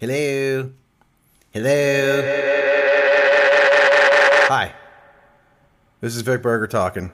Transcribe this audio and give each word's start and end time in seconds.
Hello. 0.00 0.70
Hello. 1.50 2.22
Hi. 4.46 4.72
This 6.00 6.14
is 6.14 6.22
Vic 6.22 6.40
Berger 6.40 6.68
talking. 6.68 7.10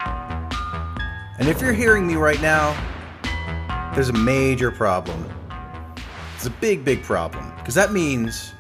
And 1.39 1.49
if 1.49 1.63
you're 1.63 1.73
hearing 1.73 2.07
me 2.07 2.17
right 2.17 2.43
now, 2.43 2.77
there's 3.95 4.11
a 4.11 4.13
major 4.13 4.71
problem. 4.71 5.25
It's 6.37 6.45
a 6.45 6.51
big, 6.51 6.85
big 6.85 7.03
problem. 7.03 7.55
Because 7.57 7.75
that 7.75 7.91
means 7.91 8.53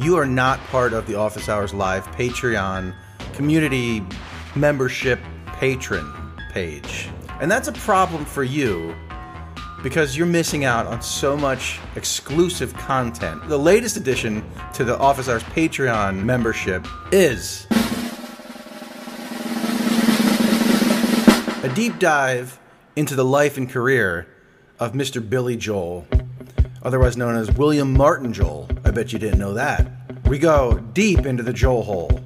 you 0.00 0.16
are 0.16 0.26
not 0.26 0.58
part 0.66 0.92
of 0.92 1.06
the 1.06 1.14
Office 1.14 1.48
Hours 1.48 1.72
Live 1.72 2.04
Patreon 2.08 2.92
community 3.34 4.04
membership 4.56 5.20
patron 5.46 6.12
page. 6.50 7.08
And 7.40 7.48
that's 7.48 7.68
a 7.68 7.72
problem 7.72 8.24
for 8.24 8.42
you 8.42 8.96
because 9.82 10.16
you're 10.16 10.26
missing 10.26 10.64
out 10.64 10.86
on 10.86 11.00
so 11.00 11.36
much 11.36 11.78
exclusive 11.96 12.74
content. 12.74 13.48
The 13.48 13.58
latest 13.58 13.96
addition 13.96 14.44
to 14.74 14.84
the 14.84 14.98
Office 14.98 15.28
Hours 15.28 15.42
Patreon 15.44 16.22
membership 16.22 16.86
is 17.12 17.66
a 21.62 21.72
deep 21.74 21.98
dive 21.98 22.58
into 22.96 23.14
the 23.14 23.24
life 23.24 23.56
and 23.56 23.68
career 23.68 24.26
of 24.78 24.92
Mr. 24.92 25.26
Billy 25.26 25.56
Joel, 25.56 26.06
otherwise 26.82 27.16
known 27.16 27.36
as 27.36 27.50
William 27.52 27.92
Martin 27.92 28.32
Joel. 28.32 28.68
I 28.84 28.90
bet 28.90 29.12
you 29.12 29.18
didn't 29.18 29.38
know 29.38 29.54
that. 29.54 29.90
We 30.26 30.38
go 30.38 30.78
deep 30.92 31.26
into 31.26 31.42
the 31.42 31.52
Joel 31.52 31.82
hole. 31.82 32.20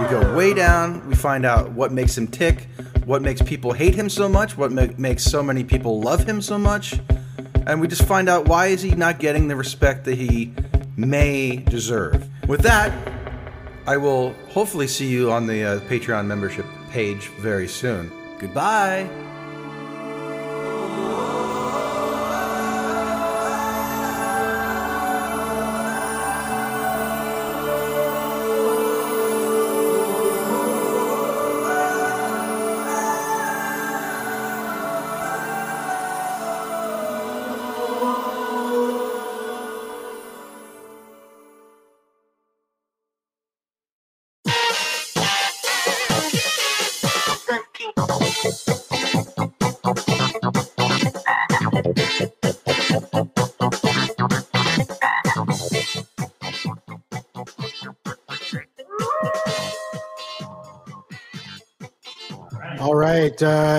We 0.00 0.06
go 0.06 0.34
way 0.34 0.54
down, 0.54 1.06
we 1.08 1.14
find 1.14 1.44
out 1.44 1.72
what 1.72 1.92
makes 1.92 2.16
him 2.16 2.26
tick, 2.26 2.66
what 3.04 3.22
makes 3.22 3.42
people 3.42 3.72
hate 3.72 3.94
him 3.94 4.08
so 4.08 4.28
much, 4.28 4.56
what 4.56 4.72
ma- 4.72 4.86
makes 4.96 5.24
so 5.24 5.42
many 5.42 5.64
people 5.64 6.00
love 6.00 6.24
him 6.24 6.40
so 6.40 6.58
much, 6.58 7.00
and 7.66 7.80
we 7.80 7.88
just 7.88 8.04
find 8.04 8.28
out 8.28 8.48
why 8.48 8.66
is 8.66 8.82
he 8.82 8.90
not 8.90 9.18
getting 9.18 9.48
the 9.48 9.56
respect 9.56 10.04
that 10.04 10.16
he 10.16 10.52
may 10.96 11.56
deserve. 11.56 12.28
With 12.48 12.60
that, 12.62 12.92
I 13.86 13.96
will 13.96 14.32
hopefully 14.50 14.86
see 14.86 15.08
you 15.08 15.32
on 15.32 15.46
the 15.46 15.64
uh, 15.64 15.80
Patreon 15.80 16.26
membership 16.26 16.66
page 16.90 17.28
very 17.40 17.66
soon. 17.66 18.12
Goodbye. 18.38 19.08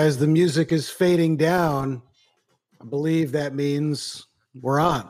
As 0.04 0.18
the 0.18 0.26
music 0.26 0.70
is 0.70 0.90
fading 0.90 1.34
down, 1.34 2.02
I 2.78 2.84
believe 2.84 3.32
that 3.32 3.54
means 3.54 4.26
we're 4.60 4.78
on. 4.78 5.08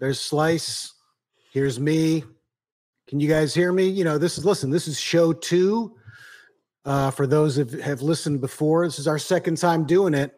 There's 0.00 0.20
Slice. 0.20 0.94
Here's 1.52 1.78
me. 1.78 2.24
Can 3.06 3.20
you 3.20 3.28
guys 3.28 3.54
hear 3.54 3.72
me? 3.72 3.88
You 3.88 4.02
know, 4.02 4.18
this 4.18 4.36
is, 4.36 4.44
listen, 4.44 4.68
this 4.68 4.88
is 4.88 4.98
show 4.98 5.32
two. 5.32 5.94
Uh, 6.84 7.12
for 7.12 7.28
those 7.28 7.54
that 7.54 7.70
have 7.82 8.02
listened 8.02 8.40
before, 8.40 8.84
this 8.84 8.98
is 8.98 9.06
our 9.06 9.18
second 9.18 9.58
time 9.58 9.86
doing 9.86 10.14
it. 10.14 10.36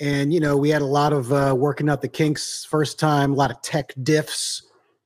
And, 0.00 0.34
you 0.34 0.40
know, 0.40 0.56
we 0.56 0.70
had 0.70 0.82
a 0.82 0.86
lot 0.86 1.12
of 1.12 1.32
uh, 1.32 1.54
working 1.56 1.88
out 1.88 2.02
the 2.02 2.08
kinks 2.08 2.64
first 2.64 2.98
time, 2.98 3.32
a 3.32 3.36
lot 3.36 3.52
of 3.52 3.62
tech 3.62 3.94
diffs, 4.02 4.60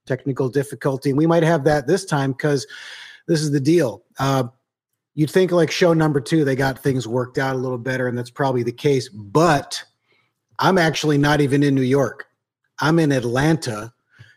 technical 0.06 0.48
difficulty. 0.48 1.10
And 1.10 1.18
we 1.18 1.26
might 1.26 1.42
have 1.42 1.62
that 1.64 1.86
this 1.86 2.06
time 2.06 2.32
because 2.32 2.66
this 3.26 3.42
is 3.42 3.50
the 3.50 3.60
deal. 3.60 4.02
Uh, 4.18 4.44
you'd 5.18 5.32
think 5.32 5.50
like 5.50 5.68
show 5.68 5.92
number 5.92 6.20
two, 6.20 6.44
they 6.44 6.54
got 6.54 6.78
things 6.78 7.08
worked 7.08 7.38
out 7.38 7.56
a 7.56 7.58
little 7.58 7.76
better, 7.76 8.06
and 8.06 8.16
that's 8.16 8.30
probably 8.30 8.62
the 8.62 8.70
case. 8.70 9.08
But 9.08 9.82
I'm 10.60 10.78
actually 10.78 11.18
not 11.18 11.40
even 11.40 11.64
in 11.64 11.74
New 11.74 11.82
York. 11.82 12.28
I'm 12.78 13.00
in 13.00 13.10
Atlanta 13.10 13.92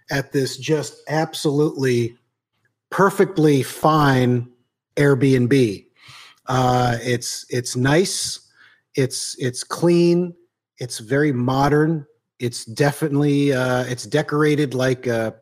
at 0.10 0.32
this 0.32 0.58
just 0.58 1.04
absolutely 1.08 2.18
perfectly 2.90 3.62
fine 3.62 4.50
Airbnb. 4.96 5.86
Uh, 6.48 6.98
it's 7.04 7.46
it's 7.50 7.76
nice. 7.76 8.40
It's 8.96 9.36
it's 9.38 9.64
clean. 9.64 10.34
It's 10.80 10.98
very 10.98 11.32
modern. 11.32 12.08
It's 12.40 12.66
definitely 12.66 13.54
uh, 13.54 13.84
it's 13.84 14.08
decorated 14.08 14.74
like 14.74 15.06
a 15.06 15.36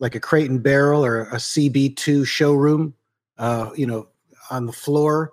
like 0.00 0.16
a 0.16 0.20
Crate 0.20 0.50
and 0.50 0.60
Barrel 0.60 1.04
or 1.04 1.22
a 1.26 1.36
CB2 1.36 2.26
showroom. 2.26 2.94
Uh, 3.38 3.70
you 3.76 3.86
know, 3.86 4.08
on 4.50 4.66
the 4.66 4.72
floor 4.72 5.32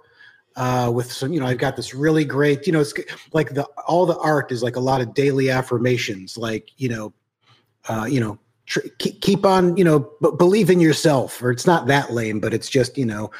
uh, 0.55 0.91
with 0.93 1.11
some, 1.11 1.31
you 1.31 1.39
know, 1.39 1.45
I've 1.45 1.57
got 1.57 1.75
this 1.75 1.93
really 1.93 2.25
great, 2.25 2.67
you 2.67 2.73
know, 2.73 2.81
it's 2.81 2.93
like 3.33 3.53
the 3.53 3.63
all 3.87 4.05
the 4.05 4.17
art 4.17 4.51
is 4.51 4.61
like 4.63 4.75
a 4.75 4.81
lot 4.81 5.01
of 5.01 5.13
daily 5.13 5.49
affirmations, 5.49 6.37
like 6.37 6.71
you 6.77 6.89
know, 6.89 7.13
uh, 7.87 8.05
you 8.09 8.19
know, 8.19 8.37
tr- 8.65 8.87
keep, 8.99 9.45
on, 9.45 9.75
you 9.77 9.83
know, 9.83 9.99
b- 10.21 10.31
believe 10.37 10.69
in 10.69 10.79
yourself, 10.79 11.41
or 11.41 11.51
it's 11.51 11.65
not 11.65 11.87
that 11.87 12.11
lame, 12.11 12.39
but 12.39 12.53
it's 12.53 12.69
just, 12.69 12.97
you 12.97 13.05
know, 13.05 13.31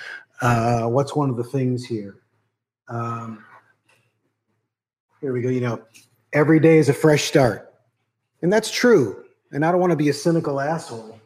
uh, 0.41 0.85
what's 0.87 1.15
one 1.15 1.29
of 1.29 1.37
the 1.37 1.43
things 1.43 1.85
here? 1.85 2.17
Um, 2.87 3.43
here 5.19 5.33
we 5.33 5.41
go. 5.41 5.49
You 5.49 5.61
know, 5.61 5.81
every 6.33 6.59
day 6.59 6.77
is 6.77 6.89
a 6.89 6.93
fresh 6.93 7.23
start, 7.25 7.73
and 8.41 8.51
that's 8.51 8.71
true. 8.71 9.23
And 9.51 9.65
I 9.65 9.71
don't 9.71 9.81
want 9.81 9.91
to 9.91 9.97
be 9.97 10.09
a 10.09 10.13
cynical 10.13 10.59
asshole. 10.59 11.19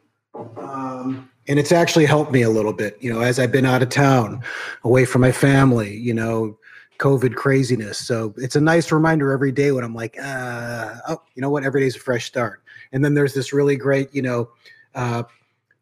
Um, 0.58 1.30
and 1.48 1.60
it's 1.60 1.72
actually 1.72 2.06
helped 2.06 2.32
me 2.32 2.42
a 2.42 2.50
little 2.50 2.74
bit 2.74 2.98
you 3.00 3.12
know 3.12 3.22
as 3.22 3.40
i've 3.40 3.52
been 3.52 3.66
out 3.66 3.84
of 3.84 3.90
town 3.90 4.42
away 4.84 5.06
from 5.06 5.22
my 5.22 5.32
family 5.32 5.96
you 5.96 6.14
know 6.14 6.58
covid 6.98 7.36
craziness. 7.36 7.98
So 7.98 8.34
it's 8.38 8.56
a 8.56 8.62
nice 8.62 8.92
reminder 8.92 9.32
every 9.32 9.52
day 9.52 9.72
when 9.72 9.84
i'm 9.84 9.96
like 9.96 10.18
uh, 10.22 10.96
oh 11.08 11.22
you 11.36 11.42
know 11.42 11.50
what? 11.50 11.64
Every 11.64 11.82
day's 11.82 11.96
a 11.96 12.00
fresh 12.00 12.26
start. 12.26 12.62
And 12.92 13.04
then 13.04 13.14
there's 13.14 13.34
this 13.34 13.54
really 13.54 13.76
great 13.76 14.14
you 14.14 14.22
know 14.22 14.50
uh, 14.94 15.24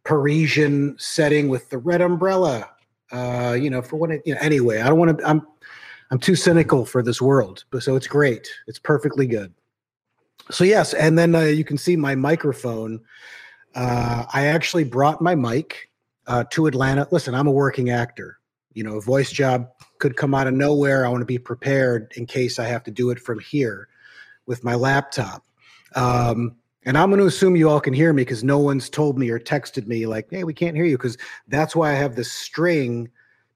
parisian 0.04 0.96
setting 0.98 1.50
with 1.50 1.70
the 1.70 1.78
red 1.78 2.02
umbrella 2.02 2.70
uh, 3.12 3.56
you 3.60 3.70
know 3.70 3.82
for 3.82 3.98
what 3.98 4.12
it, 4.12 4.22
you 4.26 4.34
know 4.34 4.42
anyway 4.42 4.82
i 4.82 4.90
don't 4.90 4.98
want 4.98 5.18
to 5.18 5.28
i'm 5.28 5.46
i'm 6.12 6.20
too 6.20 6.36
cynical 6.36 6.86
for 6.86 7.04
this 7.04 7.22
world 7.22 7.64
but 7.70 7.84
so 7.84 7.96
it's 7.96 8.08
great. 8.08 8.50
It's 8.68 8.80
perfectly 8.80 9.28
good. 9.28 9.54
So 10.52 10.64
yes 10.64 10.94
and 10.94 11.18
then 11.18 11.36
uh, 11.36 11.42
you 11.42 11.64
can 11.64 11.78
see 11.78 11.96
my 11.96 12.16
microphone 12.16 13.02
uh, 13.76 14.26
I 14.34 14.48
actually 14.48 14.84
brought 14.84 15.22
my 15.22 15.36
mic 15.36 15.90
uh, 16.28 16.44
to 16.52 16.68
Atlanta. 16.68 17.08
Listen, 17.12 17.34
I'm 17.36 17.48
a 17.48 17.52
working 17.52 17.90
actor. 17.90 18.40
You 18.74 18.84
know, 18.84 18.98
a 18.98 19.02
voice 19.02 19.32
job 19.32 19.70
could 20.00 20.16
come 20.18 20.34
out 20.34 20.48
of 20.48 20.54
nowhere. 20.54 21.06
I 21.06 21.10
want 21.10 21.22
to 21.22 21.26
be 21.26 21.38
prepared 21.38 22.12
in 22.16 22.26
case 22.26 22.60
I 22.60 22.66
have 22.66 22.84
to 22.84 22.92
do 22.92 23.10
it 23.10 23.20
from 23.20 23.40
here 23.40 23.88
with 24.46 24.64
my 24.64 24.76
laptop. 24.76 25.46
Um, 25.96 26.56
and 26.86 26.98
I'm 26.98 27.10
going 27.10 27.20
to 27.20 27.28
assume 27.28 27.56
you 27.56 27.70
all 27.70 27.80
can 27.80 27.94
hear 27.94 28.12
me 28.12 28.22
because 28.24 28.44
no 28.44 28.60
one's 28.60 28.90
told 28.90 29.18
me 29.18 29.30
or 29.30 29.40
texted 29.40 29.88
me 29.88 30.06
like, 30.06 30.28
"Hey, 30.30 30.44
we 30.44 30.54
can't 30.54 30.76
hear 30.76 30.86
you." 30.86 30.98
Because 30.98 31.18
that's 31.48 31.76
why 31.76 31.92
I 31.92 31.96
have 31.96 32.16
this 32.16 32.32
string 32.32 33.10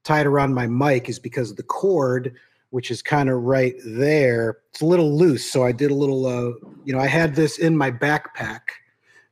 tied 0.04 0.26
around 0.26 0.54
my 0.54 0.66
mic 0.66 1.08
is 1.08 1.18
because 1.18 1.50
of 1.50 1.56
the 1.56 1.62
cord, 1.62 2.34
which 2.70 2.90
is 2.90 3.02
kind 3.02 3.28
of 3.28 3.42
right 3.42 3.74
there. 3.84 4.58
It's 4.70 4.80
a 4.80 4.86
little 4.86 5.16
loose, 5.16 5.50
so 5.50 5.64
I 5.64 5.72
did 5.72 5.90
a 5.90 5.94
little. 5.94 6.24
Uh, 6.26 6.52
you 6.84 6.94
know, 6.94 7.00
I 7.00 7.06
had 7.06 7.34
this 7.34 7.58
in 7.58 7.76
my 7.76 7.90
backpack. 7.90 8.60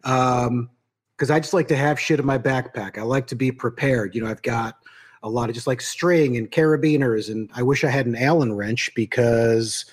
Um, 0.04 0.68
because 1.16 1.30
I 1.30 1.40
just 1.40 1.54
like 1.54 1.68
to 1.68 1.76
have 1.76 1.98
shit 1.98 2.20
in 2.20 2.26
my 2.26 2.38
backpack. 2.38 2.98
I 2.98 3.02
like 3.02 3.26
to 3.28 3.34
be 3.34 3.50
prepared. 3.50 4.14
You 4.14 4.22
know, 4.22 4.28
I've 4.28 4.42
got 4.42 4.76
a 5.22 5.30
lot 5.30 5.48
of 5.48 5.54
just 5.54 5.66
like 5.66 5.80
string 5.80 6.36
and 6.36 6.50
carabiners, 6.50 7.30
and 7.30 7.50
I 7.54 7.62
wish 7.62 7.84
I 7.84 7.88
had 7.88 8.06
an 8.06 8.16
Allen 8.16 8.52
wrench 8.54 8.90
because 8.94 9.86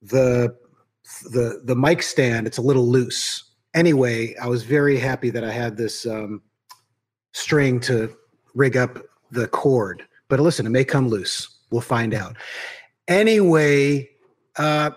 the 0.00 0.56
the 1.24 1.60
the 1.64 1.76
mic 1.76 2.02
stand 2.02 2.46
it's 2.46 2.58
a 2.58 2.62
little 2.62 2.88
loose. 2.88 3.44
Anyway, 3.74 4.36
I 4.36 4.46
was 4.46 4.62
very 4.62 4.98
happy 4.98 5.30
that 5.30 5.44
I 5.44 5.50
had 5.50 5.76
this 5.76 6.06
um, 6.06 6.42
string 7.32 7.80
to 7.80 8.14
rig 8.54 8.76
up 8.76 8.98
the 9.30 9.48
cord. 9.48 10.06
But 10.28 10.40
listen, 10.40 10.66
it 10.66 10.70
may 10.70 10.84
come 10.84 11.08
loose. 11.08 11.58
We'll 11.70 11.80
find 11.80 12.14
out. 12.14 12.36
Anyway, 13.08 14.10
uh, 14.56 14.90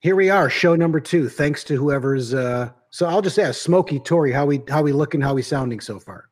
here 0.00 0.16
we 0.16 0.28
are, 0.28 0.50
show 0.50 0.74
number 0.74 1.00
two. 1.00 1.28
Thanks 1.28 1.64
to 1.64 1.76
whoever's. 1.76 2.34
Uh, 2.34 2.70
so 2.94 3.06
I'll 3.06 3.22
just 3.22 3.40
ask 3.40 3.60
Smokey 3.60 3.98
Tori, 3.98 4.30
how 4.30 4.46
we 4.46 4.62
how 4.68 4.80
we 4.80 4.92
looking, 4.92 5.20
how 5.20 5.34
we 5.34 5.42
sounding 5.42 5.80
so 5.80 5.98
far? 5.98 6.28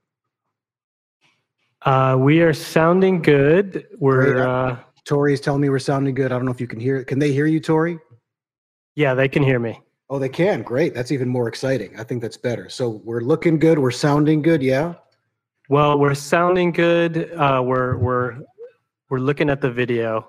Uh, 1.85 2.17
we 2.20 2.41
are 2.41 2.53
sounding 2.53 3.20
good. 3.20 3.85
We're 3.99 4.35
Great. 4.35 4.47
uh, 4.47 4.76
Tori 5.05 5.32
is 5.35 5.41
telling 5.41 5.61
me 5.61 5.70
we're 5.70 5.81
sounding 5.81 6.14
good. 6.14 6.31
I 6.31 6.37
don't 6.37 6.44
know 6.44 6.53
if 6.53 6.61
you 6.61 6.69
can 6.69 6.79
hear 6.79 6.99
it. 6.99 7.06
Can 7.06 7.19
they 7.19 7.32
hear 7.32 7.47
you, 7.47 7.59
Tori? 7.59 7.99
yeah, 8.94 9.12
they 9.12 9.29
can 9.29 9.43
hear 9.43 9.59
me. 9.59 9.81
Oh, 10.09 10.20
they 10.20 10.29
can. 10.29 10.62
Great. 10.62 10.94
That's 10.94 11.11
even 11.11 11.29
more 11.29 11.49
exciting. 11.49 11.99
I 11.99 12.05
think 12.05 12.23
that's 12.23 12.37
better. 12.37 12.69
So 12.69 13.00
we're 13.03 13.23
looking 13.23 13.59
good. 13.59 13.81
We're 13.81 13.91
sounding 13.91 14.41
good. 14.41 14.62
Yeah. 14.62 14.94
Well, 15.69 15.99
we're 15.99 16.14
sounding 16.14 16.70
good. 16.70 17.32
Uh, 17.32 17.61
we're 17.64 17.97
we're 17.97 18.37
we're 19.11 19.19
looking 19.19 19.50
at 19.50 19.61
the 19.61 19.70
video. 19.73 20.29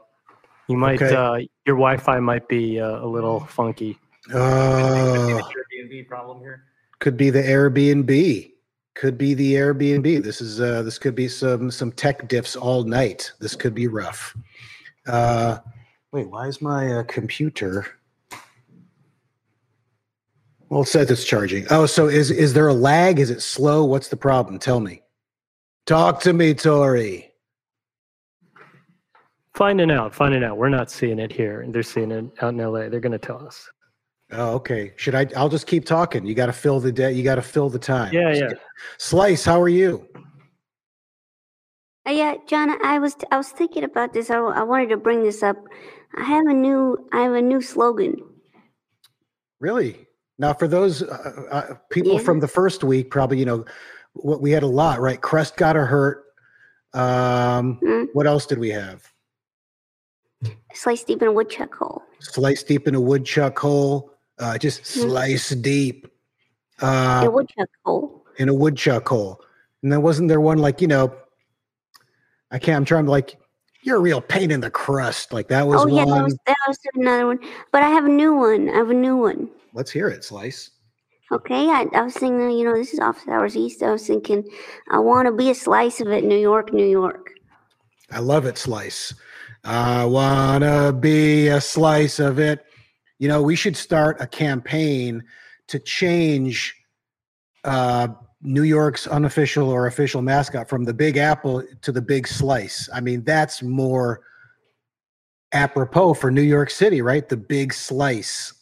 You 0.67 0.77
might 0.77 0.99
Okay. 0.99 1.13
uh, 1.13 1.35
your 1.67 1.75
Wi-Fi 1.75 2.19
might 2.21 2.47
be 2.47 2.79
uh, 2.79 3.05
a 3.05 3.07
little 3.07 3.41
funky. 3.41 3.99
Oh, 4.31 5.41
Airbnb 5.51 6.07
problem 6.07 6.39
here. 6.39 6.63
could 6.99 7.17
be 7.17 7.29
the 7.29 7.41
Airbnb. 7.41 8.51
Could 8.95 9.17
be 9.17 9.33
the 9.33 9.55
Airbnb. 9.55 10.23
This 10.23 10.39
is 10.39 10.61
uh 10.61 10.83
this 10.83 10.97
could 10.97 11.15
be 11.15 11.27
some 11.27 11.71
some 11.71 11.91
tech 11.91 12.29
diffs 12.29 12.55
all 12.59 12.83
night. 12.83 13.31
This 13.39 13.55
could 13.55 13.73
be 13.73 13.87
rough. 13.87 14.35
Uh 15.07 15.57
wait, 16.11 16.29
why 16.29 16.47
is 16.47 16.61
my 16.61 16.99
uh, 16.99 17.03
computer 17.03 17.85
Well, 20.69 20.83
it 20.83 20.87
says 20.87 21.11
it's 21.11 21.25
charging. 21.25 21.65
Oh, 21.69 21.85
so 21.85 22.07
is 22.07 22.31
is 22.31 22.53
there 22.53 22.67
a 22.67 22.73
lag? 22.73 23.19
Is 23.19 23.29
it 23.29 23.41
slow? 23.41 23.83
What's 23.83 24.07
the 24.07 24.17
problem? 24.17 24.59
Tell 24.59 24.79
me. 24.79 25.01
Talk 25.85 26.21
to 26.21 26.31
me, 26.31 26.53
Tori. 26.53 27.31
Finding 29.53 29.91
out, 29.91 30.15
finding 30.15 30.43
out. 30.43 30.57
We're 30.57 30.69
not 30.69 30.89
seeing 30.89 31.19
it 31.19 31.31
here. 31.31 31.65
They're 31.67 31.83
seeing 31.83 32.11
it 32.11 32.25
out 32.41 32.53
in 32.53 32.57
LA. 32.57 32.89
They're 32.89 32.99
going 33.01 33.11
to 33.11 33.19
tell 33.19 33.45
us. 33.45 33.69
Oh, 34.35 34.53
okay. 34.55 34.93
Should 34.97 35.15
I 35.15 35.27
I'll 35.35 35.49
just 35.49 35.67
keep 35.67 35.85
talking. 35.85 36.25
You 36.25 36.33
got 36.35 36.47
to 36.47 36.53
fill 36.53 36.79
the 36.79 36.91
day. 36.91 37.11
You 37.13 37.23
got 37.23 37.35
to 37.35 37.41
fill 37.41 37.69
the 37.69 37.79
time. 37.79 38.13
Yeah, 38.13 38.33
yeah. 38.33 38.49
Slice, 38.97 39.45
how 39.45 39.61
are 39.61 39.69
you? 39.69 40.07
Uh, 42.07 42.11
yeah, 42.11 42.35
John, 42.47 42.69
I 42.83 42.99
was 42.99 43.15
I 43.31 43.37
was 43.37 43.49
thinking 43.49 43.83
about 43.83 44.13
this. 44.13 44.29
I, 44.29 44.37
I 44.37 44.63
wanted 44.63 44.89
to 44.89 44.97
bring 44.97 45.23
this 45.23 45.43
up. 45.43 45.57
I 46.15 46.23
have 46.23 46.45
a 46.47 46.53
new 46.53 46.97
I 47.13 47.21
have 47.21 47.33
a 47.33 47.41
new 47.41 47.61
slogan. 47.61 48.15
Really? 49.59 50.07
Now, 50.39 50.53
for 50.53 50.67
those 50.67 51.03
uh, 51.03 51.45
uh, 51.51 51.73
people 51.89 52.13
Yeah. 52.13 52.19
from 52.19 52.39
the 52.39 52.47
first 52.47 52.83
week, 52.83 53.09
probably 53.11 53.39
you 53.39 53.45
know 53.45 53.65
what 54.13 54.41
we 54.41 54.51
had 54.51 54.63
a 54.63 54.67
lot, 54.67 54.99
right? 54.99 55.21
Crest 55.21 55.57
got 55.57 55.75
a 55.77 55.85
hurt. 55.85 56.25
Um, 56.93 57.79
Mm. 57.81 58.07
what 58.13 58.27
else 58.27 58.45
did 58.45 58.59
we 58.59 58.69
have? 58.69 59.07
Slice 60.73 61.03
deep 61.03 61.21
in 61.21 61.27
a 61.27 61.31
woodchuck 61.31 61.73
hole. 61.73 62.03
Slice 62.19 62.63
deep 62.63 62.87
in 62.87 62.95
a 62.95 63.01
woodchuck 63.01 63.57
hole. 63.57 64.12
Uh, 64.39 64.57
just 64.57 64.85
slice 64.85 65.49
deep 65.49 66.07
uh, 66.81 67.23
a 67.25 67.31
woodchuck 67.31 67.69
hole. 67.85 68.25
in 68.37 68.49
a 68.49 68.53
woodchuck 68.53 69.07
hole. 69.07 69.39
And 69.81 69.91
then 69.91 70.01
wasn't 70.01 70.29
there 70.29 70.41
one 70.41 70.57
like 70.57 70.81
you 70.81 70.87
know? 70.87 71.13
I 72.51 72.59
can't. 72.59 72.77
I'm 72.77 72.85
trying 72.85 73.05
to 73.05 73.11
like. 73.11 73.37
You're 73.81 73.97
a 73.97 74.01
real 74.01 74.21
pain 74.21 74.49
in 74.49 74.61
the 74.61 74.71
crust. 74.71 75.33
Like 75.33 75.49
that 75.49 75.67
was 75.67 75.81
Oh 75.81 75.87
yeah, 75.87 76.05
one. 76.05 76.17
that 76.17 76.23
was 76.23 76.37
that 76.45 76.55
was 76.67 76.79
another 76.95 77.27
one. 77.27 77.39
But 77.71 77.83
I 77.83 77.89
have 77.89 78.05
a 78.05 78.09
new 78.09 78.33
one. 78.33 78.69
I 78.69 78.75
have 78.75 78.89
a 78.89 78.93
new 78.93 79.17
one. 79.17 79.49
Let's 79.73 79.91
hear 79.91 80.07
it, 80.07 80.23
Slice. 80.23 80.71
Okay, 81.31 81.67
I, 81.69 81.87
I 81.93 82.01
was 82.03 82.13
thinking, 82.13 82.51
you 82.51 82.63
know, 82.63 82.75
this 82.75 82.93
is 82.93 82.99
office 82.99 83.27
hours 83.27 83.57
east. 83.57 83.81
I 83.81 83.91
was 83.91 84.05
thinking, 84.05 84.47
I 84.91 84.99
want 84.99 85.25
to 85.25 85.31
be 85.31 85.49
a 85.49 85.55
slice 85.55 85.99
of 85.99 86.09
it, 86.09 86.23
New 86.23 86.37
York, 86.37 86.71
New 86.71 86.85
York. 86.85 87.31
I 88.11 88.19
love 88.19 88.45
it, 88.45 88.57
Slice. 88.57 89.15
I 89.63 90.05
wanna 90.05 90.93
be 90.93 91.47
a 91.47 91.59
slice 91.59 92.19
of 92.19 92.37
it. 92.37 92.65
You 93.19 93.27
know, 93.27 93.41
we 93.41 93.55
should 93.55 93.77
start 93.77 94.17
a 94.19 94.27
campaign 94.27 95.23
to 95.67 95.79
change 95.79 96.75
uh, 97.63 98.09
New 98.41 98.63
York's 98.63 99.07
unofficial 99.07 99.69
or 99.69 99.87
official 99.87 100.21
mascot 100.21 100.67
from 100.67 100.83
the 100.83 100.93
Big 100.93 101.17
Apple 101.17 101.63
to 101.81 101.91
the 101.91 102.01
Big 102.01 102.27
Slice. 102.27 102.89
I 102.93 102.99
mean, 102.99 103.23
that's 103.23 103.63
more 103.63 104.21
apropos 105.53 106.15
for 106.15 106.29
New 106.29 106.41
York 106.41 106.69
City, 106.69 107.01
right? 107.01 107.27
The 107.27 107.37
Big 107.37 107.73
Slice. 107.73 108.53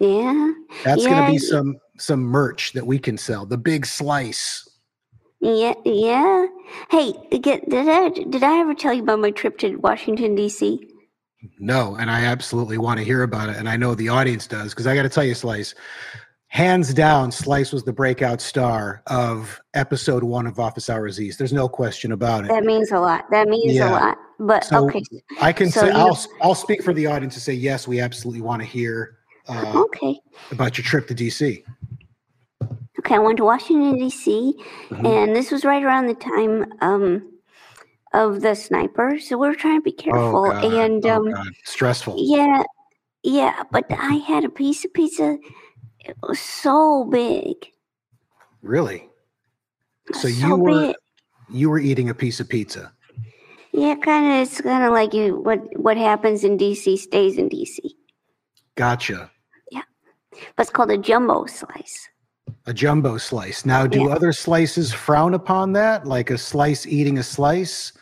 Yeah, 0.00 0.52
That's 0.84 1.06
going 1.06 1.24
to 1.24 1.30
be 1.30 1.38
some 1.38 1.76
some 1.96 2.20
merch 2.20 2.72
that 2.72 2.84
we 2.84 2.98
can 2.98 3.16
sell. 3.16 3.46
The 3.46 3.56
Big 3.56 3.86
Slice. 3.86 4.68
yeah, 5.40 5.74
yeah. 5.84 6.46
Hey, 6.90 7.12
did 7.30 7.62
I 7.72 8.08
did 8.08 8.42
I 8.42 8.58
ever 8.58 8.74
tell 8.74 8.92
you 8.92 9.02
about 9.02 9.20
my 9.20 9.30
trip 9.30 9.58
to 9.58 9.76
Washington 9.76 10.34
D.C.? 10.34 10.91
No, 11.58 11.96
and 11.96 12.10
I 12.10 12.24
absolutely 12.24 12.78
want 12.78 12.98
to 12.98 13.04
hear 13.04 13.22
about 13.22 13.48
it, 13.48 13.56
and 13.56 13.68
I 13.68 13.76
know 13.76 13.94
the 13.94 14.08
audience 14.08 14.46
does 14.46 14.70
because 14.70 14.86
I 14.86 14.94
got 14.94 15.02
to 15.02 15.08
tell 15.08 15.24
you, 15.24 15.34
Slice, 15.34 15.74
hands 16.48 16.92
down, 16.94 17.32
Slice 17.32 17.72
was 17.72 17.82
the 17.84 17.92
breakout 17.92 18.40
star 18.40 19.02
of 19.06 19.60
episode 19.74 20.22
one 20.22 20.46
of 20.46 20.58
Office 20.60 20.88
Hours 20.90 21.20
East. 21.20 21.38
There's 21.38 21.52
no 21.52 21.68
question 21.68 22.12
about 22.12 22.44
it. 22.44 22.48
That 22.48 22.64
means 22.64 22.92
a 22.92 22.98
lot. 23.00 23.24
That 23.30 23.48
means 23.48 23.72
Yeah. 23.74 23.90
a 23.90 23.92
lot. 23.92 24.18
But 24.38 24.64
So- 24.64 24.84
okay, 24.86 25.02
I 25.40 25.52
can 25.52 25.70
so 25.70 25.82
say 25.82 25.90
I'll 25.90 26.18
I'll 26.40 26.54
speak 26.54 26.82
for 26.82 26.92
the 26.92 27.06
audience 27.06 27.34
to 27.34 27.40
say 27.40 27.52
yes, 27.54 27.86
we 27.88 28.00
absolutely 28.00 28.42
want 28.42 28.60
to 28.60 28.66
hear 28.66 29.16
uh, 29.48 29.82
okay, 29.84 30.20
about 30.52 30.76
your 30.78 30.84
trip 30.84 31.06
to 31.08 31.14
DC. 31.14 31.64
okay. 33.00 33.14
I 33.14 33.18
went 33.18 33.36
to 33.38 33.44
Washington 33.44 33.96
D.C. 33.98 34.54
Mhm. 34.90 35.06
and 35.06 35.34
this 35.36 35.50
was 35.50 35.64
right 35.64 35.82
around 35.82 36.06
the 36.06 36.14
time 36.14 36.66
um, 36.80 37.31
of 38.14 38.40
the 38.42 38.54
sniper. 38.54 39.18
So 39.18 39.38
we 39.38 39.48
are 39.48 39.54
trying 39.54 39.78
to 39.78 39.82
be 39.82 39.92
careful. 39.92 40.50
God. 40.50 40.64
And 40.64 41.04
Oh, 41.06 41.16
um, 41.16 41.30
God. 41.30 41.46
stressful. 41.64 42.16
yeah, 42.18 42.62
yeah. 43.22 43.62
But 43.70 43.86
I 43.90 44.14
had 44.14 44.44
a 44.44 44.48
piece 44.48 44.84
of 44.84 44.92
pizza. 44.92 45.38
It 46.00 46.16
was 46.22 46.40
so 46.40 47.04
big. 47.04 47.54
Really? 48.62 49.08
So 50.12 50.20
so 50.20 50.28
you 50.28 50.56
were 50.56 50.86
big. 50.88 50.96
you 51.50 51.70
were 51.70 51.78
eating 51.78 52.10
a 52.10 52.14
piece 52.14 52.40
of 52.40 52.48
pizza. 52.48 52.92
Yeah, 53.72 53.94
kind 53.96 54.26
of. 54.26 54.48
It's 54.48 54.60
kind 54.60 54.84
of 54.84 54.92
like 54.92 55.14
you. 55.14 55.36
What 55.40 55.60
what 55.78 55.96
happens 55.96 56.44
in 56.44 56.58
DC 56.58 56.98
stays 56.98 57.38
in 57.38 57.48
DC. 57.48 57.78
Gotcha. 58.74 59.30
Yeah, 59.70 59.82
but 60.56 60.62
it's 60.62 60.70
called 60.70 60.90
a 60.90 60.98
jumbo 60.98 61.46
slice. 61.46 62.08
A 62.66 62.72
jumbo 62.74 63.16
slice. 63.18 63.64
Now, 63.64 63.86
do 63.86 64.02
Yeah. 64.04 64.14
other 64.14 64.32
slices 64.32 64.92
frown 64.92 65.34
upon 65.34 65.72
that? 65.72 66.06
Like 66.06 66.30
a 66.30 66.38
slice 66.38 66.86
eating 66.86 67.18
a 67.18 67.22
slice? 67.22 67.92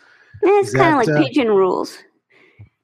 It's 0.42 0.74
kind 0.74 0.94
of 0.94 1.06
like 1.06 1.08
uh, 1.08 1.22
pigeon 1.22 1.48
rules. 1.48 1.98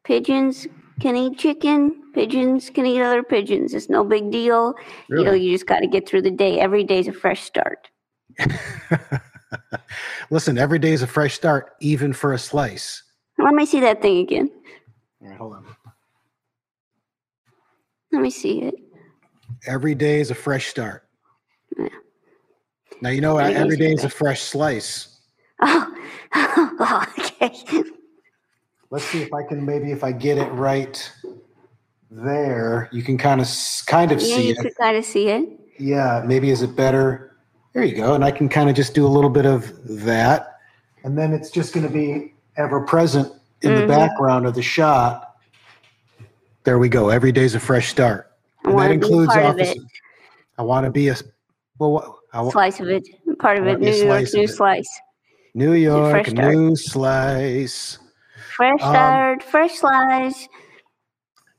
Pigeons 0.04 0.66
can 1.00 1.16
eat 1.16 1.38
chicken. 1.38 2.02
Pigeons 2.14 2.70
can 2.70 2.86
eat 2.86 3.00
other 3.00 3.22
pigeons. 3.22 3.74
It's 3.74 3.88
no 3.88 4.04
big 4.04 4.30
deal. 4.30 4.74
You 5.08 5.24
know, 5.24 5.32
you 5.32 5.52
just 5.52 5.66
got 5.66 5.80
to 5.80 5.86
get 5.86 6.08
through 6.08 6.22
the 6.22 6.30
day. 6.30 6.60
Every 6.60 6.84
day's 6.84 7.08
a 7.08 7.12
fresh 7.12 7.42
start. 7.42 7.88
Listen, 10.30 10.58
every 10.58 10.78
day 10.78 10.92
is 10.92 11.02
a 11.02 11.06
fresh 11.06 11.34
start, 11.34 11.74
even 11.80 12.12
for 12.12 12.32
a 12.32 12.38
slice. 12.38 13.02
Let 13.38 13.54
me 13.54 13.66
see 13.66 13.80
that 13.80 14.00
thing 14.02 14.18
again. 14.18 14.50
All 15.22 15.28
right, 15.28 15.38
hold 15.38 15.54
on. 15.54 15.66
Let 18.12 18.22
me 18.22 18.30
see 18.30 18.62
it. 18.62 18.74
Every 19.66 19.94
day 19.94 20.20
is 20.20 20.30
a 20.30 20.34
fresh 20.34 20.68
start. 20.68 21.08
Yeah. 21.78 21.88
Now 23.02 23.10
you 23.10 23.20
know 23.20 23.34
what? 23.34 23.44
Every 23.44 23.56
Every 23.56 23.76
day 23.76 23.92
is 23.92 24.04
a 24.04 24.08
fresh 24.08 24.40
slice. 24.42 25.15
Oh, 26.78 27.04
okay. 27.18 27.52
Let's 28.90 29.04
see 29.06 29.22
if 29.22 29.32
I 29.32 29.42
can 29.42 29.64
maybe 29.64 29.90
if 29.92 30.04
I 30.04 30.12
get 30.12 30.36
it 30.38 30.48
right 30.52 31.12
there, 32.10 32.88
you 32.92 33.02
can 33.02 33.16
kind 33.18 33.40
of 33.40 33.48
kind 33.86 34.12
of 34.12 34.20
Yeah, 34.20 34.36
see 34.36 34.46
you 34.48 34.52
it. 34.52 34.58
could 34.58 34.76
kind 34.76 34.96
of 34.96 35.04
see 35.04 35.28
it. 35.28 35.48
Yeah, 35.78 36.22
maybe 36.26 36.50
is 36.50 36.62
it 36.62 36.76
better? 36.76 37.36
There 37.72 37.84
you 37.84 37.96
go. 37.96 38.14
And 38.14 38.24
I 38.24 38.30
can 38.30 38.48
kind 38.48 38.68
of 38.70 38.76
just 38.76 38.94
do 38.94 39.06
a 39.06 39.08
little 39.08 39.30
bit 39.30 39.46
of 39.46 39.72
that. 40.04 40.58
And 41.04 41.16
then 41.16 41.32
it's 41.32 41.50
just 41.50 41.72
going 41.74 41.86
to 41.86 41.92
be 41.92 42.34
ever 42.56 42.80
present 42.82 43.32
in 43.62 43.74
the 43.74 43.82
Mhm. 43.82 43.88
background 43.88 44.46
of 44.46 44.54
the 44.54 44.62
shot. 44.62 45.36
There 46.64 46.78
we 46.78 46.88
go. 46.88 47.08
Every 47.08 47.32
day's 47.32 47.54
a 47.54 47.60
fresh 47.60 47.88
start. 47.88 48.32
I 48.64 48.70
And 48.70 48.78
that 48.78 48.88
want 48.88 48.92
to 48.92 48.98
be 48.98 49.04
includes 49.06 49.32
part 49.32 49.44
of 49.44 49.50
office. 49.54 49.74
I 50.58 50.62
want 50.62 50.84
to 50.84 50.90
be 50.90 51.08
a 51.08 51.16
well. 51.78 52.18
I, 52.32 52.48
Slice 52.50 52.80
of 52.80 52.88
it. 52.88 53.08
Part 53.38 53.58
of 53.58 53.64
it. 53.64 53.68
wanna 53.68 53.78
be 53.78 53.86
a 53.86 53.90
New 53.90 53.96
York 53.96 54.26
slice 54.26 54.34
new 54.34 54.46
slice. 54.46 55.00
New 55.56 55.72
York, 55.72 56.30
new 56.34 56.76
slice. 56.76 57.98
Fresh 58.54 58.82
Um, 58.82 58.90
start. 58.90 59.42
Fresh 59.42 59.78
slice. 59.78 60.48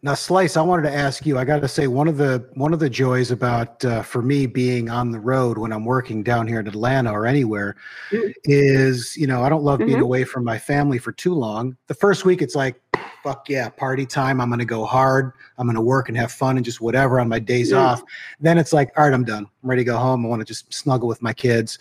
Now, 0.03 0.13
Slice, 0.13 0.55
I 0.55 0.61
wanted 0.61 0.83
to 0.83 0.93
ask 0.93 1.25
you. 1.25 1.39
I 1.39 1.43
got 1.43 1.61
to 1.61 1.67
say, 1.67 1.87
one 1.87 2.07
of 2.07 2.17
the 2.17 2.47
one 2.53 2.71
of 2.73 2.79
the 2.79 2.91
joys 2.91 3.31
about 3.31 3.83
uh, 3.83 4.03
for 4.03 4.21
me 4.21 4.45
being 4.45 4.91
on 4.91 5.09
the 5.11 5.19
road 5.19 5.57
when 5.57 5.73
I'm 5.73 5.83
working 5.83 6.21
down 6.21 6.47
here 6.47 6.59
in 6.59 6.67
Atlanta 6.67 7.11
or 7.11 7.25
anywhere 7.25 7.75
Mhm. 8.11 8.31
is, 8.43 9.17
you 9.17 9.25
know, 9.25 9.41
I 9.41 9.49
don't 9.49 9.63
love 9.63 9.79
being 9.79 9.97
Mhm. 9.97 10.03
away 10.03 10.23
from 10.25 10.43
my 10.43 10.59
family 10.59 10.99
for 10.99 11.11
too 11.11 11.33
long. 11.33 11.75
The 11.87 11.95
first 11.95 12.23
week, 12.23 12.43
it's 12.43 12.53
like, 12.53 12.79
fuck 13.23 13.49
yeah, 13.49 13.69
party 13.69 14.05
time. 14.05 14.39
I'm 14.39 14.49
going 14.49 14.59
to 14.59 14.65
go 14.65 14.85
hard. 14.85 15.33
I'm 15.57 15.67
going 15.67 15.75
to 15.75 15.81
work 15.81 16.07
and 16.07 16.17
have 16.17 16.31
fun 16.31 16.55
and 16.57 16.65
just 16.65 16.81
whatever 16.81 17.19
on 17.19 17.27
my 17.27 17.39
days 17.39 17.71
Mhm. 17.71 17.77
off. 17.79 18.03
Then 18.39 18.57
it's 18.57 18.73
like, 18.73 18.91
all 18.97 19.03
right, 19.03 19.13
I'm 19.13 19.23
done. 19.23 19.47
I'm 19.63 19.69
ready 19.69 19.81
to 19.81 19.85
go 19.85 19.97
home. 19.97 20.25
I 20.25 20.29
want 20.29 20.39
to 20.41 20.45
just 20.45 20.73
snuggle 20.73 21.07
with 21.07 21.21
my 21.21 21.33
kids. 21.33 21.77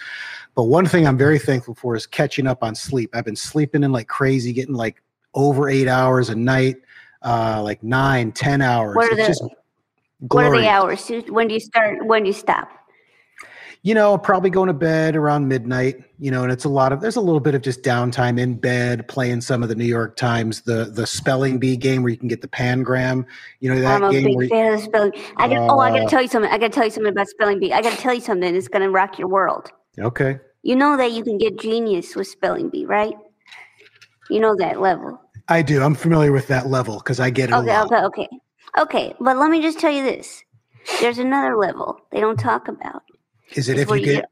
But 0.54 0.64
one 0.64 0.86
thing 0.86 1.06
I'm 1.06 1.18
very 1.18 1.38
thankful 1.38 1.74
for 1.74 1.94
is 1.94 2.06
catching 2.06 2.46
up 2.46 2.62
on 2.62 2.74
sleep. 2.74 3.10
I've 3.14 3.24
been 3.24 3.36
sleeping 3.36 3.82
in 3.84 3.92
like 3.92 4.08
crazy, 4.08 4.52
getting 4.52 4.74
like 4.74 5.02
over 5.34 5.68
eight 5.68 5.88
hours 5.88 6.30
a 6.30 6.34
night, 6.34 6.76
uh, 7.22 7.60
like 7.62 7.82
nine, 7.82 8.32
ten 8.32 8.62
hours. 8.62 8.96
What 8.96 9.12
are 9.12 9.16
the- 9.16 9.26
just 9.26 9.44
What 10.28 10.46
are 10.46 10.58
the 10.58 10.68
hours? 10.68 11.10
When 11.28 11.46
do 11.48 11.54
you 11.54 11.60
start? 11.60 12.04
When 12.06 12.22
do 12.22 12.28
you 12.28 12.32
stop? 12.32 12.68
You 13.86 13.94
know, 13.94 14.18
probably 14.18 14.50
going 14.50 14.66
to 14.66 14.72
bed 14.72 15.14
around 15.14 15.46
midnight, 15.46 16.02
you 16.18 16.28
know, 16.28 16.42
and 16.42 16.50
it's 16.50 16.64
a 16.64 16.68
lot 16.68 16.92
of 16.92 17.00
there's 17.00 17.14
a 17.14 17.20
little 17.20 17.38
bit 17.38 17.54
of 17.54 17.62
just 17.62 17.82
downtime 17.84 18.36
in 18.36 18.56
bed 18.56 19.06
playing 19.06 19.40
some 19.40 19.62
of 19.62 19.68
the 19.68 19.76
New 19.76 19.84
York 19.84 20.16
Times, 20.16 20.62
the 20.62 20.86
the 20.86 21.06
spelling 21.06 21.60
bee 21.60 21.76
game 21.76 22.02
where 22.02 22.10
you 22.10 22.18
can 22.18 22.26
get 22.26 22.42
the 22.42 22.48
pangram. 22.48 23.24
You 23.60 23.72
know 23.72 23.80
that 23.80 24.02
I'm 24.02 24.02
a 24.02 24.10
game 24.10 24.36
big 24.36 24.50
fan 24.50 24.72
of 24.74 24.80
spelling. 24.80 25.12
I 25.36 25.46
got, 25.46 25.70
oh, 25.70 25.78
I 25.78 25.90
got 25.90 26.00
Uh, 26.00 26.02
to 26.02 26.10
tell 26.10 26.20
you 26.20 26.26
something. 26.26 26.50
I 26.50 26.58
got 26.58 26.72
to 26.72 26.74
tell 26.74 26.84
you 26.84 26.90
something 26.90 27.12
about 27.12 27.28
spelling 27.28 27.60
bee. 27.60 27.72
I 27.72 27.80
got 27.80 27.92
to 27.92 27.98
tell 27.98 28.12
you 28.12 28.20
something. 28.20 28.56
It's 28.56 28.66
going 28.66 28.82
to 28.82 28.90
rock 28.90 29.20
your 29.20 29.28
world. 29.28 29.70
Okay. 30.00 30.40
You 30.64 30.74
know 30.74 30.96
that 30.96 31.12
you 31.12 31.22
can 31.22 31.38
get 31.38 31.56
genius 31.60 32.16
with 32.16 32.26
spelling 32.26 32.70
bee, 32.70 32.86
right? 32.86 33.14
You 34.30 34.40
know 34.40 34.56
that 34.56 34.80
level. 34.80 35.20
I 35.46 35.62
do. 35.62 35.80
I'm 35.80 35.94
familiar 35.94 36.32
with 36.32 36.48
that 36.48 36.66
level 36.66 36.96
because 36.96 37.20
I 37.20 37.30
get 37.30 37.50
it 37.50 37.52
Okay, 37.52 37.78
okay, 37.78 38.02
okay. 38.02 38.28
Okay, 38.78 39.14
but 39.20 39.36
let 39.36 39.48
me 39.48 39.62
just 39.62 39.78
tell 39.78 39.92
you 39.92 40.02
this. 40.02 40.42
There's 41.00 41.18
another 41.18 41.56
level 41.56 42.00
they 42.10 42.18
don't 42.18 42.36
talk 42.36 42.66
about. 42.66 43.04
Is 43.54 43.68
it 43.68 43.78
if 43.78 43.88
you 43.88 43.96
you 43.96 44.04
get 44.04 44.30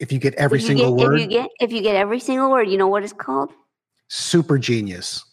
if 0.00 0.12
you 0.12 0.18
get 0.18 0.34
every 0.34 0.60
you 0.60 0.66
single 0.66 0.96
get, 0.96 1.06
word? 1.06 1.14
If 1.16 1.22
you 1.22 1.28
get 1.28 1.50
if 1.60 1.72
you 1.72 1.82
get 1.82 1.96
every 1.96 2.20
single 2.20 2.50
word, 2.50 2.68
you 2.68 2.78
know 2.78 2.88
what 2.88 3.02
it's 3.02 3.12
called? 3.12 3.52
Super 4.08 4.58
genius. 4.58 5.24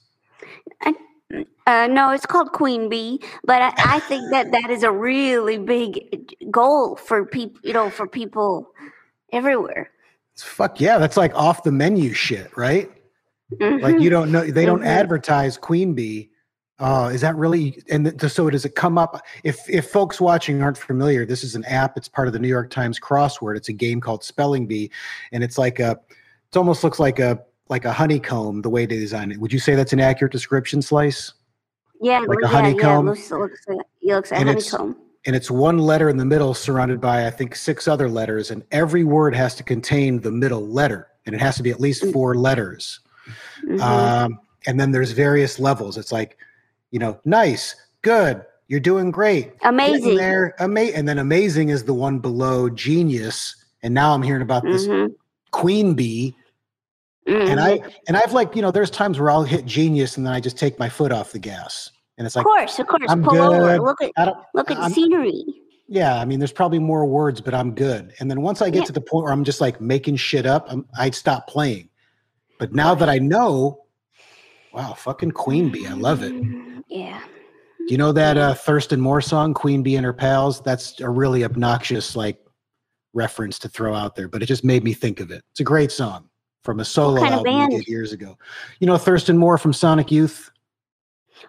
Uh, 1.68 1.88
no, 1.88 2.12
it's 2.12 2.26
called 2.26 2.52
Queen 2.52 2.90
Bee. 2.90 3.22
But 3.46 3.62
I, 3.62 3.74
I 3.78 4.00
think 4.02 4.32
that 4.32 4.52
that 4.52 4.70
is 4.70 4.84
a 4.84 4.92
really 4.92 5.58
big 5.58 6.52
goal 6.52 6.96
for 6.96 7.26
people. 7.26 7.60
You 7.64 7.74
know, 7.74 7.90
for 7.90 8.08
people 8.08 8.72
everywhere. 9.32 9.90
It's 10.34 10.44
Fuck 10.44 10.82
yeah, 10.82 10.98
that's 10.98 11.18
like 11.18 11.34
off 11.36 11.64
the 11.64 11.72
menu 11.72 12.14
shit, 12.14 12.56
right? 12.58 12.92
Like 13.60 13.96
Mhm. 13.96 14.02
you 14.02 14.10
don't 14.10 14.32
know 14.32 14.44
they 14.46 14.66
don't 14.66 14.82
Mhm. 14.82 14.86
advertise 14.88 15.58
Queen 15.58 15.94
Bee. 15.94 16.31
Oh, 16.84 17.06
is 17.10 17.22
that 17.22 17.36
really? 17.36 17.82
And 17.90 18.18
th- 18.20 18.32
so 18.32 18.50
does 18.50 18.66
it 18.66 18.74
come 18.76 18.98
up? 18.98 19.24
If 19.44 19.70
if 19.70 19.90
folks 19.92 20.20
watching 20.20 20.62
aren't 20.64 20.78
familiar, 20.80 21.26
this 21.28 21.44
is 21.44 21.54
an 21.56 21.64
app. 21.66 21.96
It's 21.96 22.08
part 22.10 22.28
of 22.28 22.34
the 22.34 22.40
New 22.40 22.48
York 22.48 22.72
Times 22.72 23.00
crossword. 23.00 23.56
It's 23.56 23.70
a 23.70 23.74
game 23.74 24.02
called 24.02 24.24
Spelling 24.24 24.66
Bee, 24.66 24.90
and 25.32 25.44
it's 25.44 25.58
like 25.60 25.80
a. 25.80 25.92
It 26.52 26.58
almost 26.58 26.84
looks 26.84 27.00
like 27.00 27.20
a 27.20 27.40
like 27.70 27.86
a 27.86 27.94
honeycomb 27.94 28.64
the 28.64 28.70
way 28.70 28.86
they 28.88 28.98
design 28.98 29.32
it. 29.32 29.40
Would 29.40 29.54
you 29.54 29.60
say 29.60 29.76
that's 29.76 29.94
an 29.94 30.00
accurate 30.00 30.32
description, 30.32 30.82
Slice? 30.82 31.34
yeah, 32.02 32.20
like 32.20 32.30
a 32.30 32.32
yeah, 32.32 32.38
yeah. 32.42 32.48
It 32.48 32.52
honeycomb. 32.52 33.06
looks, 33.06 33.32
looks 33.32 33.62
like 33.68 33.78
it 34.02 34.16
looks 34.16 34.32
like 34.32 34.40
And 34.42 34.50
it's- 34.50 34.72
honeycomb. 34.72 34.98
and 35.28 35.36
it's 35.36 35.52
one 35.52 35.78
letter 35.78 36.10
in 36.10 36.18
the 36.18 36.26
middle 36.26 36.56
surrounded 36.56 37.00
by 37.00 37.28
i 37.28 37.30
think 37.30 37.56
six 37.56 37.88
other 37.88 38.10
letters 38.10 38.50
and 38.50 38.64
every 38.72 39.04
word 39.04 39.36
has 39.36 39.54
to 39.54 39.62
contain 39.64 40.20
the 40.20 40.32
middle 40.32 40.66
letter 40.68 41.10
and 41.28 41.36
it 41.36 41.40
has 41.40 41.56
to 41.58 41.62
be 41.64 41.70
at 41.70 41.80
least 41.80 42.02
Mm. 42.04 42.12
four 42.12 42.34
letters 42.34 43.02
Mhm. 43.68 43.80
um, 43.82 44.40
and 44.66 44.80
then 44.80 44.90
there's 44.92 45.12
various 45.12 45.60
levels 45.60 45.96
it's 45.96 46.12
like 46.12 46.38
you 46.92 47.00
know 47.00 47.20
nice 47.26 47.76
good 48.02 48.44
you're 48.68 48.80
doing 48.80 49.12
great 49.12 49.52
Amazing. 49.64 50.16
there 50.16 50.56
ama- 50.62 50.80
and 50.96 51.08
then 51.08 51.18
amazing 51.20 51.70
is 51.70 51.84
the 51.86 51.94
one 51.94 52.20
below 52.20 52.70
genius 52.70 53.56
and 53.84 53.94
now 53.94 54.14
i'm 54.14 54.22
hearing 54.22 54.42
about 54.42 54.64
this 54.64 54.88
Mhm. 54.88 55.14
queen 55.52 55.94
bee 55.94 56.36
and 57.28 57.60
Mhm. 57.60 57.62
i 57.62 57.80
and 58.08 58.18
i've 58.18 58.34
like 58.34 58.56
you 58.56 58.62
know 58.62 58.72
there's 58.72 58.90
times 58.92 59.20
where 59.20 59.30
i'll 59.32 59.44
hit 59.44 59.66
genius 59.66 60.18
and 60.18 60.26
then 60.26 60.34
i 60.34 60.40
just 60.40 60.58
take 60.58 60.78
my 60.80 60.90
foot 60.90 61.12
off 61.12 61.32
the 61.32 61.40
gas 61.40 61.92
and 62.18 62.28
it's 62.28 62.36
like 62.36 62.46
of 62.46 62.52
course, 62.52 62.78
of 62.78 62.88
course. 62.88 63.02
I'm 63.10 63.24
Pull 63.24 63.42
over. 63.42 63.80
Look 63.80 63.98
at 64.16 64.36
look 64.54 64.70
at 64.70 64.78
I'm- 64.78 64.92
scenery. 64.92 65.44
Yeah, 65.88 66.20
I 66.20 66.26
mean, 66.26 66.40
there's 66.40 66.52
probably 66.54 66.78
more 66.80 67.06
words, 67.06 67.42
but 67.42 67.54
I'm 67.54 67.74
good. 67.74 68.14
And 68.20 68.30
then 68.32 68.42
once 68.42 68.62
I 68.62 68.70
get 68.70 68.80
Yeah. 68.82 68.86
to 68.86 68.92
the 68.94 69.02
point 69.02 69.24
where 69.26 69.34
I'm 69.34 69.44
just 69.44 69.60
like 69.60 69.82
making 69.82 70.16
shit 70.18 70.46
up, 70.46 70.68
I'm, 70.70 70.86
I'd 70.98 71.16
stop 71.16 71.48
playing. 71.48 71.90
But 72.60 72.74
now 72.74 72.94
that 72.96 73.10
I 73.10 73.18
know, 73.18 73.86
wow, 74.74 74.94
fucking 74.94 75.32
Queen 75.32 75.70
Bee, 75.70 75.86
I 75.88 75.94
love 75.94 76.22
it. 76.24 76.32
Yeah. 76.92 77.22
Do 77.80 77.86
you 77.88 77.98
know 77.98 78.12
that 78.12 78.38
uh, 78.38 78.54
Thurston 78.54 79.02
Moore 79.02 79.22
song, 79.22 79.54
Queen 79.56 79.82
Bee 79.82 79.96
and 79.96 80.06
Her 80.06 80.14
Pals? 80.14 80.62
That's 80.62 81.00
a 81.00 81.10
really 81.10 81.44
obnoxious 81.44 82.16
like 82.16 82.38
reference 83.14 83.58
to 83.60 83.70
throw 83.70 83.96
out 83.96 84.16
there, 84.16 84.28
but 84.28 84.44
it 84.44 84.46
just 84.46 84.64
made 84.64 84.84
me 84.84 84.94
think 84.94 85.20
of 85.20 85.32
it. 85.32 85.44
It's 85.52 85.60
a 85.62 85.64
great 85.66 85.92
song 85.92 86.30
from 86.64 86.80
a 86.80 86.86
solo 86.86 87.20
kind 87.22 87.34
album 87.34 87.52
he 87.54 87.60
band? 87.60 87.72
did 87.72 87.88
years 87.88 88.12
ago. 88.14 88.38
You 88.80 88.88
know 88.88 88.98
Thurston 88.98 89.38
Moore 89.38 89.58
from 89.58 89.74
Sonic 89.74 90.12
Youth? 90.12 90.52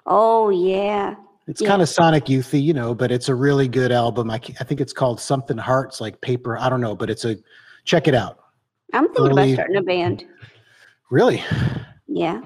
Oh 0.07 0.49
yeah. 0.51 1.17
It's 1.49 1.61
Yeah. 1.61 1.69
kind 1.69 1.83
of 1.83 1.89
Sonic 1.89 2.25
Youthy, 2.27 2.63
you 2.63 2.73
know, 2.73 2.95
but 2.95 3.11
it's 3.11 3.29
a 3.29 3.35
really 3.35 3.69
good 3.69 3.93
album. 3.93 4.31
I, 4.31 4.37
I 4.37 4.65
think 4.65 4.81
it's 4.81 4.93
called 4.93 5.21
Something 5.21 5.59
Hearts, 5.59 6.01
like 6.01 6.21
paper. 6.21 6.57
I 6.57 6.69
don't 6.71 6.81
know, 6.81 6.95
but 6.97 7.11
it's 7.11 7.25
a 7.25 7.37
check 7.85 8.07
it 8.09 8.15
out. 8.15 8.39
I'm 8.95 9.07
thinking 9.09 9.27
Early- 9.39 9.53
about 9.53 9.55
starting 9.67 9.77
a 9.77 9.83
band. 9.83 10.25
Really, 11.11 11.43
Yeah. 12.07 12.41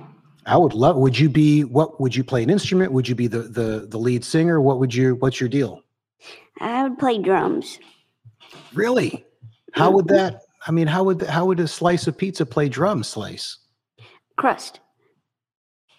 I 0.46 0.56
would 0.56 0.74
love. 0.74 0.96
Would 0.96 1.18
you 1.18 1.28
be 1.28 1.64
what? 1.64 2.00
Would 2.00 2.14
you 2.14 2.22
play 2.22 2.42
an 2.42 2.50
instrument? 2.50 2.92
Would 2.92 3.08
you 3.08 3.14
be 3.14 3.26
the 3.26 3.40
the 3.40 3.86
the 3.88 3.98
lead 3.98 4.24
singer? 4.24 4.60
What 4.60 4.78
would 4.78 4.94
you? 4.94 5.16
What's 5.16 5.40
your 5.40 5.48
deal? 5.48 5.82
I 6.60 6.84
would 6.84 6.98
play 6.98 7.18
drums. 7.18 7.78
Really? 8.72 9.24
How 9.72 9.90
would 9.90 10.06
Mhm. 10.06 10.16
that? 10.16 10.42
I 10.66 10.70
mean, 10.70 10.86
how 10.86 11.02
would 11.04 11.22
how 11.22 11.46
would 11.46 11.60
a 11.60 11.68
slice 11.68 12.06
of 12.06 12.16
pizza 12.16 12.46
play 12.46 12.68
drum 12.68 13.02
slice 13.02 13.58
Crust. 14.36 14.80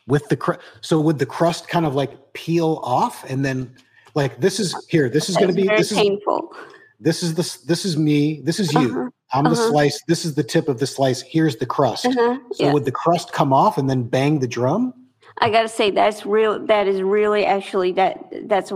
with 0.08 0.27
the 0.30 0.38
crust? 0.38 0.62
So 0.82 1.00
would 1.01 1.20
the 1.20 1.25
crust 1.25 1.68
kind 1.68 1.86
of 1.86 1.94
like 1.94 2.34
peel 2.34 2.80
off 2.84 3.30
and 3.30 3.44
then 3.44 3.75
like 4.16 4.39
this 4.39 4.60
is 4.60 4.74
here? 4.89 5.10
This 5.10 5.30
is 5.30 5.36
going 5.36 5.50
to 5.50 5.56
be 5.56 5.68
very 5.68 5.77
this 5.80 5.92
is 5.92 5.98
painful. 5.98 6.54
this 7.00 7.22
is 7.22 7.36
this 7.36 7.58
this 7.58 7.84
is 7.86 7.98
me. 7.98 8.42
This 8.42 8.60
is 8.60 8.74
you. 8.74 8.89
Uh-huh, 8.89 9.10
I'm 9.34 9.43
the 9.43 9.51
uh-huh. 9.51 9.69
slice. 9.69 10.01
This 10.07 10.25
is 10.25 10.36
the 10.36 10.43
tip 10.43 10.67
of 10.67 10.79
the 10.79 10.88
slice. 10.88 11.22
Here's 11.22 11.57
the 11.57 11.65
crust. 11.65 12.05
uh-huh, 12.05 12.38
So 12.53 12.65
yeah. 12.65 12.74
would 12.74 12.86
the 12.86 12.91
crust 12.91 13.34
come 13.34 13.51
off 13.51 13.77
and 13.77 13.89
then 13.89 14.03
bang 14.03 14.39
the 14.39 14.48
drum? 14.48 14.93
I 15.39 15.50
gotta 15.50 15.69
say 15.69 15.91
that's 15.91 16.25
real. 16.25 16.65
That 16.65 16.88
is 16.88 17.01
really 17.01 17.46
actually 17.46 17.91
that. 17.93 18.24
That's. 18.46 18.72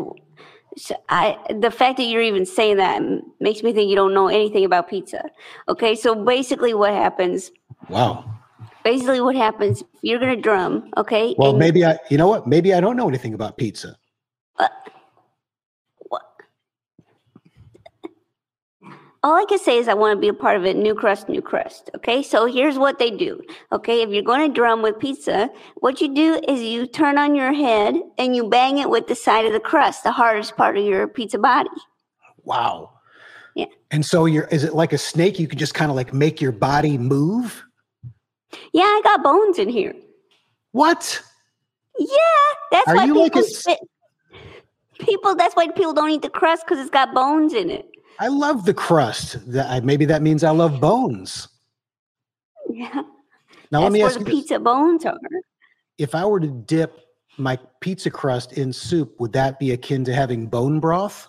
I 1.10 1.38
the 1.50 1.72
fact 1.72 1.98
that 1.98 2.04
you're 2.04 2.22
even 2.22 2.46
saying 2.46 2.78
that 2.78 3.02
makes 3.40 3.62
me 3.64 3.74
think 3.74 3.90
you 3.90 3.96
don't 3.96 4.14
know 4.14 4.28
anything 4.28 4.64
about 4.64 4.90
pizza. 4.90 5.30
Okay, 5.68 5.96
so 5.96 6.16
basically 6.16 6.74
what 6.74 6.94
happens? 6.94 7.52
Wow. 7.90 8.26
Basically 8.84 9.22
what 9.22 9.36
happens? 9.36 9.84
You're 10.02 10.20
gonna 10.20 10.36
drum. 10.36 10.92
Okay. 10.98 11.36
Well, 11.38 11.52
and- 11.52 11.60
maybe 11.60 11.84
I. 11.84 11.98
You 12.10 12.18
know 12.18 12.28
what? 12.28 12.48
Maybe 12.48 12.74
I 12.74 12.80
don't 12.80 12.96
know 12.96 13.08
anything 13.08 13.34
about 13.34 13.58
pizza. 13.58 13.98
All 19.24 19.36
I 19.36 19.46
can 19.46 19.60
say 19.60 19.78
is 19.78 19.88
I 19.88 19.94
want 19.94 20.18
to 20.18 20.20
be 20.20 20.30
a 20.30 20.34
part 20.34 20.58
of 20.58 20.66
it. 20.66 20.76
New 20.76 20.96
crust, 20.96 21.30
new 21.30 21.42
crust. 21.42 21.92
Okay, 21.96 22.24
so 22.24 22.46
here's 22.46 22.80
what 22.80 22.98
they 22.98 23.12
do. 23.12 23.42
Okay, 23.72 24.02
if 24.02 24.10
you're 24.10 24.24
going 24.24 24.48
to 24.48 24.54
drum 24.54 24.82
with 24.82 24.98
pizza, 25.00 25.50
what 25.76 26.02
you 26.02 26.14
do 26.14 26.42
is 26.48 26.62
you 26.62 26.88
turn 26.88 27.20
on 27.20 27.36
your 27.36 27.54
head 27.54 27.96
and 28.18 28.36
you 28.36 28.50
bang 28.50 28.80
it 28.80 28.90
with 28.90 29.08
the 29.08 29.16
side 29.16 29.46
of 29.46 29.54
the 29.54 29.60
crust, 29.60 30.04
the 30.04 30.12
hardest 30.12 30.58
part 30.58 30.76
of 30.76 30.84
your 30.84 31.08
pizza 31.08 31.38
body. 31.38 31.70
Wow. 32.44 32.94
Yeah. 33.56 33.66
And 33.92 34.04
so 34.04 34.26
you're 34.26 34.46
is 34.46 34.64
it 34.64 34.74
like 34.74 34.94
a 34.94 34.98
snake? 34.98 35.38
You 35.38 35.48
can 35.48 35.60
just 35.60 35.76
kind 35.76 35.92
of 35.92 35.96
like 35.96 36.14
make 36.14 36.42
your 36.42 36.54
body 36.54 36.98
move? 36.98 37.64
Yeah, 38.74 38.84
I 38.84 39.02
got 39.04 39.24
bones 39.24 39.60
in 39.60 39.70
here. 39.70 39.94
What? 40.72 41.22
Yeah, 42.00 42.08
that's 42.72 42.88
Are 42.88 42.96
why 42.96 43.06
people 43.06 43.22
like 43.22 43.36
a. 43.36 43.44
People, 45.00 45.36
that's 45.36 45.56
why 45.56 45.68
people 45.68 45.94
don't 45.94 46.12
eat 46.12 46.22
the 46.22 46.30
crust 46.30 46.64
because 46.66 46.80
it's 46.80 46.92
got 46.92 47.14
bones 47.14 47.54
in 47.54 47.70
it. 47.70 47.91
I 48.20 48.28
love 48.28 48.66
the 48.66 48.74
crust. 48.74 49.38
That 49.52 49.70
I- 49.70 49.80
maybe 49.80 50.06
that 50.06 50.22
means 50.22 50.44
I 50.44 50.52
love 50.52 50.80
bones. 50.80 51.48
Yeah, 52.70 53.04
Now 53.72 53.82
let 53.84 53.92
me 53.92 54.02
ask 54.02 54.16
the 54.16 54.20
you 54.20 54.26
this. 54.26 54.36
pizza 54.36 54.60
bones 54.60 55.06
are. 55.06 55.18
If 55.98 56.16
I 56.16 56.26
were 56.26 56.40
to 56.40 56.48
dip 56.48 57.00
my 57.38 57.58
pizza 57.80 58.10
crust 58.10 58.54
in 58.54 58.72
soup, 58.72 59.20
would 59.20 59.34
that 59.34 59.60
be 59.60 59.72
akin 59.72 60.06
to 60.06 60.14
having 60.14 60.48
bone 60.48 60.80
broth? 60.80 61.28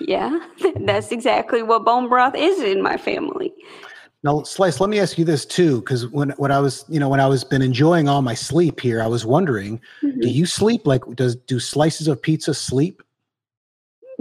Yeah, 0.00 0.38
that's 0.86 1.12
exactly 1.12 1.62
what 1.62 1.84
bone 1.84 2.08
broth 2.08 2.34
is 2.34 2.60
in 2.60 2.82
my 2.82 2.96
family. 2.96 3.52
Now, 4.24 4.42
Slice, 4.44 4.80
let 4.80 4.88
me 4.88 5.00
ask 5.00 5.18
you 5.18 5.24
this 5.24 5.44
too, 5.44 5.80
because 5.80 6.06
when 6.08 6.30
when 6.30 6.52
I 6.52 6.60
was, 6.60 6.84
you 6.88 7.00
know, 7.00 7.08
when 7.08 7.18
I 7.20 7.26
was 7.26 7.42
been 7.42 7.62
enjoying 7.62 8.08
all 8.08 8.22
my 8.22 8.34
sleep 8.34 8.78
here, 8.80 9.02
I 9.02 9.08
was 9.08 9.26
wondering, 9.26 9.80
Mhm. 10.02 10.20
do 10.20 10.28
you 10.28 10.46
sleep 10.46 10.86
like 10.86 11.02
does 11.16 11.34
do 11.34 11.58
slices 11.58 12.06
of 12.06 12.22
pizza 12.22 12.54
sleep? 12.54 13.02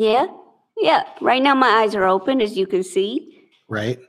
Yeah, 0.02 0.26
yeah. 0.78 1.04
Right 1.22 1.44
now, 1.44 1.54
my 1.54 1.68
eyes 1.68 1.94
are 1.94 2.08
open, 2.08 2.42
as 2.42 2.58
you 2.58 2.66
can 2.66 2.82
see. 2.82 3.44
Right? 3.70 4.00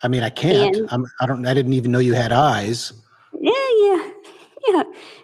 I 0.00 0.06
mean, 0.06 0.22
I 0.22 0.30
can't. 0.30 0.76
And- 0.76 0.88
I'm, 0.92 1.06
I 1.20 1.26
don't. 1.26 1.44
I 1.44 1.54
didn't 1.54 1.72
even 1.72 1.90
know 1.90 1.98
you 1.98 2.12
had 2.14 2.30
eyes. 2.30 2.92
Yeah, 3.40 3.50
yeah, 3.82 4.10
yeah, 4.68 4.82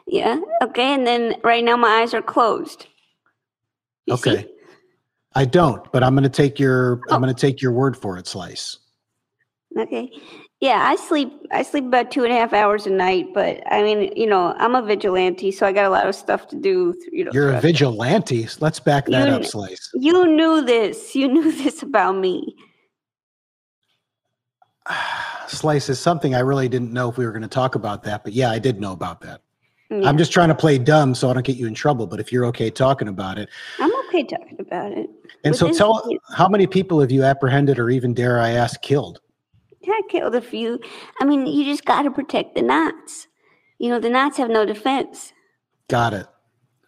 yeah. 0.08 0.40
Okay, 0.64 0.92
and 0.92 1.06
then 1.06 1.36
right 1.44 1.62
now, 1.62 1.76
my 1.76 2.00
eyes 2.00 2.12
are 2.12 2.22
closed. 2.22 2.88
You 4.06 4.16
see? 4.16 4.30
Okay. 4.30 4.48
I 5.36 5.44
don't, 5.44 5.86
but 5.92 6.02
I'm 6.02 6.14
going 6.14 6.24
to 6.24 6.28
take 6.28 6.58
your 6.58 7.00
Oh. 7.08 7.14
I'm 7.14 7.20
going 7.20 7.32
to 7.32 7.40
take 7.40 7.62
your 7.62 7.70
word 7.70 7.96
for 7.96 8.18
it, 8.18 8.26
Slice. 8.26 8.78
Okay. 9.78 10.10
Yeah, 10.60 10.88
I 10.88 10.96
sleep. 10.96 11.32
I 11.52 11.62
sleep 11.62 11.84
about 11.84 12.10
two 12.10 12.24
and 12.24 12.32
a 12.32 12.36
half 12.36 12.52
hours 12.52 12.84
a 12.86 12.90
night, 12.90 13.26
but 13.32 13.62
I 13.70 13.82
mean, 13.82 14.12
you 14.16 14.26
know, 14.26 14.54
I'm 14.58 14.74
a 14.74 14.82
vigilante, 14.82 15.52
so 15.52 15.64
I 15.66 15.72
got 15.72 15.84
a 15.84 15.90
lot 15.90 16.08
of 16.08 16.16
stuff 16.16 16.48
to 16.48 16.56
do. 16.56 16.94
You 17.12 17.24
know, 17.24 17.30
You're 17.32 17.44
a 17.44 17.50
throughout 17.50 17.62
the 17.62 17.68
day. 17.68 17.72
vigilante. 17.72 18.48
Let's 18.58 18.80
back 18.80 19.06
that 19.06 19.28
You 19.28 19.34
up, 19.34 19.44
Slice. 19.44 19.90
You 19.94 20.26
knew 20.26 20.64
this. 20.64 21.14
You 21.14 21.28
knew 21.28 21.52
this 21.62 21.82
about 21.82 22.16
me. 22.16 22.56
Slice 25.46 25.88
is 25.88 26.00
something 26.00 26.34
I 26.34 26.40
really 26.40 26.68
didn't 26.68 26.92
know 26.92 27.08
if 27.08 27.16
we 27.18 27.24
were 27.24 27.32
going 27.32 27.42
to 27.42 27.48
talk 27.48 27.76
about 27.76 28.02
that, 28.02 28.24
but 28.24 28.32
yeah, 28.32 28.50
I 28.50 28.58
did 28.58 28.80
know 28.80 28.92
about 28.92 29.20
that. 29.20 29.42
Yeah, 29.90 30.08
I'm 30.08 30.18
just 30.18 30.32
trying 30.32 30.48
to 30.48 30.54
play 30.54 30.76
dumb 30.76 31.14
so 31.14 31.30
I 31.30 31.34
don't 31.34 31.46
get 31.46 31.56
you 31.56 31.66
in 31.66 31.74
trouble. 31.74 32.06
But 32.06 32.20
if 32.20 32.32
you're 32.32 32.44
okay 32.46 32.68
talking 32.68 33.08
about 33.08 33.38
it, 33.38 33.48
I'm 33.78 33.90
okay 34.06 34.24
talking 34.24 34.58
about 34.58 34.90
it. 34.92 35.08
and 35.44 35.54
so 35.54 35.72
tell 35.72 36.02
how 36.34 36.48
many 36.48 36.66
people 36.66 37.00
have 37.00 37.10
you 37.12 37.22
apprehended 37.22 37.78
or 37.78 37.88
even 37.90 38.12
dare 38.12 38.40
I 38.40 38.50
ask 38.50 38.82
killed? 38.82 39.20
Yeah, 39.80 39.92
I 39.92 40.02
killed 40.08 40.34
a 40.34 40.40
few. 40.40 40.80
I 41.20 41.24
mean, 41.24 41.46
you 41.46 41.64
just 41.64 41.84
got 41.84 42.02
to 42.02 42.10
protect 42.10 42.54
the 42.54 42.62
knots. 42.62 43.28
You 43.78 43.90
know, 43.90 44.00
the 44.00 44.10
knots 44.10 44.36
have 44.38 44.50
no 44.50 44.66
defense. 44.66 45.32
Got 45.88 46.14
it. 46.14 46.26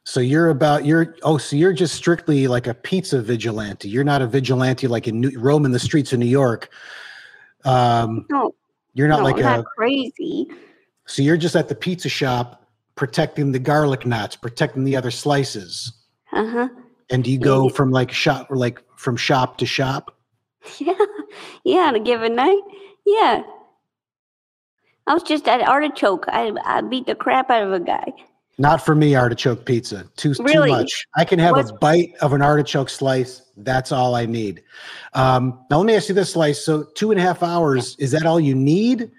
So 0.04 0.18
you're 0.20 0.48
about 0.48 0.84
you're 0.84 1.14
oh 1.22 1.38
so 1.38 1.54
you're 1.56 1.72
just 1.72 1.94
strictly 1.94 2.48
like 2.48 2.66
a 2.66 2.74
pizza 2.74 3.22
vigilante. 3.22 3.88
You're 3.88 4.02
not 4.04 4.22
a 4.22 4.26
vigilante 4.26 4.88
like 4.88 5.06
in 5.06 5.20
New, 5.20 5.38
roaming 5.38 5.72
the 5.72 5.78
streets 5.78 6.12
of 6.12 6.18
New 6.18 6.26
York. 6.26 6.68
Um, 7.64 8.26
No, 8.30 8.54
you're 8.94 9.08
not 9.08 9.20
no, 9.20 9.24
like 9.26 9.36
not 9.36 9.60
a 9.60 9.62
crazy. 9.62 10.48
so 11.06 11.22
you're 11.22 11.36
just 11.36 11.54
at 11.54 11.68
the 11.68 11.74
pizza 11.74 12.08
shop 12.08 12.66
protecting 12.96 13.52
the 13.52 13.58
garlic 13.58 14.04
knots, 14.04 14.34
protecting 14.36 14.84
the 14.84 14.96
other 14.96 15.10
slices. 15.10 15.92
Uh 16.32 16.46
huh. 16.46 16.68
And 17.10 17.22
do 17.22 17.30
you 17.30 17.38
go 17.38 17.68
from 17.68 17.90
like 17.90 18.10
shop 18.10 18.48
like 18.50 18.82
from 18.96 19.16
shop 19.16 19.58
to 19.58 19.66
shop? 19.66 20.16
Yeah, 20.78 20.94
yeah. 21.64 21.80
On 21.88 21.94
a 21.94 22.00
given 22.00 22.34
night, 22.34 22.60
yeah. 23.06 23.42
I 25.06 25.14
was 25.14 25.22
just 25.22 25.48
at 25.48 25.60
Artichoke. 25.66 26.26
I 26.28 26.52
I 26.64 26.82
beat 26.82 27.06
the 27.06 27.14
crap 27.14 27.50
out 27.50 27.62
of 27.62 27.72
a 27.72 27.80
guy. 27.80 28.12
Not 28.58 28.84
for 28.84 28.94
me, 28.94 29.14
artichoke 29.14 29.64
pizza. 29.64 30.04
Too 30.16 30.34
Really? 30.38 30.68
too 30.70 30.76
much. 30.76 31.06
I 31.16 31.24
can 31.24 31.38
have 31.38 31.56
a 31.56 31.64
bite 31.80 32.12
of 32.20 32.34
an 32.34 32.42
artichoke 32.42 32.90
slice. 32.90 33.40
That's 33.56 33.90
all 33.90 34.14
I 34.14 34.26
need. 34.26 34.62
Um, 35.14 35.58
now 35.70 35.78
let 35.78 35.86
me 35.86 35.96
ask 35.96 36.10
you 36.10 36.14
this, 36.14 36.32
slice. 36.34 36.62
So 36.62 36.82
two 36.94 37.10
and 37.10 37.18
a 37.18 37.22
half 37.22 37.42
hours 37.42 37.96
is 37.98 38.10
that 38.10 38.26
all 38.26 38.38
you 38.38 38.54
need? 38.54 39.10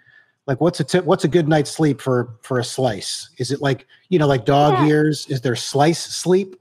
Like, 0.45 0.61
what's 0.61 0.79
a 0.79 0.83
tip? 0.83 1.05
What's 1.05 1.23
a 1.23 1.27
good 1.27 1.47
night's 1.47 1.71
sleep 1.71 2.01
for 2.01 2.35
for 2.43 2.59
a 2.59 2.63
slice? 2.63 3.31
Is 3.39 3.51
it 3.51 3.61
like 3.63 3.87
you 4.09 4.19
know, 4.19 4.27
like 4.27 4.45
dog 4.45 4.73
Yeah. 4.73 4.85
ears? 4.93 5.25
Is 5.27 5.41
there 5.41 5.55
slice 5.55 5.99
sleep? 6.03 6.55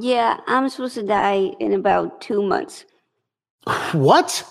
Yeah, 0.00 0.38
I'm 0.46 0.68
supposed 0.68 0.94
to 0.94 1.02
die 1.02 1.52
in 1.60 1.72
about 1.72 2.20
two 2.20 2.42
months. 2.42 2.84
What? 3.92 4.44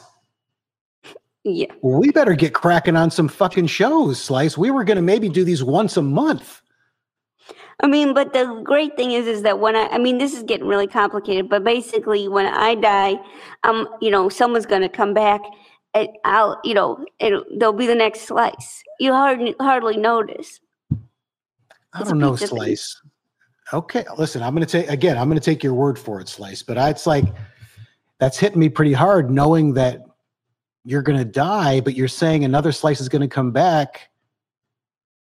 Yeah. 1.44 1.72
We 1.82 2.12
better 2.12 2.36
get 2.36 2.54
cracking 2.54 2.96
on 2.96 3.10
some 3.10 3.28
fucking 3.28 3.68
shows, 3.68 4.22
slice. 4.22 4.58
We 4.58 4.72
were 4.72 4.84
gonna 4.84 5.02
maybe 5.02 5.30
do 5.30 5.44
these 5.44 5.64
once 5.64 5.98
a 5.98 6.02
month. 6.02 6.62
I 7.82 7.88
mean, 7.88 8.14
but 8.14 8.34
the 8.34 8.62
great 8.64 8.98
thing 8.98 9.12
is, 9.12 9.26
is 9.26 9.42
that 9.44 9.60
when 9.60 9.76
I, 9.76 9.88
I 9.88 9.98
mean, 9.98 10.18
this 10.18 10.36
is 10.36 10.44
getting 10.44 10.68
really 10.68 10.88
complicated, 10.88 11.50
but 11.50 11.64
basically 11.64 12.28
when 12.28 12.46
I 12.46 12.76
die, 12.76 13.18
um, 13.64 13.88
you 14.02 14.12
know, 14.12 14.28
someone's 14.28 14.66
going 14.66 14.82
to 14.82 14.90
come 14.90 15.14
back 15.14 15.42
and 15.94 16.10
I'll, 16.26 16.60
you 16.66 16.74
know, 16.74 17.06
it'll, 17.20 17.46
there'll 17.58 17.74
be 17.74 17.88
the 17.88 17.96
next 17.96 18.22
slice. 18.22 18.84
You 19.00 19.14
hardly, 19.14 19.56
hardly 19.62 19.96
notice. 19.96 20.60
I 21.94 22.04
don't 22.04 22.20
know. 22.20 22.36
Slice. 22.36 23.02
Okay, 23.74 24.04
listen, 24.18 24.42
I'm 24.42 24.56
going 24.56 24.66
to 24.66 24.72
take 24.72 24.90
again. 24.90 25.18
I'm 25.18 25.28
going 25.28 25.40
to 25.40 25.46
take 25.46 25.64
your 25.64 25.74
word 25.74 26.00
for 26.00 26.20
it, 26.20 26.28
Slice. 26.28 26.64
But 26.64 26.78
I, 26.78 26.90
it's 26.90 27.06
like 27.06 27.26
that's 28.20 28.38
hitting 28.38 28.60
me 28.60 28.70
pretty 28.70 28.94
hard, 28.94 29.30
knowing 29.30 29.74
that 29.74 30.02
you're 30.86 31.04
going 31.04 31.20
to 31.20 31.26
die, 31.26 31.80
but 31.82 31.96
you're 31.96 32.08
saying 32.08 32.44
another 32.44 32.72
slice 32.72 33.00
is 33.00 33.10
going 33.10 33.22
to 33.22 33.28
come 33.28 33.52
back. 33.52 34.10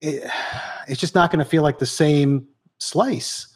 It, 0.01 0.29
it's 0.87 0.99
just 0.99 1.15
not 1.15 1.31
going 1.31 1.43
to 1.43 1.49
feel 1.49 1.63
like 1.63 1.79
the 1.79 1.85
same 1.85 2.47
slice. 2.79 3.47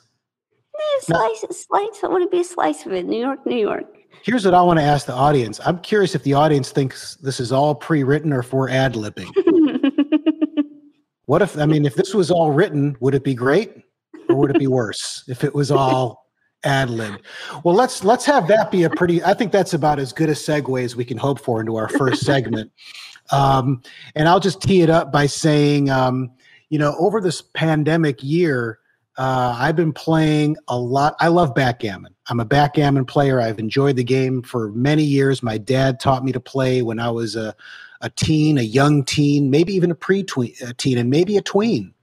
No. 1.08 1.18
Slice, 1.18 1.44
is 1.44 1.62
slice. 1.62 2.02
What 2.02 2.12
would 2.14 2.22
it 2.24 2.32
be 2.32 2.42
a 2.42 2.44
slice 2.44 2.86
of 2.86 2.92
it? 2.94 3.06
New 3.06 3.20
York, 3.20 3.46
New 3.46 3.58
York. 3.58 3.86
Here's 4.24 4.46
what 4.46 4.54
I 4.54 4.62
want 4.62 4.80
to 4.80 4.84
ask 4.84 5.06
the 5.06 5.14
audience. 5.14 5.60
I'm 5.66 5.80
curious 5.80 6.16
if 6.16 6.24
the 6.24 6.34
audience 6.34 6.72
thinks 6.72 7.16
this 7.18 7.40
is 7.40 7.52
all 7.52 7.74
pre-written 7.76 8.34
or 8.34 8.40
if 8.40 8.52
we're 8.54 8.70
ad 8.70 8.94
libbing. 8.94 9.32
What 11.32 11.42
if 11.42 11.58
I 11.58 11.66
mean 11.66 11.86
if 11.86 11.96
this 11.96 12.14
was 12.14 12.30
all 12.30 12.52
written, 12.52 12.98
would 13.00 13.16
it 13.16 13.24
be 13.24 13.34
great 13.34 13.72
or 14.32 14.36
would 14.36 14.52
it 14.52 14.60
be 14.60 14.68
worse 14.68 15.24
if 15.28 15.44
it 15.44 15.54
was 15.54 15.72
all 15.72 16.28
ad 16.64 16.90
lib? 16.90 17.22
Well, 17.64 17.76
let's 17.76 18.04
let's 18.04 18.26
have 18.26 18.48
that 18.48 18.72
be 18.72 18.84
a 18.84 18.90
pretty. 18.90 19.24
I 19.24 19.34
think 19.34 19.52
that's 19.52 19.74
about 19.74 20.00
as 20.00 20.14
good 20.14 20.30
a 20.30 20.34
segue 20.34 20.84
as 20.84 20.96
we 20.96 21.06
can 21.06 21.18
hope 21.18 21.40
for 21.40 21.60
into 21.60 21.76
our 21.78 21.90
first 21.90 22.26
segment. 22.26 22.72
Um, 23.32 23.82
and 24.16 24.28
I'll 24.28 24.40
just 24.40 24.62
tee 24.62 24.82
it 24.82 24.90
up 24.90 25.12
by 25.12 25.26
saying, 25.26 25.90
um, 25.90 26.32
you 26.70 26.78
know, 26.78 26.96
over 27.00 27.22
this 27.22 27.42
pandemic 27.42 28.22
year, 28.22 28.80
uh, 29.18 29.56
I've 29.58 29.76
been 29.76 29.94
playing 29.94 30.58
a 30.68 30.78
lot. 30.78 31.16
I 31.20 31.28
love 31.30 31.56
backgammon. 31.56 32.14
I'm 32.28 32.40
a 32.40 32.46
backgammon 32.46 33.06
player. 33.06 33.40
I've 33.40 33.60
enjoyed 33.60 33.96
the 33.96 34.04
game 34.04 34.42
for 34.42 34.72
many 34.72 35.04
years. 35.04 35.44
My 35.44 35.58
dad 35.58 36.00
taught 36.00 36.24
me 36.24 36.32
to 36.32 36.40
play 36.40 36.82
when 36.82 37.00
I 37.00 37.10
was 37.10 37.36
a 37.36 37.56
a 38.02 38.10
teen, 38.10 38.58
a 38.58 38.64
young 38.64 39.04
teen, 39.04 39.50
maybe 39.52 39.74
even 39.74 39.92
a 39.92 39.96
pre-teen, 39.96 40.98
and 40.98 41.10
maybe 41.10 41.38
a 41.38 41.42
tween. 41.42 41.94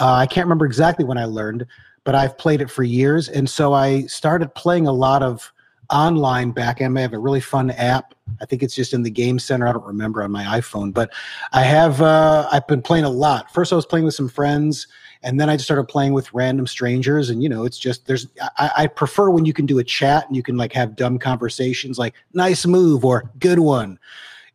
Uh, 0.00 0.14
I 0.14 0.26
can't 0.26 0.46
remember 0.46 0.66
exactly 0.66 1.04
when 1.04 1.18
I 1.18 1.26
learned, 1.26 1.66
but 2.04 2.14
I've 2.14 2.38
played 2.38 2.60
it 2.60 2.70
for 2.70 2.82
years, 2.82 3.28
and 3.28 3.48
so 3.48 3.74
I 3.74 4.02
started 4.02 4.54
playing 4.54 4.86
a 4.86 4.92
lot 4.92 5.22
of 5.22 5.52
online 5.90 6.52
backgammon. 6.52 6.98
I 6.98 7.02
have 7.02 7.12
a 7.12 7.18
really 7.18 7.40
fun 7.40 7.70
app. 7.72 8.14
I 8.40 8.46
think 8.46 8.62
it's 8.62 8.74
just 8.74 8.94
in 8.94 9.02
the 9.02 9.10
game 9.10 9.38
center. 9.38 9.66
I 9.66 9.72
don't 9.72 9.84
remember 9.84 10.22
on 10.22 10.30
my 10.30 10.44
iPhone, 10.44 10.94
but 10.94 11.12
I 11.52 11.62
have. 11.62 12.00
Uh, 12.00 12.48
I've 12.50 12.66
been 12.66 12.82
playing 12.82 13.04
a 13.04 13.10
lot. 13.10 13.52
First, 13.52 13.72
I 13.72 13.76
was 13.76 13.86
playing 13.86 14.04
with 14.04 14.14
some 14.14 14.28
friends, 14.28 14.86
and 15.22 15.38
then 15.38 15.50
I 15.50 15.56
just 15.56 15.66
started 15.66 15.88
playing 15.88 16.12
with 16.12 16.32
random 16.32 16.66
strangers. 16.66 17.28
And 17.28 17.42
you 17.42 17.48
know, 17.48 17.64
it's 17.64 17.78
just 17.78 18.06
there's. 18.06 18.26
I, 18.56 18.70
I 18.78 18.86
prefer 18.86 19.30
when 19.30 19.44
you 19.44 19.52
can 19.52 19.66
do 19.66 19.78
a 19.78 19.84
chat 19.84 20.26
and 20.26 20.36
you 20.36 20.42
can 20.42 20.56
like 20.56 20.72
have 20.72 20.96
dumb 20.96 21.18
conversations, 21.18 21.98
like 21.98 22.14
"nice 22.32 22.64
move" 22.64 23.04
or 23.04 23.30
"good 23.38 23.58
one." 23.58 23.98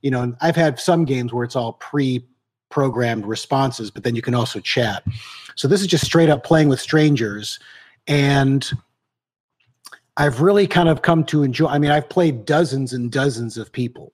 You 0.02 0.12
know, 0.12 0.22
and 0.22 0.36
I've 0.42 0.56
had 0.56 0.80
some 0.80 1.06
games 1.06 1.34
where 1.34 1.44
it's 1.44 1.56
all 1.56 1.74
pre-programmed 2.76 3.26
responses, 3.26 3.90
but 3.90 4.04
then 4.04 4.16
you 4.16 4.22
can 4.22 4.36
also 4.36 4.60
chat. 4.60 5.04
So 5.56 5.68
this 5.68 5.80
is 5.80 5.88
just 5.88 6.06
straight 6.06 6.30
up 6.30 6.44
playing 6.44 6.68
with 6.68 6.82
strangers, 6.82 7.58
and 8.06 8.70
I've 10.18 10.42
really 10.42 10.68
kind 10.68 10.90
of 10.90 11.02
come 11.02 11.24
to 11.26 11.44
enjoy. 11.44 11.68
I 11.68 11.80
mean, 11.80 11.92
I've 11.92 12.10
played 12.10 12.46
dozens 12.46 12.92
and 12.92 13.10
dozens 13.10 13.58
of 13.58 13.72
people, 13.72 14.12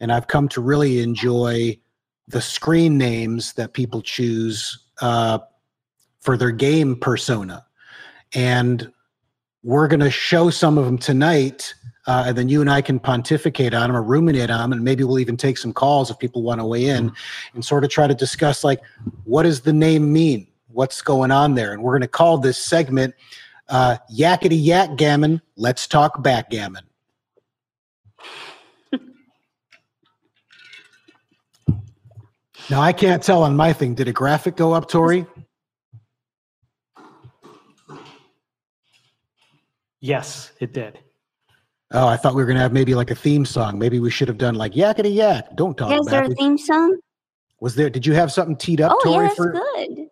and 0.00 0.10
I've 0.10 0.26
come 0.26 0.48
to 0.48 0.60
really 0.62 1.00
enjoy 1.00 1.78
the 2.26 2.40
screen 2.40 2.96
names 2.96 3.52
that 3.54 3.74
people 3.74 4.00
choose 4.00 4.78
uh, 5.02 5.38
for 6.20 6.36
their 6.36 6.50
game 6.50 6.96
persona. 6.96 7.64
And 8.34 8.90
we're 9.62 9.88
going 9.88 10.00
to 10.00 10.10
show 10.10 10.50
some 10.50 10.78
of 10.78 10.84
them 10.86 10.98
tonight, 10.98 11.74
uh, 12.08 12.24
and 12.26 12.36
then 12.38 12.48
you 12.48 12.62
and 12.62 12.70
I 12.70 12.80
can 12.80 12.98
pontificate 12.98 13.74
on 13.74 13.88
them 13.88 13.96
or 13.96 14.02
ruminate 14.02 14.48
on 14.48 14.70
them, 14.70 14.72
and 14.72 14.82
maybe 14.82 15.04
we'll 15.04 15.18
even 15.18 15.36
take 15.36 15.58
some 15.58 15.74
calls 15.74 16.10
if 16.10 16.18
people 16.18 16.42
want 16.42 16.58
to 16.58 16.64
weigh 16.64 16.86
in 16.86 17.12
and 17.52 17.62
sort 17.62 17.84
of 17.84 17.90
try 17.90 18.06
to 18.06 18.14
discuss 18.14 18.64
like, 18.64 18.80
what 19.24 19.42
does 19.42 19.60
the 19.60 19.74
name 19.74 20.10
mean? 20.10 20.46
What's 20.68 21.02
going 21.02 21.30
on 21.30 21.54
there? 21.54 21.74
And 21.74 21.82
we're 21.82 21.92
going 21.92 22.00
to 22.00 22.08
call 22.08 22.38
this 22.38 22.56
segment 22.56 23.14
uh, 23.68 23.98
Yakety 24.10 24.58
Yak 24.58 24.96
Gammon. 24.96 25.42
Let's 25.56 25.86
talk 25.86 26.22
backgammon. 26.22 26.84
now 32.70 32.80
I 32.80 32.94
can't 32.94 33.22
tell 33.22 33.42
on 33.42 33.54
my 33.54 33.74
thing. 33.74 33.94
Did 33.94 34.08
a 34.08 34.14
graphic 34.14 34.56
go 34.56 34.72
up, 34.72 34.88
Tori? 34.88 35.26
Yes, 40.00 40.52
it 40.58 40.72
did. 40.72 41.00
Oh, 41.92 42.06
I 42.06 42.16
thought 42.16 42.34
we 42.34 42.42
were 42.42 42.46
gonna 42.46 42.60
have 42.60 42.72
maybe 42.72 42.94
like 42.94 43.10
a 43.10 43.14
theme 43.14 43.44
song. 43.46 43.78
Maybe 43.78 43.98
we 43.98 44.10
should 44.10 44.28
have 44.28 44.36
done 44.38 44.54
like 44.54 44.72
Yakety 44.72 45.14
Yak. 45.14 45.54
Don't 45.56 45.76
talk 45.76 45.90
Yeah, 45.90 45.98
is 46.00 46.06
there 46.06 46.24
a 46.24 46.28
theme 46.34 46.58
song? 46.58 46.98
Was 47.60 47.74
there? 47.74 47.88
Did 47.90 48.04
you 48.06 48.12
have 48.12 48.30
something 48.30 48.56
teed 48.56 48.80
up, 48.80 48.94
Oh, 49.04 49.10
yeah, 49.14 49.22
that's 49.22 49.34
for 49.36 49.52
good. 49.52 50.06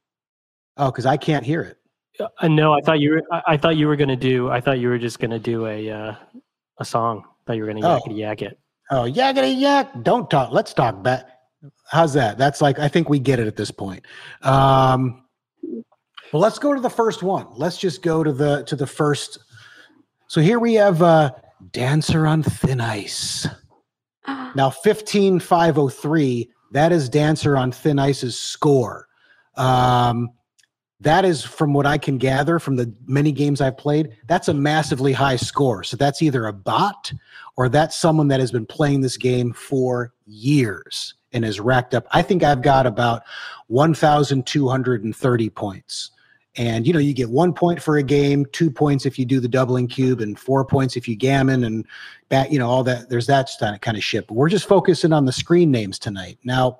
oh, 0.79 0.91
because 0.91 1.07
I 1.07 1.17
can't 1.17 1.45
hear 1.45 1.63
it. 1.63 1.77
Uh, 2.41 2.49
no, 2.49 2.73
I 2.73 2.81
thought 2.81 2.99
you 2.99 3.11
were. 3.11 3.23
I, 3.31 3.43
I 3.49 3.57
thought 3.59 3.77
you 3.77 3.89
were 3.89 3.97
gonna 3.97 4.17
do. 4.17 4.49
I 4.51 4.61
thought 4.61 4.79
you 4.79 4.89
were 4.89 4.99
just 4.99 5.19
gonna 5.21 5.39
do 5.39 5.67
a 5.67 5.91
uh, 5.91 6.15
a 6.79 6.85
song. 6.85 7.23
I 7.27 7.31
thought 7.47 7.57
you 7.57 7.63
were 7.65 7.73
gonna 7.73 7.87
Oh. 7.87 8.01
yakety 8.01 8.17
yak 8.17 8.41
it. 8.43 8.59
Oh, 8.91 9.03
yakety 9.03 9.61
yak. 9.61 10.03
Don't 10.03 10.31
talk. 10.31 10.53
Let's 10.53 10.73
talk 10.73 11.03
back. 11.03 11.29
How's 11.91 12.15
that? 12.15 12.39
That's 12.39 12.63
like 12.63 12.79
I 12.79 12.89
think 12.89 13.11
we 13.11 13.19
get 13.19 13.39
it 13.39 13.47
at 13.47 13.57
this 13.57 13.71
point. 13.71 14.03
Um, 14.43 15.25
well, 16.33 16.41
let's 16.41 16.59
go 16.59 16.73
to 16.75 16.81
the 16.81 16.89
first 16.91 17.23
one. 17.23 17.47
Let's 17.53 17.77
just 17.77 18.01
go 18.03 18.25
to 18.25 18.33
the 18.33 18.63
to 18.65 18.77
the 18.77 18.87
first. 18.87 19.39
So 20.29 20.41
here 20.41 20.59
we 20.59 20.75
have 20.75 21.03
uh, 21.03 21.33
Dancer 21.73 22.27
on 22.27 22.43
Thin 22.43 22.81
Ice. 22.81 23.47
Now, 24.57 24.71
15503, 24.71 26.51
that 26.73 26.91
is 26.91 27.09
Dancer 27.11 27.57
on 27.57 27.71
Thin 27.71 27.99
Ice's 27.99 28.39
score. 28.39 29.07
Um, 29.57 30.31
that 31.01 31.25
is, 31.25 31.45
from 31.45 31.75
what 31.75 31.87
I 31.87 31.99
can 31.99 32.17
gather 32.17 32.59
from 32.59 32.77
the 32.77 32.93
many 33.07 33.33
games 33.33 33.61
I've 33.61 33.77
played, 33.77 34.17
that's 34.27 34.49
a 34.49 34.55
massively 34.55 35.13
high 35.13 35.37
score. 35.37 35.85
So 35.85 35.97
that's 35.97 36.23
either 36.23 36.47
a 36.47 36.53
bot 36.53 37.13
or 37.57 37.69
that's 37.69 37.97
someone 37.97 38.29
that 38.29 38.41
has 38.41 38.51
been 38.51 38.67
playing 38.67 39.03
this 39.03 39.17
game 39.17 39.53
for 39.53 40.13
years 40.25 41.15
and 41.33 41.45
has 41.45 41.61
racked 41.61 41.95
up. 41.95 42.07
I 42.13 42.23
think 42.23 42.43
I've 42.43 42.63
got 42.63 42.87
about 42.87 43.23
1,230 43.69 45.51
points. 45.51 46.11
And 46.57 46.87
you 46.87 46.93
know, 46.93 46.99
you 46.99 47.13
get 47.13 47.29
one 47.29 47.53
point 47.53 47.83
for 47.83 47.99
a 47.99 48.03
game, 48.03 48.47
two 48.53 48.71
points 48.71 49.05
if 49.05 49.19
you 49.19 49.25
do 49.25 49.41
the 49.41 49.49
doubling 49.49 49.89
cube, 49.89 50.21
and 50.21 50.39
four 50.39 50.65
points 50.65 50.97
if 50.97 51.07
you 51.07 51.15
gammon 51.15 51.65
and 51.65 51.87
back, 52.29 52.51
you 52.51 52.59
know, 52.59 52.69
all 52.69 52.83
that. 52.85 53.11
There's 53.11 53.27
that 53.27 53.51
kind 53.83 53.97
of 53.97 54.03
shit. 54.03 54.27
But 54.27 54.35
we're 54.35 54.49
just 54.49 54.67
focusing 54.67 55.13
on 55.13 55.27
the 55.27 55.33
screen 55.33 55.71
names 55.71 55.99
tonight. 55.99 56.39
Now, 56.45 56.79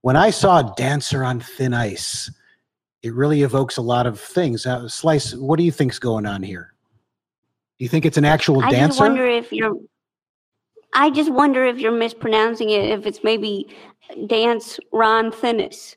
when 0.00 0.16
I 0.16 0.30
saw 0.30 0.62
Dancer 0.62 1.22
on 1.22 1.40
Thin 1.40 1.74
Ice, 1.74 2.30
it 3.02 3.14
really 3.14 3.42
evokes 3.42 3.76
a 3.76 3.82
lot 3.82 4.06
of 4.06 4.20
things. 4.20 4.66
Uh, 4.66 4.88
Slice, 4.88 5.34
what 5.34 5.58
do 5.58 5.64
you 5.64 5.72
think's 5.72 5.98
going 5.98 6.26
on 6.26 6.42
here? 6.42 6.74
Do 7.78 7.84
you 7.84 7.88
think 7.88 8.04
it's 8.04 8.16
an 8.16 8.24
actual 8.24 8.62
I 8.62 8.70
dancer? 8.70 8.88
just 8.88 9.00
wonder 9.00 9.26
if 9.26 9.52
you're. 9.52 9.76
I 10.92 11.10
just 11.10 11.32
wonder 11.32 11.64
if 11.64 11.78
you're 11.78 11.90
mispronouncing 11.90 12.70
it. 12.70 12.90
If 12.90 13.06
it's 13.06 13.24
maybe 13.24 13.74
Dance 14.26 14.78
Ron 14.92 15.30
Finnis. 15.30 15.94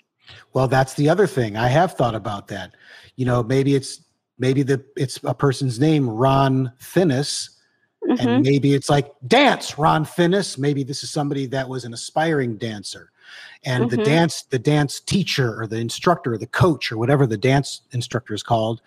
Well, 0.54 0.68
that's 0.68 0.94
the 0.94 1.10
other 1.10 1.28
thing. 1.28 1.58
I 1.58 1.68
have 1.68 1.94
thought 1.94 2.16
about 2.16 2.48
that. 2.48 2.76
You 3.16 3.26
know, 3.26 3.44
maybe 3.44 3.76
it's 3.76 4.02
maybe 4.38 4.64
the 4.64 4.84
it's 4.96 5.20
a 5.24 5.34
person's 5.34 5.80
name, 5.80 6.10
Ron 6.10 6.72
Finnis, 6.80 7.50
Mhm. 8.08 8.20
and 8.20 8.42
maybe 8.42 8.74
it's 8.74 8.90
like 8.90 9.12
dance, 9.28 9.78
Ron 9.78 10.06
Finnis. 10.06 10.58
Maybe 10.58 10.84
this 10.84 11.04
is 11.04 11.12
somebody 11.12 11.46
that 11.48 11.70
was 11.70 11.86
an 11.86 11.94
aspiring 11.94 12.58
dancer, 12.58 13.12
and 13.64 13.90
the 13.90 13.98
Mhm. 13.98 14.04
dance 14.04 14.44
the 14.44 14.60
dance 14.60 15.00
teacher 15.00 15.60
or 15.60 15.68
the 15.68 15.78
instructor 15.78 16.34
or 16.34 16.38
the 16.38 16.48
coach 16.48 16.92
or 16.92 16.98
whatever 16.98 17.26
the 17.26 17.38
dance 17.38 17.82
instructor 17.92 18.34
is 18.34 18.44
called, 18.44 18.82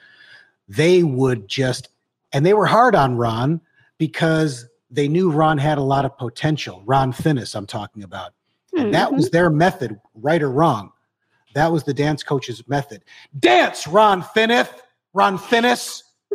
they 0.68 1.02
would 1.02 1.48
just 1.48 1.88
and 2.32 2.44
they 2.44 2.52
were 2.52 2.66
hard 2.66 2.94
on 2.94 3.16
Ron 3.16 3.60
because 3.96 4.66
they 4.90 5.08
knew 5.08 5.30
Ron 5.30 5.56
had 5.58 5.78
a 5.78 5.82
lot 5.82 6.04
of 6.04 6.16
potential. 6.18 6.82
Ron 6.84 7.12
Finnis, 7.12 7.54
I'm 7.54 7.66
talking 7.66 8.02
about. 8.02 8.32
And 8.76 8.92
that 8.94 9.08
Mhm. 9.10 9.16
was 9.16 9.30
their 9.30 9.48
method, 9.50 9.98
right 10.14 10.42
or 10.42 10.50
wrong. 10.50 10.92
That 11.58 11.72
was 11.72 11.82
the 11.82 11.92
dance 11.92 12.22
coach's 12.22 12.66
method. 12.68 13.02
Dance, 13.40 13.88
Ron 13.88 14.22
Finnith, 14.22 14.70
Ron 15.12 15.36
Finnis. 15.38 16.02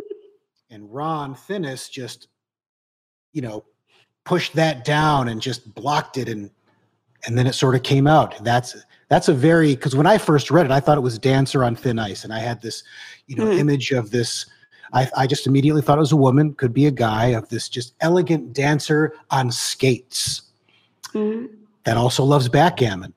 And 0.70 0.92
Ron 0.92 1.34
Finnis 1.36 1.88
just, 1.88 2.26
you 3.32 3.40
know, 3.42 3.64
pushed 4.24 4.54
that 4.54 4.84
down 4.84 5.28
and 5.28 5.40
just 5.40 5.72
blocked 5.74 6.18
it 6.18 6.28
and 6.28 6.50
and 7.26 7.38
then 7.38 7.46
it 7.46 7.54
sort 7.54 7.74
of 7.76 7.82
came 7.84 8.06
out. 8.06 8.42
That's 8.44 8.76
that's 9.08 9.28
a 9.28 9.32
very 9.34 9.74
because 9.76 9.94
when 9.96 10.06
I 10.06 10.18
first 10.18 10.50
read 10.50 10.66
it, 10.66 10.72
I 10.72 10.80
thought 10.80 10.98
it 10.98 11.02
was 11.02 11.18
Dancer 11.18 11.62
on 11.64 11.74
Thin 11.76 11.98
Ice, 11.98 12.24
and 12.24 12.32
I 12.34 12.40
had 12.40 12.60
this, 12.60 12.82
you 13.28 13.36
know, 13.36 13.46
Hmm. 13.46 13.58
image 13.58 13.92
of 13.92 14.10
this. 14.10 14.44
I, 14.92 15.08
I 15.16 15.26
just 15.26 15.46
immediately 15.46 15.80
thought 15.80 15.96
it 15.98 16.00
was 16.08 16.12
a 16.12 16.16
woman, 16.16 16.54
could 16.54 16.74
be 16.74 16.86
a 16.86 16.90
guy, 16.90 17.26
of 17.28 17.48
this 17.48 17.68
just 17.68 17.94
elegant 18.00 18.52
dancer 18.52 19.14
on 19.30 19.50
skates 19.52 20.42
Mhm. 21.12 21.48
that 21.84 21.96
also 21.96 22.24
loves 22.24 22.48
backgammon. 22.48 23.14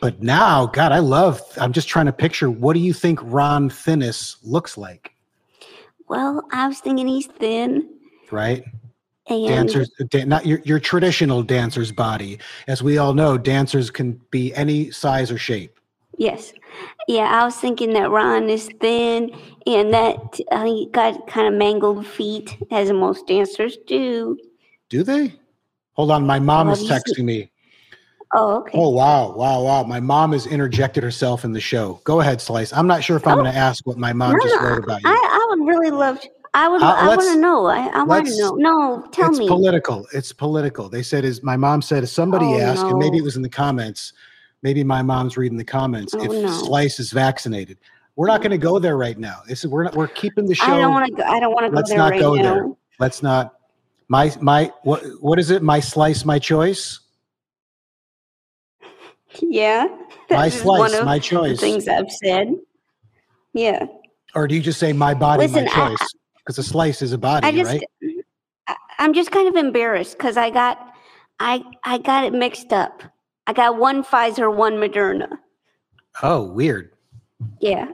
But 0.00 0.22
now, 0.22 0.66
God, 0.66 0.92
I 0.92 0.98
love. 0.98 1.42
I'm 1.58 1.72
just 1.72 1.88
trying 1.88 2.06
to 2.06 2.12
picture. 2.12 2.50
What 2.50 2.72
do 2.72 2.80
you 2.80 2.92
think 2.92 3.18
Ron 3.22 3.68
Finnis 3.68 4.36
looks 4.42 4.78
like? 4.78 5.12
Well, 6.08 6.42
I 6.52 6.66
was 6.66 6.80
thinking 6.80 7.06
he's 7.06 7.26
thin 7.26 7.88
Right, 8.32 8.64
and 9.28 9.46
dancers, 9.46 9.90
da- 10.08 10.24
not 10.24 10.46
your 10.46 10.60
your 10.64 10.80
traditional 10.80 11.42
dancer's 11.42 11.92
body. 11.92 12.38
As 12.66 12.82
we 12.82 12.98
all 12.98 13.14
know, 13.14 13.36
dancers 13.36 13.90
can 13.90 14.20
be 14.30 14.54
any 14.54 14.90
size 14.90 15.30
or 15.30 15.38
shape. 15.38 15.78
Yes. 16.16 16.52
Yeah, 17.08 17.24
I 17.24 17.44
was 17.44 17.56
thinking 17.56 17.92
that 17.94 18.10
Ron 18.10 18.50
is 18.50 18.68
thin 18.80 19.30
and 19.66 19.92
that 19.92 20.38
uh, 20.52 20.64
he 20.64 20.88
got 20.92 21.26
kind 21.26 21.48
of 21.48 21.54
mangled 21.54 22.06
feet, 22.06 22.56
as 22.70 22.92
most 22.92 23.26
dancers 23.26 23.76
do. 23.86 24.38
Do 24.88 25.02
they? 25.02 25.34
Hold 25.94 26.10
on, 26.10 26.26
my 26.26 26.38
mom 26.38 26.66
Well, 26.66 26.76
is 26.76 26.88
texting 26.88 27.24
me. 27.24 27.50
Oh, 28.32 28.58
okay. 28.58 28.78
Oh 28.78 28.90
wow, 28.90 29.32
wow, 29.32 29.62
wow! 29.62 29.82
My 29.82 29.98
mom 29.98 30.32
has 30.32 30.46
interjected 30.46 31.02
herself 31.02 31.44
in 31.44 31.52
the 31.52 31.60
show. 31.60 32.00
Go 32.04 32.20
ahead, 32.20 32.40
Slice. 32.40 32.72
I'm 32.72 32.86
not 32.86 33.02
sure 33.02 33.16
if 33.16 33.26
I'm 33.26 33.38
Oh. 33.38 33.42
going 33.42 33.52
to 33.52 33.58
ask 33.58 33.84
what 33.86 33.98
my 33.98 34.12
mom 34.12 34.34
No, 34.34 34.38
just 34.40 34.60
wrote 34.60 34.84
about 34.84 35.02
you. 35.02 35.08
I, 35.08 35.12
I 35.14 35.46
would 35.50 35.66
really 35.66 35.90
love. 35.90 36.20
I 36.54 36.68
would. 36.68 36.80
Uh, 36.80 36.94
I 36.96 37.08
want 37.08 37.22
to 37.22 37.40
know. 37.40 37.66
I, 37.66 37.88
I 37.88 38.02
want 38.04 38.26
to 38.26 38.36
know. 38.38 38.54
No, 38.54 39.04
tell 39.10 39.28
it's 39.28 39.38
me. 39.38 39.46
It's 39.46 39.52
political. 39.52 40.06
It's 40.12 40.32
political. 40.32 40.88
They 40.88 41.02
said 41.02 41.24
is 41.24 41.42
my 41.42 41.56
mom 41.56 41.82
said 41.82 42.08
somebody 42.08 42.54
Oh, 42.54 42.60
asked, 42.60 42.84
and 42.88 42.98
maybe 43.00 43.18
it 43.18 43.24
was 43.24 43.34
in 43.36 43.42
the 43.42 43.48
comments. 43.48 44.12
Maybe 44.62 44.84
my 44.84 45.02
mom's 45.02 45.36
reading 45.36 45.58
the 45.58 45.64
comments. 45.64 46.14
Oh, 46.16 46.24
if 46.24 46.30
no. 46.32 46.48
Slice 46.48 47.00
is 47.00 47.10
vaccinated, 47.12 47.78
we're 48.14 48.28
not 48.28 48.42
going 48.42 48.52
to 48.52 48.58
go 48.58 48.78
there 48.78 48.96
right 48.96 49.18
now. 49.18 49.42
This 49.48 49.64
is 49.64 49.70
we're 49.70 49.84
not, 49.84 49.96
we're 49.96 50.08
keeping 50.08 50.46
the 50.46 50.54
show. 50.54 50.66
I 50.66 50.78
don't 50.78 50.92
want 50.92 51.06
to. 51.06 51.12
go 51.12 51.22
I 51.24 51.40
don't 51.40 51.52
want 51.52 51.64
to 51.66 51.70
go 51.70 51.76
Let's 51.76 51.88
there 51.90 51.98
not 51.98 52.10
right 52.12 52.20
go 52.20 52.34
now. 52.36 52.42
there. 52.42 52.68
Let's 53.00 53.22
not. 53.24 53.54
My 54.08 54.32
my 54.40 54.72
what 54.82 55.02
what 55.20 55.38
is 55.40 55.50
it? 55.50 55.62
My 55.64 55.80
slice, 55.80 56.24
my 56.24 56.38
choice. 56.38 57.00
Yeah. 59.40 59.86
My 59.88 59.96
That 60.28 60.46
is 60.54 60.62
one 60.62 60.90
slice, 60.90 61.00
of 61.00 61.06
my 61.06 61.18
the 61.18 61.22
choice. 61.24 61.60
things 61.60 61.88
I've 61.88 62.10
said. 62.10 62.54
Yeah. 63.52 63.86
Or 64.34 64.46
do 64.46 64.54
you 64.54 64.60
just 64.60 64.78
say 64.78 64.92
my 64.92 65.14
body, 65.14 65.46
Listen, 65.46 65.64
my 65.64 65.70
choice? 65.70 66.08
Because 66.38 66.58
a 66.58 66.62
slice 66.62 67.02
is 67.02 67.12
a 67.12 67.18
body, 67.18 67.46
I 67.46 67.52
just. 67.52 67.70
right? 67.70 67.82
I, 68.66 68.76
I'm 68.98 69.12
just 69.12 69.30
kind 69.30 69.48
of 69.48 69.56
embarrassed 69.56 70.16
because 70.18 70.36
I 70.36 70.50
got. 70.50 70.78
I 71.40 71.62
I 71.84 71.98
got 71.98 72.24
it 72.24 72.32
mixed 72.32 72.72
up. 72.72 73.02
I 73.46 73.52
got 73.52 73.78
one 73.78 74.04
Pfizer, 74.04 74.54
one 74.54 74.74
Moderna. 74.74 75.28
Oh, 76.22 76.42
weird. 76.44 76.92
Yeah. 77.60 77.90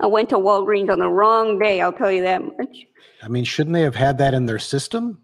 I 0.00 0.06
went 0.06 0.28
to 0.30 0.36
Walgreens 0.36 0.90
on 0.90 0.98
the 0.98 1.08
wrong 1.08 1.58
day, 1.58 1.80
I'll 1.80 1.92
tell 1.92 2.10
you 2.10 2.22
that 2.22 2.42
much. 2.42 2.76
I 3.22 3.28
mean, 3.28 3.44
shouldn't 3.44 3.72
they 3.74 3.82
have 3.82 3.94
had 3.94 4.18
that 4.18 4.34
in 4.34 4.44
their 4.46 4.58
system? 4.58 5.22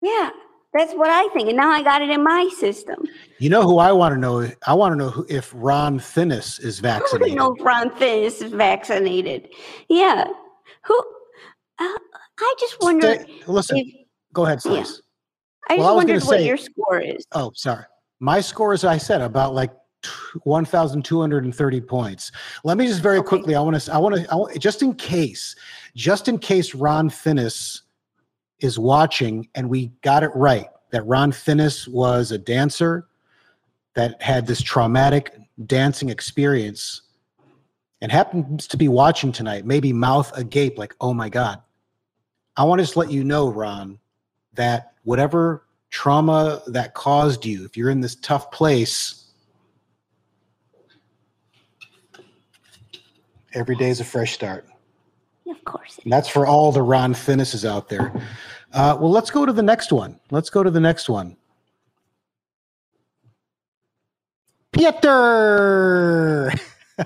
Yeah, 0.00 0.30
that's 0.74 0.92
what 0.94 1.08
I 1.08 1.28
think. 1.28 1.48
And 1.48 1.56
now 1.56 1.70
I 1.70 1.82
got 1.82 2.02
it 2.02 2.10
in 2.10 2.22
my 2.22 2.48
system. 2.58 2.96
You 3.38 3.48
know 3.50 3.62
who 3.62 3.78
I 3.78 3.92
want 3.92 4.14
to 4.14 4.18
know? 4.20 4.50
I 4.66 4.74
want 4.74 4.92
to 4.92 4.96
know 4.96 5.08
who, 5.10 5.24
if 5.28 5.52
Ron 5.54 5.98
Finnis 5.98 6.62
is 6.62 6.80
vaccinated. 6.90 7.32
I 7.32 7.34
know 7.36 7.54
if 7.54 7.64
Ron 7.64 7.90
Finnis 7.90 8.42
is 8.42 8.52
vaccinated. 8.52 9.48
Yeah. 9.88 10.24
Who? 10.86 10.98
Uh, 11.78 11.88
I 12.40 12.54
just 12.58 12.76
wonder 12.80 13.14
Stay- 13.14 13.42
listen, 13.46 13.78
if. 13.78 13.86
go 14.32 14.44
ahead, 14.46 14.60
yeah. 14.64 14.82
Slice. 14.82 15.00
I 15.70 15.76
just 15.76 15.88
I 15.88 15.92
wondered 15.92 16.22
what 16.24 16.38
say- 16.40 16.46
your 16.46 16.56
score 16.56 17.00
is. 17.00 17.24
Oh, 17.32 17.52
sorry. 17.54 17.84
My 18.20 18.40
score, 18.40 18.72
as 18.72 18.84
I 18.84 18.98
said, 18.98 19.20
about 19.22 19.54
like 19.54 19.72
t- 20.02 20.10
1,230 20.44 21.80
points. 21.82 22.32
Let 22.64 22.76
me 22.78 22.86
just 22.86 23.00
very 23.02 23.18
Okay. 23.18 23.28
quickly. 23.28 23.54
I 23.54 23.60
want 23.60 23.80
to. 23.80 23.92
I 23.94 23.98
want 23.98 24.14
to. 24.52 24.58
Just 24.58 24.82
in 24.82 24.94
case, 24.94 25.54
just 25.94 26.28
in 26.28 26.38
case 26.38 26.74
Ron 26.74 27.08
Finnis 27.10 27.80
is 28.64 28.78
watching, 28.78 29.48
and 29.54 29.68
we 29.68 29.88
got 30.00 30.22
it 30.22 30.30
right 30.34 30.68
that 30.90 31.06
Ron 31.06 31.32
Finnis 31.32 31.86
was 31.86 32.32
a 32.32 32.38
dancer 32.38 33.06
that 33.94 34.20
had 34.22 34.46
this 34.46 34.62
traumatic 34.62 35.36
dancing 35.66 36.08
experience, 36.08 37.02
and 38.00 38.10
happens 38.10 38.66
to 38.66 38.76
be 38.76 38.88
watching 38.88 39.30
tonight. 39.30 39.66
Maybe 39.66 39.92
mouth 39.92 40.32
agape, 40.36 40.78
like, 40.78 40.94
"Oh 41.00 41.14
my 41.14 41.28
god." 41.28 41.60
I 42.56 42.64
want 42.64 42.78
to 42.78 42.84
just 42.84 42.96
let 42.96 43.10
you 43.10 43.24
know, 43.24 43.48
Ron, 43.48 43.98
that 44.54 44.94
whatever 45.02 45.66
trauma 45.90 46.62
that 46.68 46.94
caused 46.94 47.44
you, 47.44 47.64
if 47.64 47.76
you're 47.76 47.90
in 47.90 48.00
this 48.00 48.14
tough 48.16 48.50
place, 48.50 49.26
every 53.52 53.76
day 53.76 53.90
is 53.90 54.00
a 54.00 54.04
fresh 54.04 54.32
start. 54.32 54.66
Of 55.48 55.64
course. 55.64 55.98
And 56.02 56.12
that's 56.12 56.28
for 56.28 56.46
all 56.46 56.72
the 56.72 56.82
Ron 56.82 57.12
Finnis's 57.12 57.64
out 57.64 57.88
there. 57.88 58.12
Uh, 58.74 58.96
well, 59.00 59.10
let's 59.10 59.30
go 59.30 59.46
to 59.46 59.52
the 59.52 59.62
next 59.62 59.92
one. 59.92 60.18
Let's 60.32 60.50
go 60.50 60.64
to 60.64 60.70
the 60.70 60.80
next 60.80 61.08
one. 61.08 61.36
Pieter. 64.72 66.52
I 66.98 67.04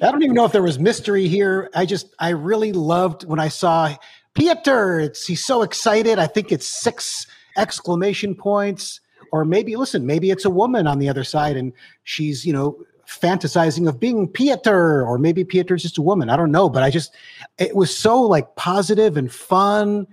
don't 0.00 0.22
even 0.22 0.34
know 0.34 0.44
if 0.44 0.52
there 0.52 0.62
was 0.62 0.78
mystery 0.78 1.26
here. 1.26 1.68
I 1.74 1.86
just, 1.86 2.14
I 2.20 2.30
really 2.30 2.72
loved 2.72 3.24
when 3.24 3.40
I 3.40 3.48
saw 3.48 3.96
Pieter. 4.34 5.00
It's 5.00 5.26
he's 5.26 5.44
so 5.44 5.62
excited. 5.62 6.20
I 6.20 6.28
think 6.28 6.52
it's 6.52 6.68
six 6.68 7.26
exclamation 7.58 8.36
points. 8.36 9.00
Or 9.32 9.44
maybe, 9.44 9.74
listen, 9.74 10.06
maybe 10.06 10.30
it's 10.30 10.44
a 10.44 10.50
woman 10.50 10.86
on 10.86 11.00
the 11.00 11.08
other 11.08 11.24
side 11.24 11.56
and 11.56 11.72
she's, 12.04 12.46
you 12.46 12.52
know, 12.52 12.84
fantasizing 13.20 13.88
of 13.88 13.98
being 14.00 14.28
Pieter, 14.28 15.06
or 15.06 15.18
maybe 15.18 15.44
Pieter's 15.44 15.82
just 15.82 15.98
a 15.98 16.02
woman. 16.02 16.30
I 16.30 16.36
don't 16.36 16.52
know, 16.52 16.68
but 16.68 16.82
I 16.82 16.90
just, 16.90 17.14
it 17.58 17.74
was 17.76 17.96
so 17.96 18.20
like 18.22 18.54
positive 18.56 19.16
and 19.16 19.32
fun. 19.32 20.06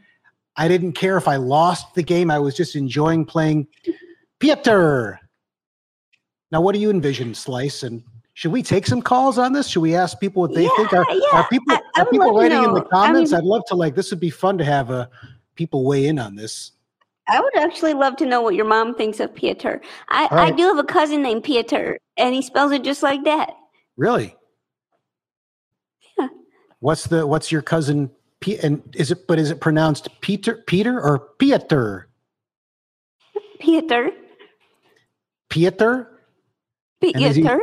I 0.55 0.67
didn't 0.67 0.93
care 0.93 1.17
if 1.17 1.27
I 1.27 1.38
lost 1.38 1.93
the 1.95 2.03
game. 2.03 2.29
I 2.29 2.39
was 2.39 2.55
just 2.55 2.75
enjoying 2.75 3.25
playing 3.25 3.67
Pieter. 4.39 5.19
Now, 6.51 6.62
what 6.62 6.73
do 6.73 6.79
you 6.81 6.89
envision, 6.89 7.33
Slice? 7.35 7.83
And 7.83 8.03
should 8.33 8.51
we 8.51 8.63
take 8.63 8.88
some 8.88 9.01
calls 9.01 9.38
on 9.38 9.53
this? 9.53 9.67
Should 9.67 9.81
we 9.81 9.95
ask 9.95 10.19
people 10.19 10.41
what 10.41 10.53
they 10.53 10.67
think? 10.67 10.93
Are, 10.93 11.05
Yeah, 11.09 11.15
are 11.33 11.39
yeah. 11.41 11.43
people 11.47 11.73
I- 11.75 11.81
I 11.95 12.01
are 12.01 12.05
people 12.07 12.33
writing 12.38 12.63
in 12.63 12.73
the. 12.73 12.83
I 12.85 12.89
comments? 12.89 13.31
mean- 13.31 13.38
I'd 13.39 13.45
love 13.45 13.63
to 13.67 13.75
like 13.75 13.95
this 13.95 14.09
would 14.12 14.19
be 14.19 14.29
fun 14.29 14.57
to 14.57 14.63
have 14.65 14.89
uh, 14.91 15.07
people 15.55 15.85
weigh 15.85 16.07
in 16.07 16.17
on 16.19 16.35
this. 16.35 16.71
I 17.29 17.39
would 17.41 17.55
actually 17.57 17.93
love 17.93 18.15
to 18.17 18.25
know 18.25 18.41
what 18.41 18.55
your 18.55 18.65
mom 18.65 18.95
thinks 18.95 19.19
of 19.19 19.33
Pieter. 19.33 19.81
I, 20.09 20.27
All 20.31 20.37
I 20.39 20.51
do 20.51 20.63
have 20.63 20.79
a 20.79 20.83
cousin 20.83 21.21
named 21.21 21.43
Pieter, 21.43 21.99
and 22.17 22.33
he 22.33 22.41
spells 22.41 22.71
it 22.71 22.83
just 22.83 23.03
like 23.03 23.23
that. 23.25 23.51
Really? 23.97 24.35
Yeah. 26.17 26.27
What's 26.79 27.05
the 27.05 27.27
what's 27.27 27.51
your 27.51 27.61
cousin 27.61 28.09
P 28.39 28.57
and 28.59 28.81
is 28.95 29.11
it 29.11 29.27
but 29.27 29.37
is 29.39 29.51
it 29.51 29.59
pronounced 29.61 30.07
Peter 30.21 30.63
Peter 30.65 30.99
or 30.99 31.19
Pieter? 31.37 32.07
Pieter. 33.59 34.11
Pieter? 35.49 36.07
Is 37.01 37.35
he- 37.35 37.41
Pieter. 37.43 37.59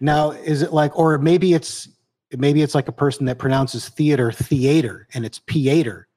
Now, 0.00 0.30
is 0.30 0.62
it 0.62 0.72
like, 0.72 0.96
or 0.96 1.18
maybe 1.18 1.54
it's 1.54 1.88
maybe 2.36 2.62
it's 2.62 2.74
like 2.74 2.88
a 2.88 2.92
person 2.92 3.26
that 3.26 3.38
pronounces 3.38 3.88
theater 3.88 4.30
theater, 4.30 5.08
and 5.14 5.24
it's 5.24 5.40
Pieter. 5.40 6.07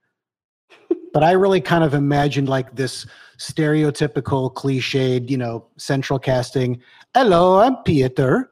But 1.14 1.24
I 1.24 1.32
really 1.32 1.62
kind 1.62 1.84
of 1.84 1.94
imagined 1.94 2.50
like 2.50 2.76
this 2.76 3.06
stereotypical 3.38 4.54
cliched, 4.54 5.30
you 5.30 5.38
know, 5.38 5.66
central 5.78 6.20
casting. 6.20 6.82
Hello, 7.14 7.60
I'm 7.60 7.78
Peter. 7.84 8.52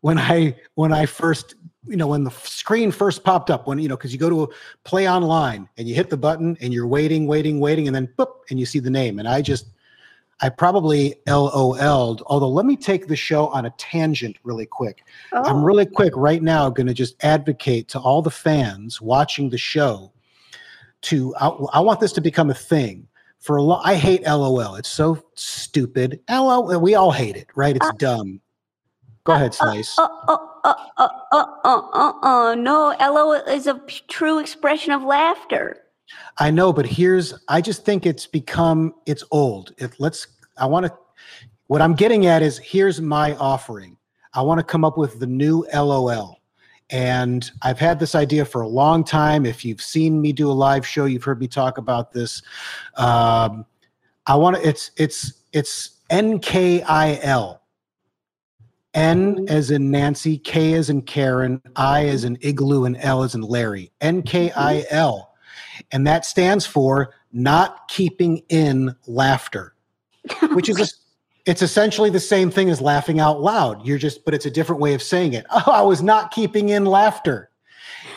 when 0.00 0.18
I 0.18 0.56
when 0.74 0.92
I 0.92 1.06
first 1.06 1.54
you 1.86 1.96
know 1.96 2.08
when 2.08 2.24
the 2.24 2.30
screen 2.30 2.90
first 2.90 3.24
popped 3.24 3.50
up 3.50 3.66
when 3.66 3.78
you 3.78 3.88
know 3.88 3.96
because 3.96 4.12
you 4.12 4.18
go 4.18 4.28
to 4.28 4.42
a 4.44 4.46
play 4.84 5.08
online 5.08 5.68
and 5.78 5.88
you 5.88 5.94
hit 5.94 6.10
the 6.10 6.16
button 6.16 6.56
and 6.60 6.74
you're 6.74 6.86
waiting 6.86 7.26
waiting 7.26 7.60
waiting 7.60 7.86
and 7.86 7.94
then 7.96 8.06
boop 8.18 8.28
and 8.50 8.58
you 8.60 8.66
see 8.66 8.78
the 8.78 8.90
name 8.90 9.18
and 9.18 9.26
i 9.26 9.40
just 9.40 9.68
i 10.42 10.50
probably 10.50 11.14
lol'd 11.26 12.22
although 12.26 12.48
let 12.48 12.66
me 12.66 12.76
take 12.76 13.06
the 13.06 13.16
show 13.16 13.46
on 13.48 13.64
a 13.64 13.70
tangent 13.78 14.36
really 14.42 14.66
quick 14.66 15.02
i'm 15.32 15.58
Oh. 15.58 15.62
really 15.62 15.86
quick 15.86 16.12
right 16.14 16.42
now 16.42 16.68
going 16.68 16.88
to 16.88 16.92
just 16.94 17.14
advocate 17.24 17.88
to 17.88 17.98
all 17.98 18.20
the 18.20 18.30
fans 18.30 19.00
watching 19.00 19.48
the 19.48 19.56
show 19.56 20.12
to 21.02 21.34
I, 21.36 21.48
I 21.48 21.80
want 21.80 22.00
this 22.00 22.12
to 22.12 22.20
become 22.20 22.50
a 22.50 22.54
thing 22.54 23.06
for 23.38 23.56
a 23.56 23.62
lot 23.62 23.82
i 23.84 23.94
hate 23.94 24.24
lol 24.24 24.74
it's 24.74 24.88
so 24.88 25.22
stupid 25.34 26.20
lol 26.28 26.80
we 26.80 26.94
all 26.94 27.12
hate 27.12 27.36
it 27.36 27.48
right 27.54 27.76
it's 27.76 27.92
dumb 27.98 28.40
go 29.24 29.32
ahead 29.32 29.54
slice 29.54 29.96
Uh, 29.98 30.08
uh, 30.28 30.36
uh, 30.64 30.74
uh, 30.98 31.08
uh, 31.32 31.44
uh, 31.64 31.82
uh, 31.92 32.12
uh, 32.22 32.54
no, 32.54 32.94
LOL 33.00 33.32
is 33.32 33.66
a 33.66 33.76
p- 33.76 34.02
true 34.08 34.38
expression 34.38 34.92
of 34.92 35.02
laughter. 35.02 35.76
I 36.38 36.50
know, 36.50 36.72
but 36.72 36.86
here's 36.86 37.34
I 37.48 37.60
just 37.60 37.84
think 37.84 38.06
it's 38.06 38.26
become 38.26 38.94
it's 39.06 39.24
old. 39.30 39.72
If 39.78 39.98
let's 40.00 40.26
I 40.56 40.66
want 40.66 40.86
to 40.86 40.92
what 41.68 41.80
I'm 41.80 41.94
getting 41.94 42.26
at 42.26 42.42
is 42.42 42.58
here's 42.58 43.00
my 43.00 43.34
offering. 43.36 43.96
I 44.34 44.42
want 44.42 44.58
to 44.58 44.64
come 44.64 44.84
up 44.84 44.98
with 44.98 45.20
the 45.20 45.26
new 45.26 45.66
LOL. 45.72 46.37
And 46.90 47.50
I've 47.62 47.78
had 47.78 47.98
this 47.98 48.14
idea 48.14 48.44
for 48.44 48.62
a 48.62 48.68
long 48.68 49.04
time. 49.04 49.44
If 49.44 49.64
you've 49.64 49.82
seen 49.82 50.20
me 50.20 50.32
do 50.32 50.50
a 50.50 50.52
live 50.52 50.86
show, 50.86 51.04
you've 51.04 51.24
heard 51.24 51.40
me 51.40 51.46
talk 51.48 51.76
about 51.76 52.12
this. 52.12 52.42
Um, 52.96 53.66
I 54.26 54.36
want 54.36 54.56
to 54.56 54.66
it's 54.66 54.90
it's 54.96 55.32
it's 55.52 55.98
NKIL. 56.10 57.58
N 58.94 59.34
mm-hmm. 59.34 59.48
as 59.48 59.70
in 59.70 59.90
Nancy, 59.90 60.38
K 60.38 60.72
as 60.74 60.88
in 60.88 61.02
Karen, 61.02 61.60
I 61.76 62.06
as 62.06 62.24
in 62.24 62.36
mm-hmm. 62.36 62.48
Igloo, 62.48 62.84
and 62.84 62.96
L 62.98 63.22
as 63.22 63.34
in 63.34 63.42
Larry. 63.42 63.92
Mm-hmm. 64.00 64.20
NKIL. 64.20 65.26
And 65.92 66.06
that 66.06 66.24
stands 66.24 66.66
for 66.66 67.14
not 67.32 67.88
keeping 67.88 68.42
in 68.48 68.96
laughter, 69.06 69.74
which 70.52 70.68
is 70.68 70.80
a, 70.80 70.86
it's 71.48 71.62
essentially 71.62 72.10
the 72.10 72.20
same 72.20 72.50
thing 72.50 72.68
as 72.68 72.80
laughing 72.80 73.20
out 73.20 73.40
loud. 73.40 73.84
You're 73.86 73.98
just, 73.98 74.24
but 74.24 74.34
it's 74.34 74.44
a 74.44 74.50
different 74.50 74.82
way 74.82 74.92
of 74.92 75.02
saying 75.02 75.32
it. 75.32 75.46
Oh, 75.66 75.72
I 75.72 75.82
was 75.82 76.02
not 76.02 76.30
keeping 76.30 76.68
in 76.68 76.84
laughter. 76.84 77.50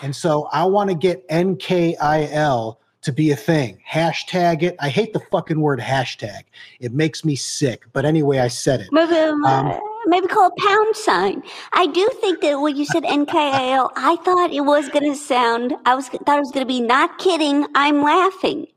And 0.03 0.15
so 0.15 0.47
I 0.51 0.65
want 0.65 0.89
to 0.89 0.95
get 0.95 1.27
NKIL 1.29 2.75
to 3.01 3.11
be 3.11 3.31
a 3.31 3.35
thing. 3.35 3.79
Hashtag 3.89 4.61
it. 4.63 4.75
I 4.79 4.89
hate 4.89 5.13
the 5.13 5.21
fucking 5.31 5.59
word 5.59 5.79
hashtag. 5.79 6.41
It 6.79 6.91
makes 6.93 7.25
me 7.25 7.35
sick. 7.35 7.85
But 7.93 8.05
anyway, 8.05 8.39
I 8.39 8.47
said 8.47 8.81
it. 8.81 8.89
Maybe, 8.91 9.15
um, 9.15 9.43
Um, 9.45 9.79
maybe 10.05 10.27
call 10.27 10.47
it 10.47 10.57
pound 10.57 10.95
sign. 10.95 11.41
I 11.73 11.87
do 11.87 12.07
think 12.19 12.41
that 12.41 12.55
when 12.55 12.75
you 12.75 12.85
said 12.85 13.03
NKIL, 13.03 13.91
I 13.95 14.17
thought 14.17 14.51
it 14.51 14.65
was 14.65 14.89
going 14.89 15.09
to 15.11 15.15
sound. 15.17 15.73
I 15.85 15.95
was 15.95 16.09
thought 16.09 16.37
it 16.37 16.41
was 16.41 16.51
going 16.51 16.67
to 16.67 16.73
be 16.73 16.81
not 16.81 17.17
kidding. 17.17 17.65
I'm 17.75 18.03
laughing. 18.03 18.67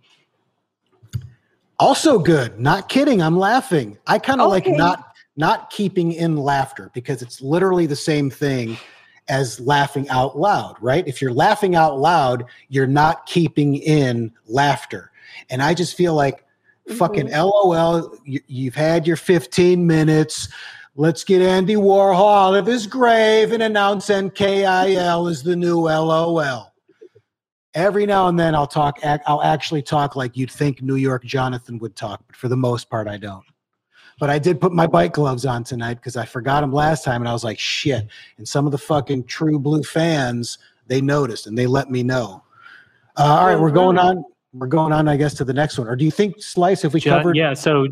Also 1.85 2.18
good. 2.18 2.59
Not 2.59 2.88
kidding. 2.88 3.20
I'm 3.20 3.38
laughing. 3.38 3.99
I 4.07 4.18
kind 4.18 4.40
of 4.40 4.49
like 4.49 4.66
not 4.66 5.14
not 5.37 5.68
keeping 5.68 6.12
in 6.12 6.38
laughter 6.38 6.90
because 6.94 7.20
it's 7.20 7.42
literally 7.42 7.85
the 7.85 7.94
same 7.94 8.31
thing 8.31 8.79
as 9.29 9.61
laughing 9.61 10.09
out 10.09 10.38
loud, 10.38 10.77
right? 10.81 11.07
If 11.07 11.20
you're 11.20 11.35
laughing 11.35 11.77
out 11.77 11.99
loud, 11.99 12.47
you're 12.70 12.87
not 12.87 13.27
keeping 13.27 13.77
in 13.77 14.33
laughter. 14.47 15.11
And 15.51 15.62
I 15.62 15.75
just 15.75 15.94
feel 15.94 16.14
like 16.14 16.47
fucking 16.97 17.27
mm-hmm. 17.27 17.42
LOL, 17.42 18.16
you, 18.25 18.40
you've 18.47 18.75
had 18.75 19.07
your 19.07 19.16
15 19.16 19.87
minutes. 19.87 20.49
Let's 20.97 21.23
get 21.23 21.42
Andy 21.42 21.75
Warhol 21.75 22.49
out 22.49 22.55
of 22.55 22.64
his 22.64 22.87
grave 22.87 23.53
and 23.53 23.62
announce 23.62 24.07
NKIL 24.07 25.31
is 25.31 25.42
the 25.42 25.55
new 25.55 25.81
LOL. 25.81 26.74
Every 27.75 28.07
now 28.07 28.29
and 28.29 28.39
then 28.39 28.55
I'll 28.55 28.67
talk 28.67 29.01
I'll 29.27 29.43
actually 29.43 29.83
talk 29.83 30.15
like 30.17 30.37
you'd 30.37 30.51
think 30.51 30.81
New 30.81 30.95
York 30.97 31.25
Jonathan 31.25 31.79
would 31.81 31.97
talk, 31.97 32.23
but 32.27 32.37
for 32.37 32.49
the 32.49 32.57
most 32.57 32.89
part 32.89 33.09
I 33.09 33.17
don't. 33.17 33.45
But 34.21 34.31
I 34.31 34.39
did 34.39 34.61
put 34.61 34.73
my 34.73 34.87
bike 34.87 35.13
gloves 35.13 35.45
on 35.45 35.65
tonight 35.65 35.95
because 35.95 36.17
I 36.17 36.25
forgot 36.25 36.61
them 36.61 36.73
last 36.73 37.03
time 37.03 37.21
and 37.21 37.29
I 37.29 37.33
was 37.33 37.43
like, 37.43 37.59
shit. 37.59 38.07
And 38.39 38.47
some 38.47 38.65
of 38.65 38.71
the 38.71 38.79
fucking 38.79 39.25
true 39.25 39.59
blue 39.59 39.83
fans, 39.83 40.59
they 40.87 41.01
noticed 41.01 41.49
and 41.49 41.59
they 41.59 41.67
let 41.67 41.91
me 41.91 42.05
know. 42.05 42.45
Uh, 43.17 43.23
all 43.25 43.47
right, 43.47 43.59
we're 43.59 43.73
going 43.73 43.99
on. 43.99 44.25
We're 44.53 44.69
going 44.69 44.93
on, 44.93 45.09
I 45.09 45.17
guess, 45.17 45.35
to 45.35 45.45
the 45.45 45.53
next 45.53 45.79
one. 45.79 45.89
Or 45.89 45.97
do 45.97 46.05
you 46.05 46.13
think 46.13 46.41
Slice, 46.41 46.85
if 46.85 46.95
we 46.95 47.01
John, 47.01 47.19
covered? 47.19 47.37
yeah. 47.37 47.55
So 47.55 47.89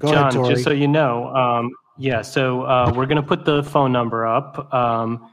Go 0.00 0.12
John, 0.12 0.34
ahead, 0.34 0.50
just 0.50 0.64
so 0.64 0.70
you 0.70 0.88
know, 0.88 1.28
um, 1.34 1.70
yeah. 1.98 2.22
So 2.22 2.62
uh, 2.62 2.92
we're 2.96 3.04
gonna 3.06 3.22
put 3.22 3.44
the 3.44 3.62
phone 3.62 3.92
number 3.92 4.26
up 4.26 4.72
um, 4.72 5.29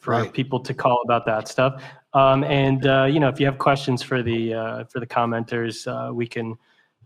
for 0.00 0.12
Right. 0.12 0.32
people 0.32 0.58
to 0.60 0.74
call 0.74 1.00
about 1.04 1.24
that 1.26 1.46
stuff. 1.48 1.82
Um, 2.14 2.42
and 2.44 2.86
uh, 2.86 3.04
you 3.04 3.20
know, 3.20 3.28
if 3.28 3.38
you 3.38 3.46
have 3.46 3.58
questions 3.58 4.02
for 4.02 4.22
the 4.22 4.54
uh, 4.54 4.84
for 4.84 4.98
the 5.00 5.06
commenters, 5.06 5.86
uh, 5.86 6.12
we 6.12 6.26
can 6.26 6.56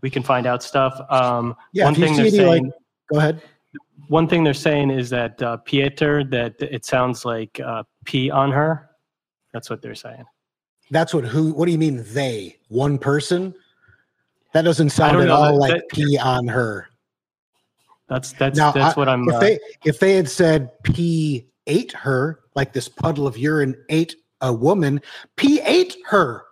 we 0.01 0.09
can 0.09 0.23
find 0.23 0.47
out 0.47 0.63
stuff. 0.63 0.99
Um, 1.09 1.55
Yeah, 1.73 1.85
one 1.85 1.95
thing 1.95 2.15
they're 2.15 2.25
any, 2.25 2.37
like- 2.39 2.61
saying. 2.61 2.71
Go 3.11 3.19
ahead. 3.19 3.41
one 4.07 4.27
thing 4.27 4.43
they're 4.43 4.53
saying 4.53 4.89
is 4.89 5.09
that 5.11 5.39
uh, 5.43 5.57
Pieter, 5.57 6.23
that 6.25 6.55
it 6.59 6.85
sounds 6.85 7.23
like 7.25 7.59
uh, 7.59 7.83
P 8.05 8.31
on 8.31 8.51
her. 8.51 8.89
That's 9.53 9.69
what 9.69 9.81
they're 9.81 9.93
saying. 9.95 10.25
That's 10.91 11.13
what 11.13 11.25
who 11.25 11.53
what 11.53 11.65
do 11.65 11.71
you 11.71 11.77
mean 11.77 12.03
they? 12.13 12.57
One 12.69 12.97
person? 12.97 13.53
That 14.53 14.63
doesn't 14.63 14.89
sound 14.91 15.17
at 15.21 15.27
know. 15.27 15.35
all 15.35 15.43
That- 15.53 15.59
like 15.59 15.73
that- 15.73 15.89
pee 15.89 16.17
on 16.17 16.47
her. 16.47 16.87
That's 18.07 18.33
that's 18.33 18.57
Now, 18.57 18.71
that's 18.71 18.95
I- 18.95 18.99
what 18.99 19.09
I'm. 19.09 19.27
If 19.29 19.35
Uh, 19.35 19.39
they 19.39 19.59
if 19.85 19.99
they 19.99 20.15
had 20.15 20.29
said 20.29 20.71
P 20.83 21.45
ate 21.67 21.91
her, 21.93 22.41
like 22.55 22.73
this 22.73 22.87
puddle 22.87 23.27
of 23.27 23.37
urine 23.37 23.75
ate 23.89 24.15
a 24.41 24.53
woman, 24.53 25.01
P 25.35 25.59
ate 25.61 25.95
her. 26.05 26.43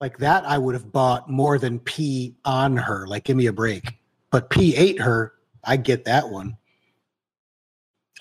Like 0.00 0.18
that, 0.18 0.44
I 0.44 0.56
would 0.58 0.74
have 0.74 0.90
bought 0.92 1.28
more 1.28 1.58
than 1.58 1.78
P 1.78 2.36
on 2.44 2.76
her. 2.76 3.06
Like, 3.06 3.24
give 3.24 3.36
me 3.36 3.46
a 3.46 3.52
break. 3.52 3.98
But 4.30 4.48
P 4.50 4.74
ate 4.76 5.00
her, 5.00 5.34
I 5.64 5.76
get 5.76 6.04
that 6.06 6.30
one. 6.30 6.56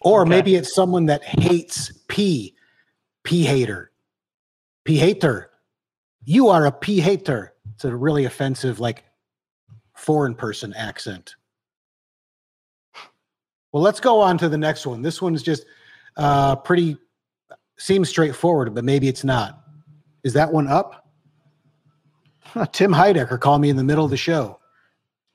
Or 0.02 0.22
Okay. 0.22 0.30
maybe 0.30 0.56
it's 0.56 0.74
someone 0.74 1.06
that 1.08 1.24
hates 1.24 1.92
P, 2.08 2.56
P 3.24 3.44
hater, 3.44 3.92
P 4.84 4.98
hater. 4.98 5.52
You 6.26 6.50
are 6.50 6.66
a 6.66 6.72
P 6.72 7.00
hater. 7.00 7.54
It's 7.76 7.86
a 7.86 7.96
really 7.96 8.26
offensive, 8.26 8.80
like 8.80 9.06
foreign 9.96 10.36
person 10.36 10.74
accent. 10.74 11.36
Well, 13.72 13.84
let's 13.84 14.00
go 14.00 14.20
on 14.20 14.38
to 14.40 14.50
the 14.50 14.58
next 14.58 14.86
one. 14.86 15.02
This 15.02 15.22
one's 15.22 15.44
just 15.44 15.66
uh, 16.20 16.56
pretty, 16.58 16.98
seems 17.78 18.10
straightforward, 18.10 18.76
but 18.76 18.84
maybe 18.84 19.08
it's 19.08 19.24
not. 19.24 19.64
Is 20.24 20.34
that 20.34 20.52
one 20.52 20.68
up? 20.68 21.08
Huh, 22.42 22.66
Tim 22.72 22.92
Heidecker 22.94 23.40
called 23.40 23.62
me 23.62 23.70
in 23.70 23.76
the 23.78 23.84
middle 23.84 24.04
of 24.04 24.12
the 24.12 24.18
show. 24.18 24.60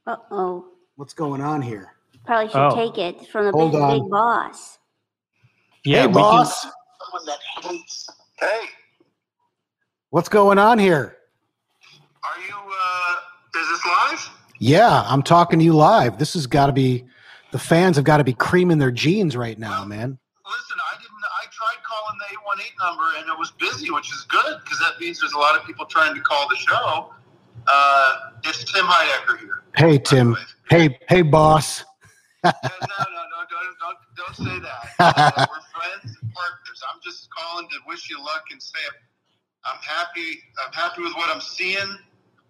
Uh 0.07 0.17
oh. 0.31 0.67
What's 0.97 1.15
going 1.15 1.41
on 1.41 1.63
here? 1.63 1.93
Probably 2.27 2.49
should 2.49 2.57
Oh. 2.61 2.75
take 2.75 2.99
it 2.99 3.27
from 3.29 3.47
the 3.47 3.53
Hold 3.53 3.73
big, 3.73 3.81
on. 3.81 3.99
big 4.01 4.11
boss. 4.11 4.79
yeah, 5.85 6.01
hey, 6.03 6.07
we 6.07 6.13
can- 6.13 6.23
boss. 6.23 6.67
Hey, 8.39 8.61
What's 10.11 10.29
going 10.29 10.59
on 10.59 10.79
here? 10.79 11.17
are 12.23 12.41
you, 12.49 12.55
uh, 12.57 13.61
is 13.61 13.69
this 13.69 13.87
live? 13.87 14.31
Yeah, 14.59 15.03
I'm 15.07 15.23
talking 15.23 15.59
to 15.59 15.65
you 15.65 15.75
live. 15.75 16.19
This 16.19 16.35
has 16.35 16.47
got 16.47 16.67
to 16.67 16.73
be, 16.73 17.05
the 17.53 17.59
fans 17.59 17.97
have 17.97 18.05
got 18.05 18.17
to 18.19 18.25
be 18.25 18.33
creaming 18.33 18.79
their 18.79 18.91
jeans 18.93 19.37
right 19.37 19.59
now, 19.59 19.85
man. 19.85 20.19
Listen, 20.47 20.77
I 20.79 20.97
didn't, 20.97 21.25
I 21.43 21.45
tried 21.51 21.83
calling 21.85 22.19
the 22.19 22.24
818 22.35 22.73
number 22.83 23.05
and 23.19 23.29
it 23.29 23.39
was 23.39 23.51
busy, 23.53 23.91
which 23.91 24.13
is 24.13 24.23
good 24.29 24.59
because 24.65 24.79
that 24.81 24.99
means 25.01 25.21
there's 25.21 25.33
a 25.33 25.39
lot 25.39 25.59
of 25.59 25.65
people 25.67 25.87
trying 25.87 26.15
to 26.15 26.21
call 26.21 26.49
the 26.49 26.57
show. 26.57 27.13
Uh, 27.67 28.15
it's 28.45 28.71
Tim 28.73 28.85
Heidecker 28.85 29.39
here. 29.41 29.63
Hey, 29.77 29.99
Tim. 29.99 30.37
Hey, 30.69 30.99
hey, 31.09 31.23
boss. 31.23 31.85
no, 32.45 32.51
no, 32.53 32.61
no, 32.61 33.41
don't, 33.49 33.79
don't, 33.81 33.97
don't 34.17 34.37
say 34.37 34.59
that. 34.61 34.89
Uh, 34.99 35.47
we're 35.49 35.81
friends 35.81 36.17
and 36.21 36.33
partners. 36.33 36.83
I'm 36.93 37.01
just 37.03 37.29
calling 37.31 37.69
to 37.69 37.77
wish 37.87 38.11
you 38.11 38.19
luck 38.23 38.45
and 38.51 38.63
say 38.63 38.79
I'm 39.65 39.79
happy. 39.79 40.39
I'm 40.67 40.73
happy 40.73 41.03
with 41.03 41.15
what 41.15 41.35
I'm 41.35 41.41
seeing. 41.41 41.97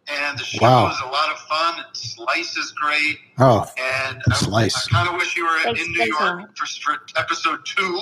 And 0.07 0.39
the 0.39 0.43
show 0.45 0.61
Wow. 0.63 0.91
is 0.91 1.01
a 1.01 1.07
lot 1.07 1.31
of 1.31 1.39
fun. 1.39 1.85
And 1.87 1.97
Slice 1.97 2.57
is 2.59 2.73
great. 2.73 3.17
Oh, 3.39 3.65
And 3.79 4.21
I, 4.31 4.35
Slice. 4.35 4.89
I 4.89 4.91
kind 4.91 5.09
of 5.09 5.15
wish 5.15 5.35
you 5.37 5.45
were 5.47 5.63
Thanks, 5.63 5.81
in 5.81 5.93
New 5.93 6.05
York 6.05 6.57
for, 6.57 6.67
for 6.67 6.99
episode 7.17 7.61
two, 7.65 8.01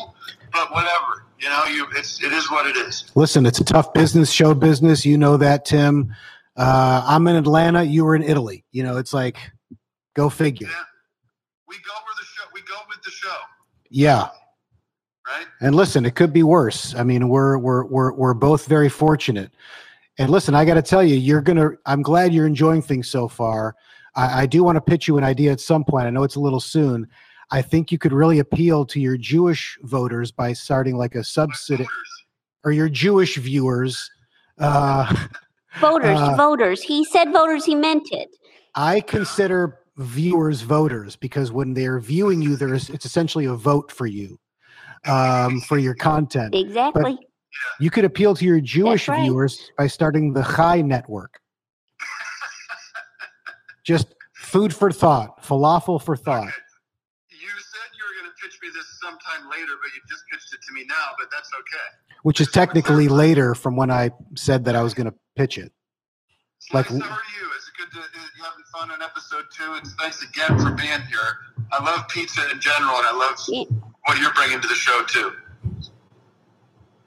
but 0.53 0.73
whatever. 0.73 1.27
You 1.43 1.49
know, 1.49 1.65
you 1.65 1.87
it's 1.97 2.23
it 2.23 2.33
is 2.33 2.49
what 2.53 2.67
it 2.69 2.77
is. 2.77 3.11
listen, 3.17 3.47
it's 3.47 3.59
a 3.59 3.65
tough 3.65 3.93
business, 3.93 4.31
show 4.31 4.55
business. 4.55 5.05
You 5.05 5.19
know 5.19 5.37
that, 5.39 5.65
Tim. 5.65 6.15
Uh, 6.57 7.03
I'm 7.05 7.27
in 7.27 7.35
Atlanta. 7.35 7.83
You 7.83 8.05
were 8.05 8.15
in 8.15 8.23
Italy. 8.23 8.65
You 8.71 8.85
know, 8.85 8.97
it's 8.97 9.13
like, 9.13 9.39
go 10.15 10.29
figure. 10.29 10.69
Yeah, 10.69 10.75
we 11.67 11.75
go 11.77 11.93
where 12.05 12.15
the 12.21 12.25
show. 12.27 12.45
We 12.55 12.61
go 12.61 12.77
with 12.89 13.03
the 13.03 13.11
show, 13.11 13.35
Yeah. 13.91 14.29
right? 15.27 15.47
And 15.61 15.75
listen, 15.75 16.07
it 16.07 16.15
could 16.15 16.33
be 16.33 16.45
worse. 16.45 16.95
I 16.95 17.03
mean, 17.03 17.29
we're 17.29 17.59
we're 17.59 17.87
we're 17.87 18.13
we're 18.13 18.35
both 18.35 18.67
very 18.67 18.89
fortunate. 18.89 19.51
And 20.19 20.31
listen, 20.31 20.55
I 20.55 20.65
got 20.65 20.75
to 20.75 20.83
tell 20.83 21.03
you, 21.03 21.17
you're 21.17 21.41
gonna. 21.41 21.71
I'm 21.87 22.03
glad 22.03 22.33
you're 22.33 22.47
enjoying 22.47 22.83
things 22.83 23.09
so 23.11 23.27
far. 23.27 23.75
I, 24.15 24.43
I 24.43 24.47
do 24.47 24.63
want 24.63 24.77
to 24.77 24.81
pitch 24.81 25.09
you 25.09 25.19
an 25.19 25.25
idea 25.25 25.51
at 25.51 25.61
some 25.61 25.83
point. 25.85 26.07
I 26.07 26.11
know 26.11 26.23
it's 26.23 26.37
a 26.37 26.41
little 26.41 26.61
soon. 26.61 27.09
I 27.53 27.63
think 27.63 27.93
you 27.93 27.99
could 27.99 28.13
really 28.13 28.39
appeal 28.39 28.85
to 28.87 28.99
your 28.99 29.17
Jewish 29.17 29.79
voters 29.83 30.33
by 30.33 30.53
starting 30.55 30.97
like 30.97 31.15
a 31.15 31.23
subsidy 31.23 31.87
or 32.65 32.73
your 32.73 32.89
Jewish 32.89 33.37
viewers. 33.37 34.11
Uh, 34.59 35.15
Voters, 35.81 36.21
Uh, 36.21 36.35
voters. 36.37 36.83
He 36.83 37.05
said 37.05 37.33
voters. 37.33 37.65
He 37.65 37.75
meant 37.75 38.09
it. 38.13 38.29
I 38.75 39.01
consider 39.01 39.79
viewers 39.97 40.63
voters 40.63 41.17
because 41.17 41.53
when 41.53 41.75
they're 41.75 41.99
viewing 41.99 42.43
you, 42.43 42.57
there's 42.57 42.91
it's 42.91 43.07
essentially 43.07 43.47
a 43.47 43.55
vote 43.55 43.91
for 43.91 44.07
you 44.07 44.39
um, 45.07 45.61
for 45.63 45.79
your 45.79 45.95
content. 45.95 46.55
Exactly. 46.55 47.19
You 47.81 47.91
could 47.91 48.05
appeal 48.05 48.35
to 48.35 48.45
your 48.45 48.61
Jewish 48.61 49.09
right. 49.09 49.23
viewers 49.23 49.71
by 49.77 49.87
starting 49.87 50.33
the 50.33 50.43
Chai 50.43 50.83
Network. 50.83 51.41
Just 53.85 54.15
food 54.35 54.75
for 54.75 54.91
thought, 54.93 55.43
falafel 55.43 56.03
for 56.03 56.17
thought. 56.17 56.53
You 57.31 57.49
said 57.49 57.89
you 57.97 58.05
were 58.05 58.23
going 58.23 58.31
to 58.31 58.43
pitch 58.43 58.59
me 58.63 58.69
this 58.75 58.87
sometime 59.03 59.51
later, 59.51 59.73
but 59.83 59.91
you 59.95 60.01
just 60.09 60.23
pitched 60.31 60.53
it 60.55 60.61
to 60.67 60.73
me 60.73 60.85
now. 60.89 61.13
But 61.19 61.29
that's 61.31 61.51
okay. 61.61 61.89
which 62.23 62.41
is 62.41 62.51
technically 62.51 63.09
later 63.09 63.55
from 63.55 63.77
when 63.77 63.91
I 63.91 64.11
said 64.37 64.65
that 64.67 64.77
I 64.77 64.83
was 64.83 64.95
going 64.95 65.07
to 65.11 65.15
pitch 65.37 65.59
it. 65.59 65.73
Like- 66.73 66.87
Slice, 66.87 67.03
how 67.03 67.11
are 67.11 67.21
you? 67.41 67.49
Is 67.59 67.65
it 67.69 67.75
good 67.77 67.91
to 67.95 67.99
uh, 68.01 68.23
is 68.23 68.31
you 68.39 68.45
having 68.45 68.65
fun 68.73 68.91
on 68.93 69.03
episode 69.03 69.45
two? 69.57 69.75
It's 69.75 69.93
thanks 69.95 70.23
again 70.23 70.59
for 70.59 70.71
being 70.71 71.01
here. 71.11 71.29
I 71.73 71.83
love 71.85 72.07
pizza 72.09 72.49
in 72.53 72.61
general, 72.61 72.95
and 72.97 73.07
I 73.07 73.13
love 73.17 73.37
what 74.07 74.19
you're 74.21 74.33
bringing 74.35 74.61
to 74.61 74.69
the 74.69 74.75
show 74.75 75.03
too. 75.09 75.33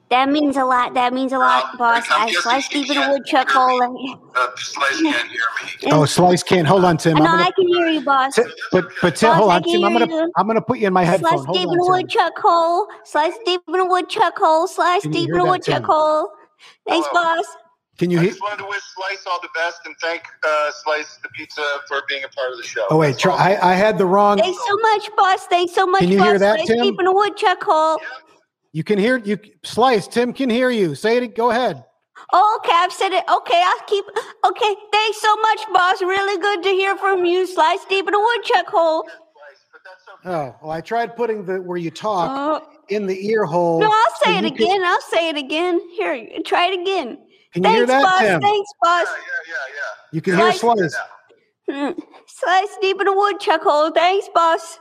That 0.08 0.28
means 0.28 0.56
a 0.56 0.64
lot. 0.64 0.94
That 0.94 1.12
means 1.12 1.32
a 1.32 1.38
lot, 1.38 1.64
Uh, 1.74 1.76
boss. 1.78 2.04
I'm 2.10 2.32
sliced 2.32 2.70
she 2.72 2.82
deep 2.82 2.92
in 2.92 2.98
a 2.98 3.10
woodchuck 3.10 3.50
hole. 3.50 3.92
me. 3.92 4.12
And, 4.12 4.20
Uh, 4.36 4.48
Slice 4.56 5.00
can't 5.02 5.28
hear 5.28 5.40
me. 5.64 5.70
Oh, 5.92 6.04
Slice 6.04 6.42
can't 6.44 6.66
hold 6.66 6.84
on, 6.84 6.96
Tim. 6.96 7.16
I 7.16 7.20
know 7.20 7.26
I'm 7.32 7.40
I 7.40 7.50
can 7.50 7.66
hear 7.68 7.88
you, 7.88 8.00
boss. 8.02 8.36
Ti- 8.36 8.42
but 8.70 8.86
but 9.02 9.16
Tim, 9.16 9.30
Boss, 9.30 9.38
hold 9.40 9.50
on, 9.52 9.62
Tim. 9.64 9.84
I'm 9.84 9.92
gonna 9.92 10.06
you. 10.06 10.32
I'm 10.36 10.46
gonna 10.46 10.60
put 10.60 10.78
you 10.78 10.86
in 10.86 10.92
my 10.92 11.02
headphone. 11.04 11.30
Slice 11.38 11.44
Hold 11.46 11.58
deep 11.58 11.68
in 11.72 11.80
a 11.80 11.84
woodchuck 11.86 12.38
hole. 12.38 12.86
Slice 13.04 13.38
deep 13.44 13.60
in 13.68 13.74
a 13.80 13.84
woodchuck 13.86 14.38
hole. 14.38 14.66
Slice 14.68 15.02
Can 15.02 15.12
you 15.12 15.18
deep 15.20 15.26
hear 15.26 15.34
in 15.36 15.40
a 15.40 15.44
that, 15.44 15.50
woodchuck 15.50 15.74
Tim? 15.82 15.84
hole. 15.84 16.30
Thanks, 16.86 17.08
Hello. 17.10 17.34
boss. 17.34 17.44
Can 17.98 18.10
you 18.10 18.18
I 18.18 18.22
hear? 18.22 18.30
just 18.30 18.42
wanted 18.42 18.58
to 18.62 18.68
wish 18.68 18.82
Slice 18.94 19.26
all 19.26 19.40
the 19.40 19.48
best 19.54 19.80
and 19.86 19.94
thank 20.02 20.22
uh, 20.46 20.70
Slice 20.84 21.18
the 21.22 21.28
Pizza 21.30 21.62
for 21.88 22.02
being 22.08 22.22
a 22.24 22.28
part 22.28 22.52
of 22.52 22.58
the 22.58 22.62
show. 22.64 22.86
Oh 22.90 22.98
wait, 22.98 23.18
try. 23.18 23.34
I 23.34 23.72
I 23.72 23.74
had 23.74 23.98
the 23.98 24.06
wrong. 24.06 24.38
Thanks 24.38 24.58
so 24.68 24.76
much, 24.76 25.10
boss. 25.16 25.46
Thanks 25.46 25.72
so 25.74 25.86
much, 25.86 26.02
Can 26.02 26.10
you 26.10 26.18
boss. 26.18 26.26
hear 26.28 26.38
that, 26.38 26.56
Slice 26.56 26.68
Tim? 26.68 26.78
deep 26.82 27.00
in 27.00 27.06
a 27.06 27.12
woodchuck 27.12 27.62
hole. 27.64 27.98
You 28.76 28.84
can 28.84 28.98
hear 28.98 29.16
you. 29.16 29.38
Slice. 29.64 30.06
Tim 30.06 30.34
can 30.34 30.50
hear 30.50 30.68
you. 30.68 30.94
Say 30.94 31.16
it. 31.16 31.34
Go 31.34 31.50
ahead. 31.50 31.82
Oh, 32.34 32.60
okay, 32.60 32.74
I've 32.76 32.92
said 32.92 33.10
it. 33.12 33.24
Okay, 33.26 33.62
I'll 33.64 33.86
keep. 33.86 34.04
Okay, 34.44 34.74
thanks 34.92 35.18
so 35.18 35.34
much, 35.36 35.60
boss. 35.72 36.02
Really 36.02 36.38
good 36.42 36.62
to 36.62 36.68
hear 36.68 36.94
from 36.98 37.24
you. 37.24 37.46
Slice 37.46 37.86
deep 37.86 38.06
in 38.06 38.12
a 38.12 38.18
woodchuck 38.18 38.66
hole. 38.66 39.04
Slice, 39.04 39.64
but 39.72 39.80
that's 39.82 40.04
okay. 40.12 40.28
Oh, 40.28 40.56
well, 40.60 40.72
I 40.72 40.82
tried 40.82 41.16
putting 41.16 41.46
the 41.46 41.62
where 41.62 41.78
you 41.78 41.90
talk 41.90 42.62
Uh, 42.62 42.66
in 42.90 43.06
the 43.06 43.26
ear 43.26 43.46
hole. 43.46 43.80
no, 43.80 43.86
I'll 43.86 44.10
so 44.22 44.24
say 44.26 44.36
it 44.40 44.44
you 44.44 44.50
can- 44.50 44.62
again. 44.66 44.84
I'll 44.84 45.00
say 45.00 45.28
it 45.30 45.36
again. 45.38 45.80
Here, 45.96 46.28
try 46.44 46.66
it 46.66 46.78
again. 46.78 47.16
Can 47.54 47.64
you 47.64 47.70
hear 47.70 47.86
Thanks, 47.86 47.88
that, 47.88 48.02
boss. 48.02 48.20
Tim? 48.20 48.40
Thanks, 48.42 48.70
boss. 48.82 49.06
Yeah, 49.06 49.14
yeah, 49.16 49.54
yeah, 49.54 49.54
yeah. 49.74 49.82
You 50.12 50.20
can 50.20 50.32
yeah. 50.34 50.40
hear 50.42 50.52
Slice- 50.52 50.78
Slice. 50.92 50.96
Mm, 51.70 52.02
Slice 52.26 52.76
deep 52.82 53.00
in 53.00 53.08
a 53.08 53.16
woodchuck 53.16 53.62
hole. 53.62 53.90
Thanks, 53.90 54.28
boss. 54.34 54.78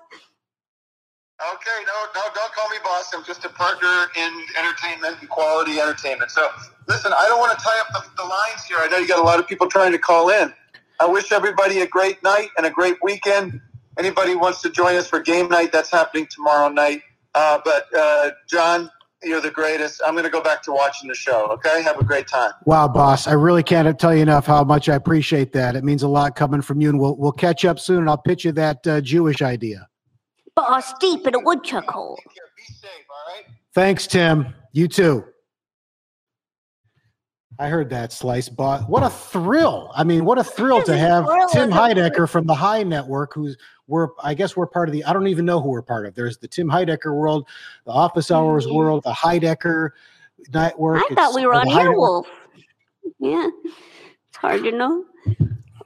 Okay, 1.42 1.84
no, 1.86 1.94
no, 2.16 2.22
don't 2.34 2.54
call 2.54 2.70
me 2.70 2.78
boss. 2.82 3.14
I'm 3.14 3.24
just 3.26 3.44
a 3.44 3.50
partner 3.50 4.08
in 4.16 4.46
entertainment 4.58 5.18
and 5.20 5.28
quality 5.28 5.82
entertainment. 5.82 6.32
So, 6.32 6.48
listen, 6.88 7.12
I 7.12 7.26
don't 7.28 7.40
want 7.40 7.58
to 7.60 7.62
tie 7.62 7.78
up 7.82 7.88
the, 7.92 8.24
the 8.24 8.24
lines 8.24 8.64
here. 8.66 8.78
I 8.80 8.88
know 8.88 8.98
you 8.98 9.08
got 9.08 9.20
a 9.20 9.24
lot 9.24 9.42
of 9.42 9.46
people 9.46 9.68
trying 9.68 9.92
to 9.92 9.98
call 9.98 10.30
in. 10.30 10.54
I 11.02 11.06
wish 11.06 11.34
everybody 11.34 11.82
a 11.82 11.88
great 11.88 12.24
night 12.24 12.52
and 12.58 12.66
a 12.66 12.72
great 12.72 12.96
weekend. 13.04 13.60
Anybody 14.00 14.34
wants 14.36 14.62
to 14.62 14.70
join 14.70 14.96
us 14.96 15.10
for 15.10 15.20
game 15.20 15.50
night, 15.50 15.74
that's 15.74 15.92
happening 15.92 16.26
tomorrow 16.32 16.70
night. 16.70 17.02
Uh, 17.34 17.60
but, 17.66 17.88
uh, 17.94 18.32
John, 18.48 18.90
you're 19.22 19.42
the 19.42 19.52
greatest. 19.52 20.02
I'm 20.08 20.14
going 20.14 20.24
to 20.24 20.30
go 20.30 20.42
back 20.42 20.64
to 20.64 20.72
watching 20.72 21.10
the 21.10 21.16
show. 21.16 21.48
Okay, 21.52 21.84
have 21.84 22.00
a 22.00 22.04
great 22.06 22.30
time. 22.30 22.52
Wow, 22.64 22.88
boss! 22.88 23.28
I 23.28 23.34
really 23.34 23.64
can't 23.64 24.00
tell 24.00 24.16
you 24.16 24.22
enough 24.22 24.46
how 24.46 24.64
much 24.64 24.88
I 24.88 24.96
appreciate 24.96 25.52
that. 25.52 25.76
It 25.76 25.84
means 25.84 26.04
a 26.04 26.08
lot 26.08 26.38
coming 26.38 26.62
from 26.62 26.80
you, 26.80 26.90
and 26.90 27.00
we'll 27.00 27.18
we'll 27.18 27.32
catch 27.34 27.66
up 27.66 27.80
soon. 27.80 28.00
And 28.00 28.10
I'll 28.10 28.18
pitch 28.18 28.46
you 28.46 28.52
that 28.54 28.86
uh, 28.88 29.02
Jewish 29.02 29.42
idea. 29.42 29.90
Boss 30.56 30.94
deep 31.00 31.28
in 31.28 31.36
a 31.36 31.40
woodchuck 31.40 31.86
hole. 31.90 32.18
Safe. 32.68 32.90
All 33.10 33.34
right. 33.34 33.46
Thanks, 33.74 34.08
Tim. 34.08 34.48
You 34.72 34.88
too. 34.88 35.26
I 37.58 37.70
heard 37.70 37.90
that 37.92 38.12
slice, 38.12 38.50
but 38.50 38.90
what 38.90 39.04
a 39.04 39.10
thrill! 39.10 39.90
I 39.96 40.04
mean, 40.04 40.26
what 40.26 40.38
a 40.38 40.44
thrill 40.44 40.82
to 40.84 40.98
have 40.98 41.24
thrill, 41.26 41.48
Tim? 41.48 41.72
Heidecker 41.72 42.28
from 42.30 42.46
the 42.46 42.54
High 42.54 42.84
Network, 42.84 43.34
who's 43.34 43.56
we're 43.88 44.10
I 44.22 44.34
guess 44.34 44.58
we're 44.58 44.68
part 44.68 44.90
of 44.90 44.94
the 44.94 45.06
I 45.06 45.14
don't 45.14 45.28
even 45.28 45.46
know 45.46 45.62
who 45.62 45.70
we're 45.70 45.82
part 45.82 46.06
of. 46.06 46.16
There's 46.16 46.38
the 46.38 46.50
Tim 46.50 46.68
Heidecker 46.68 47.16
world, 47.16 47.48
the 47.86 47.92
Office 47.94 48.30
Hours 48.30 48.66
Mhm. 48.66 48.76
world, 48.76 49.04
the 49.04 49.14
Heidecker 49.14 49.92
Network. 50.54 51.04
I 51.10 51.16
thought 51.16 51.34
we 51.34 51.46
were 51.46 51.54
on 51.54 51.68
Earwolf. 51.68 52.26
Yeah, 53.20 53.48
it's 54.28 54.38
hard 54.38 54.64
to 54.64 54.72
know. 54.72 55.06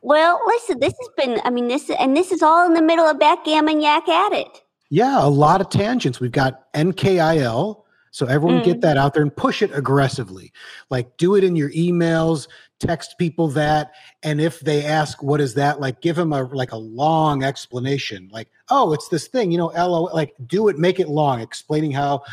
Well, 0.02 0.40
listen, 0.48 0.80
this 0.80 0.94
has 1.00 1.10
been. 1.18 1.42
I 1.44 1.50
mean, 1.50 1.68
this 1.68 1.90
and 1.90 2.16
this 2.16 2.32
is 2.32 2.42
all 2.42 2.66
in 2.66 2.74
the 2.74 2.82
middle 2.82 3.06
of 3.06 3.20
backgammon 3.20 3.82
yak 3.82 4.08
at 4.08 4.34
it. 4.34 4.64
Yeah, 4.90 5.24
a 5.24 5.28
lot 5.30 5.62
of 5.62 5.70
tangents. 5.70 6.20
We've 6.20 6.32
got 6.32 6.72
NKIL. 6.74 7.84
So 8.12 8.26
everyone 8.26 8.62
Mm. 8.62 8.66
get 8.66 8.82
that 8.82 8.98
out 8.98 9.14
there 9.14 9.22
and 9.22 9.36
push 9.36 9.62
it 9.62 9.70
aggressively. 9.76 10.52
Like 10.90 11.16
do 11.18 11.36
it 11.36 11.44
in 11.44 11.56
your 11.56 11.70
emails, 11.72 12.48
text 12.80 13.20
people 13.20 13.48
that, 13.50 13.92
and 14.24 14.42
if 14.42 14.62
they 14.62 14.84
ask 14.84 15.22
what 15.22 15.40
is 15.40 15.54
that, 15.54 15.80
like 15.80 16.02
give 16.02 16.16
them 16.16 16.34
a 16.34 16.44
like 16.46 16.72
a 16.72 16.78
long 16.78 17.44
explanation. 17.44 18.28
Like, 18.32 18.50
oh, 18.70 18.94
it's 18.94 19.10
this 19.10 19.28
thing, 19.28 19.52
you 19.52 19.60
know, 19.60 19.68
LOL, 19.68 20.10
like 20.12 20.34
do 20.48 20.70
it, 20.70 20.80
make 20.80 21.00
it 21.00 21.08
long, 21.08 21.40
explaining 21.40 21.92
how 21.92 22.24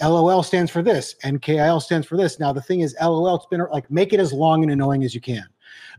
LOL 0.00 0.44
stands 0.44 0.70
for 0.70 0.82
this, 0.82 1.16
NKIL 1.24 1.82
stands 1.82 2.06
for 2.06 2.16
this. 2.16 2.38
Now 2.38 2.52
the 2.52 2.62
thing 2.62 2.80
is, 2.80 2.94
LOL, 3.00 3.34
it's 3.34 3.46
been 3.46 3.66
like 3.72 3.90
make 3.90 4.12
it 4.12 4.20
as 4.20 4.32
long 4.32 4.62
and 4.62 4.70
annoying 4.70 5.02
as 5.02 5.16
you 5.16 5.20
can. 5.20 5.46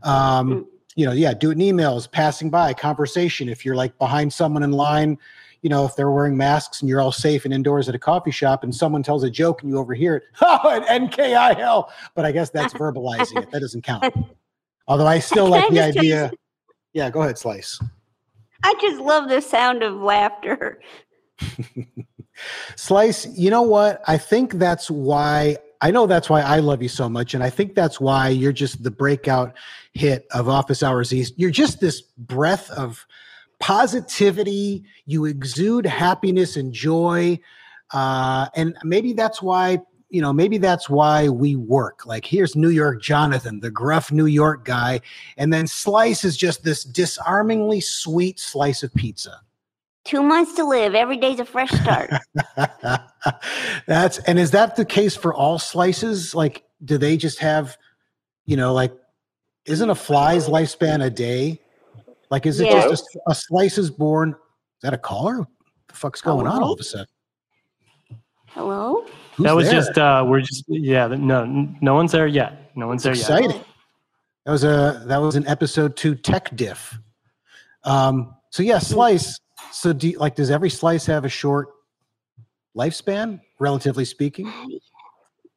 Um, 0.02 0.48
Mm. 0.48 0.66
You 0.96 1.04
know, 1.06 1.12
yeah, 1.12 1.34
do 1.34 1.50
it 1.50 1.52
in 1.52 1.58
emails, 1.58 2.10
passing 2.10 2.50
by, 2.50 2.74
conversation. 2.74 3.48
If 3.48 3.64
you're 3.64 3.76
like 3.76 3.96
behind 3.98 4.32
someone 4.32 4.62
in 4.62 4.72
line, 4.72 5.18
you 5.60 5.70
know, 5.70 5.84
if 5.84 5.94
they're 5.94 6.10
wearing 6.10 6.36
masks 6.36 6.80
and 6.80 6.88
you're 6.88 7.00
all 7.00 7.12
safe 7.12 7.44
and 7.44 7.52
indoors 7.52 7.88
at 7.88 7.94
a 7.94 7.98
coffee 7.98 8.30
shop 8.30 8.64
and 8.64 8.74
someone 8.74 9.02
tells 9.02 9.22
a 9.22 9.30
joke 9.30 9.62
and 9.62 9.70
you 9.70 9.78
overhear 9.78 10.16
it, 10.16 10.22
oh, 10.40 10.70
an 10.70 11.08
NKIL. 11.08 11.88
But 12.14 12.24
I 12.24 12.32
guess 12.32 12.50
that's 12.50 12.74
verbalizing 12.74 13.42
it. 13.42 13.50
That 13.50 13.60
doesn't 13.60 13.82
count. 13.82 14.14
Although 14.88 15.06
I 15.06 15.18
still 15.18 15.48
like 15.48 15.64
I 15.64 15.68
the 15.68 15.74
just 15.74 15.98
idea. 15.98 16.30
Yeah, 16.92 17.10
go 17.10 17.22
ahead, 17.22 17.36
Slice. 17.36 17.80
I 18.62 18.74
just 18.80 19.00
love 19.00 19.28
the 19.28 19.42
sound 19.42 19.82
of 19.82 19.94
laughter. 19.94 20.80
Slice, 22.76 23.26
you 23.36 23.50
know 23.50 23.62
what? 23.62 24.02
I 24.06 24.16
think 24.16 24.54
that's 24.54 24.90
why 24.90 25.58
I 25.80 25.90
know 25.90 26.06
that's 26.06 26.30
why 26.30 26.40
I 26.40 26.60
love 26.60 26.82
you 26.82 26.88
so 26.88 27.08
much. 27.08 27.34
And 27.34 27.42
I 27.42 27.50
think 27.50 27.74
that's 27.74 28.00
why 28.00 28.28
you're 28.28 28.52
just 28.52 28.82
the 28.82 28.90
breakout 28.90 29.54
hit 29.96 30.26
of 30.32 30.48
Office 30.48 30.82
Hours 30.82 31.12
East. 31.12 31.34
You're 31.36 31.50
just 31.50 31.80
this 31.80 32.02
breath 32.02 32.70
of 32.70 33.06
positivity. 33.58 34.84
You 35.06 35.24
exude 35.24 35.86
happiness 35.86 36.56
and 36.56 36.72
joy. 36.72 37.40
Uh, 37.92 38.48
and 38.54 38.76
maybe 38.84 39.12
that's 39.12 39.40
why, 39.40 39.80
you 40.10 40.20
know, 40.20 40.32
maybe 40.32 40.58
that's 40.58 40.90
why 40.90 41.28
we 41.28 41.56
work. 41.56 42.06
Like 42.06 42.24
here's 42.24 42.54
New 42.54 42.68
York 42.68 43.02
Jonathan, 43.02 43.60
the 43.60 43.70
gruff 43.70 44.12
New 44.12 44.26
York 44.26 44.64
guy. 44.64 45.00
And 45.36 45.52
then 45.52 45.66
Slice 45.66 46.24
is 46.24 46.36
just 46.36 46.64
this 46.64 46.84
disarmingly 46.84 47.80
sweet 47.80 48.38
slice 48.38 48.82
of 48.82 48.94
pizza. 48.94 49.40
Two 50.04 50.22
months 50.22 50.54
to 50.54 50.64
live. 50.64 50.94
Every 50.94 51.16
day's 51.16 51.40
a 51.40 51.44
fresh 51.44 51.70
start. 51.70 52.10
That's 53.86 54.18
and 54.18 54.38
is 54.38 54.52
that 54.52 54.76
the 54.76 54.84
case 54.84 55.16
for 55.16 55.34
all 55.34 55.58
slices? 55.58 56.32
Like, 56.32 56.62
do 56.84 56.96
they 56.96 57.16
just 57.16 57.40
have, 57.40 57.76
you 58.44 58.56
know, 58.56 58.72
like, 58.72 58.92
isn't 59.66 59.90
a 59.90 59.94
fly's 59.94 60.48
lifespan 60.48 61.04
a 61.04 61.10
day? 61.10 61.60
Like, 62.30 62.46
is 62.46 62.60
it 62.60 62.68
Yeah. 62.68 62.88
just 62.88 63.04
a, 63.26 63.30
a 63.30 63.34
slice 63.34 63.78
is 63.78 63.90
born? 63.90 64.30
Is 64.30 64.82
that 64.82 64.94
a 64.94 64.98
caller? 64.98 65.38
What 65.38 65.48
the 65.88 65.94
fuck's 65.94 66.20
going 66.20 66.46
on 66.46 66.62
all 66.62 66.72
of 66.72 66.80
a 66.80 66.84
sudden? 66.84 67.06
Hello. 68.48 69.04
Who's 69.36 69.44
that 69.44 69.54
was 69.54 69.66
there? 69.66 69.74
just 69.74 69.98
uh 69.98 70.24
we're 70.26 70.40
just 70.40 70.64
yeah 70.68 71.06
no 71.08 71.44
no 71.44 71.94
one's 71.94 72.10
there 72.12 72.26
yet 72.26 72.70
no 72.74 72.86
one's 72.86 73.02
there 73.02 73.12
yet 73.14 73.20
exciting. 73.20 73.64
That 74.46 74.52
was 74.52 74.64
a 74.64 75.04
that 75.06 75.18
was 75.18 75.36
an 75.36 75.46
episode 75.46 75.96
two 75.96 76.14
tech 76.14 76.54
diff. 76.56 76.98
Um. 77.84 78.34
So 78.50 78.62
yeah, 78.62 78.78
slice. 78.78 79.38
So 79.72 79.92
do 79.92 80.08
you, 80.08 80.18
like 80.18 80.36
does 80.36 80.50
every 80.50 80.70
slice 80.70 81.04
have 81.06 81.24
a 81.26 81.28
short 81.28 81.68
lifespan, 82.76 83.40
relatively 83.58 84.04
speaking? 84.06 84.50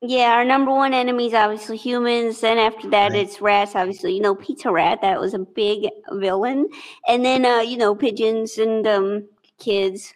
Yeah, 0.01 0.31
our 0.35 0.45
number 0.45 0.71
one 0.71 0.93
enemy 0.93 1.27
is 1.27 1.33
obviously 1.33 1.75
humans. 1.75 2.39
Then 2.39 2.57
after 2.57 2.89
that, 2.89 3.11
Right. 3.11 3.21
it's 3.21 3.41
rats. 3.41 3.75
Obviously, 3.75 4.13
you 4.13 4.21
know, 4.21 4.33
Pizza 4.33 4.71
Rat. 4.71 5.01
That 5.01 5.19
was 5.19 5.33
a 5.33 5.39
big 5.39 5.89
villain. 6.11 6.69
And 7.07 7.25
then, 7.25 7.45
uh, 7.45 7.59
you 7.59 7.75
know, 7.75 7.93
pigeons 7.95 8.57
and 8.57 8.87
um, 8.87 9.27
kids. 9.57 10.13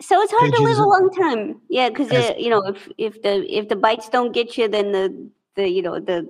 So 0.00 0.20
it's 0.20 0.32
hard 0.32 0.52
to 0.52 0.62
live 0.62 0.78
a 0.78 0.84
long 0.84 1.10
time. 1.10 1.60
Yeah, 1.68 1.88
because 1.88 2.12
you 2.38 2.50
know, 2.50 2.62
if 2.62 2.88
if 2.98 3.22
the 3.22 3.44
if 3.52 3.68
the 3.68 3.76
bites 3.76 4.08
don't 4.08 4.32
get 4.32 4.56
you, 4.56 4.68
then 4.68 4.92
the 4.92 5.30
the 5.56 5.68
you 5.68 5.82
know 5.82 5.98
the 5.98 6.28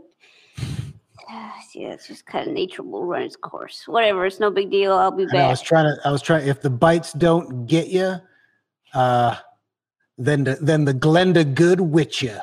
yeah, 1.29 1.93
it's 1.93 2.07
just 2.07 2.25
kind 2.25 2.49
of 2.49 2.55
nature 2.55 2.83
will 2.83 3.05
run 3.05 3.23
its 3.23 3.37
course. 3.37 3.87
Whatever, 3.87 4.25
it's 4.25 4.41
no 4.41 4.51
big 4.51 4.71
deal. 4.71 4.95
I'll 4.95 5.11
be 5.11 5.27
back. 5.27 5.35
I 5.35 5.49
was 5.49 5.61
trying 5.61 5.85
to. 5.85 6.09
I 6.09 6.11
was 6.11 6.23
trying. 6.23 6.49
If 6.49 6.63
the 6.63 6.71
bites 6.71 7.13
don't 7.13 7.67
get 7.67 7.89
you, 7.89 8.15
uh, 8.95 9.37
then 10.19 10.45
the, 10.45 10.59
then 10.61 10.85
the 10.85 10.95
Glenda 10.95 11.55
Good 11.55 11.81
you. 12.21 12.37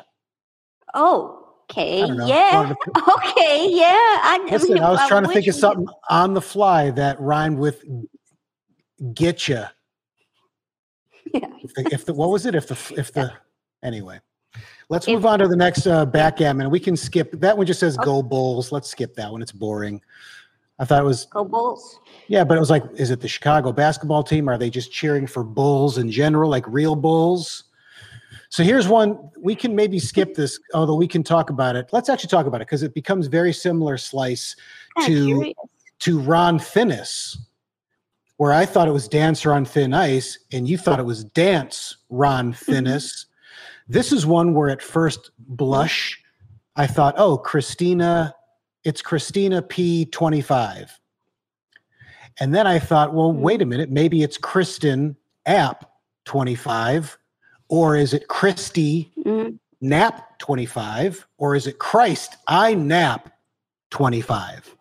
Oh, 0.93 1.55
okay, 1.69 2.03
I 2.03 2.26
yeah, 2.26 2.73
okay, 3.17 3.69
yeah. 3.69 3.86
I, 3.93 4.47
Listen, 4.49 4.80
I 4.82 4.89
was 4.89 5.07
trying 5.07 5.23
to 5.23 5.30
think 5.30 5.45
of 5.47 5.55
something 5.55 5.88
on 6.09 6.34
the 6.34 6.41
fly 6.41 6.89
that 6.91 7.19
rhymed 7.19 7.59
with 7.59 7.84
getcha. 9.01 9.71
Yeah. 11.34 11.47
If 11.61 11.73
the, 11.73 11.89
if 11.91 12.05
the 12.05 12.13
what 12.13 12.30
was 12.30 12.45
it? 12.45 12.55
If 12.55 12.67
the 12.67 12.93
if 12.97 13.11
the 13.11 13.34
anyway, 13.84 14.21
let's 14.88 15.07
move 15.07 15.26
on 15.26 15.39
to 15.39 15.49
the 15.49 15.57
next 15.57 15.86
uh, 15.86 16.05
backgammon. 16.05 16.69
We 16.69 16.80
can 16.80 16.95
skip 16.95 17.32
that 17.34 17.57
one. 17.57 17.65
Just 17.65 17.82
says 17.82 17.97
Okay. 17.97 18.05
"Go 18.05 18.23
Bulls." 18.23 18.71
Let's 18.71 18.89
skip 18.89 19.15
that 19.15 19.30
one. 19.30 19.41
It's 19.41 19.51
boring. 19.51 20.01
I 20.80 20.86
thought 20.86 21.01
it 21.01 21.05
was 21.05 21.26
Go 21.26 21.45
Bulls. 21.45 21.99
yeah, 22.28 22.43
but 22.43 22.57
it 22.57 22.59
was 22.59 22.69
like, 22.69 22.84
is 22.95 23.09
it 23.09 23.21
the 23.21 23.28
Chicago 23.30 23.71
basketball 23.71 24.23
team? 24.23 24.49
Are 24.49 24.57
they 24.57 24.69
just 24.69 24.91
cheering 24.91 25.26
for 25.26 25.43
Bulls 25.43 25.97
in 25.97 26.11
general, 26.11 26.49
like 26.49 26.65
real 26.67 26.95
Bulls? 26.95 27.63
So 28.49 28.63
here's 28.63 28.88
one 28.88 29.17
we 29.39 29.55
can 29.55 29.76
maybe 29.76 29.99
skip 29.99 30.36
this, 30.36 30.59
although 30.73 30.95
we 30.95 31.07
can 31.07 31.23
talk 31.23 31.49
about 31.49 31.76
it. 31.76 31.89
Let's 31.91 32.09
actually 32.09 32.30
talk 32.30 32.45
about 32.45 32.61
it 32.61 32.67
because 32.67 32.84
it 32.84 32.93
becomes 32.93 33.28
very 33.28 33.53
similar 33.53 33.97
slice 33.97 34.55
Kinda 34.99 35.09
to 35.19 35.26
curious. 35.26 35.53
to 35.99 36.19
Ron 36.19 36.59
Finnis, 36.59 37.38
where 38.38 38.51
I 38.51 38.65
thought 38.65 38.88
it 38.88 38.91
was 38.91 39.07
Dancer 39.07 39.53
on 39.53 39.63
Thin 39.65 39.93
Ice, 39.93 40.39
and 40.51 40.67
you 40.67 40.78
thought 40.78 40.99
it 40.99 41.05
was 41.05 41.23
Dance 41.23 41.97
Ron 42.09 42.53
Finnis. 42.67 43.26
this 43.88 44.11
is 44.11 44.26
one 44.26 44.53
where 44.53 44.69
at 44.69 44.82
first 44.82 45.32
blush, 45.39 46.21
I 46.76 46.86
thought, 46.88 47.15
oh, 47.17 47.38
Christina, 47.38 48.34
it's 48.86 49.02
Christina 49.02 49.62
P25. 49.62 50.90
And 52.40 52.54
then 52.54 52.68
I 52.68 52.80
thought, 52.80 53.14
well, 53.14 53.34
wait 53.34 53.62
a 53.62 53.66
minute, 53.66 53.90
maybe 53.90 54.22
it's 54.24 54.38
Kristen 54.38 55.16
App 55.46 55.90
25, 56.26 57.18
or 57.68 57.96
is 57.98 58.14
it 58.14 58.28
Christy 58.28 59.12
Mhm. 59.18 59.58
Nap 59.82 60.38
25, 60.40 61.28
or 61.38 61.56
is 61.56 61.68
it 61.68 61.80
Christ 61.80 62.36
I 62.48 62.74
Nap 62.76 63.32
25? 63.90 64.76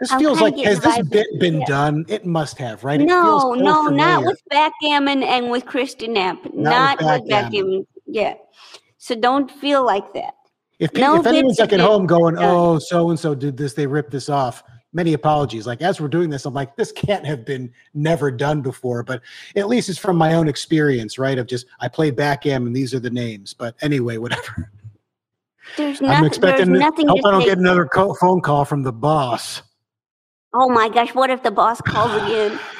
This 0.00 0.10
I'm 0.10 0.18
feels 0.18 0.40
like 0.40 0.56
has 0.58 0.80
this 0.80 1.00
bit 1.10 1.28
been 1.38 1.60
yeah. 1.60 1.66
done? 1.66 2.04
It 2.08 2.26
must 2.26 2.58
have, 2.58 2.82
right? 2.82 3.00
It 3.00 3.08
feels 3.08 3.44
No, 3.44 3.54
so 3.54 3.60
no, 3.60 3.82
not 3.86 4.24
with 4.24 4.40
backgammon 4.50 5.22
and 5.22 5.48
with 5.48 5.64
Christy 5.64 6.08
Knapp. 6.08 6.38
Not, 6.52 6.98
with 6.98 7.06
backgammon. 7.06 7.28
backgammon. 7.28 7.86
Yeah. 8.06 8.34
So 9.02 9.16
don't 9.16 9.50
feel 9.50 9.84
like 9.84 10.14
that. 10.14 10.34
If, 10.78 10.94
no 10.94 11.18
if 11.18 11.26
anyone's 11.26 11.58
like 11.58 11.72
at 11.72 11.80
home 11.80 12.06
going, 12.06 12.36
"Oh, 12.38 12.78
so 12.78 13.10
and 13.10 13.18
so 13.18 13.34
did 13.34 13.56
this," 13.56 13.74
they 13.74 13.84
ripped 13.84 14.12
this 14.12 14.28
off. 14.28 14.62
Many 14.92 15.12
apologies. 15.12 15.66
Like 15.66 15.82
as 15.82 16.00
we're 16.00 16.06
doing 16.06 16.30
this, 16.30 16.46
I'm 16.46 16.54
like, 16.54 16.76
this 16.76 16.92
can't 16.92 17.26
have 17.26 17.44
been 17.44 17.72
never 17.94 18.30
done 18.30 18.62
before. 18.62 19.02
But 19.02 19.22
at 19.56 19.66
least 19.66 19.88
it's 19.88 19.98
from 19.98 20.16
my 20.16 20.34
own 20.34 20.46
experience, 20.46 21.18
right? 21.18 21.36
Of 21.36 21.48
just 21.48 21.66
I 21.80 21.88
played 21.88 22.14
backgammon. 22.14 22.72
These 22.72 22.94
are 22.94 23.00
the 23.00 23.10
names. 23.10 23.54
But 23.54 23.74
anyway, 23.82 24.18
whatever. 24.18 24.70
There's 25.76 26.00
I'm 26.00 26.24
expecting. 26.24 26.70
Nothing 26.70 27.08
hope 27.08 27.26
I 27.26 27.32
don't 27.32 27.44
get 27.44 27.58
another 27.58 27.86
co- 27.86 28.14
phone 28.14 28.40
call 28.40 28.64
from 28.64 28.84
the 28.84 28.92
boss. 28.92 29.62
Oh 30.54 30.68
my 30.68 30.88
gosh! 30.88 31.12
What 31.12 31.28
if 31.28 31.42
the 31.42 31.50
boss 31.50 31.80
calls 31.80 32.12
again? 32.22 32.56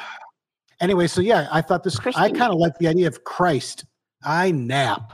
Anyway, 0.81 1.07
so 1.07 1.20
yeah, 1.20 1.47
I 1.53 1.62
thought 1.62 1.85
this. 1.85 1.97
I 2.16 2.29
kind 2.29 2.53
of 2.53 2.59
like 2.59 2.77
the 2.79 2.89
idea 2.89 3.07
of 3.07 3.23
Christ. 3.23 3.85
I 4.25 4.51
nap. 4.51 5.12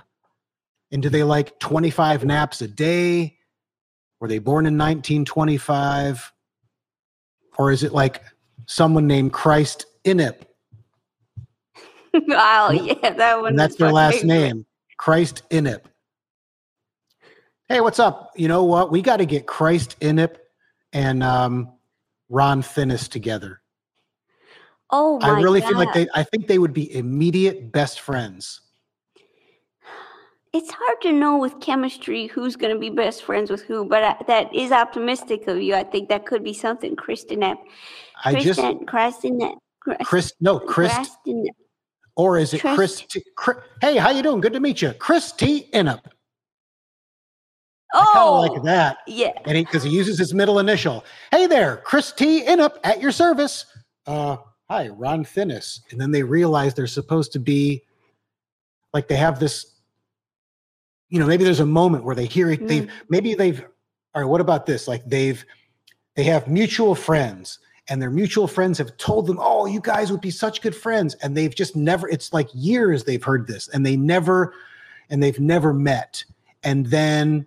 And 0.90 1.02
do 1.02 1.08
they 1.08 1.22
like 1.22 1.58
25 1.58 2.24
naps 2.24 2.62
a 2.62 2.68
day? 2.68 3.36
Were 4.20 4.28
they 4.28 4.38
born 4.38 4.66
in 4.66 4.74
1925? 4.78 6.32
Or 7.58 7.70
is 7.70 7.82
it 7.82 7.92
like 7.92 8.22
someone 8.66 9.06
named 9.06 9.32
Christ 9.32 9.86
Inip? 10.04 10.42
oh 12.14 12.70
yeah, 12.70 13.10
that 13.10 13.40
one. 13.40 13.50
And 13.50 13.58
that's 13.58 13.76
their 13.76 13.92
last 13.92 14.20
favorite. 14.20 14.28
name, 14.28 14.66
Christ 14.96 15.42
Inip. 15.50 15.82
Hey, 17.68 17.80
what's 17.80 17.98
up? 17.98 18.32
You 18.34 18.48
know 18.48 18.64
what? 18.64 18.90
We 18.90 19.02
got 19.02 19.18
to 19.18 19.26
get 19.26 19.46
Christ 19.46 20.00
Inip 20.00 20.36
and 20.92 21.22
um, 21.22 21.72
Ron 22.30 22.62
Finnis 22.62 23.08
together. 23.08 23.60
Oh 24.90 25.18
my 25.18 25.28
I 25.28 25.40
really 25.40 25.60
feel 25.60 25.76
like 25.76 25.92
they, 25.92 26.06
I 26.14 26.22
think 26.22 26.46
they 26.46 26.58
would 26.58 26.72
be 26.72 26.94
immediate 26.94 27.72
best 27.72 28.00
friends. 28.00 28.62
It's 30.54 30.70
hard 30.70 31.00
to 31.02 31.12
know 31.12 31.36
with 31.36 31.60
chemistry 31.60 32.26
who's 32.26 32.56
going 32.56 32.72
to 32.72 32.80
be 32.80 32.88
best 32.90 33.22
friends 33.22 33.50
with 33.50 33.62
who, 33.62 33.84
but 33.84 34.02
I, 34.02 34.16
that 34.26 34.54
is 34.54 34.72
optimistic 34.72 35.46
of 35.46 35.60
you. 35.60 35.74
I 35.74 35.84
think 35.84 36.08
that 36.08 36.24
could 36.24 36.42
be 36.42 36.54
something. 36.54 36.96
Kristen 36.96 37.40
Knapp. 37.40 37.58
I 38.24 38.34
just, 38.40 38.60
Kristen, 38.86 39.54
Chris, 40.04 40.32
no, 40.40 40.58
Chris, 40.58 40.92
or 42.16 42.38
is 42.38 42.54
it 42.54 42.60
Chris? 42.60 43.04
Chris 43.36 43.56
hey, 43.80 43.96
how 43.96 44.10
you 44.10 44.22
doing? 44.22 44.40
Good 44.40 44.54
to 44.54 44.60
meet 44.60 44.82
you, 44.82 44.92
Chris 44.94 45.32
T. 45.32 45.68
Innup. 45.72 46.00
I 47.94 48.12
Oh, 48.16 48.40
like 48.40 48.62
that, 48.64 48.98
yeah. 49.06 49.32
and 49.46 49.56
he 49.56 49.64
because 49.64 49.82
he 49.82 49.90
uses 49.90 50.18
his 50.18 50.34
middle 50.34 50.58
initial. 50.58 51.04
Hey 51.30 51.46
there, 51.46 51.78
Chris 51.78 52.12
T. 52.12 52.42
Innup 52.44 52.76
at 52.84 53.00
your 53.00 53.12
service. 53.12 53.66
Uh, 54.06 54.36
hi, 54.68 54.88
Ron 54.88 55.24
Finnis. 55.24 55.80
And 55.90 56.00
then 56.00 56.10
they 56.10 56.22
realize 56.22 56.74
they're 56.74 56.86
supposed 56.86 57.32
to 57.32 57.38
be 57.38 57.82
like 58.92 59.08
they 59.08 59.16
have 59.16 59.38
this. 59.38 59.74
You 61.08 61.18
know, 61.18 61.26
maybe 61.26 61.44
there's 61.44 61.60
a 61.60 61.66
moment 61.66 62.04
where 62.04 62.14
they 62.14 62.26
hear 62.26 62.50
it. 62.50 62.66
They've 62.66 62.90
maybe 63.08 63.34
they've. 63.34 63.64
All 64.14 64.22
right, 64.22 64.28
what 64.28 64.40
about 64.40 64.66
this? 64.66 64.88
Like 64.88 65.04
they've 65.06 65.44
they 66.16 66.24
have 66.24 66.48
mutual 66.48 66.94
friends 66.94 67.58
and 67.88 68.02
their 68.02 68.10
mutual 68.10 68.46
friends 68.46 68.78
have 68.78 68.96
told 68.96 69.26
them, 69.26 69.38
"Oh, 69.40 69.66
you 69.66 69.80
guys 69.80 70.10
would 70.12 70.20
be 70.20 70.30
such 70.30 70.60
good 70.60 70.76
friends," 70.76 71.14
and 71.16 71.36
they've 71.36 71.54
just 71.54 71.74
never. 71.74 72.08
It's 72.08 72.32
like 72.32 72.48
years 72.52 73.04
they've 73.04 73.22
heard 73.22 73.46
this, 73.46 73.68
and 73.68 73.84
they 73.84 73.96
never, 73.96 74.54
and 75.08 75.22
they've 75.22 75.40
never 75.40 75.72
met. 75.72 76.24
And 76.62 76.86
then, 76.86 77.46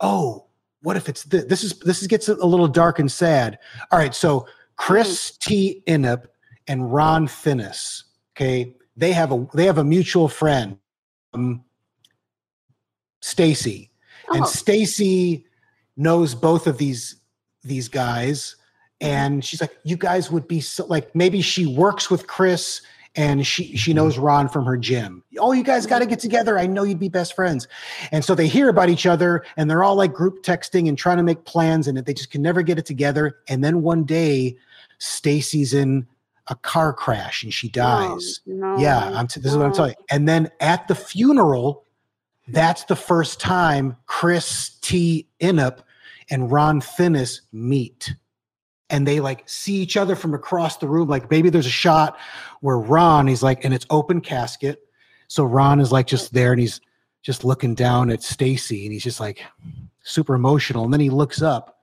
oh, 0.00 0.46
what 0.82 0.96
if 0.96 1.08
it's 1.08 1.24
this? 1.24 1.44
This 1.44 1.64
is 1.64 1.78
this 1.80 2.00
is 2.00 2.08
gets 2.08 2.28
a 2.28 2.34
little 2.34 2.68
dark 2.68 2.98
and 2.98 3.10
sad. 3.10 3.58
All 3.90 3.98
right, 3.98 4.14
so 4.14 4.46
Chris 4.76 5.36
T. 5.36 5.82
inup 5.86 6.26
and 6.66 6.92
Ron 6.92 7.26
Finnis. 7.26 8.04
Okay, 8.34 8.74
they 8.96 9.12
have 9.12 9.30
a 9.30 9.46
they 9.52 9.66
have 9.66 9.78
a 9.78 9.84
mutual 9.84 10.28
friend, 10.28 10.78
um, 11.34 11.64
Stacy 13.22 13.90
and 14.32 14.42
Oh, 14.42 14.46
Stacy 14.46 15.46
knows 15.96 16.34
both 16.34 16.66
of 16.66 16.78
these 16.78 17.16
these 17.62 17.88
guys 17.88 18.56
mm-hmm. 19.00 19.12
and 19.12 19.44
she's 19.44 19.60
like 19.60 19.76
you 19.84 19.96
guys 19.96 20.30
would 20.30 20.46
be 20.46 20.60
so 20.60 20.84
like 20.86 21.14
maybe 21.14 21.40
she 21.40 21.64
works 21.64 22.10
with 22.10 22.26
Chris 22.26 22.82
and 23.14 23.46
she 23.46 23.76
she 23.76 23.90
mm-hmm. 23.90 23.96
knows 23.98 24.18
Ron 24.18 24.48
from 24.48 24.64
her 24.64 24.76
gym. 24.76 25.22
Oh, 25.38 25.52
you 25.52 25.62
guys 25.62 25.86
got 25.86 26.00
to 26.00 26.06
get 26.06 26.18
together. 26.18 26.58
I 26.58 26.66
know 26.66 26.82
you'd 26.82 26.98
be 26.98 27.08
best 27.08 27.34
friends. 27.34 27.68
And 28.10 28.24
so 28.24 28.34
they 28.34 28.46
hear 28.46 28.68
about 28.68 28.88
each 28.88 29.06
other 29.06 29.44
and 29.56 29.70
they're 29.70 29.84
all 29.84 29.96
like 29.96 30.12
group 30.12 30.42
texting 30.42 30.88
and 30.88 30.96
trying 30.96 31.18
to 31.18 31.22
make 31.22 31.44
plans 31.44 31.88
and 31.88 31.98
they 31.98 32.14
just 32.14 32.30
can 32.30 32.42
never 32.42 32.62
get 32.62 32.78
it 32.78 32.86
together. 32.86 33.38
And 33.48 33.62
then 33.62 33.82
one 33.82 34.04
day 34.04 34.56
Stacy's 34.98 35.74
in 35.74 36.06
a 36.48 36.54
car 36.54 36.92
crash 36.92 37.42
and 37.42 37.52
she 37.52 37.68
oh, 37.68 37.70
dies. 37.72 38.40
no, 38.46 38.76
Yeah, 38.78 39.10
I'm 39.14 39.26
t- 39.26 39.40
this 39.40 39.52
is 39.52 39.58
what 39.58 39.66
I'm 39.66 39.72
telling 39.72 39.94
you. 39.98 40.04
And 40.10 40.28
then 40.28 40.50
at 40.60 40.88
the 40.88 40.94
funeral, 40.94 41.84
that's 42.52 42.84
the 42.84 42.96
first 42.96 43.40
time 43.40 43.96
Chris 44.06 44.78
T. 44.80 45.28
Inup 45.40 45.80
and 46.30 46.50
Ron 46.50 46.80
Finnis 46.80 47.40
meet. 47.52 48.14
And 48.90 49.06
they 49.06 49.20
like 49.20 49.48
see 49.48 49.76
each 49.76 49.96
other 49.96 50.14
from 50.14 50.34
across 50.34 50.76
the 50.76 50.88
room. 50.88 51.08
Like 51.08 51.30
maybe 51.30 51.50
there's 51.50 51.66
a 51.66 51.70
shot 51.70 52.18
where 52.60 52.78
Ron, 52.78 53.26
he's 53.26 53.42
like, 53.42 53.64
and 53.64 53.72
it's 53.72 53.86
open 53.90 54.20
casket. 54.20 54.80
So 55.28 55.44
Ron 55.44 55.80
is 55.80 55.92
like 55.92 56.06
just 56.06 56.34
there 56.34 56.52
and 56.52 56.60
he's 56.60 56.80
just 57.22 57.44
looking 57.44 57.74
down 57.74 58.10
at 58.10 58.22
Stacy 58.22 58.84
and 58.84 58.92
he's 58.92 59.04
just 59.04 59.20
like 59.20 59.42
super 60.02 60.34
emotional. 60.34 60.84
And 60.84 60.92
then 60.92 61.00
he 61.00 61.10
looks 61.10 61.40
up 61.40 61.80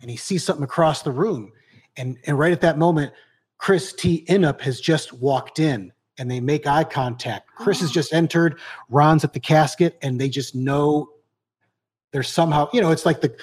and 0.00 0.10
he 0.10 0.16
sees 0.16 0.44
something 0.44 0.64
across 0.64 1.02
the 1.02 1.12
room. 1.12 1.52
And, 1.96 2.18
and 2.26 2.38
right 2.38 2.52
at 2.52 2.60
that 2.60 2.78
moment, 2.78 3.12
Chris 3.56 3.92
T. 3.92 4.26
Inup 4.28 4.60
has 4.60 4.80
just 4.80 5.12
walked 5.12 5.58
in 5.58 5.92
and 6.22 6.30
they 6.30 6.38
make 6.38 6.68
eye 6.68 6.84
contact. 6.84 7.48
Chris 7.56 7.80
has 7.80 7.90
just 7.90 8.14
entered, 8.14 8.60
Ron's 8.88 9.24
at 9.24 9.32
the 9.32 9.40
casket, 9.40 9.98
and 10.02 10.20
they 10.20 10.28
just 10.28 10.54
know 10.54 11.08
there's 12.12 12.28
somehow, 12.28 12.68
you 12.72 12.80
know, 12.80 12.92
it's 12.92 13.04
like 13.04 13.22
the, 13.22 13.34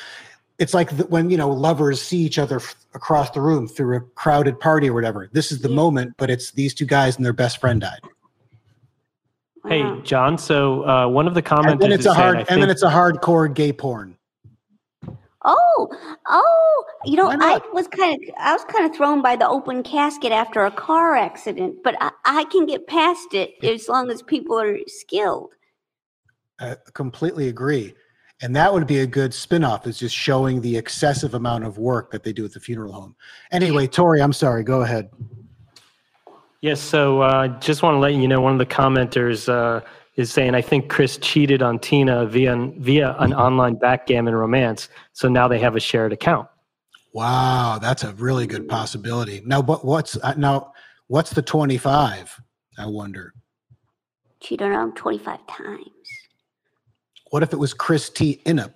it's 0.60 0.74
like 0.74 0.96
the, 0.96 1.04
when, 1.08 1.30
you 1.30 1.36
know, 1.36 1.50
lovers 1.50 2.02
see 2.02 2.20
each 2.20 2.40
other 2.40 2.56
f- 2.56 2.76
across 2.94 3.32
the 3.32 3.42
room 3.42 3.68
through 3.68 3.98
a 3.98 4.00
crowded 4.00 4.62
party 4.62 4.88
or 4.90 4.94
whatever. 4.94 5.30
This 5.34 5.52
is 5.52 5.60
the 5.60 5.68
Yeah. 5.68 5.76
moment, 5.76 6.14
but 6.18 6.30
it's 6.30 6.52
these 6.52 6.74
two 6.74 6.86
guys 6.86 7.18
and 7.18 7.26
their 7.26 7.34
best 7.34 7.60
friend 7.60 7.82
died. 7.82 8.00
Hey, 9.68 9.84
John. 10.04 10.38
So 10.38 10.88
uh, 10.88 11.06
one 11.10 11.28
of 11.28 11.34
the 11.34 11.42
commenters 11.42 11.72
And 11.72 11.82
then 11.82 11.92
it's 11.92 12.06
a 12.06 12.14
hard, 12.14 12.38
said, 12.38 12.48
I 12.50 12.54
and 12.54 12.62
then 12.62 12.70
it's 12.70 12.84
a 12.84 12.90
hardcore 12.90 13.54
gay 13.54 13.74
porn. 13.74 14.16
Oh, 15.46 15.88
oh, 16.28 16.86
you 17.06 17.16
know, 17.16 17.30
I 17.30 17.62
was 17.72 17.88
kind 17.88 18.14
of, 18.14 18.36
I 18.38 18.52
was 18.54 18.66
kind 18.66 18.86
of 18.86 18.96
thrown 18.96 19.22
by 19.22 19.38
the 19.38 19.48
open 19.48 19.84
casket 19.84 20.34
after 20.34 20.66
a 20.66 20.72
car 20.72 21.16
accident, 21.16 21.78
but 21.84 21.96
I, 22.02 22.12
I 22.26 22.44
can 22.46 22.66
get 22.66 22.88
past 22.88 23.34
it 23.34 23.52
as 23.64 23.88
long 23.88 24.12
as 24.12 24.22
people 24.22 24.60
are 24.60 24.78
skilled. 24.88 25.54
I 26.60 26.76
completely 26.94 27.48
agree. 27.48 27.96
And 28.42 28.56
that 28.56 28.74
would 28.74 28.88
be 28.88 29.00
a 29.00 29.08
good 29.08 29.34
spin-off 29.34 29.88
is 29.88 29.98
just 29.98 30.16
showing 30.16 30.62
the 30.62 30.78
excessive 30.78 31.34
amount 31.34 31.66
of 31.66 31.78
work 31.78 32.12
that 32.12 32.24
they 32.24 32.34
do 32.34 32.44
at 32.46 32.54
the 32.54 32.60
funeral 32.60 32.92
home. 32.92 33.16
Anyway, 33.52 33.88
Tori, 33.88 34.22
I'm 34.22 34.34
sorry. 34.34 34.64
Go 34.64 34.82
ahead. 34.82 35.10
Yes, 36.62 36.82
so 36.82 37.22
uh, 37.22 37.48
just 37.60 37.82
want 37.82 37.96
to 37.96 38.00
let 38.00 38.14
you 38.14 38.28
know 38.28 38.42
one 38.42 38.52
of 38.52 38.60
the 38.60 38.66
commenters 38.66 39.48
uh, 39.48 39.82
is 40.20 40.32
saying, 40.32 40.54
I 40.54 40.62
think 40.62 40.90
Chris 40.90 41.18
cheated 41.18 41.62
on 41.62 41.80
Tina 41.80 42.26
via, 42.26 42.72
via 42.78 43.16
an 43.20 43.34
online 43.34 43.76
backgammon 43.76 44.36
romance. 44.36 44.90
So 45.14 45.30
now 45.30 45.48
they 45.48 45.60
have 45.60 45.78
a 45.78 45.80
shared 45.80 46.12
account. 46.12 46.48
Wow, 47.14 47.80
that's 47.82 48.04
a 48.04 48.12
really 48.14 48.46
good 48.46 48.68
possibility. 48.68 49.42
Now, 49.46 49.62
what 49.62 49.84
what's 49.84 50.16
uh, 50.18 50.36
now 50.38 50.74
what's 51.08 51.32
the 51.32 51.42
25? 51.42 52.40
I 52.78 52.86
wonder. 52.86 53.34
Cheated 54.42 54.72
on 54.72 54.90
him 54.90 54.96
25 54.96 55.40
times. 55.48 55.88
What 57.32 57.42
if 57.42 57.52
it 57.52 57.58
was 57.58 57.74
Chris 57.74 58.10
T. 58.10 58.42
Innup? 58.46 58.74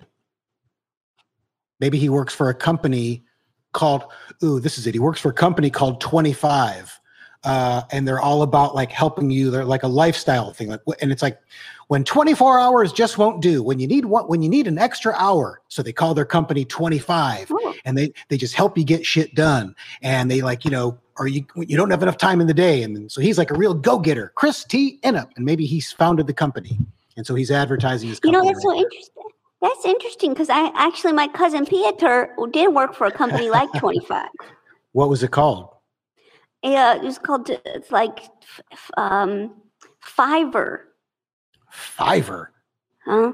Maybe 1.78 1.98
he 1.98 2.08
works 2.08 2.34
for 2.34 2.48
a 2.48 2.54
company 2.54 3.24
called, 3.72 4.04
ooh, 4.42 4.60
this 4.60 4.78
is 4.78 4.86
it. 4.86 4.94
He 4.94 5.00
works 5.00 5.20
for 5.20 5.30
a 5.30 5.34
company 5.34 5.70
called 5.70 6.00
25. 6.00 7.00
Uh, 7.44 7.82
and 7.90 8.08
they're 8.08 8.20
all 8.20 8.42
about 8.42 8.74
like 8.74 8.90
helping 8.90 9.30
you. 9.30 9.50
They're 9.50 9.64
like 9.64 9.82
a 9.82 9.88
lifestyle 9.88 10.52
thing. 10.52 10.68
Like, 10.68 10.80
and 11.00 11.12
it's 11.12 11.22
like 11.22 11.38
when 11.88 12.04
24 12.04 12.58
hours 12.58 12.92
just 12.92 13.18
won't 13.18 13.42
do. 13.42 13.62
When 13.62 13.78
you 13.78 13.86
need 13.86 14.06
what? 14.06 14.28
When 14.28 14.42
you 14.42 14.48
need 14.48 14.66
an 14.66 14.78
extra 14.78 15.14
hour, 15.14 15.60
so 15.68 15.82
they 15.82 15.92
call 15.92 16.14
their 16.14 16.24
company 16.24 16.64
25, 16.64 17.48
Oh, 17.50 17.74
and 17.84 17.96
they 17.98 18.12
they 18.28 18.36
just 18.36 18.54
help 18.54 18.78
you 18.78 18.84
get 18.84 19.04
shit 19.04 19.34
done. 19.34 19.74
And 20.02 20.30
they 20.30 20.40
like 20.40 20.64
you 20.64 20.70
know, 20.70 20.98
or 21.18 21.28
you 21.28 21.44
you 21.56 21.76
don't 21.76 21.90
have 21.90 22.02
enough 22.02 22.18
time 22.18 22.40
in 22.40 22.46
the 22.46 22.54
day, 22.54 22.82
and 22.82 23.10
so 23.10 23.20
he's 23.20 23.38
like 23.38 23.50
a 23.50 23.54
real 23.54 23.74
go 23.74 23.98
getter, 23.98 24.32
Chris 24.34 24.64
T. 24.64 24.98
Innup, 25.02 25.28
and 25.36 25.44
maybe 25.44 25.66
he's 25.66 25.92
founded 25.92 26.26
the 26.26 26.34
company, 26.34 26.78
and 27.16 27.26
so 27.26 27.34
he's 27.34 27.50
advertising 27.50 28.08
his 28.08 28.20
company 28.20 28.38
you 28.38 28.44
know, 28.44 28.52
that's 28.52 28.62
so 28.62 28.74
interesting. 28.74 29.24
That's 29.64 29.84
interesting 29.86 30.30
because 30.34 30.50
I 30.50 30.70
actually, 30.74 31.14
my 31.14 31.26
cousin 31.26 31.64
Pieter 31.64 32.36
did 32.52 32.74
work 32.74 32.94
for 32.94 33.06
a 33.06 33.10
company 33.10 33.48
like 33.48 33.72
25. 33.78 34.28
what 34.92 35.08
was 35.08 35.22
it 35.22 35.30
called? 35.30 35.73
Yeah, 36.64 36.96
it 36.96 37.02
was 37.02 37.18
called, 37.18 37.50
it's 37.50 37.92
like 37.92 38.20
um, 38.96 39.52
Fiverr. 40.02 40.78
Fiverr. 41.70 42.46
Huh? 43.04 43.32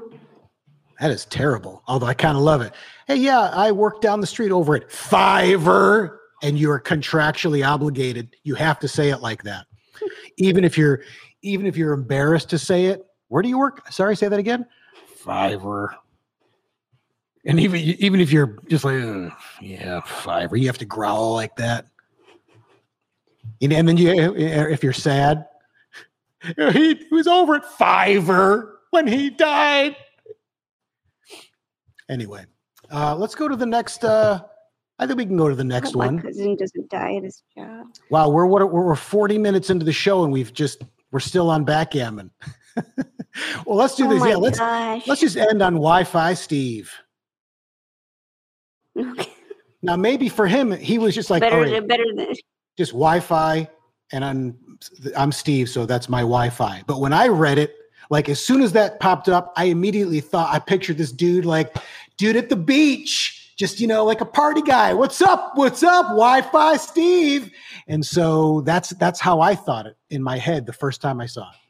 That 0.99 1.11
is 1.11 1.25
terrible. 1.25 1.81
Although 1.87 2.07
I 2.07 2.13
kind 2.13 2.35
of 2.35 2.43
love 2.43 2.61
it. 2.61 2.73
Hey, 3.07 3.15
yeah, 3.15 3.49
I 3.53 3.71
work 3.71 4.01
down 4.01 4.19
the 4.19 4.27
street 4.27 4.51
over 4.51 4.75
at 4.75 4.89
Fiverr, 4.89 6.17
and 6.43 6.59
you 6.59 6.69
are 6.71 6.79
contractually 6.79 7.65
obligated. 7.65 8.35
You 8.43 8.55
have 8.55 8.79
to 8.79 8.89
say 8.89 9.09
it 9.09 9.21
like 9.21 9.43
that, 9.43 9.65
even 10.37 10.65
if 10.65 10.77
you're 10.77 11.01
even 11.41 11.65
if 11.65 11.77
you're 11.77 11.93
embarrassed 11.93 12.49
to 12.49 12.59
say 12.59 12.85
it. 12.87 13.05
Where 13.29 13.41
do 13.41 13.47
you 13.47 13.57
work? 13.57 13.89
Sorry, 13.91 14.15
say 14.15 14.27
that 14.27 14.39
again. 14.39 14.65
Fiverr. 15.23 15.95
And 17.45 17.59
even 17.61 17.79
even 17.79 18.19
if 18.19 18.31
you're 18.31 18.59
just 18.67 18.83
like, 18.83 19.01
yeah, 19.61 20.01
Fiverr, 20.01 20.59
you 20.59 20.67
have 20.67 20.77
to 20.79 20.85
growl 20.85 21.33
like 21.33 21.55
that. 21.55 21.87
And, 23.61 23.73
and 23.73 23.87
then 23.87 23.97
you, 23.97 24.35
if 24.35 24.83
you're 24.83 24.93
sad, 24.93 25.45
he, 26.73 26.95
he 26.95 27.07
was 27.11 27.27
over 27.27 27.55
at 27.55 27.63
Fiverr 27.63 28.73
when 28.89 29.07
he 29.07 29.29
died. 29.29 29.95
Anyway, 32.09 32.45
uh, 32.91 33.15
let's 33.15 33.35
go 33.35 33.47
to 33.47 33.55
the 33.55 33.65
next. 33.65 34.03
Uh, 34.03 34.41
I 34.99 35.07
think 35.07 35.17
we 35.17 35.25
can 35.25 35.37
go 35.37 35.49
to 35.49 35.55
the 35.55 35.63
next 35.63 35.89
Hope 35.89 35.97
My 35.97 36.05
one. 36.07 36.19
cousin 36.19 36.55
doesn't 36.55 36.89
die 36.89 37.15
at 37.15 37.23
his 37.23 37.41
job. 37.57 37.87
Wow, 38.09 38.29
we're 38.29 38.45
what 38.45 38.71
we're, 38.71 38.83
we're 38.83 38.95
40 38.95 39.37
minutes 39.37 39.69
into 39.69 39.85
the 39.85 39.93
show 39.93 40.23
and 40.23 40.31
we've 40.31 40.53
just 40.53 40.83
we're 41.11 41.19
still 41.19 41.49
on 41.49 41.63
backgammon. 41.63 42.31
well, 43.65 43.77
let's 43.77 43.95
do 43.95 44.05
oh 44.05 44.09
this. 44.09 44.25
Yeah, 44.25 44.35
let's 44.35 44.59
gosh. 44.59 45.07
let's 45.07 45.21
just 45.21 45.37
end 45.37 45.61
on 45.61 45.73
Wi-Fi, 45.73 46.33
Steve. 46.33 46.93
Okay. 48.99 49.31
Now, 49.81 49.95
maybe 49.95 50.29
for 50.29 50.47
him, 50.47 50.71
he 50.71 50.99
was 50.99 51.15
just 51.15 51.29
like, 51.29 51.39
better, 51.39 51.61
right, 51.61 51.71
than, 51.71 51.87
better 51.87 52.03
than. 52.13 52.35
Just 52.81 52.93
Wi-Fi, 52.93 53.67
and 54.11 54.25
I'm 54.25 54.57
I'm 55.15 55.31
Steve, 55.31 55.69
so 55.69 55.85
that's 55.85 56.09
my 56.09 56.21
Wi-Fi. 56.21 56.83
But 56.87 56.99
when 56.99 57.13
I 57.13 57.27
read 57.27 57.59
it, 57.59 57.75
like 58.09 58.27
as 58.27 58.43
soon 58.43 58.61
as 58.63 58.71
that 58.71 58.99
popped 58.99 59.29
up, 59.29 59.53
I 59.55 59.65
immediately 59.65 60.19
thought 60.19 60.51
I 60.51 60.57
pictured 60.57 60.97
this 60.97 61.11
dude 61.11 61.45
like 61.45 61.75
dude 62.17 62.35
at 62.35 62.49
the 62.49 62.55
beach, 62.55 63.53
just 63.55 63.79
you 63.79 63.85
know, 63.85 64.03
like 64.03 64.21
a 64.21 64.25
party 64.25 64.63
guy. 64.63 64.95
What's 64.95 65.21
up? 65.21 65.51
What's 65.53 65.83
up? 65.83 66.07
Wi-Fi, 66.07 66.77
Steve. 66.77 67.51
And 67.87 68.03
so 68.03 68.61
that's 68.61 68.89
that's 68.91 69.19
how 69.19 69.41
I 69.41 69.53
thought 69.53 69.85
it 69.85 69.95
in 70.09 70.23
my 70.23 70.37
head 70.39 70.65
the 70.65 70.73
first 70.73 71.01
time 71.01 71.21
I 71.21 71.27
saw 71.27 71.47
it. 71.51 71.60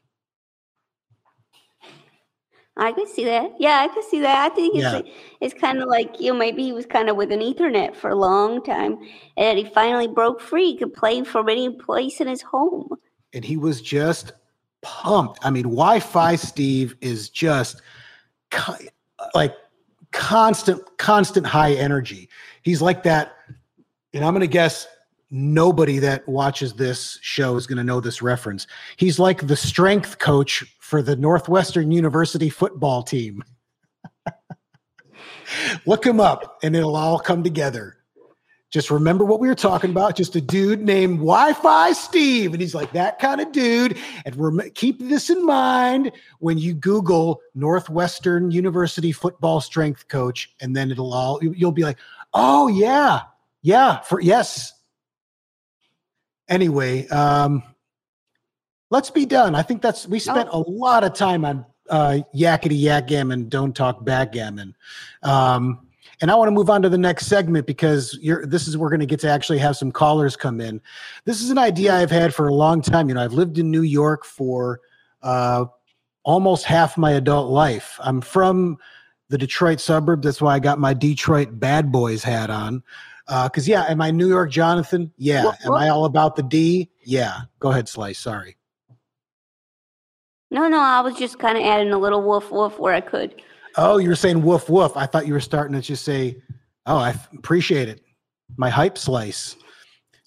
I 2.76 2.92
could 2.92 3.08
see 3.08 3.24
that. 3.26 3.50
Yeah, 3.58 3.80
I 3.80 3.88
could 3.88 4.04
see 4.04 4.20
that. 4.20 4.50
I 4.50 4.54
think 4.54 4.74
it's 4.74 4.82
Yeah. 4.82 4.92
like, 4.92 5.06
it's 5.40 5.52
kind 5.54 5.82
of 5.82 5.88
like 5.88 6.18
you 6.20 6.32
know 6.32 6.38
maybe 6.38 6.62
he 6.62 6.72
was 6.72 6.86
kind 6.86 7.10
of 7.10 7.16
with 7.16 7.30
an 7.30 7.40
Ethernet 7.40 7.94
for 7.94 8.08
a 8.10 8.14
long 8.16 8.62
time, 8.64 8.98
and 9.36 9.58
he 9.58 9.64
finally 9.64 10.08
broke 10.08 10.40
free. 10.40 10.72
He 10.72 10.76
could 10.78 10.94
play 10.94 11.22
from 11.22 11.48
any 11.50 11.68
place 11.70 12.20
in 12.20 12.28
his 12.28 12.42
home. 12.42 12.88
and 13.34 13.44
he 13.44 13.56
was 13.56 13.80
just 13.80 14.32
pumped. 14.82 15.38
I 15.42 15.50
mean, 15.50 15.62
Wi-Fi 15.64 16.36
Steve 16.36 16.94
is 17.00 17.30
just 17.30 17.80
co- 18.50 18.76
like 19.34 19.54
constant, 20.10 20.82
constant 20.98 21.46
high 21.46 21.72
energy. 21.72 22.28
He's 22.62 22.82
like 22.82 23.02
that, 23.04 23.32
and 24.12 24.24
I'm 24.24 24.32
gonna 24.34 24.46
guess 24.46 24.86
nobody 25.32 25.98
that 25.98 26.28
watches 26.28 26.74
this 26.74 27.18
show 27.22 27.56
is 27.56 27.66
gonna 27.66 27.82
know 27.82 28.00
this 28.00 28.22
reference. 28.22 28.66
He's 28.96 29.18
like 29.18 29.46
the 29.46 29.56
strength 29.56 30.18
coach 30.18 30.62
for 30.78 31.02
the 31.02 31.16
Northwestern 31.16 31.90
University 31.90 32.50
football 32.50 33.02
team. 33.02 33.42
Look 35.86 36.06
him 36.06 36.20
up, 36.20 36.58
and 36.62 36.76
it'll 36.76 36.96
all 36.96 37.18
come 37.18 37.42
together. 37.42 37.96
Just 38.70 38.90
remember 38.90 39.24
what 39.24 39.38
we 39.40 39.48
were 39.48 39.54
talking 39.54 39.90
about. 39.90 40.16
Just 40.16 40.36
a 40.36 40.40
dude 40.40 40.80
named 40.80 41.18
Wi-Fi 41.18 41.92
Steve, 41.92 42.52
and 42.52 42.60
he's 42.60 42.74
like 42.74 42.92
that 42.92 43.18
kind 43.18 43.40
of 43.40 43.52
dude. 43.52 43.98
And 44.24 44.36
rem- 44.36 44.70
keep 44.74 44.98
this 44.98 45.28
in 45.28 45.44
mind 45.44 46.12
when 46.38 46.56
you 46.56 46.72
Google 46.72 47.40
Northwestern 47.54 48.50
University 48.50 49.12
football 49.12 49.60
strength 49.60 50.08
coach, 50.08 50.54
and 50.60 50.74
then 50.74 50.90
it'll 50.90 51.12
all 51.12 51.38
you- 51.42 51.52
you'll 51.52 51.72
be 51.72 51.82
like, 51.84 51.98
oh 52.32 52.68
yeah, 52.68 53.22
yeah, 53.62 54.00
for 54.00 54.20
yes. 54.20 54.72
Anyway, 56.52 57.08
um, 57.08 57.62
let's 58.90 59.08
be 59.08 59.24
done. 59.24 59.54
I 59.54 59.62
think 59.62 59.80
that's 59.80 60.06
we 60.06 60.18
spent 60.18 60.50
a 60.52 60.58
lot 60.58 61.02
of 61.02 61.14
time 61.14 61.46
on 61.46 61.64
uh, 61.88 62.18
yakety 62.34 62.78
yak 62.78 63.06
gammon. 63.06 63.48
Don't 63.48 63.74
talk 63.74 64.04
backgammon. 64.04 64.76
Um, 65.22 65.86
and 66.20 66.30
I 66.30 66.34
want 66.34 66.48
to 66.48 66.52
move 66.52 66.68
on 66.68 66.82
to 66.82 66.90
the 66.90 66.98
next 66.98 67.26
segment 67.26 67.66
because 67.66 68.18
you're, 68.20 68.44
this 68.44 68.68
is 68.68 68.76
we're 68.76 68.90
going 68.90 69.00
to 69.00 69.06
get 69.06 69.18
to 69.20 69.30
actually 69.30 69.60
have 69.60 69.78
some 69.78 69.90
callers 69.90 70.36
come 70.36 70.60
in. 70.60 70.82
This 71.24 71.40
is 71.40 71.48
an 71.48 71.56
idea 71.56 71.94
I've 71.94 72.10
had 72.10 72.34
for 72.34 72.48
a 72.48 72.54
long 72.54 72.82
time. 72.82 73.08
You 73.08 73.14
know, 73.14 73.24
I've 73.24 73.32
lived 73.32 73.56
in 73.56 73.70
New 73.70 73.82
York 73.82 74.26
for 74.26 74.80
uh, 75.22 75.64
almost 76.22 76.66
half 76.66 76.98
my 76.98 77.12
adult 77.12 77.50
life. 77.50 77.98
I'm 78.02 78.20
from 78.20 78.76
the 79.30 79.38
Detroit 79.38 79.80
suburb. 79.80 80.22
That's 80.22 80.42
why 80.42 80.54
I 80.54 80.58
got 80.58 80.78
my 80.78 80.92
Detroit 80.92 81.58
Bad 81.58 81.90
Boys 81.90 82.22
hat 82.22 82.50
on. 82.50 82.82
Because 83.26 83.66
yeah, 83.68 83.84
am 83.88 84.00
I 84.00 84.10
New 84.10 84.28
York 84.28 84.50
Jonathan? 84.50 85.12
Yeah. 85.16 85.52
Am 85.64 85.72
I 85.72 85.88
all 85.88 86.04
about 86.04 86.36
the 86.36 86.42
D? 86.42 86.90
Yeah. 87.04 87.42
Go 87.60 87.70
ahead, 87.70 87.88
Slice. 87.88 88.18
Sorry. 88.18 88.56
No, 90.50 90.68
no, 90.68 90.78
I 90.80 91.00
was 91.00 91.14
just 91.16 91.38
kind 91.38 91.56
of 91.56 91.64
adding 91.64 91.92
a 91.92 91.98
little 91.98 92.22
woof 92.22 92.50
woof 92.50 92.78
where 92.78 92.94
I 92.94 93.00
could. 93.00 93.40
Oh, 93.76 93.96
you 93.96 94.08
were 94.10 94.14
saying 94.16 94.42
woof 94.42 94.68
woof. 94.68 94.96
I 94.96 95.06
thought 95.06 95.26
you 95.26 95.32
were 95.32 95.40
starting 95.40 95.74
to 95.74 95.80
just 95.80 96.04
say, 96.04 96.36
"Oh, 96.84 96.96
I 96.96 97.14
appreciate 97.34 97.88
it." 97.88 98.02
My 98.56 98.68
hype 98.68 98.98
slice. 98.98 99.56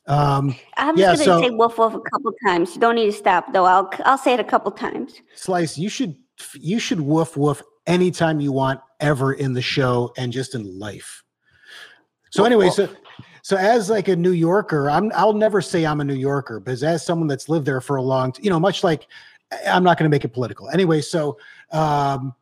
Um, 0.08 0.56
I'm 0.78 0.98
Yeah, 0.98 1.14
just 1.14 1.26
gonna 1.26 1.42
so- 1.42 1.48
say 1.48 1.52
woof 1.52 1.78
woof 1.78 1.94
a 1.94 2.00
couple 2.00 2.32
times. 2.48 2.74
You 2.74 2.82
don't 2.82 2.96
need 2.96 3.06
to 3.06 3.12
stop 3.12 3.54
though. 3.54 3.66
I'll 3.66 3.90
I'll 4.04 4.18
say 4.18 4.34
it 4.34 4.40
a 4.40 4.44
couple 4.44 4.72
times. 4.72 5.22
slice. 5.36 5.78
You 5.78 5.90
should 5.90 6.16
you 6.56 6.80
should 6.80 7.02
woof 7.02 7.38
woof 7.38 7.62
anytime 7.86 8.40
you 8.40 8.52
want 8.52 8.80
ever 9.00 9.32
in 9.34 9.54
the 9.54 9.62
show 9.62 10.12
and 10.18 10.34
just 10.34 10.56
in 10.56 10.80
life. 10.80 11.24
So 12.30 12.46
anyway, 12.46 12.70
so 12.70 12.90
so 13.42 13.58
as 13.58 13.90
like 13.90 14.08
a 14.08 14.16
New 14.16 14.32
Yorker, 14.32 14.90
I'm 14.90 15.12
I'll 15.16 15.34
never 15.34 15.62
say 15.62 15.86
I'm 15.86 16.02
a 16.02 16.04
New 16.04 16.16
Yorker, 16.16 16.60
but 16.60 16.82
as 16.82 17.06
someone 17.06 17.28
that's 17.28 17.48
lived 17.48 17.66
there 17.66 17.82
for 17.82 17.98
a 17.98 18.02
long, 18.02 18.32
t- 18.32 18.44
you 18.44 18.50
know, 18.50 18.60
much 18.60 18.84
like 18.84 19.08
I'm 19.68 19.84
not 19.84 19.98
going 19.98 20.10
to 20.10 20.14
make 20.14 20.26
it 20.26 20.30
political. 20.30 20.70
Anyway, 20.70 21.02
so 21.02 21.38
um, 21.72 22.34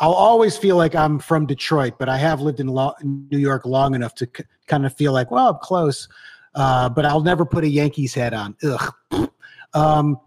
I'll 0.00 0.12
always 0.14 0.56
feel 0.56 0.76
like 0.76 0.94
I'm 0.94 1.18
from 1.18 1.46
Detroit, 1.46 1.94
but 1.98 2.08
I 2.08 2.16
have 2.16 2.40
lived 2.40 2.58
in 2.58 2.68
lo- 2.68 2.94
New 3.02 3.38
York 3.38 3.66
long 3.66 3.94
enough 3.94 4.14
to 4.16 4.26
k- 4.26 4.44
kind 4.66 4.86
of 4.86 4.94
feel 4.94 5.12
like, 5.12 5.30
well, 5.30 5.50
I'm 5.50 5.58
close. 5.58 6.08
Uh, 6.54 6.88
but 6.88 7.04
I'll 7.04 7.20
never 7.20 7.44
put 7.44 7.62
a 7.62 7.68
Yankees 7.68 8.14
hat 8.14 8.34
on. 8.34 8.56
Ugh. 8.64 8.94
Um, 9.72 10.18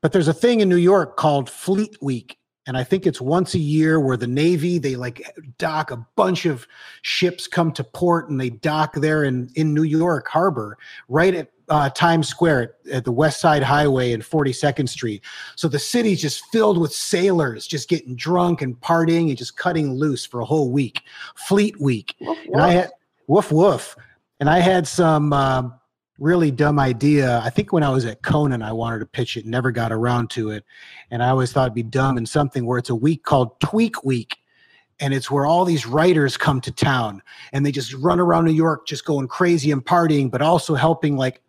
but 0.00 0.12
there's 0.12 0.28
a 0.28 0.32
thing 0.32 0.60
in 0.60 0.70
New 0.70 0.76
York 0.76 1.18
called 1.18 1.50
Fleet 1.50 1.98
Week, 2.00 2.38
and 2.66 2.76
I 2.76 2.84
think 2.84 3.06
it's 3.06 3.20
once 3.20 3.54
a 3.54 3.58
year 3.58 4.00
where 4.00 4.16
the 4.16 4.26
Navy 4.26 4.78
they 4.78 4.96
like 4.96 5.36
dock 5.58 5.90
a 5.90 6.06
bunch 6.16 6.46
of 6.46 6.66
ships 7.02 7.46
come 7.46 7.72
to 7.72 7.84
port 7.84 8.30
and 8.30 8.40
they 8.40 8.50
dock 8.50 8.94
there 8.94 9.24
in 9.24 9.50
in 9.54 9.74
New 9.74 9.82
York 9.82 10.28
Harbor, 10.28 10.78
right 11.08 11.34
at 11.34 11.50
uh, 11.68 11.90
Times 11.90 12.28
Square 12.28 12.74
at 12.92 13.04
the 13.04 13.12
West 13.12 13.40
Side 13.40 13.62
Highway 13.62 14.12
and 14.12 14.22
42nd 14.22 14.88
Street. 14.88 15.22
So 15.56 15.68
the 15.68 15.78
city's 15.78 16.20
just 16.20 16.44
filled 16.52 16.78
with 16.78 16.92
sailors, 16.92 17.66
just 17.66 17.88
getting 17.88 18.16
drunk 18.16 18.60
and 18.62 18.78
partying 18.80 19.28
and 19.28 19.38
just 19.38 19.56
cutting 19.56 19.94
loose 19.94 20.26
for 20.26 20.40
a 20.40 20.44
whole 20.44 20.70
week, 20.70 21.02
Fleet 21.36 21.80
Week. 21.80 22.14
And 22.20 22.60
I 22.60 22.72
had 22.72 22.90
woof 23.26 23.50
woof, 23.52 23.96
and 24.40 24.48
I 24.48 24.60
had 24.60 24.86
some. 24.86 25.32
Um, 25.32 25.74
really 26.18 26.50
dumb 26.50 26.78
idea. 26.78 27.40
I 27.40 27.50
think 27.50 27.72
when 27.72 27.82
I 27.82 27.90
was 27.90 28.04
at 28.04 28.22
Conan, 28.22 28.62
I 28.62 28.72
wanted 28.72 29.00
to 29.00 29.06
pitch 29.06 29.36
it, 29.36 29.46
never 29.46 29.70
got 29.70 29.92
around 29.92 30.30
to 30.30 30.50
it. 30.50 30.64
And 31.10 31.22
I 31.22 31.30
always 31.30 31.52
thought 31.52 31.64
it'd 31.64 31.74
be 31.74 31.82
dumb 31.82 32.16
and 32.16 32.28
something 32.28 32.66
where 32.66 32.78
it's 32.78 32.90
a 32.90 32.94
week 32.94 33.24
called 33.24 33.58
Tweak 33.60 34.04
Week. 34.04 34.36
And 35.00 35.12
it's 35.12 35.28
where 35.28 35.44
all 35.44 35.64
these 35.64 35.86
writers 35.86 36.36
come 36.36 36.60
to 36.60 36.70
town 36.70 37.20
and 37.52 37.66
they 37.66 37.72
just 37.72 37.92
run 37.94 38.20
around 38.20 38.44
New 38.44 38.52
York 38.52 38.86
just 38.86 39.04
going 39.04 39.26
crazy 39.26 39.72
and 39.72 39.84
partying, 39.84 40.30
but 40.30 40.40
also 40.40 40.76
helping 40.76 41.16
like 41.16 41.42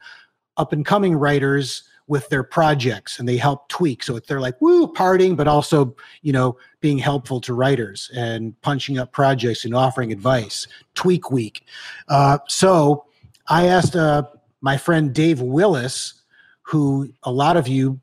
up 0.58 0.74
and 0.74 0.84
coming 0.84 1.16
writers 1.16 1.84
with 2.08 2.28
their 2.30 2.44
projects 2.44 3.20
and 3.20 3.30
they 3.30 3.38
help 3.38 3.68
tweak. 3.70 4.02
So 4.04 4.20
they're 4.20 4.40
like, 4.40 4.60
woo, 4.62 4.92
partying, 4.92 5.36
but 5.36 5.48
also, 5.48 5.96
you 6.24 6.34
know, 6.34 6.58
being 6.82 6.98
helpful 6.98 7.40
to 7.42 7.54
writers 7.54 8.12
and 8.16 8.60
punching 8.62 8.98
up 8.98 9.12
projects 9.12 9.66
and 9.66 9.76
offering 9.76 10.12
advice. 10.12 10.68
Tweak 10.96 11.32
Week. 11.32 11.64
Uh, 12.08 12.40
so 12.48 13.06
I 13.48 13.68
asked 13.68 13.96
uh, 13.96 14.24
my 14.66 14.78
friend 14.78 15.14
Dave 15.14 15.42
Willis, 15.42 16.16
who 16.64 17.08
a 17.22 17.32
lot 17.32 17.56
of 17.56 17.68
you, 17.68 18.00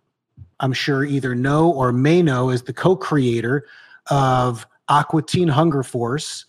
I'm 0.60 0.72
sure, 0.72 1.04
either 1.04 1.34
know 1.34 1.68
or 1.72 1.92
may 1.92 2.22
know 2.22 2.50
as 2.50 2.62
the 2.62 2.72
co 2.72 2.94
creator 2.94 3.66
of 4.06 4.64
Aqua 4.88 5.22
Teen 5.22 5.48
Hunger 5.48 5.82
Force, 5.82 6.44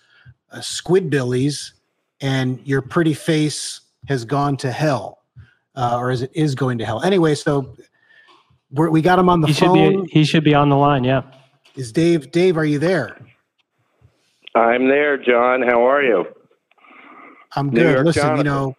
uh, 0.51 0.59
Squidbillies, 0.59 1.72
and 2.22 2.59
Your 2.64 2.84
Pretty 2.84 3.16
Face 3.16 3.82
Has 4.07 4.24
Gone 4.24 4.55
to 4.57 4.72
Hell, 4.72 5.24
uh, 5.76 5.97
or 5.97 6.11
as 6.11 6.22
it 6.22 6.30
is 6.36 6.53
going 6.53 6.78
to 6.78 6.86
hell. 6.86 7.01
Anyway, 7.01 7.34
so 7.34 7.76
we're, 8.70 8.91
we 8.91 9.01
got 9.01 9.18
him 9.18 9.30
on 9.30 9.41
the 9.41 9.47
He 9.47 9.53
should 9.53 9.66
phone. 9.66 10.03
be 10.03 10.11
he 10.11 10.24
should 10.26 10.43
be 10.43 10.53
on 10.53 10.70
the 10.70 10.78
line. 10.78 11.03
Yeah. 11.03 11.24
Is 11.76 11.91
Dave? 11.91 12.32
Dave, 12.32 12.55
are 12.55 12.66
you 12.66 12.78
there? 12.78 13.18
I'm 14.53 14.88
there, 14.88 15.18
John. 15.18 15.64
How 15.64 15.82
are 15.89 16.03
you? 16.03 16.26
I'm 17.55 17.72
New 17.72 17.82
good. 17.82 17.93
York 17.93 18.05
Listen, 18.05 18.38
you 18.38 18.43
know, 18.43 18.76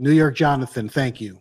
New 0.00 0.12
York 0.12 0.34
Jonathan, 0.34 0.88
thank 0.88 1.20
you. 1.20 1.38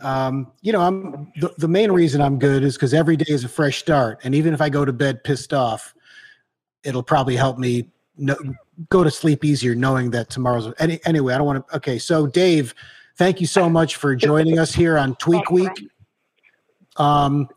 Um, 0.00 0.52
you 0.62 0.72
know, 0.72 0.80
I'm 0.80 1.32
the, 1.40 1.52
the 1.58 1.66
main 1.66 1.90
reason 1.90 2.20
I'm 2.20 2.38
good 2.38 2.62
is 2.62 2.76
because 2.76 2.94
every 2.94 3.16
day 3.16 3.26
is 3.28 3.42
a 3.42 3.48
fresh 3.48 3.78
start, 3.78 4.20
and 4.22 4.34
even 4.34 4.54
if 4.54 4.60
I 4.60 4.68
go 4.68 4.84
to 4.84 4.92
bed 4.92 5.24
pissed 5.24 5.52
off, 5.52 5.92
it'll 6.84 7.02
probably 7.02 7.34
help 7.34 7.58
me 7.58 7.90
no, 8.16 8.36
go 8.88 9.02
to 9.02 9.10
sleep 9.10 9.44
easier 9.44 9.74
knowing 9.74 10.10
that 10.12 10.30
tomorrow's. 10.30 10.72
Any, 10.78 11.00
anyway, 11.04 11.34
I 11.34 11.38
don't 11.38 11.46
want 11.46 11.66
to. 11.66 11.76
Okay, 11.76 11.98
so 11.98 12.28
Dave, 12.28 12.76
thank 13.16 13.40
you 13.40 13.48
so 13.48 13.68
much 13.68 13.96
for 13.96 14.14
joining 14.14 14.60
us 14.60 14.72
here 14.72 14.96
on 14.96 15.16
Tweak 15.16 15.50
Week. 15.50 15.72
Um, 16.96 17.48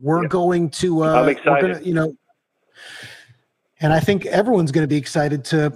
we're 0.00 0.22
Yeah. 0.22 0.28
going 0.28 0.70
to. 0.70 1.04
Uh, 1.04 1.22
I'm 1.22 1.28
excited. 1.28 1.72
Gonna, 1.74 1.84
you 1.84 1.92
know, 1.92 2.16
and 3.80 3.92
I 3.92 4.00
think 4.00 4.24
everyone's 4.24 4.72
going 4.72 4.84
to 4.84 4.88
be 4.88 4.96
excited 4.96 5.44
to 5.46 5.70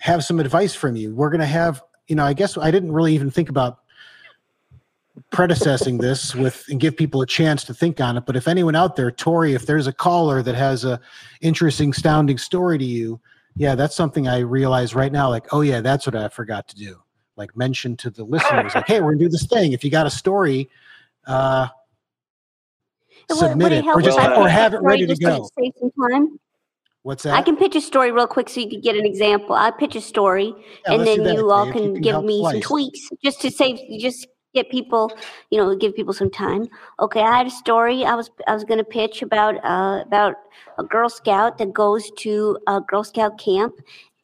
have 0.00 0.22
some 0.22 0.40
advice 0.40 0.74
from 0.74 0.96
you. 0.96 1.14
We're 1.14 1.30
going 1.30 1.40
to 1.40 1.46
have, 1.46 1.82
you 2.10 2.16
know, 2.16 2.24
I 2.24 2.32
guess 2.32 2.58
I 2.58 2.72
didn't 2.72 2.90
really 2.90 3.14
even 3.14 3.30
think 3.30 3.48
about 3.48 3.78
predecessing 5.30 5.98
this 5.98 6.34
with 6.34 6.64
and 6.68 6.80
give 6.80 6.96
people 6.96 7.22
a 7.22 7.26
chance 7.26 7.62
to 7.64 7.72
think 7.72 8.00
on 8.00 8.16
it. 8.16 8.26
But 8.26 8.34
if 8.34 8.48
anyone 8.48 8.74
out 8.74 8.96
there, 8.96 9.12
Tori, 9.12 9.54
if 9.54 9.64
there's 9.64 9.86
a 9.86 9.92
caller 9.92 10.42
that 10.42 10.56
has 10.56 10.84
a 10.84 11.00
interesting, 11.40 11.92
sounding 11.92 12.36
story 12.36 12.78
to 12.78 12.84
you, 12.84 13.20
yeah, 13.54 13.76
that's 13.76 13.94
something 13.94 14.26
I 14.26 14.38
realize 14.38 14.92
right 14.92 15.12
now. 15.12 15.30
Like, 15.30 15.46
oh 15.52 15.60
yeah, 15.60 15.80
that's 15.80 16.04
what 16.04 16.16
I 16.16 16.28
forgot 16.28 16.66
to 16.68 16.76
do. 16.76 17.00
Like 17.36 17.56
mention 17.56 17.96
to 17.98 18.10
the 18.10 18.24
listeners, 18.24 18.74
like, 18.74 18.88
hey, 18.88 19.00
we're 19.00 19.12
gonna 19.12 19.24
do 19.24 19.28
this 19.28 19.46
thing. 19.46 19.72
If 19.72 19.84
you 19.84 19.90
got 19.90 20.06
a 20.06 20.10
story, 20.10 20.68
uh, 21.28 21.68
submit 23.30 23.66
would 23.66 23.72
it, 23.72 23.84
help 23.84 23.98
or 23.98 24.02
just 24.02 24.18
or 24.18 24.48
have 24.48 24.74
it 24.74 24.82
ready 24.82 25.06
to 25.06 25.14
go. 25.14 25.48
Save 25.56 25.72
some 25.78 25.92
time. 26.10 26.40
What's 27.02 27.24
I 27.24 27.40
can 27.40 27.56
pitch 27.56 27.74
a 27.76 27.80
story 27.80 28.12
real 28.12 28.26
quick 28.26 28.50
so 28.50 28.60
you 28.60 28.68
could 28.68 28.82
get 28.82 28.94
an 28.94 29.06
example. 29.06 29.54
I 29.54 29.70
pitch 29.70 29.96
a 29.96 30.02
story, 30.02 30.52
Yeah, 30.86 30.94
and 30.94 31.06
then 31.06 31.24
you 31.34 31.50
all 31.50 31.70
can, 31.72 31.82
You 31.82 31.92
can 31.94 32.02
give 32.02 32.24
me 32.24 32.44
some 32.44 32.60
tweaks 32.60 33.08
just 33.22 33.40
to 33.40 33.50
save, 33.50 33.78
just 33.98 34.26
get 34.52 34.70
people, 34.70 35.10
you 35.50 35.58
know, 35.58 35.74
give 35.74 35.94
people 35.94 36.12
some 36.12 36.30
time. 36.30 36.68
Okay, 36.98 37.22
I 37.22 37.38
had 37.38 37.46
a 37.46 37.50
story 37.50 38.04
I 38.04 38.14
was 38.14 38.30
I 38.46 38.52
was 38.52 38.64
going 38.64 38.78
to 38.78 38.84
pitch 38.84 39.22
about 39.22 39.64
uh, 39.64 40.02
about 40.02 40.34
a 40.78 40.84
Girl 40.84 41.08
Scout 41.08 41.56
that 41.58 41.72
goes 41.72 42.10
to 42.18 42.58
a 42.66 42.82
Girl 42.82 43.04
Scout 43.04 43.38
camp, 43.38 43.74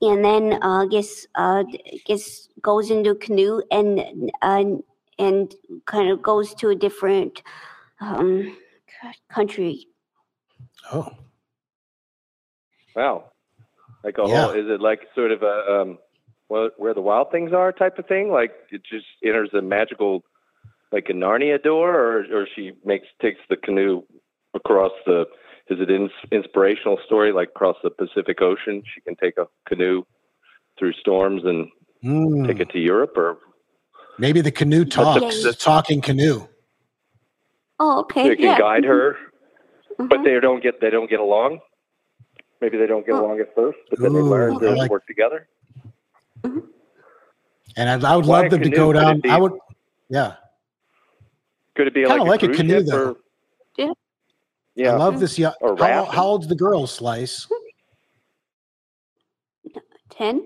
and 0.02 0.22
then 0.22 0.58
uh, 0.62 0.84
gets 0.84 1.26
uh, 1.34 1.64
gets 2.04 2.50
goes 2.60 2.90
into 2.90 3.10
a 3.10 3.16
canoe 3.16 3.62
and 3.70 4.30
and 4.42 4.82
and 5.18 5.54
kind 5.86 6.10
of 6.10 6.20
goes 6.20 6.54
to 6.56 6.68
a 6.68 6.74
different 6.74 7.42
um, 8.00 8.54
country. 9.30 9.86
Oh, 10.92 11.10
Wow. 12.96 13.30
Like 14.02 14.18
a 14.18 14.22
Yeah. 14.26 14.46
whole, 14.46 14.50
is 14.52 14.68
it 14.68 14.80
like 14.80 15.06
sort 15.14 15.30
of 15.30 15.42
a, 15.42 15.80
um, 15.80 15.98
well, 16.48 16.70
where 16.78 16.94
the 16.94 17.00
wild 17.02 17.30
things 17.30 17.52
are 17.52 17.70
type 17.72 17.98
of 17.98 18.06
thing? 18.06 18.30
Like 18.30 18.52
it 18.70 18.82
just 18.84 19.06
enters 19.24 19.50
a 19.52 19.60
magical, 19.62 20.24
like 20.92 21.08
a 21.10 21.12
Narnia 21.12 21.62
door, 21.62 21.94
or, 21.94 22.24
or 22.32 22.48
she 22.54 22.72
makes, 22.84 23.06
takes 23.20 23.40
the 23.50 23.56
canoe 23.56 24.02
across 24.54 24.92
the, 25.04 25.26
is 25.68 25.80
it 25.80 25.90
an 25.90 26.08
inspirational 26.32 26.98
story 27.04 27.32
like 27.32 27.48
across 27.50 27.76
the 27.82 27.90
Pacific 27.90 28.40
Ocean? 28.40 28.82
She 28.94 29.00
can 29.02 29.16
take 29.16 29.36
a 29.36 29.46
canoe 29.68 30.04
through 30.78 30.94
storms 30.94 31.44
and 31.44 31.68
Hmm. 32.02 32.46
take 32.46 32.60
it 32.60 32.70
to 32.70 32.78
Europe 32.78 33.16
or 33.16 33.38
maybe 34.18 34.40
the 34.42 34.52
canoe 34.52 34.84
talks. 34.84 35.22
Yeah. 35.22 35.50
The 35.50 35.56
talking 35.58 36.00
canoe. 36.00 36.46
Oh, 37.80 38.00
okay. 38.00 38.28
it 38.30 38.36
can 38.36 38.44
yeah. 38.44 38.58
guide 38.58 38.84
her, 38.84 39.16
but 39.98 40.20
Mhm. 40.20 40.24
they 40.24 40.40
don't 40.40 40.62
get, 40.62 40.80
they 40.80 40.90
don't 40.90 41.10
get 41.10 41.20
along. 41.20 41.60
Maybe 42.66 42.78
they 42.78 42.88
don't 42.88 43.06
get 43.06 43.14
along 43.14 43.38
at 43.38 43.54
first, 43.54 43.78
but 43.90 44.00
then 44.00 44.12
they 44.12 44.18
learn 44.20 44.54
Ooh, 44.56 44.58
to 44.58 44.70
like- 44.72 44.90
work 44.90 45.06
together. 45.06 45.46
Mm-hmm. 46.42 46.66
And 47.76 48.04
I, 48.04 48.12
I 48.12 48.16
would 48.16 48.26
Why 48.26 48.40
love 48.40 48.50
them 48.50 48.60
to 48.62 48.68
go 48.70 48.92
down. 48.92 49.20
be- 49.20 49.30
I 49.30 49.36
would, 49.36 49.52
yeah. 50.08 50.34
Could 51.76 51.86
it 51.86 51.94
be 51.94 52.00
Kinda 52.04 52.24
like, 52.24 52.42
like 52.42 52.50
a 52.50 52.52
a 52.52 52.56
canoe, 52.56 52.82
though. 52.82 53.10
or- 53.10 53.16
Yeah. 53.78 53.92
Yeah. 54.74 54.92
I 54.94 54.96
love 54.96 55.20
this 55.20 55.38
young. 55.38 55.52
Or 55.60 55.76
How, 55.76 56.06
how 56.06 56.24
old's 56.24 56.48
the 56.48 56.56
girl, 56.56 56.88
Slice? 56.88 57.46
10? 60.10 60.44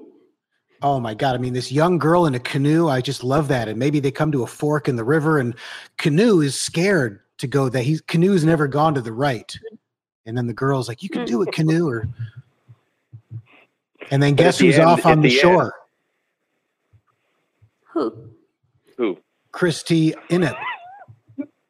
Oh 0.82 1.00
my 1.00 1.14
God. 1.14 1.34
I 1.34 1.38
mean, 1.38 1.54
this 1.54 1.72
young 1.72 1.96
girl 1.96 2.26
in 2.26 2.34
a 2.34 2.40
canoe, 2.40 2.86
I 2.88 3.00
just 3.00 3.24
love 3.24 3.48
that. 3.48 3.66
And 3.66 3.78
maybe 3.78 3.98
they 3.98 4.10
come 4.10 4.30
to 4.32 4.42
a 4.42 4.46
fork 4.46 4.88
in 4.90 4.96
the 4.96 5.04
river 5.04 5.38
and 5.38 5.54
canoe 5.96 6.42
is 6.42 6.60
scared 6.60 7.20
to 7.38 7.46
go 7.46 7.70
that 7.70 7.82
he's 7.84 8.02
canoe's 8.02 8.44
never 8.44 8.68
gone 8.68 8.92
to 8.94 9.00
the 9.00 9.12
right. 9.12 9.58
And 10.26 10.36
then 10.36 10.46
the 10.46 10.52
girl's 10.54 10.88
like, 10.88 11.02
you 11.02 11.08
can 11.08 11.24
do 11.24 11.42
it, 11.42 11.52
canoe. 11.52 11.88
Or 11.88 12.08
and 14.10 14.22
then 14.22 14.34
guess 14.34 14.58
who's 14.58 14.76
end- 14.78 14.84
off 14.88 15.00
at 15.06 15.12
on 15.12 15.20
the, 15.22 15.28
the 15.28 15.34
end- 15.34 15.40
shore? 15.40 15.74
Who? 17.92 18.14
Who? 18.96 19.18
Christy 19.52 20.14
Innit 20.28 20.56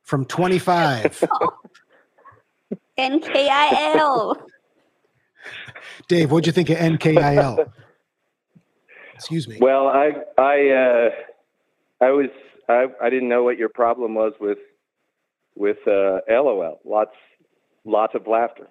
from 0.03 0.25
25. 0.27 1.25
NKIL. 2.99 4.37
Dave, 6.09 6.31
what'd 6.31 6.47
you 6.47 6.53
think 6.53 6.69
of 6.71 6.77
NKIL? 6.77 7.73
Excuse 9.15 9.49
me. 9.49 9.59
Well, 9.61 9.87
I 9.87 10.13
I 10.39 10.69
uh, 10.71 11.11
I 12.01 12.11
was 12.11 12.29
I 12.69 12.87
I 13.03 13.09
didn't 13.11 13.29
know 13.29 13.43
what 13.43 13.57
your 13.59 13.69
problem 13.71 14.15
was 14.15 14.33
with 14.41 14.59
with 15.57 15.79
uh, 15.87 16.21
LOL. 16.29 16.81
Lots 16.85 17.15
lots 17.85 18.15
of 18.15 18.27
laughter. 18.27 18.69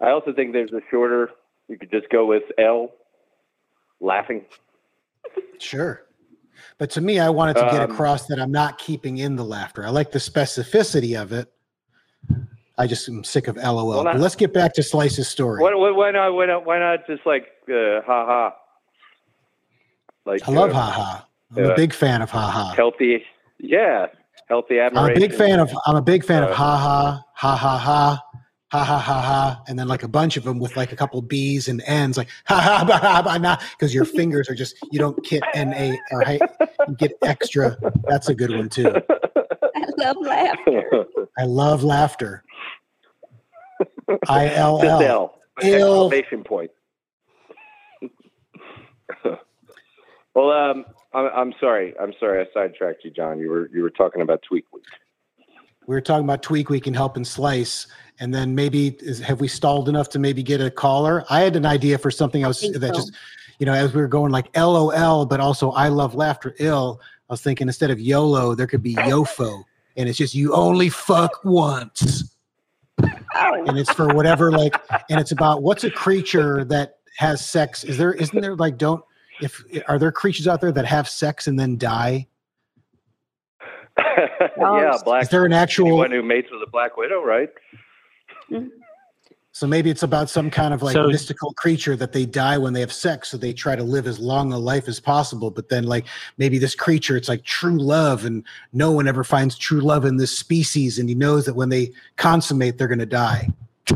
I 0.00 0.10
also 0.10 0.32
think 0.32 0.52
there's 0.52 0.72
a 0.72 0.80
shorter. 0.90 1.30
You 1.68 1.78
could 1.78 1.90
just 1.90 2.08
go 2.10 2.26
with 2.26 2.44
L, 2.58 2.92
laughing. 4.00 4.44
Sure. 5.58 6.02
But 6.78 6.90
to 6.90 7.00
me, 7.00 7.18
I 7.20 7.28
wanted 7.30 7.54
to 7.54 7.62
get 7.70 7.82
Um, 7.82 7.90
across 7.90 8.26
that 8.26 8.38
I'm 8.40 8.50
not 8.50 8.78
keeping 8.78 9.18
in 9.18 9.36
the 9.36 9.44
laughter. 9.44 9.84
I 9.84 9.90
like 9.90 10.10
the 10.10 10.18
specificity 10.18 11.20
of 11.20 11.32
it. 11.32 11.48
I 12.78 12.86
just 12.86 13.08
am 13.08 13.24
sick 13.24 13.46
of 13.48 13.56
LOL. 13.56 13.86
Well, 13.88 14.04
but 14.04 14.12
not- 14.14 14.20
let's 14.20 14.34
get 14.36 14.54
back 14.54 14.72
to 14.74 14.82
Slice's 14.82 15.28
story. 15.28 15.62
Why, 15.62 15.74
why, 15.74 15.90
why 15.90 16.10
not? 16.10 16.32
Why 16.32 16.46
not? 16.46 16.64
Why 16.64 16.78
not 16.78 17.06
just 17.06 17.26
like 17.26 17.46
uh, 17.68 18.00
ha 18.06 18.24
ha? 18.26 18.54
Like 20.24 20.48
I 20.48 20.52
love 20.52 20.70
uh, 20.70 20.74
haha. 20.74 21.24
I'm 21.56 21.64
a 21.64 21.74
big 21.74 21.92
fan 21.92 22.22
of 22.22 22.30
haha. 22.30 22.74
healthy. 22.74 23.24
Yeah, 23.58 24.06
healthy 24.50 24.80
I'm 24.80 24.94
a 24.96 25.14
big 25.14 25.32
fan 25.32 25.60
of 25.60 25.72
I'm 25.86 25.96
a 25.96 26.02
big 26.02 26.24
fan 26.24 26.42
of 26.42 26.50
Uh, 26.50 26.54
haha, 26.54 27.20
ha 27.34 27.56
ha 27.56 27.78
ha, 27.78 28.20
ha 28.72 28.84
ha 28.84 28.98
ha 28.98 29.20
ha, 29.22 29.62
and 29.68 29.78
then 29.78 29.88
like 29.88 30.02
a 30.02 30.08
bunch 30.08 30.36
of 30.36 30.44
them 30.44 30.58
with 30.58 30.76
like 30.76 30.92
a 30.92 30.96
couple 30.96 31.22
B's 31.22 31.68
and 31.68 31.80
N's, 31.86 32.18
like 32.18 32.28
ha 32.46 32.60
ha 32.60 32.84
ba 32.84 32.98
ha 32.98 33.22
ba 33.22 33.38
na, 33.38 33.56
because 33.78 33.94
your 33.94 34.04
fingers 34.04 34.50
are 34.50 34.54
just 34.54 34.76
you 34.92 34.98
don't 34.98 35.24
get 35.24 35.42
N 35.54 35.72
A 35.74 35.98
or 36.10 36.22
hey, 36.22 36.38
get 36.98 37.12
extra. 37.22 37.76
That's 38.08 38.28
a 38.28 38.34
good 38.34 38.50
one 38.50 38.68
too. 38.68 38.92
I 38.92 39.86
love 39.96 40.16
laughter. 40.20 41.06
I 41.38 41.44
love 41.44 41.84
laughter. 41.84 42.44
I 44.28 44.52
L 44.54 44.80
Just 44.80 45.02
L. 45.02 45.02
L. 45.02 45.38
Ill. 45.62 46.12
Exclamation 46.12 46.44
point. 46.44 46.70
well, 50.34 50.50
um, 50.50 50.84
I'm, 51.12 51.30
I'm 51.34 51.54
sorry. 51.60 51.94
I'm 51.98 52.12
sorry. 52.20 52.40
I 52.40 52.46
sidetracked 52.54 53.04
you, 53.04 53.10
John. 53.10 53.38
You 53.38 53.50
were 53.50 53.68
you 53.72 53.82
were 53.82 53.90
talking 53.90 54.22
about 54.22 54.42
Tweak 54.42 54.66
Week. 54.72 54.84
We 55.86 55.94
were 55.94 56.00
talking 56.00 56.24
about 56.24 56.42
Tweak 56.42 56.70
Week 56.70 56.86
and 56.86 56.94
Help 56.94 57.16
and 57.16 57.26
Slice, 57.26 57.86
and 58.20 58.32
then 58.32 58.54
maybe 58.54 58.96
is, 59.00 59.18
have 59.20 59.40
we 59.40 59.48
stalled 59.48 59.88
enough 59.88 60.08
to 60.10 60.18
maybe 60.18 60.42
get 60.42 60.60
a 60.60 60.70
caller? 60.70 61.24
I 61.30 61.40
had 61.40 61.56
an 61.56 61.66
idea 61.66 61.98
for 61.98 62.10
something 62.10 62.44
I 62.44 62.48
was 62.48 62.60
think 62.60 62.76
that 62.76 62.88
so. 62.88 62.94
just, 62.94 63.12
you 63.58 63.66
know, 63.66 63.72
as 63.72 63.92
we 63.92 64.00
were 64.00 64.08
going 64.08 64.30
like 64.30 64.54
LOL, 64.56 65.26
but 65.26 65.40
also 65.40 65.72
I 65.72 65.88
love 65.88 66.14
laughter 66.14 66.54
ill. 66.58 67.00
I 67.28 67.32
was 67.32 67.42
thinking 67.42 67.66
instead 67.68 67.90
of 67.90 67.98
YOLO, 67.98 68.54
there 68.54 68.66
could 68.66 68.82
be 68.82 68.94
YOFO, 68.94 69.64
and 69.96 70.08
it's 70.08 70.18
just 70.18 70.34
you 70.34 70.54
only 70.54 70.90
fuck 70.90 71.44
once. 71.44 72.36
and 73.42 73.78
it's 73.78 73.92
for 73.92 74.08
whatever 74.14 74.52
like 74.52 74.74
and 75.08 75.18
it's 75.18 75.32
about 75.32 75.62
what's 75.62 75.84
a 75.84 75.90
creature 75.90 76.64
that 76.64 76.96
has 77.16 77.44
sex 77.44 77.84
is 77.84 77.96
there 77.96 78.12
isn't 78.12 78.40
there 78.42 78.54
like 78.56 78.76
don't 78.76 79.02
if 79.42 79.62
are 79.88 79.98
there 79.98 80.12
creatures 80.12 80.46
out 80.48 80.60
there 80.60 80.72
that 80.72 80.86
have 80.86 81.08
sex 81.08 81.46
and 81.46 81.58
then 81.58 81.76
die 81.76 82.26
yeah, 83.98 84.96
Black. 85.04 85.22
is 85.22 85.28
there 85.28 85.44
an 85.44 85.52
actual 85.52 85.96
one 85.96 86.10
who 86.10 86.22
mates 86.22 86.48
with 86.50 86.62
a 86.66 86.70
Black 86.70 86.96
Widow, 86.96 87.22
right? 87.22 87.50
Mm-hmm. 88.50 88.68
so 89.52 89.66
maybe 89.66 89.90
it's 89.90 90.02
about 90.02 90.28
some 90.30 90.50
kind 90.50 90.72
of 90.74 90.82
like 90.82 90.94
So- 90.94 91.06
mystical 91.06 91.52
creature 91.54 91.94
that 91.96 92.12
they 92.12 92.24
die 92.26 92.58
when 92.58 92.72
they 92.72 92.80
have 92.80 92.92
sex 92.92 93.28
so 93.28 93.36
they 93.36 93.52
try 93.52 93.76
to 93.76 93.82
live 93.84 94.06
as 94.08 94.18
long 94.18 94.52
a 94.52 94.58
life 94.58 94.88
as 94.88 94.98
possible 94.98 95.50
but 95.50 95.68
then 95.68 95.84
like 95.84 96.06
maybe 96.38 96.58
this 96.58 96.74
creature 96.74 97.16
it's 97.16 97.28
like 97.28 97.44
true 97.44 97.78
love 97.78 98.24
and 98.24 98.44
no 98.72 98.90
one 98.90 99.06
ever 99.06 99.22
finds 99.22 99.56
true 99.56 99.80
love 99.80 100.04
in 100.04 100.16
this 100.16 100.36
species 100.36 100.98
and 100.98 101.08
he 101.08 101.14
knows 101.14 101.44
that 101.46 101.54
when 101.54 101.68
they 101.68 101.92
consummate 102.16 102.76
they're 102.78 102.88
going 102.88 102.98
to 102.98 103.06
die 103.06 103.48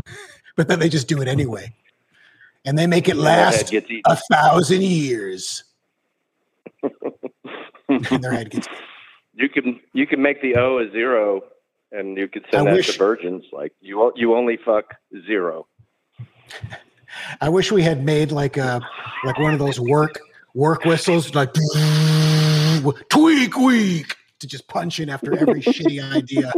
but 0.55 0.67
then 0.69 0.79
they 0.79 0.87
just 0.89 1.07
do 1.09 1.21
it 1.21 1.27
anyway 1.27 1.73
and 2.65 2.77
they 2.77 2.87
make 2.87 3.07
it 3.07 3.15
last 3.15 3.71
a 3.73 4.15
thousand 4.31 4.81
years. 4.83 5.63
and 7.89 8.23
their 8.23 8.31
head 8.31 8.49
gets. 8.51 8.67
You 9.37 9.49
can 9.49 9.81
you 9.91 10.07
can 10.07 10.21
make 10.21 10.41
the 10.41 10.55
O 10.55 10.77
a 10.79 10.89
zero, 10.91 11.41
and 11.91 12.15
you 12.17 12.29
could 12.29 12.45
send 12.49 12.69
I 12.69 12.71
that 12.71 12.77
wish- 12.77 12.93
to 12.93 12.97
virgins. 12.97 13.43
Like 13.51 13.73
you 13.81 14.13
you 14.15 14.33
only 14.33 14.55
fuck 14.55 14.93
zero. 15.27 15.67
I 17.41 17.49
wish 17.49 17.69
we 17.69 17.81
had 17.83 18.05
made 18.05 18.31
like 18.31 18.55
a 18.55 18.79
like 19.25 19.37
one 19.37 19.51
of 19.51 19.59
those 19.59 19.77
work 19.77 20.21
work 20.53 20.85
whistles, 20.85 21.35
like 21.35 21.53
tweak 23.09 23.57
week 23.57 24.15
to 24.39 24.47
just 24.47 24.69
punch 24.69 25.01
in 25.01 25.09
after 25.09 25.37
every 25.37 25.61
shitty 25.61 26.01
idea. 26.15 26.53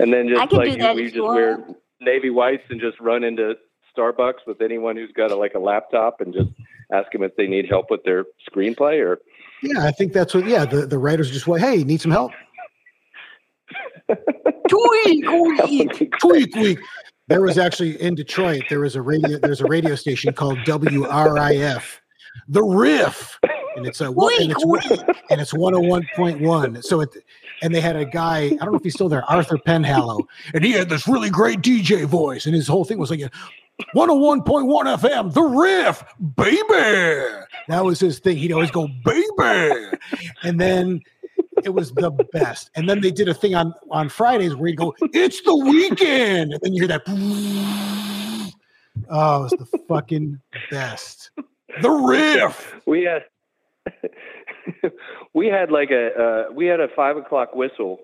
And 0.00 0.12
then 0.12 0.36
I 0.36 0.46
just 0.46 0.50
can 0.50 0.58
like 0.58 0.66
do 0.70 0.72
you, 0.72 0.78
that 0.82 0.96
we 0.96 1.02
just 1.04 1.14
you 1.14 1.24
wear 1.24 1.68
navy 2.00 2.30
whites 2.30 2.64
and 2.68 2.80
just 2.80 2.98
run 2.98 3.22
into 3.22 3.54
Starbucks 3.96 4.46
with 4.46 4.60
anyone 4.60 4.96
who's 4.96 5.12
got 5.12 5.30
a, 5.30 5.36
like 5.36 5.54
a 5.54 5.58
laptop 5.58 6.20
and 6.20 6.32
just 6.32 6.50
ask 6.92 7.10
them 7.12 7.22
if 7.22 7.34
they 7.36 7.46
need 7.46 7.66
help 7.68 7.90
with 7.90 8.02
their 8.04 8.24
screenplay 8.50 9.04
or 9.04 9.18
Yeah, 9.62 9.84
I 9.84 9.90
think 9.90 10.12
that's 10.12 10.34
what. 10.34 10.46
Yeah, 10.46 10.64
the, 10.64 10.86
the 10.86 10.98
writers 10.98 11.30
just 11.30 11.46
went, 11.46 11.62
"Hey, 11.62 11.84
need 11.84 12.00
some 12.00 12.12
help?" 12.12 12.32
tweak 14.68 15.30
week, 15.30 16.12
tweak 16.20 16.54
week. 16.56 16.78
There 17.28 17.42
was 17.42 17.58
actually 17.58 18.00
in 18.00 18.14
Detroit. 18.14 18.62
There 18.68 18.80
was 18.80 18.94
a 18.94 19.02
radio. 19.02 19.38
There's 19.38 19.60
a 19.60 19.66
radio 19.66 19.96
station 19.96 20.32
called 20.32 20.58
WRIF, 20.58 22.00
the 22.48 22.62
Riff, 22.62 23.38
and 23.76 23.86
it's 23.86 24.00
a 24.00 24.06
and 24.06 24.52
it's 24.52 24.64
and 25.30 25.40
it's 25.40 25.52
101.1. 25.52 26.84
So 26.84 27.00
it 27.00 27.10
and 27.62 27.74
they 27.74 27.80
had 27.80 27.96
a 27.96 28.04
guy. 28.04 28.44
I 28.44 28.48
don't 28.48 28.72
know 28.72 28.78
if 28.78 28.84
he's 28.84 28.94
still 28.94 29.08
there, 29.08 29.24
Arthur 29.24 29.56
Penhallow, 29.56 30.24
and 30.54 30.64
he 30.64 30.72
had 30.72 30.88
this 30.88 31.08
really 31.08 31.30
great 31.30 31.60
DJ 31.60 32.04
voice, 32.04 32.46
and 32.46 32.54
his 32.54 32.68
whole 32.68 32.84
thing 32.84 32.98
was 32.98 33.10
like. 33.10 33.20
101.1 33.94 34.44
FM, 34.44 35.34
the 35.34 35.42
riff, 35.42 36.04
baby. 36.36 37.46
That 37.68 37.84
was 37.84 38.00
his 38.00 38.18
thing. 38.18 38.36
He'd 38.38 38.52
always 38.52 38.70
go, 38.70 38.88
baby. 39.04 39.98
And 40.42 40.58
then 40.60 41.02
it 41.64 41.74
was 41.74 41.92
the 41.92 42.10
best. 42.32 42.70
And 42.74 42.88
then 42.88 43.00
they 43.00 43.10
did 43.10 43.28
a 43.28 43.34
thing 43.34 43.54
on 43.54 43.74
on 43.90 44.08
Fridays 44.08 44.54
where 44.54 44.68
he'd 44.68 44.76
go, 44.76 44.94
"It's 45.12 45.40
the 45.42 45.56
weekend," 45.56 46.52
and 46.52 46.60
then 46.62 46.72
you 46.72 46.82
hear 46.82 46.88
that. 46.88 48.52
Oh, 49.10 49.44
it's 49.44 49.56
the 49.56 49.78
fucking 49.88 50.40
best. 50.70 51.30
The 51.82 51.90
riff. 51.90 52.76
we 52.86 53.02
had 53.02 53.24
we 55.34 55.48
had 55.48 55.70
like 55.70 55.90
a 55.90 56.46
uh, 56.48 56.52
we 56.52 56.66
had 56.66 56.80
a 56.80 56.88
five 56.94 57.16
o'clock 57.16 57.54
whistle 57.54 57.98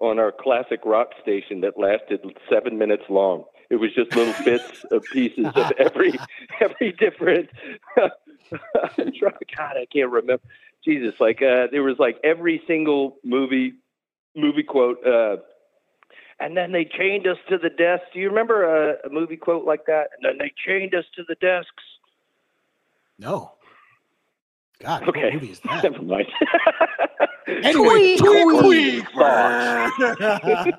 on 0.00 0.18
our 0.18 0.32
classic 0.32 0.80
rock 0.84 1.10
station 1.22 1.60
that 1.60 1.78
lasted 1.78 2.20
seven 2.50 2.78
minutes 2.78 3.04
long. 3.08 3.44
It 3.72 3.76
was 3.80 3.90
just 3.94 4.14
little 4.14 4.34
bits 4.44 4.84
of 4.90 5.02
pieces 5.12 5.46
of 5.54 5.72
every 5.78 6.12
every 6.60 6.92
different. 6.92 7.48
I'm 7.96 9.12
God, 9.56 9.76
I 9.80 9.86
can't 9.90 10.10
remember. 10.10 10.42
Jesus, 10.84 11.14
like 11.18 11.40
uh, 11.40 11.68
there 11.72 11.82
was 11.82 11.96
like 11.98 12.18
every 12.22 12.62
single 12.66 13.16
movie 13.24 13.72
movie 14.36 14.62
quote. 14.62 14.98
Uh, 15.06 15.36
and 16.38 16.54
then 16.54 16.72
they 16.72 16.84
chained 16.84 17.26
us 17.26 17.38
to 17.48 17.56
the 17.56 17.70
desk. 17.70 18.02
Do 18.12 18.20
you 18.20 18.28
remember 18.28 18.90
a, 18.90 19.06
a 19.06 19.10
movie 19.10 19.36
quote 19.36 19.64
like 19.64 19.86
that? 19.86 20.08
And 20.16 20.22
then 20.24 20.38
they 20.38 20.52
chained 20.66 20.94
us 20.94 21.04
to 21.16 21.22
the 21.26 21.36
desks. 21.36 21.70
No. 23.18 23.52
God, 24.82 25.08
Okay. 25.08 25.24
what 25.24 25.34
movie 25.34 25.50
is 25.52 25.60
that? 25.60 25.82
Never 25.90 26.02
mind. 26.02 26.26
Anyway, 27.46 28.16
Tweak, 28.16 28.18
tweak, 28.18 28.60
tweak. 28.60 29.08
tweak. 29.10 30.74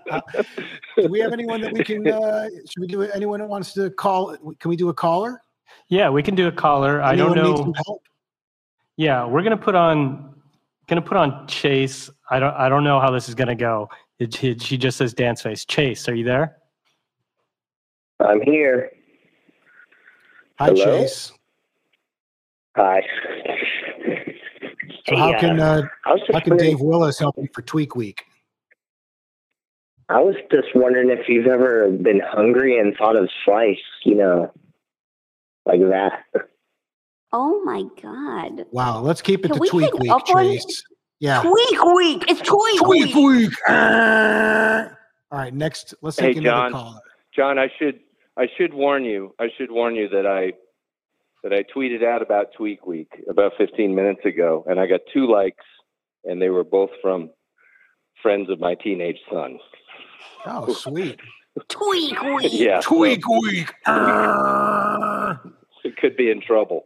do 0.98 1.08
we 1.10 1.20
have 1.20 1.34
anyone 1.34 1.62
that 1.62 1.72
we 1.74 1.84
can? 1.84 2.08
Uh, 2.08 2.48
should 2.70 2.80
we 2.80 2.88
do 2.88 3.02
it? 3.02 3.12
Anyone 3.14 3.40
that 3.40 3.48
wants 3.50 3.74
to 3.74 3.90
call? 3.90 4.36
Can 4.60 4.70
we 4.70 4.76
do 4.76 4.90
a 4.90 4.94
caller? 4.94 5.42
Yeah, 5.90 6.10
we 6.10 6.24
can 6.24 6.36
do 6.36 6.48
a 6.48 6.52
caller. 6.52 7.02
I 7.02 7.16
don't 7.16 7.36
know. 7.36 7.74
help? 7.86 8.02
Yeah, 8.96 9.26
we're 9.26 9.44
gonna 9.44 9.58
put 9.58 9.76
on 9.76 10.34
gonna 10.88 11.02
put 11.02 11.18
on 11.18 11.48
Chase. 11.48 12.10
I 12.30 12.40
don't 12.40 12.54
I 12.56 12.70
don't 12.70 12.84
know 12.84 13.00
how 13.00 13.12
this 13.12 13.28
is 13.28 13.36
gonna 13.36 13.56
go. 13.56 13.90
It, 14.20 14.42
it- 14.44 14.62
she 14.62 14.78
just 14.78 14.98
says 14.98 15.14
dance 15.14 15.42
face. 15.42 15.66
Chase, 15.66 16.08
are 16.08 16.16
you 16.16 16.24
there? 16.24 16.58
I'm 18.20 18.42
here. 18.42 18.92
Hi, 20.60 20.68
Hello? 20.68 20.86
Chase. 21.02 21.32
Hi. 22.78 23.02
So 25.08 25.16
how 25.18 25.34
uh, 25.34 25.40
can 25.40 25.60
uh, 25.60 25.82
I 26.06 26.18
how 26.32 26.40
can 26.40 26.58
Dave 26.58 26.80
Willis 26.80 27.20
help 27.20 27.36
you 27.38 27.48
for 27.54 27.62
Tweak 27.62 27.96
Week? 27.96 28.24
I 30.10 30.20
was 30.20 30.36
just 30.52 30.68
wondering 30.76 31.10
if 31.10 31.28
you've 31.28 31.48
ever 31.48 31.90
been 31.90 32.22
hungry 32.26 32.80
and 32.80 32.96
thought 32.96 33.16
of 33.16 33.30
slice, 33.46 33.78
you 34.04 34.16
know, 34.16 34.52
like 35.66 35.80
that. 35.80 36.24
Oh 37.32 37.62
my 37.64 37.84
God. 38.02 38.66
Wow, 38.72 39.02
let's 39.02 39.22
keep 39.22 39.44
it 39.44 39.48
Can 39.50 39.56
to 39.58 39.62
we 39.62 39.70
Tweak 39.70 39.94
Week, 39.96 40.12
up 40.12 40.22
on- 40.30 40.44
Chase. 40.46 40.84
Yeah. 41.20 41.42
Tweak 41.42 41.84
week. 41.96 42.26
It's 42.30 42.42
tweak, 42.42 42.80
Tweak 42.80 43.16
week. 43.16 43.16
Week. 43.16 43.54
Ah. 43.68 44.90
All 45.32 45.40
right, 45.40 45.54
next. 45.54 45.94
Let's 46.02 46.20
Hey, 46.20 46.34
take 46.34 46.38
another 46.44 46.70
John. 46.70 46.72
caller. 46.74 47.00
John, 47.36 47.58
I 47.58 47.70
should 47.80 48.00
I 48.38 48.48
should 48.58 48.74
warn 48.74 49.04
you. 49.06 49.34
I 49.40 49.48
should 49.58 49.72
warn 49.72 49.96
you 49.96 50.10
that 50.10 50.26
I 50.28 50.54
that 51.44 51.54
I 51.54 51.64
tweeted 51.76 52.04
out 52.04 52.22
about 52.22 52.48
Tweak 52.58 52.86
Week 52.86 53.12
about 53.30 53.54
15 53.58 53.94
minutes 53.94 54.22
ago, 54.26 54.64
and 54.68 54.80
I 54.80 54.88
got 54.88 55.02
two 55.14 55.30
likes, 55.30 55.66
and 56.24 56.42
they 56.42 56.50
were 56.50 56.64
both 56.64 56.90
from 57.02 57.30
friends 58.22 58.50
of 58.50 58.60
my 58.60 58.76
teenage 58.76 59.20
son. 59.32 59.60
Oh, 60.46 60.72
sweet. 60.74 61.20
Tweak 61.68 62.22
week. 62.36 62.52
Yeah, 62.52 62.80
so 62.80 62.96
Tweak 62.96 63.28
Week. 63.28 63.74
It 65.84 65.98
could 65.98 66.16
be 66.16 66.32
in 66.32 66.40
trouble. 66.40 66.86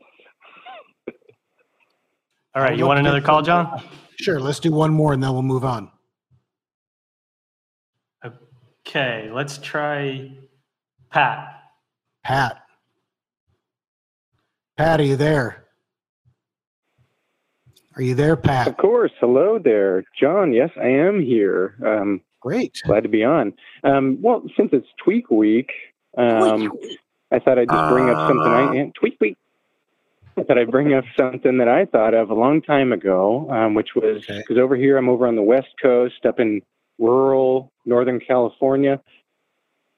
All 2.56 2.64
right, 2.64 2.76
you 2.76 2.88
want 2.88 2.98
another 2.98 3.22
call, 3.22 3.44
John? 3.44 3.84
Sure. 4.20 4.40
Let's 4.40 4.60
do 4.60 4.72
one 4.72 4.92
more 4.92 5.14
and 5.14 5.22
then 5.22 5.32
we'll 5.34 5.44
move 5.44 5.64
on. 5.64 5.92
Okay, 8.88 9.30
let's 9.32 9.60
try 9.60 10.32
Pat. 11.12 11.62
Pat. 12.24 12.64
Pat, 14.78 15.00
are 15.00 15.04
you 15.04 15.16
there? 15.16 15.64
Are 17.96 18.02
you 18.02 18.14
there, 18.14 18.36
Pat? 18.36 18.68
Of 18.68 18.78
course. 18.78 19.12
Hello 19.20 19.58
there, 19.58 20.04
John. 20.20 20.54
Yes, 20.54 20.70
I 20.80 20.88
am 20.88 21.20
here. 21.20 21.76
Um, 21.84 22.22
Great. 22.42 22.80
glad 22.86 23.02
to 23.04 23.10
be 23.10 23.24
on. 23.24 23.54
Um, 23.84 24.20
well, 24.22 24.44
since 24.56 24.70
it's 24.72 24.86
Tweak 25.04 25.32
Week, 25.32 25.72
um, 26.16 26.70
Tweak. 26.70 27.00
I 27.32 27.40
thought 27.40 27.58
I'd 27.58 27.68
just 27.70 27.90
bring 27.92 28.10
up 28.10 28.30
something. 28.30 28.48
I 28.52 28.76
and 28.76 28.94
Tweak 28.94 29.18
Week. 29.20 29.36
I 30.38 30.44
thought 30.44 30.60
I'd 30.60 30.70
bring 30.70 30.94
up 30.94 31.06
something 31.20 31.58
that 31.58 31.68
I 31.68 31.86
thought 31.86 32.14
of 32.14 32.30
a 32.30 32.36
long 32.36 32.62
time 32.62 32.94
ago, 32.94 33.50
um, 33.50 33.74
which 33.74 33.96
was 33.96 34.24
Okay. 34.30 34.38
because 34.38 34.60
over 34.60 34.76
here 34.76 34.98
I'm 34.98 35.10
over 35.10 35.26
on 35.26 35.36
the 35.36 35.42
West 35.42 35.70
Coast, 35.82 36.24
up 36.28 36.40
in 36.40 36.62
rural 37.00 37.72
Northern 37.86 38.20
California. 38.20 39.02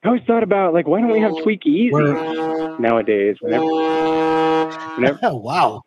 I 0.03 0.07
always 0.07 0.23
thought 0.25 0.43
about 0.43 0.73
like, 0.73 0.87
why 0.87 1.01
don't 1.01 1.11
we 1.11 1.19
have 1.19 1.33
Tweak 1.43 1.65
Easy 1.65 1.91
Where- 1.91 2.79
nowadays? 2.79 3.35
Whenever, 3.41 3.65
whenever 3.65 3.98
wow. 5.23 5.81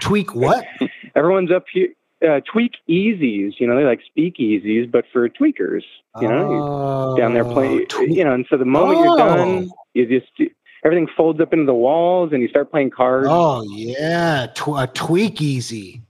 Tweak 0.00 0.34
what? 0.34 0.64
everyone's 1.14 1.50
up 1.50 1.64
here 1.72 1.88
uh, 2.26 2.40
tweak 2.50 2.72
easies. 2.88 3.52
You 3.58 3.66
know, 3.66 3.76
they 3.76 3.84
like 3.84 4.00
speakeasies, 4.16 4.90
but 4.90 5.04
for 5.12 5.28
tweakers. 5.28 5.82
You 6.20 6.28
know, 6.28 7.12
oh, 7.12 7.16
down 7.16 7.34
there 7.34 7.44
playing. 7.44 7.86
twe- 7.86 8.08
you 8.08 8.24
know, 8.24 8.34
and 8.34 8.44
so 8.50 8.56
the 8.56 8.64
moment 8.64 8.98
you're 9.04 9.16
done, 9.16 9.70
Oh. 9.70 9.74
you 9.94 10.06
just 10.06 10.50
everything 10.84 11.06
folds 11.16 11.40
up 11.40 11.52
into 11.52 11.64
the 11.64 11.74
walls, 11.74 12.32
and 12.32 12.42
you 12.42 12.48
start 12.48 12.70
playing 12.70 12.90
cards. 12.90 13.28
Oh 13.30 13.62
yeah, 13.70 14.48
tw- 14.54 14.78
a 14.78 14.88
tweak 14.92 15.40
easy. 15.40 16.02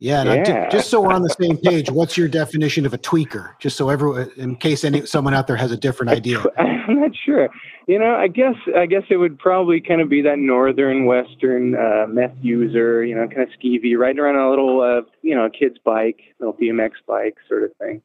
Yeah, 0.00 0.24
Yeah. 0.24 0.68
just 0.70 0.88
so 0.88 1.00
we're 1.00 1.12
on 1.12 1.22
the 1.22 1.28
same 1.40 1.56
page, 1.62 1.90
what's 1.90 2.16
your 2.16 2.26
definition 2.26 2.86
of 2.86 2.94
a 2.94 2.98
tweaker? 2.98 3.50
Just 3.60 3.76
so 3.76 3.90
everyone, 3.90 4.30
in 4.36 4.56
case 4.56 4.82
any 4.82 5.04
someone 5.04 5.34
out 5.34 5.46
there 5.46 5.56
has 5.56 5.70
a 5.70 5.76
different 5.76 6.10
idea. 6.10 6.42
I'm 6.58 6.98
not 7.00 7.10
sure. 7.14 7.48
You 7.86 7.98
know, 7.98 8.14
I 8.14 8.26
guess 8.28 8.54
I 8.76 8.86
guess 8.86 9.02
it 9.10 9.16
would 9.16 9.38
probably 9.38 9.80
kind 9.80 10.00
of 10.00 10.08
be 10.08 10.22
that 10.22 10.38
northern 10.38 11.04
western 11.04 11.74
uh, 11.76 12.06
meth 12.08 12.34
user. 12.40 13.04
You 13.04 13.14
know, 13.14 13.28
kind 13.28 13.42
of 13.42 13.48
skeevy, 13.60 13.96
riding 13.96 14.18
around 14.20 14.36
on 14.36 14.46
a 14.46 14.50
little, 14.50 14.80
uh, 14.80 15.02
you 15.22 15.34
know, 15.34 15.48
kid's 15.50 15.78
bike, 15.84 16.20
little 16.38 16.54
BMX 16.54 16.92
bike 17.06 17.36
sort 17.48 17.64
of 17.64 17.72
thing. 17.76 18.00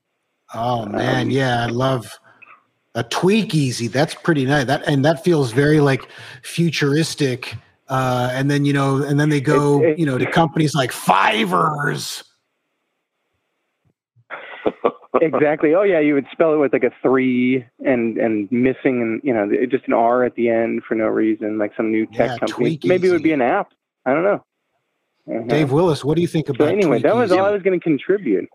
Oh 0.54 0.86
man, 0.86 1.24
Um, 1.28 1.30
yeah, 1.32 1.64
I 1.64 1.68
love 1.68 2.12
a 2.94 3.04
tweak 3.04 3.56
easy. 3.56 3.88
That's 3.88 4.16
pretty 4.16 4.46
nice. 4.46 4.66
That 4.66 4.88
and 4.88 5.04
that 5.06 5.24
feels 5.24 5.52
very 5.54 5.80
like 5.80 6.08
futuristic. 6.44 7.56
Uh, 7.88 8.30
and 8.34 8.50
then 8.50 8.66
you 8.66 8.74
know, 8.74 9.04
and 9.04 9.20
then 9.20 9.30
they 9.30 9.40
go, 9.42 9.82
It- 9.84 9.90
it- 9.92 10.00
you 10.00 10.06
know, 10.06 10.18
to 10.18 10.26
companies 10.30 10.74
like 10.74 10.92
Fivers. 10.92 12.24
exactly. 15.22 15.74
Oh 15.76 15.84
yeah, 15.84 16.00
you 16.00 16.14
would 16.14 16.26
spell 16.32 16.54
it 16.54 16.58
with 16.58 16.74
like 16.74 16.84
a 16.84 16.92
three 17.02 17.66
and 17.86 18.18
and 18.18 18.52
missing 18.52 19.02
and 19.02 19.22
you 19.24 19.34
know 19.34 19.50
just 19.70 19.88
an 19.88 19.94
R 19.94 20.24
at 20.24 20.36
the 20.36 20.50
end 20.50 20.84
for 20.88 20.96
no 20.96 21.06
reason, 21.06 21.58
like 21.58 21.72
some 21.78 21.92
new 21.92 22.06
tech 22.08 22.18
Yeah, 22.32 22.38
company. 22.40 22.78
Tweak 22.78 22.86
Maybe 22.86 23.08
it 23.08 23.12
would 23.12 23.24
be 23.24 23.32
an 23.34 23.42
app. 23.42 23.72
I 24.06 24.14
don't 24.14 24.24
know. 24.24 24.44
Uh-huh. 25.28 25.44
Dave 25.48 25.72
Willis, 25.72 26.06
what 26.06 26.16
do 26.16 26.22
you 26.22 26.28
think 26.28 26.48
So 26.48 26.54
about? 26.54 26.68
anyway, 26.70 27.02
that 27.02 27.16
was 27.16 27.32
all 27.32 27.46
I 27.46 27.52
was 27.52 27.64
going 27.64 27.80
to 27.80 27.84
contribute. 27.84 28.48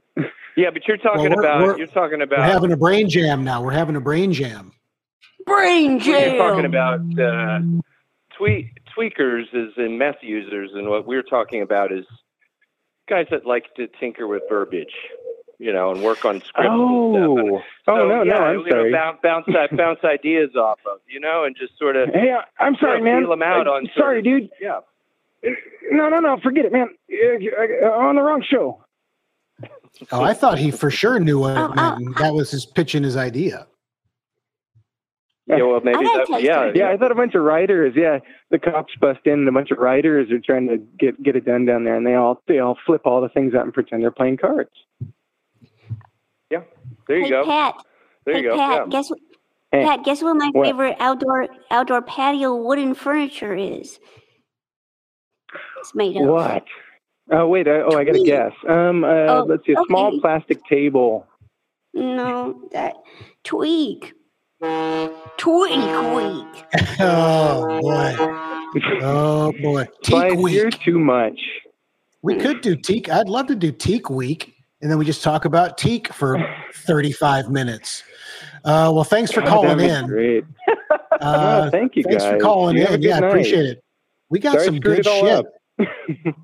Yeah, 0.56 0.70
but 0.70 0.86
you're 0.86 0.96
talking 0.98 1.22
Well, 1.30 1.36
we're- 1.36 1.46
about 1.48 1.62
we're- 1.62 1.78
you're 1.78 1.86
talking 1.88 2.18
We're 2.18 2.24
about 2.24 2.40
having 2.44 2.70
a 2.72 2.76
brain 2.76 3.08
jam 3.08 3.42
now. 3.44 3.62
We're 3.62 3.72
having 3.72 3.96
a 3.96 4.00
brain 4.00 4.32
jam. 4.32 4.72
Brain 5.46 5.98
jam. 5.98 6.34
you're 6.34 6.38
talking 6.38 6.70
jam. 6.70 7.00
about 7.16 7.20
uh, 7.20 7.60
tweak 8.36 8.66
tweakers 8.96 9.44
is 9.52 9.72
in 9.76 9.98
meth 9.98 10.22
users, 10.22 10.70
and 10.74 10.88
what 10.88 11.06
we're 11.06 11.22
talking 11.22 11.62
about 11.62 11.92
is 11.92 12.04
guys 13.08 13.26
that 13.30 13.46
like 13.46 13.72
to 13.76 13.86
tinker 13.98 14.26
with 14.28 14.42
verbiage, 14.48 14.94
you 15.58 15.72
know, 15.72 15.90
and 15.90 16.02
work 16.02 16.24
on 16.24 16.40
scripts. 16.40 16.70
and 16.70 16.70
stuff. 16.70 16.74
Oh, 16.78 17.56
And 17.56 17.62
oh 17.88 18.08
no, 18.08 18.22
yeah, 18.22 18.32
no, 18.32 18.36
I'm 18.44 18.58
you 18.60 18.64
know, 18.64 18.70
sorry. 18.70 18.92
bounce 18.92 19.18
bounce 19.22 19.46
bounce 19.76 20.00
ideas 20.04 20.50
off 20.56 20.78
of, 20.90 20.98
you 21.08 21.20
know, 21.20 21.44
and 21.44 21.56
just 21.56 21.76
sort 21.78 21.96
of 21.96 22.08
Hey, 22.10 22.32
I- 22.32 22.64
I'm 22.64 22.76
sorry, 22.76 22.98
Yeah, 22.98 23.04
man. 23.04 23.22
feel 23.24 23.32
'em 23.32 23.42
out 23.42 23.66
Uh, 23.66 23.72
on 23.72 23.88
sorry, 23.96 24.20
certain- 24.22 24.40
dude. 24.40 24.50
yeah. 24.60 24.80
No, 25.90 26.08
no, 26.10 26.18
no. 26.18 26.36
Forget 26.42 26.66
it, 26.66 26.72
man. 26.72 26.88
On 27.82 28.14
the 28.14 28.22
wrong 28.22 28.42
show. 28.48 28.84
Oh, 30.12 30.22
I 30.22 30.34
thought 30.34 30.58
he 30.58 30.70
for 30.70 30.90
sure 30.90 31.18
knew 31.18 31.38
what 31.40 31.56
Oh, 31.56 31.64
it 31.66 31.74
meant. 31.76 31.96
and 31.98 32.14
that 32.16 32.32
was 32.34 32.50
his 32.50 32.64
pitching 32.66 33.02
his 33.02 33.16
idea. 33.16 33.66
Yeah, 35.58 35.64
well, 35.64 35.80
maybe 35.82 35.98
I 35.98 36.02
that, 36.02 36.26
tell 36.26 36.40
yeah. 36.40 36.70
Yeah, 36.74 36.90
I 36.90 36.96
thought 36.96 37.10
a 37.10 37.14
bunch 37.14 37.34
of 37.34 37.42
writers. 37.42 37.94
Yeah, 37.96 38.18
the 38.50 38.58
cops 38.58 38.92
bust 39.00 39.20
in, 39.24 39.32
and 39.40 39.48
a 39.48 39.52
bunch 39.52 39.70
of 39.70 39.78
writers 39.78 40.30
are 40.30 40.38
trying 40.38 40.68
to 40.68 40.78
get 40.98 41.20
get 41.22 41.36
it 41.36 41.44
done 41.44 41.64
down 41.64 41.84
there, 41.84 41.96
and 41.96 42.06
they 42.06 42.14
all 42.14 42.42
they 42.46 42.58
all 42.58 42.76
flip 42.86 43.02
all 43.04 43.20
the 43.20 43.28
things 43.28 43.54
out 43.54 43.64
and 43.64 43.74
pretend 43.74 44.02
they're 44.02 44.10
playing 44.10 44.36
cards. 44.36 44.70
yeah. 46.50 46.62
There 47.08 47.16
you 47.18 47.24
hey, 47.24 47.30
go. 47.30 47.44
Pat. 47.44 47.74
There 48.24 48.34
hey, 48.34 48.42
you 48.42 48.48
go. 48.48 48.56
Pat. 48.56 48.70
yeah. 48.70 48.86
Guess 48.90 49.10
what? 49.10 49.18
Hey, 49.72 49.84
Pat, 49.84 50.04
guess 50.04 50.22
what 50.22 50.34
my 50.34 50.50
what? 50.52 50.66
favorite 50.66 50.96
outdoor 51.00 51.48
outdoor 51.70 52.02
patio 52.02 52.54
wooden 52.56 52.94
furniture 52.94 53.54
is? 53.54 53.98
It's 55.78 55.94
made 55.94 56.16
of. 56.16 56.26
What? 56.26 56.64
Oh 57.32 57.46
wait. 57.46 57.68
I, 57.68 57.80
oh, 57.80 57.96
I 57.96 58.04
got 58.04 58.14
to 58.14 58.24
guess. 58.24 58.52
Um, 58.68 59.04
uh, 59.04 59.08
Oh, 59.08 59.46
let's 59.48 59.64
see. 59.66 59.72
A 59.72 59.82
small 59.86 60.20
plastic 60.20 60.64
table. 60.66 61.26
No, 61.94 62.68
that 62.72 62.94
tweak. 63.44 64.14
Tweak 64.60 65.70
week. 66.14 66.64
Oh 67.00 67.80
boy. 67.80 68.14
Oh 69.02 69.52
boy. 69.62 69.86
Slice, 70.04 70.32
Teak 70.32 70.52
you're 70.52 70.70
too 70.70 70.98
much. 70.98 71.40
We 72.22 72.36
could 72.36 72.60
do 72.60 72.76
teak. 72.76 73.08
I'd 73.10 73.28
love 73.30 73.46
to 73.46 73.54
do 73.54 73.72
teak 73.72 74.10
week, 74.10 74.54
and 74.82 74.90
then 74.90 74.98
we 74.98 75.06
just 75.06 75.22
talk 75.24 75.46
about 75.46 75.78
teak 75.78 76.12
for 76.12 76.38
35 76.74 77.48
minutes. 77.50 78.02
Uh, 78.64 78.90
well, 78.94 79.04
thanks 79.04 79.32
for 79.32 79.42
Oh, 79.42 79.46
calling 79.46 79.78
that'd 79.78 80.04
in. 80.04 80.06
Great. 80.06 80.44
Uh, 81.22 81.64
oh, 81.66 81.70
thank 81.70 81.96
you 81.96 82.02
thanks 82.02 82.22
guys. 82.24 82.32
for 82.32 82.38
calling 82.38 82.78
You 82.78 82.86
in. 82.86 83.02
Yeah, 83.02 83.16
I 83.16 83.20
night. 83.20 83.28
appreciate 83.28 83.66
it. 83.66 83.84
We 84.30 84.38
got 84.38 84.52
Sorry 84.54 84.64
some 84.66 84.80
good 84.80 85.04
shit. 85.04 85.44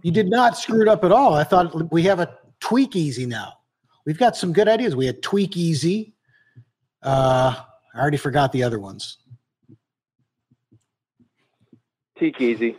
You 0.03 0.11
did 0.13 0.29
not 0.29 0.59
screw 0.59 0.83
it 0.83 0.89
up 0.89 1.03
at 1.03 1.13
all. 1.13 1.33
I 1.33 1.45
thought 1.45 1.91
we 1.91 2.03
have 2.03 2.21
a 2.21 2.37
tweak 2.61 2.95
easy 2.95 3.25
now. 3.25 3.55
We've 4.05 4.19
got 4.19 4.37
some 4.37 4.53
good 4.53 4.69
ideas. 4.69 4.95
We 4.95 5.07
had 5.07 5.23
tweak 5.23 5.57
easy. 5.57 6.15
Uh, 7.03 7.55
I 7.97 8.01
already 8.01 8.19
forgot 8.19 8.53
the 8.53 8.63
other 8.63 8.79
ones. 8.79 9.19
Teak 12.19 12.41
easy. 12.41 12.77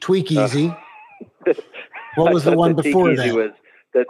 Tweak 0.00 0.30
Uh, 0.32 0.44
easy. 0.44 0.74
What 2.16 2.32
was 2.32 2.44
the 2.44 2.56
one 2.56 2.74
before 2.76 3.16
that? 3.16 3.34
Was 3.34 3.50
that 3.92 4.06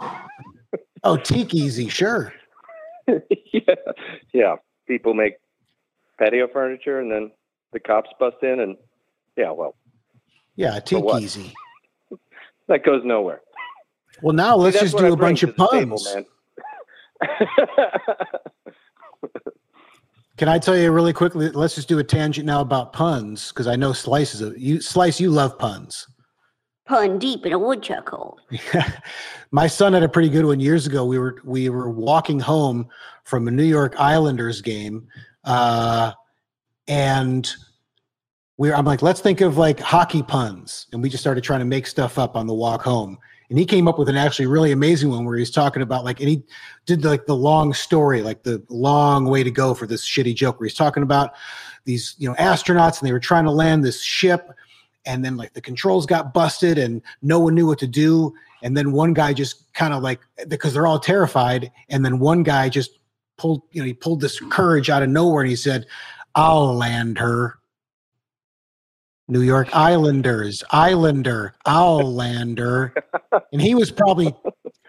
Oh, 1.03 1.17
teak 1.17 1.55
easy. 1.55 1.89
Sure. 1.89 2.31
yeah, 3.07 3.75
yeah. 4.31 4.55
People 4.87 5.15
make 5.15 5.37
patio 6.19 6.47
furniture, 6.47 6.99
and 6.99 7.11
then 7.11 7.31
the 7.73 7.79
cops 7.79 8.11
bust 8.19 8.37
in, 8.43 8.59
and 8.59 8.77
yeah, 9.37 9.49
well, 9.49 9.75
Yeah, 10.55 10.79
teak 10.79 11.03
easy. 11.19 11.51
that 12.67 12.83
goes 12.85 13.01
nowhere. 13.03 13.41
Well, 14.21 14.35
now 14.35 14.55
let's 14.55 14.79
just 14.79 14.95
do 14.97 15.05
I 15.07 15.09
a 15.09 15.15
bunch 15.15 15.41
of 15.41 15.55
table, 15.55 15.97
puns. 15.97 16.13
man. 16.13 16.25
Can 20.37 20.49
I 20.49 20.59
tell 20.59 20.75
you 20.75 20.91
really 20.91 21.13
quickly? 21.13 21.49
Let's 21.49 21.75
just 21.75 21.87
do 21.87 21.99
a 21.99 22.03
tangent 22.03 22.45
now 22.45 22.59
about 22.59 22.91
puns 22.91 23.49
because 23.49 23.67
I 23.67 23.75
know 23.75 23.93
Slice 23.93 24.35
is 24.35 24.41
a 24.41 24.59
you. 24.59 24.81
Slice, 24.81 25.19
you 25.19 25.29
love 25.29 25.57
puns. 25.57 26.07
Pun 26.85 27.17
deep 27.17 27.45
in 27.45 27.53
a 27.53 27.59
woodchuck 27.59 28.09
hole. 28.09 28.37
My 29.51 29.67
son 29.67 29.93
had 29.93 30.03
a 30.03 30.09
pretty 30.09 30.29
good 30.29 30.45
one 30.45 30.59
years 30.59 30.85
ago. 30.85 31.05
We 31.05 31.17
were 31.17 31.41
we 31.45 31.69
were 31.69 31.89
walking 31.89 32.39
home 32.39 32.89
from 33.23 33.47
a 33.47 33.51
New 33.51 33.63
York 33.63 33.95
Islanders 33.97 34.61
game, 34.61 35.07
uh, 35.45 36.11
and 36.87 37.49
we 38.57 38.73
I'm 38.73 38.85
like, 38.85 39.01
let's 39.01 39.21
think 39.21 39.39
of 39.39 39.57
like 39.57 39.79
hockey 39.79 40.21
puns, 40.21 40.87
and 40.91 41.01
we 41.01 41.09
just 41.09 41.23
started 41.23 41.45
trying 41.45 41.61
to 41.61 41.65
make 41.65 41.87
stuff 41.87 42.19
up 42.19 42.35
on 42.35 42.45
the 42.45 42.53
walk 42.53 42.81
home. 42.81 43.17
And 43.49 43.59
he 43.59 43.65
came 43.65 43.87
up 43.87 43.99
with 43.99 44.09
an 44.09 44.17
actually 44.17 44.47
really 44.47 44.71
amazing 44.71 45.09
one 45.09 45.25
where 45.25 45.37
he's 45.37 45.51
talking 45.51 45.81
about 45.81 46.03
like, 46.03 46.19
and 46.19 46.29
he 46.29 46.43
did 46.85 47.05
like 47.05 47.25
the 47.25 47.35
long 47.35 47.73
story, 47.73 48.21
like 48.21 48.43
the 48.43 48.63
long 48.69 49.25
way 49.25 49.43
to 49.43 49.51
go 49.51 49.73
for 49.73 49.85
this 49.85 50.07
shitty 50.07 50.35
joke 50.35 50.59
where 50.59 50.67
he's 50.67 50.77
talking 50.77 51.03
about 51.03 51.33
these 51.85 52.15
you 52.17 52.27
know 52.27 52.35
astronauts 52.35 52.99
and 52.99 53.07
they 53.07 53.13
were 53.13 53.19
trying 53.19 53.45
to 53.45 53.51
land 53.51 53.83
this 53.83 54.01
ship 54.01 54.49
and 55.05 55.23
then 55.23 55.37
like 55.37 55.53
the 55.53 55.61
controls 55.61 56.07
got 56.07 56.33
busted 56.33 56.79
and 56.79 57.01
no 57.21 57.39
one 57.39 57.53
knew 57.53 57.67
what 57.67 57.77
to 57.79 57.87
do. 57.87 58.33
And 58.63 58.75
then 58.75 58.91
one 58.91 59.13
guy 59.13 59.33
just 59.33 59.71
kind 59.73 59.93
of 59.93 60.01
like 60.01 60.19
because 60.47 60.73
they're 60.73 60.87
all 60.87 60.99
terrified. 60.99 61.71
And 61.89 62.03
then 62.03 62.17
one 62.17 62.41
guy 62.41 62.69
just 62.69 62.97
pulled 63.37 63.61
you 63.71 63.81
know 63.81 63.85
he 63.85 63.93
pulled 63.93 64.21
this 64.21 64.39
courage 64.49 64.89
out 64.89 65.03
of 65.03 65.09
nowhere 65.09 65.41
and 65.41 65.49
he 65.49 65.55
said 65.55 65.85
i'll 66.35 66.73
land 66.73 67.17
her 67.17 67.59
new 69.27 69.41
york 69.41 69.69
islanders 69.75 70.63
islander 70.71 71.53
i'll 71.65 72.21
and 73.51 73.61
he 73.61 73.73
was 73.75 73.91
probably 73.91 74.33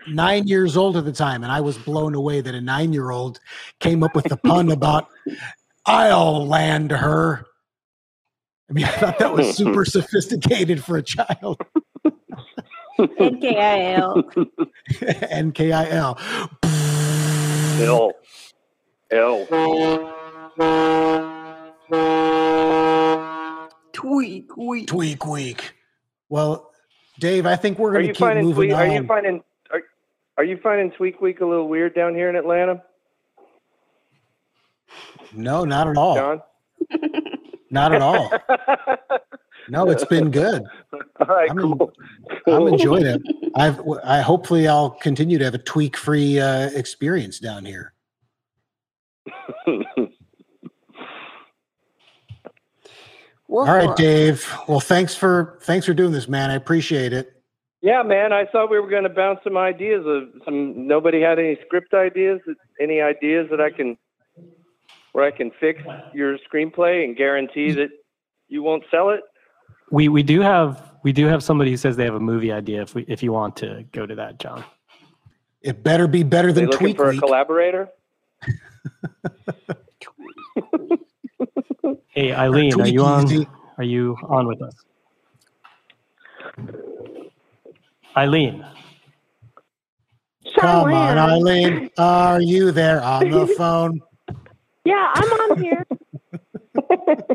nine 0.08 0.46
years 0.46 0.76
old 0.76 0.96
at 0.96 1.04
the 1.04 1.12
time 1.12 1.42
and 1.42 1.50
i 1.50 1.60
was 1.60 1.78
blown 1.78 2.14
away 2.14 2.40
that 2.40 2.54
a 2.54 2.60
nine 2.60 2.92
year 2.92 3.10
old 3.10 3.40
came 3.80 4.02
up 4.02 4.14
with 4.14 4.24
the 4.26 4.36
pun 4.36 4.70
about 4.70 5.08
i'll 5.86 6.46
land 6.46 6.90
her 6.90 7.46
I 8.68 8.72
mean, 8.72 8.84
I 8.84 8.88
thought 8.88 9.18
that 9.18 9.32
was 9.32 9.56
super 9.56 9.84
sophisticated 9.86 10.82
for 10.82 10.96
a 10.96 11.02
child. 11.02 11.60
NKIL. 12.98 14.24
NKIL. 15.30 16.18
Ill. 17.80 18.12
Ill. 19.10 19.46
Tweak 23.96 24.56
week. 24.56 24.86
Tweak 24.88 25.26
week. 25.26 25.74
Well, 26.28 26.70
Dave, 27.18 27.46
I 27.46 27.56
think 27.56 27.78
we're 27.78 27.90
Are 27.90 27.92
going 27.94 28.02
to 28.02 28.08
you 28.08 28.14
keep 28.14 28.20
finding 28.20 28.44
moving 28.44 28.68
tweak? 28.70 28.78
Are 28.78 28.86
you 28.86 29.06
finding? 29.06 29.42
Are, 29.70 29.82
are 30.38 30.44
you 30.44 30.58
finding 30.62 30.90
Tweak 30.90 31.20
Week 31.20 31.40
a 31.40 31.46
little 31.46 31.68
weird 31.68 31.94
down 31.94 32.14
here 32.14 32.28
in 32.28 32.36
Atlanta, 32.36 32.82
no, 35.34 35.64
not 35.64 35.88
at 35.88 35.96
all. 35.96 36.14
John? 36.14 36.42
Not 37.70 37.94
at 37.94 38.02
all. 38.02 38.30
No, 39.68 39.90
it's 39.90 40.04
been 40.04 40.30
good. 40.30 40.62
All 40.92 41.26
right, 41.26 41.50
I'm 41.50 41.58
in- 41.58 41.76
cool. 41.76 41.92
I'm 42.46 42.68
enjoying 42.68 43.04
it. 43.04 43.20
I've 43.56 43.80
I 44.04 44.20
hopefully 44.20 44.68
I'll 44.68 44.90
continue 44.90 45.38
to 45.38 45.44
have 45.44 45.54
a 45.54 45.58
tweak 45.58 45.96
free 45.96 46.38
uh, 46.38 46.70
experience 46.70 47.40
down 47.40 47.64
here. 47.64 47.92
Woof, 53.48 53.68
All 53.68 53.74
right. 53.74 53.96
Dave. 53.96 54.52
Well, 54.66 54.80
thanks 54.80 55.14
for 55.14 55.58
thanks 55.62 55.86
for 55.86 55.94
doing 55.94 56.12
this, 56.12 56.28
man. 56.28 56.50
I 56.50 56.54
appreciate 56.54 57.12
it. 57.12 57.32
Yeah, 57.80 58.02
man. 58.02 58.32
I 58.32 58.46
thought 58.46 58.70
we 58.70 58.80
were 58.80 58.90
going 58.90 59.04
to 59.04 59.08
bounce 59.08 59.38
some 59.44 59.56
ideas. 59.56 60.04
Of 60.06 60.42
some 60.44 60.88
nobody 60.88 61.20
had 61.20 61.38
any 61.38 61.56
script 61.64 61.94
ideas. 61.94 62.40
Any 62.80 63.00
ideas 63.00 63.46
that 63.50 63.60
I 63.60 63.70
can, 63.70 63.96
where 65.12 65.24
I 65.24 65.30
can 65.30 65.52
fix 65.60 65.80
your 66.12 66.38
screenplay 66.38 67.04
and 67.04 67.16
guarantee 67.16 67.70
that 67.72 67.90
you 68.48 68.62
won't 68.62 68.82
sell 68.90 69.10
it. 69.10 69.20
We 69.92 70.08
we 70.08 70.24
do 70.24 70.40
have 70.40 70.94
we 71.04 71.12
do 71.12 71.26
have 71.26 71.44
somebody 71.44 71.70
who 71.70 71.76
says 71.76 71.96
they 71.96 72.04
have 72.04 72.16
a 72.16 72.20
movie 72.20 72.50
idea. 72.50 72.82
If 72.82 72.96
we 72.96 73.04
if 73.06 73.22
you 73.22 73.32
want 73.32 73.54
to 73.56 73.84
go 73.92 74.06
to 74.06 74.16
that, 74.16 74.40
John. 74.40 74.64
It 75.62 75.82
better 75.82 76.08
be 76.08 76.24
better 76.24 76.52
than 76.52 76.66
looking 76.66 76.78
Tweet 76.78 76.96
for 76.96 77.10
a 77.10 77.16
collaborator? 77.16 77.88
Hey 82.16 82.32
Eileen, 82.32 82.80
are 82.80 82.88
you 82.88 83.04
on? 83.04 83.46
Are 83.76 83.84
you 83.84 84.16
on 84.26 84.46
with 84.46 84.62
us? 84.62 84.72
Eileen, 88.16 88.64
Come 90.58 90.94
on, 90.94 91.18
Eileen. 91.18 91.90
Are 91.98 92.40
you 92.40 92.72
there 92.72 93.02
on 93.02 93.28
the 93.28 93.46
phone? 93.58 94.00
Yeah, 94.86 95.12
I'm 95.12 95.30
on 95.30 95.62
here. 95.62 95.86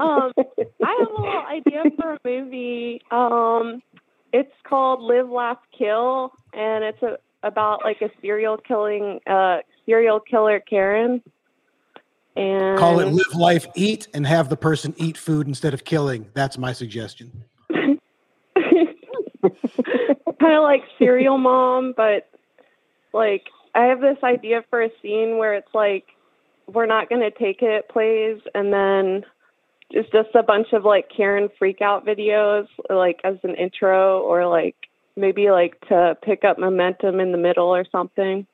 um, 0.02 0.32
I 0.84 0.98
have 0.98 1.10
a 1.10 1.22
little 1.22 1.44
idea 1.48 1.84
for 1.96 2.14
a 2.14 2.20
movie. 2.26 3.04
Um, 3.12 3.84
it's 4.34 4.52
called 4.64 5.02
Live, 5.02 5.30
Laugh, 5.30 5.60
Kill, 5.78 6.32
and 6.54 6.84
it's 6.84 7.04
a, 7.04 7.20
about 7.44 7.84
like 7.84 8.02
a 8.02 8.10
serial 8.20 8.58
killing, 8.58 9.20
uh, 9.28 9.58
serial 9.86 10.20
killer 10.20 10.60
Karen. 10.60 11.22
And 12.36 12.80
Call 12.80 13.00
it 13.00 13.08
live 13.08 13.36
life, 13.36 13.68
eat, 13.76 14.08
and 14.14 14.26
have 14.26 14.50
the 14.50 14.56
person 14.56 14.94
eat 14.98 15.18
food 15.18 15.48
instead 15.48 15.74
of 15.74 15.84
killing. 15.84 16.30
That's 16.34 16.58
my 16.58 16.72
suggestion. 16.72 17.44
kind 20.42 20.56
of 20.56 20.64
like 20.64 20.84
serial 20.98 21.38
mom, 21.38 21.94
but 21.96 22.30
like 23.14 23.44
I 23.76 23.86
have 23.86 24.02
this 24.02 24.18
idea 24.24 24.64
for 24.70 24.82
a 24.82 24.90
scene 25.02 25.38
where 25.38 25.54
it's 25.54 25.74
like 25.74 26.06
we're 26.68 26.86
not 26.86 27.10
going 27.10 27.22
to 27.22 27.32
take 27.32 27.62
it 27.62 27.90
plays 27.90 28.40
and 28.56 28.72
then 28.72 29.26
it's 29.90 30.10
just 30.12 30.30
a 30.36 30.44
bunch 30.44 30.68
of 30.74 30.86
like 30.86 31.10
Karen 31.16 31.50
freak 31.60 31.82
out 31.82 32.06
videos 32.06 32.68
like 32.90 33.20
as 33.24 33.36
an 33.44 33.56
intro 33.56 34.22
or 34.22 34.48
like 34.48 34.76
maybe 35.16 35.52
like 35.52 35.80
to 35.90 36.18
pick 36.24 36.44
up 36.44 36.58
momentum 36.58 37.20
in 37.20 37.32
the 37.32 37.38
middle 37.38 37.68
or 37.68 37.86
something. 37.92 38.48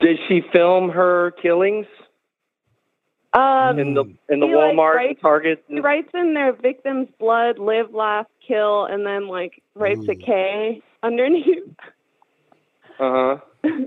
Did 0.00 0.18
she 0.28 0.42
film 0.52 0.90
her 0.90 1.32
killings 1.42 1.86
Um, 3.34 3.78
in 3.78 3.94
the 3.94 4.04
in 4.28 4.40
the 4.40 4.46
he, 4.46 4.54
like, 4.54 4.74
Walmart, 4.74 4.94
writes- 4.94 5.20
Target? 5.22 5.64
he 5.68 5.80
writes 5.80 6.10
in 6.14 6.34
their 6.34 6.52
victim's 6.52 7.08
blood, 7.18 7.58
live, 7.58 7.94
laugh, 7.94 8.26
kill, 8.46 8.84
and 8.84 9.06
then 9.06 9.26
like 9.26 9.62
writes 9.74 10.06
a 10.08 10.14
K 10.14 10.82
underneath. 11.02 11.64
Uh 13.00 13.10
huh. 13.10 13.36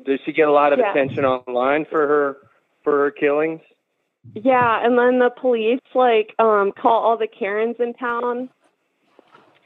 Did 0.05 0.19
she 0.25 0.31
get 0.33 0.47
a 0.47 0.51
lot 0.51 0.73
of 0.73 0.79
Yeah. 0.79 0.89
attention 0.91 1.25
online 1.25 1.85
for 1.85 2.07
her 2.07 2.37
for 2.83 2.97
her 3.03 3.11
killings? 3.11 3.61
Yeah, 4.33 4.83
and 4.83 4.97
then 4.97 5.19
the 5.19 5.29
police 5.29 5.79
like 5.93 6.33
um 6.39 6.71
call 6.71 7.03
all 7.03 7.15
the 7.17 7.27
Karens 7.27 7.75
in 7.79 7.93
town. 7.93 8.49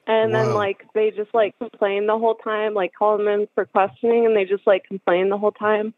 And 0.07 0.34
then 0.34 0.53
like 0.55 0.86
they 0.93 1.11
just 1.11 1.34
like 1.34 1.57
complain 1.59 2.07
the 2.07 2.17
whole 2.17 2.36
time, 2.36 2.73
like 2.73 2.91
call 2.97 3.17
them 3.17 3.27
in 3.27 3.47
for 3.55 3.65
questioning 3.65 4.25
and 4.25 4.36
they 4.36 4.43
just 4.43 4.65
like 4.67 4.84
complain 4.84 5.30
the 5.30 5.38
whole 5.38 5.51
time. 5.51 5.93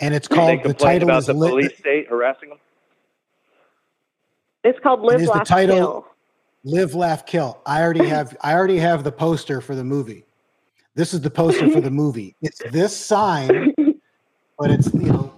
And 0.00 0.14
it's 0.14 0.28
called 0.28 0.62
the 0.62 0.74
title 0.74 1.08
about 1.08 1.18
is 1.20 1.26
the 1.26 1.34
Li- 1.34 1.48
police 1.50 1.78
state 1.78 2.08
harassing 2.08 2.50
them. 2.50 2.58
It's 4.64 4.78
called 4.80 5.00
Live 5.00 5.20
is 5.20 5.28
the 5.28 5.34
Laugh 5.34 5.46
title- 5.46 5.76
Kill. 5.76 6.06
Live, 6.66 6.94
Laugh, 6.94 7.26
Kill. 7.26 7.60
I 7.66 7.82
already 7.82 8.06
have 8.08 8.36
I 8.40 8.54
already 8.54 8.78
have 8.78 9.04
the 9.04 9.12
poster 9.12 9.60
for 9.60 9.74
the 9.74 9.84
movie. 9.84 10.24
This 10.94 11.12
is 11.12 11.20
the 11.20 11.30
poster 11.30 11.70
for 11.70 11.80
the 11.80 11.90
movie. 12.02 12.34
It's 12.40 12.60
this 12.70 12.96
sign, 12.96 13.74
but 14.58 14.70
it's 14.70 14.92
you 14.94 15.12
know, 15.12 15.34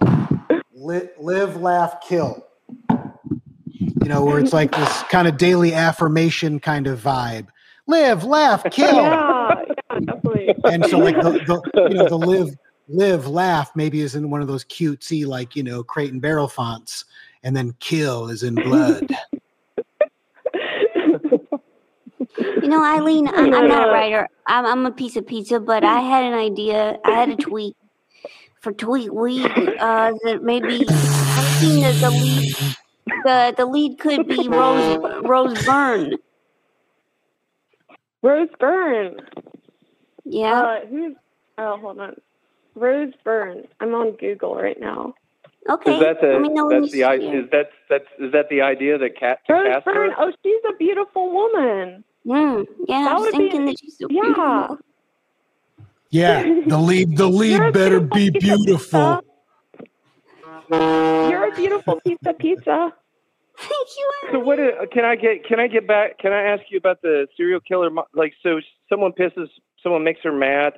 li- 0.73 1.09
live, 1.17 1.57
laugh, 1.57 2.01
kill. 2.07 2.45
You 2.89 4.13
know, 4.13 4.23
where 4.23 4.39
it's 4.39 4.53
like 4.53 4.71
this 4.71 5.03
kind 5.03 5.27
of 5.27 5.37
daily 5.37 5.73
affirmation 5.73 6.59
kind 6.59 6.87
of 6.87 6.99
vibe. 7.01 7.47
Live, 7.87 8.23
laugh, 8.23 8.63
kill. 8.71 8.95
Yeah, 8.95 9.63
yeah, 9.67 9.99
definitely. 9.99 10.55
And 10.65 10.85
so 10.85 10.97
like 10.99 11.15
the, 11.15 11.31
the 11.31 11.89
you 11.89 11.95
know 11.95 12.07
the 12.07 12.17
live 12.27 12.49
live 12.87 13.27
laugh 13.27 13.71
maybe 13.75 14.01
is 14.01 14.15
in 14.15 14.29
one 14.29 14.41
of 14.41 14.47
those 14.47 14.65
cutesy 14.65 15.25
like 15.25 15.55
you 15.55 15.63
know 15.63 15.83
crate 15.83 16.11
and 16.11 16.21
barrel 16.21 16.47
fonts, 16.47 17.05
and 17.43 17.55
then 17.55 17.73
kill 17.79 18.29
is 18.29 18.43
in 18.43 18.55
blood. 18.55 19.07
You 22.67 22.73
know, 22.73 22.83
Eileen, 22.83 23.29
I'm, 23.29 23.53
I'm 23.53 23.67
not 23.69 23.87
a 23.87 23.91
writer. 23.91 24.27
I'm, 24.45 24.65
I'm 24.65 24.85
a 24.85 24.91
piece 24.91 25.15
of 25.15 25.25
pizza, 25.25 25.57
but 25.57 25.85
I 25.85 26.01
had 26.01 26.25
an 26.25 26.33
idea. 26.33 26.99
I 27.05 27.11
had 27.11 27.29
a 27.29 27.37
tweet 27.37 27.77
for 28.59 28.73
Tweet 28.73 29.13
Week 29.13 29.45
uh, 29.79 30.11
that 30.23 30.43
maybe 30.43 30.83
I've 30.87 31.47
seen 31.59 31.83
that 31.83 31.95
the 32.01 32.09
lead, 32.09 32.55
the, 33.23 33.53
the 33.55 33.65
lead 33.65 33.99
could 33.99 34.27
be 34.27 34.49
Rose 34.49 35.23
Rose 35.23 35.65
Byrne. 35.65 36.15
Rose 38.21 38.49
Byrne. 38.59 39.15
Yeah. 40.25 40.61
Uh 40.61 40.85
who's 40.87 41.15
oh 41.57 41.77
hold 41.77 41.99
on. 41.99 42.15
Rose 42.77 43.13
Byrne. 43.23 43.63
I'm 43.79 43.93
on 43.95 44.11
Google 44.17 44.55
right 44.55 44.79
now. 44.79 45.13
okay. 45.69 45.93
Is 45.95 45.99
that 45.99 46.21
the 46.21 46.27
Let 46.27 46.41
me 46.41 46.49
know 46.49 46.67
when 46.67 46.81
that's 46.81 46.93
you 46.93 47.03
the 47.03 47.19
see 47.19 47.27
i- 47.29 47.33
it. 47.35 47.43
is 47.45 47.49
that 47.51 47.69
that's 47.89 48.05
is 48.19 48.31
that 48.31 48.49
the 48.49 48.61
idea 48.61 48.97
that 48.97 49.17
cat 49.19 49.39
Rose 49.49 49.67
cast 49.73 49.85
her? 49.85 49.93
Byrne. 49.93 50.13
Oh, 50.17 50.31
she's 50.43 50.61
a 50.69 50.75
beautiful 50.77 51.31
woman. 51.31 52.03
Mm, 52.25 52.65
yeah, 52.87 53.03
That 53.03 53.11
I 53.11 53.13
was 53.15 53.21
would 53.23 53.31
be- 53.31 53.37
thinking 53.37 53.65
that 53.65 53.75
she's 53.79 53.97
so 53.97 54.07
Yeah. 54.09 54.21
beautiful. 54.21 54.77
Yeah, 56.09 56.43
the 56.67 56.77
lead 56.77 57.17
the 57.17 57.27
lead 57.41 57.51
You're 57.57 57.67
a 57.67 57.71
better 57.71 57.99
be 57.99 58.29
beautiful. 58.29 59.21
You're 60.69 61.47
a 61.47 61.55
beautiful 61.55 61.99
piece 62.05 62.17
of 62.25 62.37
pizza. 62.37 62.93
Thank 63.57 63.71
you. 63.97 64.11
So 64.33 64.39
what 64.39 64.59
is, 64.59 64.71
can 64.91 65.03
I 65.05 65.15
get? 65.15 65.45
Can 65.45 65.59
I 65.59 65.67
get 65.67 65.87
back? 65.87 66.19
Can 66.19 66.31
I 66.31 66.43
ask 66.43 66.63
you 66.69 66.77
about 66.77 67.01
the 67.01 67.27
serial 67.35 67.59
killer? 67.59 67.89
Like, 68.13 68.33
so 68.43 68.59
someone 68.89 69.13
pisses, 69.13 69.47
someone 69.81 70.03
makes 70.03 70.19
her 70.23 70.31
mad 70.31 70.73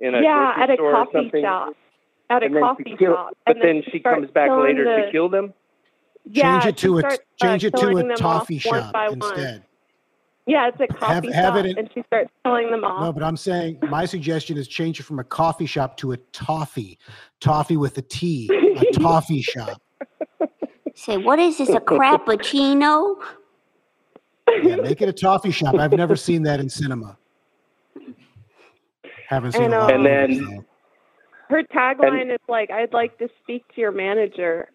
in 0.00 0.14
a 0.14 0.22
yeah, 0.22 0.54
grocery 0.54 0.62
at 0.62 0.70
a 0.70 0.74
store 0.74 0.90
or 0.90 0.92
coffee 0.92 1.12
something, 1.14 1.42
shop. 1.42 1.72
At 2.30 2.42
a 2.42 2.50
coffee 2.50 2.84
she 2.86 2.96
kill, 2.96 3.14
shop. 3.14 3.30
but 3.46 3.56
and 3.56 3.64
then, 3.64 3.82
she 3.90 4.00
comes 4.00 4.30
back 4.30 4.50
later 4.50 4.84
the, 4.84 5.06
to 5.06 5.12
kill 5.12 5.28
them. 5.28 5.54
Yeah, 6.24 6.60
change 6.60 6.74
it 6.74 6.78
she 6.80 6.86
to 6.86 6.98
a 6.98 7.00
starts, 7.00 7.18
uh, 7.18 7.46
change 7.46 7.64
it 7.64 7.70
to 7.70 7.78
killing 7.78 7.98
a 7.98 8.02
them 8.02 8.10
off 8.12 8.18
toffee 8.18 8.60
one 8.64 8.80
shop 8.82 8.92
by 8.92 9.08
one. 9.08 9.14
instead. 9.14 9.64
Yeah, 10.46 10.68
it's 10.68 10.80
a 10.80 10.86
coffee 10.86 11.30
have 11.32 11.54
shop, 11.54 11.56
it 11.56 11.66
in- 11.66 11.78
and 11.78 11.90
she 11.94 12.02
starts 12.06 12.30
killing 12.44 12.70
them 12.70 12.84
off. 12.84 13.02
No, 13.02 13.12
but 13.12 13.22
I'm 13.22 13.36
saying 13.36 13.78
my 13.90 14.04
suggestion 14.06 14.56
is 14.56 14.66
change 14.66 14.98
it 14.98 15.02
from 15.02 15.18
a 15.18 15.24
coffee 15.24 15.66
shop 15.66 15.96
to 15.98 16.12
a 16.12 16.16
toffee, 16.32 16.98
toffee 17.40 17.76
with 17.76 17.98
a 17.98 18.02
T, 18.02 18.48
a 18.52 18.92
toffee 18.98 19.42
shop. 19.42 19.82
Say, 20.94 21.16
what 21.16 21.38
is 21.38 21.58
this, 21.58 21.68
a 21.68 21.80
crappuccino? 21.80 23.16
Yeah, 24.62 24.76
make 24.76 25.00
it 25.02 25.08
a 25.08 25.12
toffee 25.12 25.50
shop. 25.50 25.74
I've 25.76 25.92
never 25.92 26.16
seen 26.16 26.42
that 26.44 26.60
in 26.60 26.68
cinema. 26.68 27.16
Haven't 29.28 29.52
seen 29.52 29.64
And, 29.64 29.74
a 29.74 29.78
lot 29.78 29.92
um, 29.92 30.06
And 30.06 30.06
of 30.06 30.28
then- 30.38 30.54
though. 30.56 30.64
Her 31.50 31.62
tagline 31.62 32.30
is 32.32 32.40
like, 32.48 32.70
"I'd 32.70 32.92
like 32.92 33.16
to 33.18 33.28
speak 33.42 33.64
to 33.74 33.80
your 33.80 33.90
manager," 33.92 34.68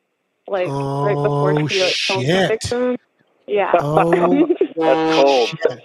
like 0.48 0.68
right 0.68 1.14
before 1.14 1.52
Oh, 1.52 1.68
she 1.68 1.84
like 1.84 1.94
kills 1.94 2.24
shit. 2.26 2.48
victim. 2.50 2.98
Yeah. 3.46 3.72
Oh 3.80 4.48
That's 4.76 5.16
cold. 5.22 5.50
shit! 5.50 5.84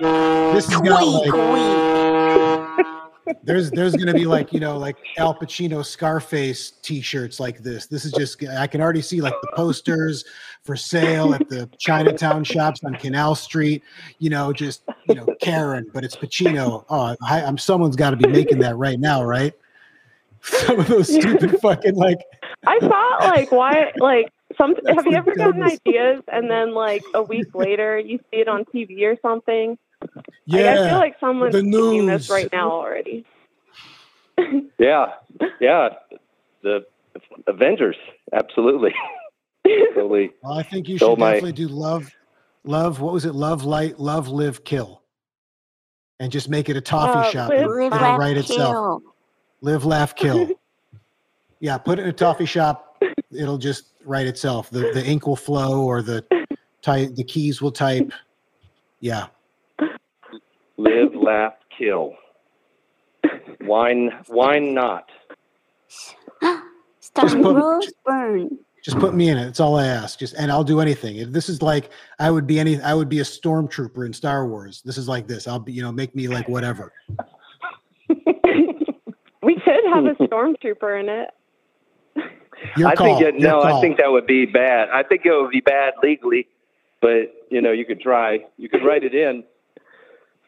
This 0.54 0.66
has 0.72 0.80
got 0.80 1.06
like 1.06 1.32
Week. 2.78 2.86
there's 3.42 3.70
there's 3.70 3.94
gonna 3.94 4.14
be 4.14 4.26
like 4.26 4.52
you 4.52 4.60
know 4.60 4.78
like 4.78 4.96
Al 5.16 5.34
Pacino 5.34 5.84
Scarface 5.84 6.72
T-shirts 6.82 7.40
like 7.40 7.58
this. 7.58 7.86
This 7.86 8.04
is 8.04 8.12
just 8.12 8.42
I 8.46 8.66
can 8.66 8.80
already 8.80 9.02
see 9.02 9.20
like 9.20 9.34
the 9.42 9.48
posters 9.54 10.24
for 10.62 10.76
sale 10.76 11.34
at 11.34 11.48
the 11.48 11.68
Chinatown 11.78 12.44
shops 12.44 12.82
on 12.84 12.94
Canal 12.94 13.34
Street. 13.34 13.82
You 14.18 14.30
know, 14.30 14.52
just 14.52 14.82
you 15.08 15.14
know 15.14 15.26
Karen, 15.40 15.86
but 15.92 16.04
it's 16.04 16.16
Pacino. 16.16 16.84
Oh, 16.88 17.16
I, 17.22 17.42
I'm 17.42 17.58
someone's 17.58 17.96
got 17.96 18.10
to 18.10 18.16
be 18.16 18.28
making 18.28 18.58
that 18.60 18.76
right 18.76 19.00
now, 19.00 19.22
right? 19.22 19.54
Some 20.42 20.80
of 20.80 20.88
those 20.88 21.12
stupid 21.12 21.58
fucking 21.62 21.94
like 21.94 22.18
I 22.66 22.78
thought 22.80 23.20
like 23.20 23.52
why 23.52 23.92
like 23.96 24.32
some 24.56 24.74
That's 24.82 24.96
have 24.96 25.06
you 25.06 25.16
ever 25.16 25.34
gotten 25.34 25.62
ideas 25.62 26.22
and 26.32 26.50
then 26.50 26.74
like 26.74 27.02
a 27.14 27.22
week 27.22 27.54
later 27.54 27.98
you 27.98 28.18
see 28.30 28.40
it 28.40 28.48
on 28.48 28.64
TV 28.64 29.02
or 29.02 29.16
something? 29.20 29.78
Yeah. 30.46 30.62
Like, 30.62 30.78
I 30.78 30.88
feel 30.88 30.98
like 30.98 31.16
someone's 31.20 31.52
the 31.52 31.60
thinking 31.62 32.06
news. 32.06 32.22
this 32.22 32.30
right 32.30 32.48
now 32.52 32.70
already. 32.70 33.24
Yeah, 34.78 35.14
yeah. 35.60 35.88
The 36.62 36.86
Avengers, 37.48 37.96
absolutely. 38.32 38.94
Totally. 39.94 40.30
Well, 40.42 40.52
I 40.56 40.62
think 40.62 40.88
you 40.88 40.96
Stole 40.96 41.14
should 41.16 41.18
my- 41.18 41.32
definitely 41.32 41.52
do 41.52 41.66
love, 41.68 42.08
love. 42.64 43.00
What 43.00 43.12
was 43.12 43.24
it? 43.24 43.34
Love, 43.34 43.64
light, 43.64 43.98
love, 43.98 44.28
live, 44.28 44.62
kill, 44.62 45.02
and 46.20 46.30
just 46.30 46.48
make 46.48 46.68
it 46.68 46.76
a 46.76 46.80
toffee 46.80 47.18
Uh, 47.28 47.30
shop. 47.32 47.48
live, 47.50 47.58
It'll, 47.62 47.74
Live, 47.74 47.92
it'll 47.92 47.98
laugh, 47.98 48.18
write 48.20 48.36
itself. 48.36 48.72
kill. 48.72 49.02
Live, 49.60 49.84
laugh, 49.84 50.14
kill. 50.14 50.48
yeah, 51.60 51.76
put 51.76 51.98
it 51.98 52.02
in 52.02 52.08
a 52.08 52.12
toffee 52.12 52.46
shop. 52.46 53.02
It'll 53.32 53.58
just 53.58 53.86
write 54.04 54.28
itself. 54.28 54.70
The 54.70 54.92
the 54.94 55.04
ink 55.04 55.26
will 55.26 55.34
flow, 55.36 55.82
or 55.84 56.00
the 56.02 56.24
type 56.82 57.16
the 57.16 57.24
keys 57.24 57.60
will 57.60 57.72
type. 57.72 58.12
Yeah, 59.00 59.26
Live, 60.78 61.14
laugh, 61.14 61.54
kill. 61.76 62.14
Wine, 63.60 64.10
wine 64.28 64.72
not. 64.74 65.10
Starring 67.00 67.42
put- 67.42 67.56
Rose 67.56 67.92
Byrne. 68.06 68.58
Just 68.84 69.00
put 69.00 69.12
me 69.12 69.28
in 69.28 69.36
it. 69.36 69.44
That's 69.44 69.60
all 69.60 69.76
I 69.76 69.86
ask. 69.86 70.18
Just 70.18 70.34
and 70.34 70.50
I'll 70.50 70.64
do 70.64 70.80
anything. 70.80 71.16
If 71.16 71.30
this 71.30 71.48
is 71.50 71.60
like 71.60 71.90
I 72.20 72.30
would 72.30 72.46
be 72.46 72.58
any 72.60 72.80
I 72.80 72.94
would 72.94 73.08
be 73.08 73.18
a 73.18 73.24
stormtrooper 73.24 74.06
in 74.06 74.12
Star 74.12 74.46
Wars. 74.46 74.80
This 74.82 74.96
is 74.96 75.08
like 75.08 75.26
this. 75.26 75.46
I'll 75.48 75.58
be, 75.58 75.72
you 75.72 75.82
know, 75.82 75.92
make 75.92 76.14
me 76.14 76.28
like 76.28 76.48
whatever. 76.48 76.92
We 79.40 79.54
could 79.54 79.84
have 79.94 80.04
a 80.04 80.14
stormtrooper 80.24 81.00
in 81.00 81.08
it. 81.08 81.30
Your 82.76 82.88
I 82.88 82.94
call. 82.94 83.06
think 83.18 83.20
it, 83.36 83.40
Your 83.40 83.50
no, 83.50 83.62
I 83.62 83.80
think 83.80 83.96
that 83.96 84.10
would 84.10 84.26
be 84.26 84.44
bad. 84.46 84.90
I 84.90 85.02
think 85.02 85.24
it 85.24 85.30
would 85.30 85.50
be 85.50 85.60
bad 85.60 85.94
legally, 86.02 86.48
but 87.00 87.32
you 87.48 87.62
know, 87.62 87.72
you 87.72 87.86
could 87.86 88.00
try. 88.00 88.40
You 88.56 88.68
could 88.68 88.84
write 88.84 89.04
it 89.04 89.14
in. 89.14 89.44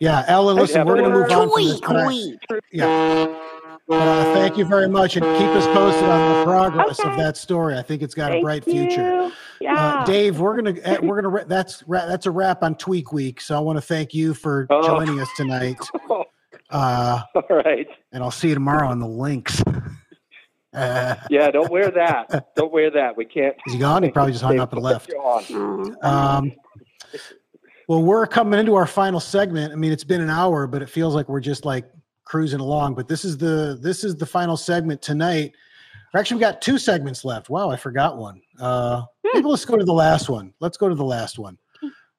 Yeah, 0.00 0.24
Ellen, 0.26 0.56
listen, 0.56 0.78
have 0.78 0.86
we're 0.86 0.96
going 0.96 1.10
to 1.12 1.16
move 1.18 1.30
on 1.30 1.48
from 1.50 1.62
this. 1.62 1.78
Tweet, 1.78 1.82
but 1.86 1.96
I- 1.96 2.04
tweet. 2.04 2.38
Yeah. 2.72 3.36
But, 3.86 4.06
uh, 4.06 4.34
thank 4.34 4.56
you 4.56 4.64
very 4.64 4.88
much, 4.88 5.16
and 5.16 5.24
keep 5.36 5.48
us 5.48 5.66
posted 5.66 6.04
on 6.08 6.38
the 6.38 6.44
progress 6.44 7.00
of 7.00 7.16
that 7.16 7.36
story. 7.36 7.76
I 7.76 7.82
think 7.82 8.02
it's 8.02 8.14
got 8.14 8.30
a 8.30 8.34
Thank 8.34 8.44
bright 8.44 8.66
you. 8.68 8.72
future. 8.86 9.32
Yeah. 9.60 9.74
Uh, 9.74 10.04
Dave, 10.04 10.38
we're 10.38 10.54
gonna 10.54 10.78
uh, 10.84 10.98
we're 11.02 11.20
gonna 11.20 11.44
that's 11.44 11.82
that's 11.88 12.26
a 12.26 12.30
wrap 12.30 12.62
on 12.62 12.76
Tweak 12.76 13.12
Week. 13.12 13.40
So 13.40 13.56
I 13.56 13.58
want 13.58 13.78
to 13.78 13.82
thank 13.82 14.14
you 14.14 14.32
for 14.32 14.68
Oh. 14.70 14.86
joining 14.86 15.18
us 15.20 15.28
tonight. 15.36 15.76
Uh, 16.72 17.22
All 17.34 17.42
right. 17.64 17.88
and 18.12 18.22
I'll 18.22 18.30
see 18.30 18.48
you 18.50 18.54
tomorrow 18.54 18.86
on 18.86 19.00
the 19.00 19.06
links. 19.08 19.60
Uh, 20.72 21.16
Yeah, 21.30 21.50
don't 21.50 21.68
wear 21.68 21.90
that. 21.90 22.54
Don't 22.54 22.72
wear 22.72 22.92
that. 22.92 23.16
We 23.16 23.24
can't. 23.24 23.56
is 23.66 23.72
he 23.72 23.78
gone? 23.80 24.04
He 24.04 24.10
probably 24.10 24.30
just 24.30 24.44
hung 24.44 24.60
up 24.60 24.72
and 24.72 24.80
left. 24.80 25.08
You're 25.08 25.20
on. 25.20 25.96
Oh. 26.00 26.08
Um, 26.08 26.52
well, 27.90 28.04
we're 28.04 28.24
coming 28.24 28.60
into 28.60 28.76
our 28.76 28.86
final 28.86 29.18
segment. 29.18 29.72
I 29.72 29.74
mean, 29.74 29.90
it's 29.90 30.04
been 30.04 30.20
an 30.20 30.30
hour, 30.30 30.68
but 30.68 30.80
it 30.80 30.88
feels 30.88 31.12
like 31.12 31.28
we're 31.28 31.40
just 31.40 31.64
like 31.64 31.90
cruising 32.22 32.60
along. 32.60 32.94
But 32.94 33.08
this 33.08 33.24
is 33.24 33.36
the 33.36 33.80
this 33.82 34.04
is 34.04 34.14
the 34.14 34.26
final 34.26 34.56
segment 34.56 35.02
tonight. 35.02 35.54
Or 36.14 36.20
Actually, 36.20 36.36
we 36.36 36.42
got 36.42 36.62
two 36.62 36.78
segments 36.78 37.24
left. 37.24 37.50
Wow, 37.50 37.68
I 37.68 37.76
forgot 37.76 38.16
one. 38.16 38.42
Uh, 38.60 39.02
maybe 39.34 39.44
let's 39.44 39.64
go 39.64 39.76
to 39.76 39.84
the 39.84 39.92
last 39.92 40.28
one. 40.28 40.54
Let's 40.60 40.76
go 40.76 40.88
to 40.88 40.94
the 40.94 41.04
last 41.04 41.36
one. 41.36 41.58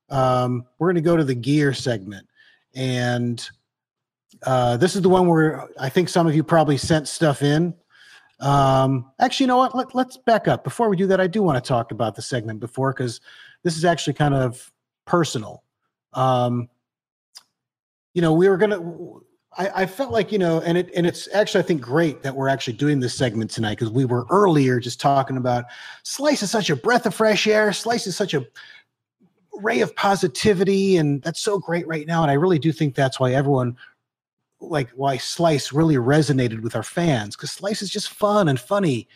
Um, 0.09 0.65
we're 0.77 0.87
going 0.87 0.95
to 0.95 1.09
go 1.09 1.15
to 1.15 1.23
the 1.23 1.35
gear 1.35 1.73
segment, 1.73 2.27
and 2.75 3.49
uh, 4.45 4.75
this 4.75 4.97
is 4.97 5.01
the 5.01 5.07
one 5.07 5.25
where 5.25 5.69
I 5.79 5.87
think 5.87 6.09
some 6.09 6.27
of 6.27 6.35
you 6.35 6.43
probably 6.43 6.75
sent 6.75 7.07
stuff 7.07 7.43
in. 7.43 7.73
Um, 8.41 9.09
actually, 9.21 9.45
you 9.45 9.47
know 9.47 9.57
what? 9.57 9.73
Let, 9.73 9.95
let's 9.95 10.17
back 10.17 10.49
up. 10.49 10.65
Before 10.65 10.89
we 10.89 10.97
do 10.97 11.07
that, 11.07 11.21
I 11.21 11.27
do 11.27 11.41
want 11.41 11.63
to 11.63 11.65
talk 11.65 11.93
about 11.93 12.15
the 12.15 12.21
segment 12.21 12.59
before 12.59 12.91
because 12.91 13.21
this 13.63 13.77
is 13.77 13.85
actually 13.85 14.15
kind 14.15 14.33
of 14.33 14.69
personal. 15.05 15.63
Um, 16.13 16.69
you 18.13 18.21
know, 18.21 18.33
we 18.33 18.49
were 18.49 18.57
gonna. 18.57 18.79
I, 19.57 19.83
I 19.83 19.85
felt 19.85 20.11
like 20.11 20.31
you 20.31 20.39
know, 20.39 20.61
and 20.61 20.77
it 20.77 20.91
and 20.95 21.05
it's 21.05 21.27
actually 21.33 21.63
I 21.63 21.67
think 21.67 21.81
great 21.81 22.23
that 22.23 22.35
we're 22.35 22.47
actually 22.47 22.73
doing 22.73 22.99
this 22.99 23.17
segment 23.17 23.51
tonight 23.51 23.77
because 23.77 23.89
we 23.89 24.05
were 24.05 24.25
earlier 24.29 24.79
just 24.79 24.99
talking 24.99 25.37
about 25.37 25.65
Slice 26.03 26.43
is 26.43 26.51
such 26.51 26.69
a 26.69 26.75
breath 26.75 27.05
of 27.05 27.15
fresh 27.15 27.47
air. 27.47 27.71
Slice 27.73 28.07
is 28.07 28.15
such 28.15 28.33
a 28.33 28.45
ray 29.53 29.81
of 29.81 29.95
positivity, 29.95 30.97
and 30.97 31.21
that's 31.21 31.41
so 31.41 31.59
great 31.59 31.87
right 31.87 32.07
now. 32.07 32.21
And 32.21 32.31
I 32.31 32.35
really 32.35 32.59
do 32.59 32.71
think 32.71 32.95
that's 32.95 33.19
why 33.19 33.33
everyone 33.33 33.77
like 34.61 34.89
why 34.91 35.17
Slice 35.17 35.73
really 35.73 35.95
resonated 35.95 36.61
with 36.61 36.75
our 36.75 36.83
fans 36.83 37.35
because 37.35 37.51
Slice 37.51 37.81
is 37.81 37.89
just 37.89 38.09
fun 38.09 38.47
and 38.47 38.59
funny, 38.59 39.07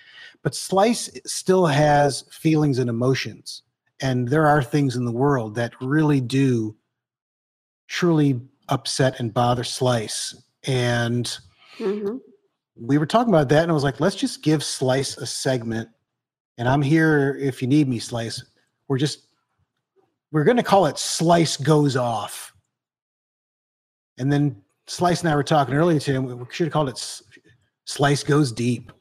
but 0.42 0.56
Slice 0.56 1.10
still 1.26 1.66
has 1.66 2.24
feelings 2.32 2.80
and 2.80 2.90
emotions, 2.90 3.64
and 4.02 4.28
there 4.28 4.48
are 4.48 4.62
things 4.64 4.96
in 4.96 5.06
the 5.06 5.12
world 5.12 5.56
that 5.56 5.74
really 5.82 6.22
do 6.22 6.76
truly 7.88 8.42
upset 8.70 9.20
and 9.20 9.34
bother 9.34 9.64
Slice. 9.64 10.36
And 10.64 11.26
Mhm. 11.78 12.20
we 12.76 12.98
were 12.98 13.06
talking 13.06 13.34
about 13.34 13.50
that, 13.50 13.64
and 13.64 13.72
I 13.72 13.74
was 13.74 13.84
like, 13.84 14.00
let's 14.00 14.16
just 14.16 14.42
give 14.42 14.64
Slice 14.64 15.18
a 15.18 15.26
segment, 15.26 15.90
and 16.58 16.68
I'm 16.68 16.82
here 16.82 17.36
if 17.40 17.62
you 17.62 17.68
need 17.68 17.88
me, 17.88 18.00
Slice. 18.00 18.44
We're 18.88 18.98
just 18.98 19.22
we're 20.32 20.44
going 20.44 20.58
to 20.58 20.64
call 20.64 20.86
it 20.88 20.98
Slice 20.98 21.56
Goes 21.56 21.96
Off. 21.96 22.54
And 24.18 24.30
then 24.30 24.62
Slice 24.86 25.22
and 25.22 25.30
I 25.30 25.36
were 25.36 25.44
talking 25.44 25.74
earlier 25.74 26.00
today, 26.00 26.18
and 26.18 26.40
we 26.40 26.46
should 26.52 26.66
have 26.66 26.74
called 26.74 26.90
it 26.90 27.22
Slice 27.86 28.24
Goes 28.24 28.52
Deep. 28.52 28.92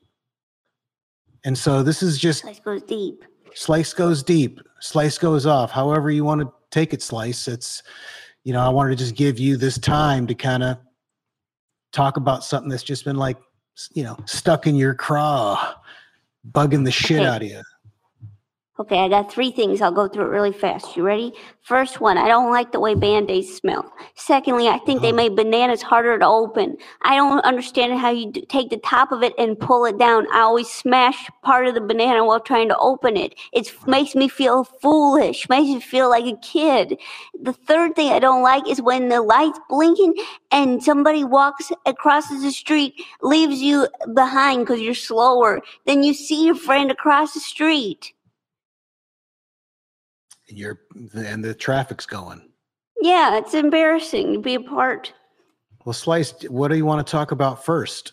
And 1.45 1.59
so 1.59 1.83
this 1.83 2.05
is 2.05 2.19
just 2.19 2.43
Slice 2.43 2.61
goes 2.61 2.83
deep. 2.85 3.25
Slice 3.55 3.93
goes 3.95 4.23
deep, 4.23 4.61
Slice 4.85 5.17
goes 5.17 5.47
off. 5.47 5.71
However 5.71 6.11
you 6.11 6.25
want 6.25 6.43
to 6.43 6.53
take 6.71 6.93
it, 6.93 7.01
Slice. 7.01 7.49
It's, 7.49 7.83
you 8.43 8.53
know, 8.53 8.61
I 8.61 8.69
wanted 8.69 8.91
to 8.91 8.97
just 8.97 9.15
give 9.15 9.39
you 9.39 9.57
this 9.57 9.79
time 9.79 10.27
to 10.27 10.35
kind 10.35 10.63
of 10.63 10.77
talk 11.91 12.19
about 12.19 12.45
something 12.45 12.69
that's 12.69 12.83
just 12.83 13.03
been 13.03 13.17
like, 13.17 13.39
you 13.95 14.05
know, 14.05 14.19
stuck 14.27 14.67
in 14.67 14.75
your 14.75 14.95
craw, 14.95 15.75
bugging 16.53 16.85
the 16.85 16.91
shit 16.91 17.23
out 17.23 17.41
of 17.41 17.49
you. 17.49 17.63
Okay, 18.77 18.99
I 18.99 19.09
got 19.09 19.31
three 19.31 19.53
things. 19.53 19.81
I'll 19.81 19.93
go 19.93 20.09
through 20.09 20.25
it 20.25 20.31
really 20.31 20.51
fast. 20.53 20.97
You 20.97 21.05
ready? 21.05 21.33
First 21.63 22.01
one, 22.01 22.19
I 22.19 22.27
don't 22.27 22.51
like 22.51 22.73
the 22.73 22.81
way 22.81 22.97
band 22.97 23.31
aids 23.31 23.55
smell. 23.55 23.93
Secondly, 24.17 24.67
I 24.67 24.79
think 24.79 25.01
they 25.01 25.11
Uh-huh. 25.11 25.17
made 25.17 25.37
bananas 25.37 25.81
harder 25.81 26.19
to 26.19 26.27
open. 26.27 26.77
I 27.03 27.15
don't 27.15 27.39
understand 27.45 27.97
how 27.97 28.11
you 28.11 28.33
take 28.33 28.71
the 28.71 28.79
top 28.79 29.13
of 29.13 29.23
it 29.23 29.33
and 29.39 29.57
pull 29.57 29.85
it 29.85 29.97
down. 29.97 30.27
I 30.33 30.41
always 30.41 30.69
smash 30.69 31.31
part 31.43 31.69
of 31.69 31.75
the 31.75 31.81
banana 31.81 32.25
while 32.25 32.41
trying 32.41 32.69
to 32.69 32.77
open 32.79 33.17
it. 33.17 33.37
It 33.53 33.73
makes 33.87 34.17
me 34.17 34.27
feel 34.27 34.65
foolish, 34.65 35.49
makes 35.49 35.69
me 35.69 35.79
feel 35.81 36.11
like 36.11 36.27
a 36.27 36.37
kid. 36.39 36.99
The 37.41 37.53
third 37.53 37.95
thing 37.95 38.11
I 38.11 38.19
don't 38.19 38.43
like 38.43 38.69
is 38.69 38.83
when 38.83 39.09
the 39.09 39.23
light's 39.23 39.61
blinking 39.69 40.15
and 40.51 40.83
somebody 40.83 41.23
walks 41.23 41.71
across 41.87 42.27
the 42.29 42.51
street, 42.51 42.95
leaves 43.23 43.63
you 43.63 43.87
behind 44.15 44.67
because 44.67 44.81
you're 44.81 44.95
slower. 44.95 45.61
Then 45.87 46.03
you 46.03 46.13
see 46.13 46.45
your 46.45 46.57
friend 46.57 46.91
across 46.91 47.35
the 47.35 47.41
street. 47.41 48.13
You're 50.57 50.81
and 51.15 51.45
the 51.45 51.55
traffic's 51.55 52.07
going. 52.07 52.49
Yeah, 53.01 53.37
it's 53.39 53.55
embarrassing 53.55 54.33
to 54.35 54.39
be 54.39 54.55
a 54.55 54.61
part. 54.61 55.13
Well, 55.85 55.93
Slice, 55.93 56.33
what 56.49 56.69
do 56.69 56.77
you 56.77 56.87
want 56.87 57.07
to 57.07 57.11
talk 57.11 57.31
about 57.33 57.65
first? 57.65 58.13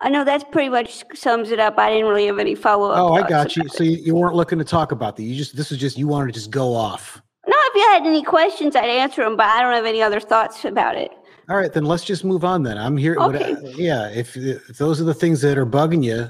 I 0.00 0.08
know 0.10 0.24
that's 0.24 0.44
pretty 0.44 0.68
much 0.68 1.04
sums 1.14 1.50
it 1.50 1.58
up. 1.58 1.78
I 1.78 1.90
didn't 1.90 2.06
really 2.06 2.26
have 2.26 2.38
any 2.38 2.54
follow 2.54 2.90
up. 2.90 2.98
Oh, 2.98 3.14
I 3.14 3.26
got 3.28 3.56
you. 3.56 3.66
So 3.68 3.82
you, 3.82 3.96
you 3.96 4.14
weren't 4.14 4.34
looking 4.34 4.58
to 4.58 4.64
talk 4.64 4.92
about 4.92 5.16
that. 5.16 5.22
You 5.22 5.34
just 5.34 5.56
this 5.56 5.72
is 5.72 5.78
just 5.78 5.96
you 5.98 6.06
wanted 6.06 6.26
to 6.26 6.32
just 6.32 6.50
go 6.50 6.74
off. 6.74 7.20
No, 7.46 7.54
if 7.56 7.74
you 7.74 7.80
had 7.92 8.06
any 8.06 8.22
questions, 8.22 8.76
I'd 8.76 8.88
answer 8.88 9.22
them, 9.24 9.36
but 9.36 9.46
I 9.46 9.62
don't 9.62 9.72
have 9.74 9.86
any 9.86 10.02
other 10.02 10.20
thoughts 10.20 10.64
about 10.64 10.96
it. 10.96 11.10
All 11.48 11.56
right, 11.56 11.72
then 11.72 11.84
let's 11.84 12.04
just 12.04 12.24
move 12.24 12.44
on. 12.44 12.62
Then 12.62 12.76
I'm 12.76 12.96
here. 12.96 13.16
what- 13.16 13.36
Okay. 13.36 13.56
yeah, 13.76 14.08
if, 14.08 14.36
if 14.36 14.66
those 14.78 15.00
are 15.00 15.04
the 15.04 15.14
things 15.14 15.40
that 15.42 15.56
are 15.56 15.64
bugging 15.66 16.02
you, 16.04 16.28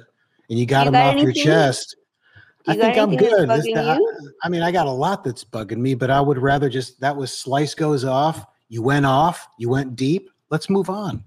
and 0.48 0.58
you 0.58 0.66
got 0.66 0.84
You 0.86 0.92
them 0.92 1.00
got 1.00 1.16
off 1.16 1.22
your 1.22 1.32
chest, 1.32 1.96
I 2.68 2.74
think 2.76 2.96
I'm 2.98 3.16
good. 3.16 3.48
This- 3.48 3.66
I. 3.76 3.98
I 4.42 4.48
mean, 4.48 4.62
I 4.62 4.70
got 4.72 4.86
a 4.86 4.90
lot 4.90 5.22
that's 5.24 5.44
bugging 5.44 5.78
me, 5.78 5.94
but 5.94 6.10
I 6.10 6.20
would 6.20 6.38
rather 6.38 6.68
just 6.68 7.00
that 7.00 7.16
was 7.16 7.36
slice 7.36 7.74
goes 7.74 8.04
off. 8.04 8.44
You 8.68 8.82
went 8.82 9.06
off. 9.06 9.46
You 9.58 9.68
went 9.68 9.96
deep. 9.96 10.30
Let's 10.50 10.68
move 10.70 10.90
on. 10.90 11.24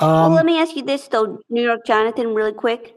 well, 0.00 0.26
Um, 0.26 0.34
let 0.34 0.44
me 0.46 0.58
ask 0.60 0.76
you 0.76 0.82
this 0.82 1.08
though, 1.08 1.40
New 1.50 1.62
York 1.62 1.80
Jonathan, 1.86 2.34
really 2.34 2.52
quick. 2.52 2.94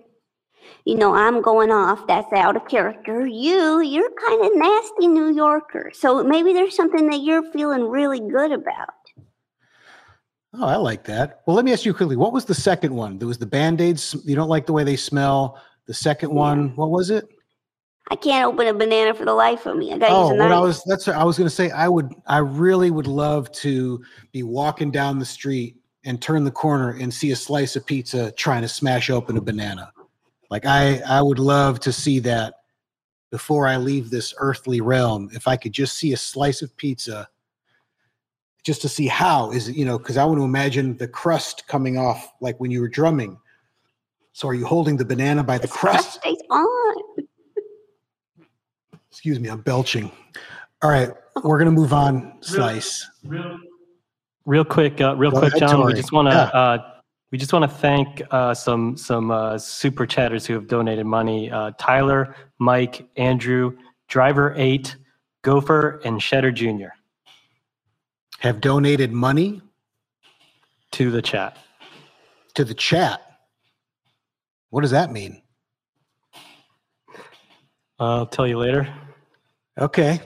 You 0.86 0.96
know, 0.96 1.14
I'm 1.14 1.42
going 1.42 1.72
off. 1.72 2.08
That's 2.08 2.32
out 2.34 2.56
of 2.56 2.68
character. 2.68 3.26
You, 3.28 3.82
you're 3.82 4.10
kind 4.28 4.46
of 4.46 4.52
nasty 4.56 5.08
New 5.08 5.34
Yorker. 5.34 5.92
So 5.94 6.24
maybe 6.24 6.54
there's 6.54 6.76
something 6.76 7.08
that 7.10 7.22
you're 7.22 7.44
feeling 7.52 7.88
really 7.88 8.20
good 8.20 8.52
about. 8.52 8.90
oh, 10.54 10.66
I 10.66 10.76
like 10.78 11.04
that. 11.06 11.42
Well, 11.46 11.56
let 11.56 11.66
me 11.66 11.72
ask 11.74 11.86
you 11.86 11.94
quickly. 11.94 12.16
What 12.16 12.34
was 12.34 12.46
the 12.46 12.56
second 12.56 12.94
one? 12.96 13.18
There 13.20 13.28
was 13.28 13.38
the 13.38 13.46
band 13.46 13.80
aids. 13.80 14.16
You 14.26 14.36
don't 14.36 14.50
like 14.50 14.66
the 14.66 14.74
way 14.74 14.84
they 14.84 14.96
smell. 14.96 15.62
The 15.88 15.94
second 15.94 16.32
one, 16.34 16.76
what 16.76 16.90
was 16.90 17.10
it? 17.10 17.28
I 18.10 18.16
can't 18.16 18.46
open 18.46 18.68
a 18.68 18.74
banana 18.74 19.14
for 19.14 19.26
the 19.26 19.34
life 19.34 19.66
of 19.66 19.78
me. 19.78 19.94
I 19.94 19.98
gotta 19.98 20.14
Oh, 20.14 20.22
use 20.24 20.32
a 20.32 20.36
what 20.42 20.50
knife. 20.50 20.58
I 20.58 20.60
was 20.60 20.84
that's 20.86 21.08
I 21.08 21.24
was 21.24 21.38
going 21.38 21.50
to 21.50 21.56
say 21.56 21.72
I 21.72 21.88
would 21.88 22.14
I 22.28 22.40
really 22.40 22.92
would 22.92 23.08
love 23.08 23.52
to 23.54 24.04
be 24.32 24.44
walking 24.44 24.92
down 24.92 25.18
the 25.20 25.26
street 25.26 25.78
and 26.04 26.22
turn 26.22 26.44
the 26.44 26.52
corner 26.52 26.92
and 27.00 27.14
see 27.14 27.32
a 27.32 27.36
slice 27.36 27.76
of 27.76 27.86
pizza 27.86 28.32
trying 28.34 28.64
to 28.64 28.68
smash 28.68 29.10
open 29.10 29.38
a 29.38 29.42
banana. 29.42 29.94
Like 30.50 30.66
I 30.66 31.00
I 31.08 31.22
would 31.22 31.40
love 31.40 31.80
to 31.82 31.94
see 31.94 32.20
that 32.20 32.56
before 33.30 33.66
I 33.68 33.78
leave 33.78 34.10
this 34.10 34.34
earthly 34.40 34.82
realm. 34.82 35.30
If 35.32 35.48
I 35.48 35.56
could 35.56 35.72
just 35.72 35.96
see 35.98 36.12
a 36.12 36.18
slice 36.18 36.62
of 36.62 36.76
pizza 36.76 37.30
just 38.64 38.82
to 38.82 38.90
see 38.90 39.08
how 39.08 39.52
is 39.52 39.70
it, 39.70 39.76
you 39.78 39.86
know, 39.86 39.98
cuz 39.98 40.18
I 40.18 40.26
want 40.26 40.40
to 40.40 40.44
imagine 40.44 40.98
the 40.98 41.08
crust 41.08 41.66
coming 41.68 41.98
off 41.98 42.30
like 42.42 42.60
when 42.60 42.72
you 42.72 42.82
were 42.82 42.90
drumming. 42.90 43.40
So 44.34 44.48
are 44.48 44.54
you 44.54 44.66
holding 44.66 44.98
the 44.98 45.06
banana 45.06 45.44
by 45.44 45.58
the 45.58 45.68
crust? 45.68 46.14
stays 46.20 46.38
on. 46.50 46.96
Excuse 49.12 49.40
me, 49.40 49.50
I'm 49.50 49.62
belching. 49.62 50.12
All 50.82 50.90
right, 50.90 51.10
we're 51.44 51.60
gonna 51.60 51.72
move 51.72 51.94
on. 51.94 52.38
Slice. 52.42 53.08
Real, 53.24 53.60
real 54.46 54.66
quick, 54.66 55.00
uh, 55.02 55.16
real 55.16 55.32
Go 55.32 55.40
quick, 55.40 55.54
ahead, 55.54 55.70
John. 55.70 55.86
We 55.86 55.94
just 55.94 56.12
want 56.12 56.30
to 56.30 56.34
Yeah. 56.34 56.60
uh, 56.60 56.92
we 57.32 57.38
just 57.38 57.54
want 57.54 57.70
to 57.70 57.78
thank 57.78 58.22
uh, 58.32 58.54
some 58.54 58.98
some 58.98 59.32
uh, 59.32 59.58
super 59.58 60.06
chatters 60.06 60.46
who 60.46 60.54
have 60.54 60.68
donated 60.68 61.06
money. 61.06 61.52
Uh, 61.52 61.72
Tyler, 61.78 62.36
Mike, 62.60 63.08
Andrew, 63.18 63.78
Driver 64.08 64.54
Eight, 64.58 64.96
Gopher, 65.44 66.02
and 66.04 66.22
Shedder 66.22 66.52
Jr. 66.52 66.90
Have 68.40 68.60
donated 68.62 69.12
money. 69.12 69.62
to 70.94 71.12
the 71.12 71.22
chat. 71.22 71.58
To 72.56 72.66
the 72.66 72.74
chat. 72.74 73.31
What 74.72 74.82
does 74.82 74.92
that 74.92 75.12
mean? 75.12 75.42
I'll 78.00 78.26
tell 78.26 78.48
you 78.48 78.58
later. 78.58 78.92
Okay. 79.80 80.20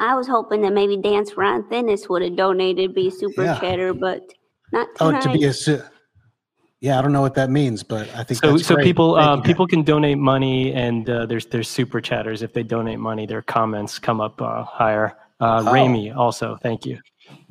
I 0.00 0.14
was 0.14 0.26
hoping 0.26 0.62
that 0.62 0.72
maybe 0.72 0.96
Dance 0.96 1.30
for 1.32 1.42
Ron 1.42 1.64
Thinness 1.68 2.08
would 2.08 2.22
have 2.22 2.36
donated 2.36 2.94
be 2.94 3.10
super 3.10 3.42
Yeah. 3.44 3.60
chatter, 3.60 3.92
but 3.92 4.22
not 4.72 4.88
Oh, 5.00 5.20
to 5.20 5.32
be 5.32 5.44
a 5.44 5.52
si- 5.52 5.78
yeah, 6.80 6.98
I 6.98 7.02
don't 7.02 7.12
know 7.12 7.20
what 7.20 7.34
that 7.34 7.50
means, 7.50 7.82
but 7.82 8.08
I 8.14 8.24
think 8.24 8.40
So, 8.40 8.52
that's 8.52 8.66
so 8.66 8.74
great. 8.76 8.84
people 8.84 9.14
um, 9.16 9.42
people 9.42 9.66
can 9.66 9.82
donate 9.82 10.18
money, 10.18 10.72
and 10.72 11.08
uh, 11.08 11.26
there's 11.26 11.46
there's 11.46 11.68
super 11.68 12.00
chatters. 12.00 12.42
If 12.42 12.52
they 12.52 12.62
donate 12.62 12.98
money, 12.98 13.26
their 13.26 13.42
comments 13.42 13.98
come 13.98 14.20
up 14.20 14.40
uh, 14.40 14.64
higher. 14.64 15.16
Uh, 15.40 15.62
Oh. 15.66 15.72
Rami 15.72 16.10
also, 16.12 16.56
thank 16.62 16.86
you. 16.86 16.98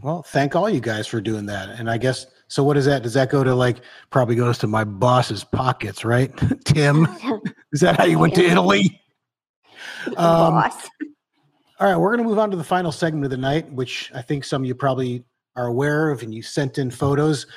Well, 0.02 0.24
thank 0.24 0.56
all 0.56 0.70
you 0.70 0.80
guys 0.80 1.08
for 1.08 1.20
doing 1.22 1.46
that. 1.48 1.70
And 1.80 1.90
I 1.90 1.98
guess 1.98 2.26
so. 2.54 2.64
What 2.64 2.78
is 2.78 2.86
that? 2.86 3.04
Does 3.04 3.14
that 3.16 3.30
go 3.30 3.44
to 3.44 3.56
like 3.56 3.78
probably 4.10 4.36
goes 4.36 4.58
to 4.60 4.68
my 4.68 4.84
boss's 4.84 5.44
pockets, 5.44 6.06
right? 6.06 6.32
Tim, 6.66 7.08
is 7.72 7.82
that 7.82 7.98
how 7.98 8.06
you 8.06 8.20
went 8.20 8.36
to 8.36 8.44
Italy? 8.50 9.00
Um, 10.06 10.16
Boss. 10.56 10.90
all 11.80 11.88
right, 11.90 11.96
we're 11.96 12.10
going 12.10 12.24
to 12.24 12.28
move 12.28 12.38
on 12.38 12.52
to 12.52 12.58
the 12.58 12.64
final 12.64 12.92
segment 12.92 13.24
of 13.24 13.32
the 13.32 13.38
night, 13.38 13.72
which 13.72 14.12
I 14.14 14.22
think 14.22 14.44
some 14.44 14.62
of 14.62 14.68
you 14.68 14.76
probably 14.76 15.24
are 15.56 15.68
aware 15.68 16.10
of, 16.12 16.24
and 16.24 16.34
you 16.34 16.42
sent 16.42 16.78
in 16.78 16.92
photos. 16.92 17.48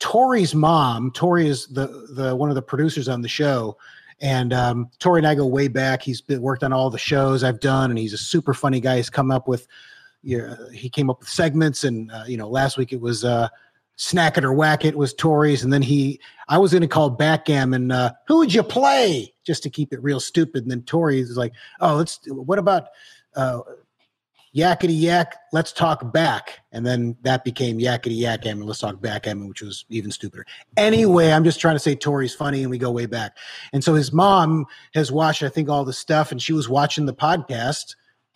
Tori's 0.00 0.54
mom, 0.54 1.10
Tori 1.12 1.48
is 1.48 1.66
the 1.68 1.86
the 2.14 2.36
one 2.36 2.50
of 2.50 2.56
the 2.56 2.62
producers 2.62 3.08
on 3.08 3.22
the 3.22 3.28
show, 3.28 3.78
and 4.20 4.52
um, 4.52 4.90
Tori 4.98 5.20
and 5.20 5.26
I 5.26 5.34
go 5.34 5.46
way 5.46 5.68
back. 5.68 6.02
He's 6.02 6.20
been 6.20 6.42
worked 6.42 6.62
on 6.62 6.72
all 6.72 6.90
the 6.90 6.98
shows 6.98 7.42
I've 7.44 7.60
done, 7.60 7.90
and 7.90 7.98
he's 7.98 8.12
a 8.12 8.18
super 8.18 8.54
funny 8.54 8.80
guy. 8.80 8.96
He's 8.96 9.10
come 9.10 9.30
up 9.30 9.48
with, 9.48 9.66
yeah, 10.22 10.56
he 10.72 10.90
came 10.90 11.08
up 11.08 11.20
with 11.20 11.28
segments, 11.28 11.84
and 11.84 12.10
uh, 12.10 12.24
you 12.26 12.36
know, 12.36 12.48
last 12.48 12.76
week 12.76 12.92
it 12.92 13.00
was 13.00 13.24
uh, 13.24 13.48
Snack 13.96 14.36
It 14.36 14.44
or 14.44 14.52
Whack 14.52 14.84
It 14.84 14.96
was 14.96 15.14
Tori's, 15.14 15.62
and 15.62 15.72
then 15.72 15.82
he, 15.82 16.20
I 16.48 16.58
was 16.58 16.72
going 16.72 16.82
to 16.82 16.88
call 16.88 17.10
backgammon. 17.10 17.92
Uh, 17.92 18.12
Who 18.26 18.38
would 18.38 18.52
you 18.52 18.62
play? 18.62 19.32
Just 19.44 19.62
to 19.62 19.70
keep 19.70 19.92
it 19.92 20.02
real 20.02 20.20
stupid. 20.20 20.62
And 20.62 20.70
then 20.70 20.82
Tori 20.82 21.20
is 21.20 21.36
like, 21.36 21.52
oh, 21.80 21.96
let's. 21.96 22.20
What 22.26 22.58
about 22.58 22.88
uh, 23.36 23.60
yakety 24.54 25.00
yak? 25.00 25.36
Let's 25.52 25.72
talk 25.72 26.12
back. 26.12 26.60
And 26.72 26.84
then 26.84 27.16
that 27.22 27.44
became 27.44 27.78
yakety 27.78 28.18
yak 28.18 28.42
gammon. 28.42 28.66
Let's 28.66 28.80
talk 28.80 29.00
backgammon, 29.00 29.48
which 29.48 29.62
was 29.62 29.84
even 29.90 30.10
stupider. 30.10 30.44
Anyway, 30.76 31.30
I'm 31.30 31.44
just 31.44 31.60
trying 31.60 31.76
to 31.76 31.80
say 31.80 31.94
Tori's 31.94 32.34
funny, 32.34 32.62
and 32.62 32.70
we 32.70 32.78
go 32.78 32.90
way 32.90 33.06
back. 33.06 33.36
And 33.72 33.84
so 33.84 33.94
his 33.94 34.12
mom 34.12 34.66
has 34.94 35.12
watched, 35.12 35.42
I 35.42 35.48
think, 35.48 35.68
all 35.68 35.84
the 35.84 35.92
stuff, 35.92 36.32
and 36.32 36.42
she 36.42 36.52
was 36.52 36.68
watching 36.68 37.06
the 37.06 37.14
podcast 37.14 37.94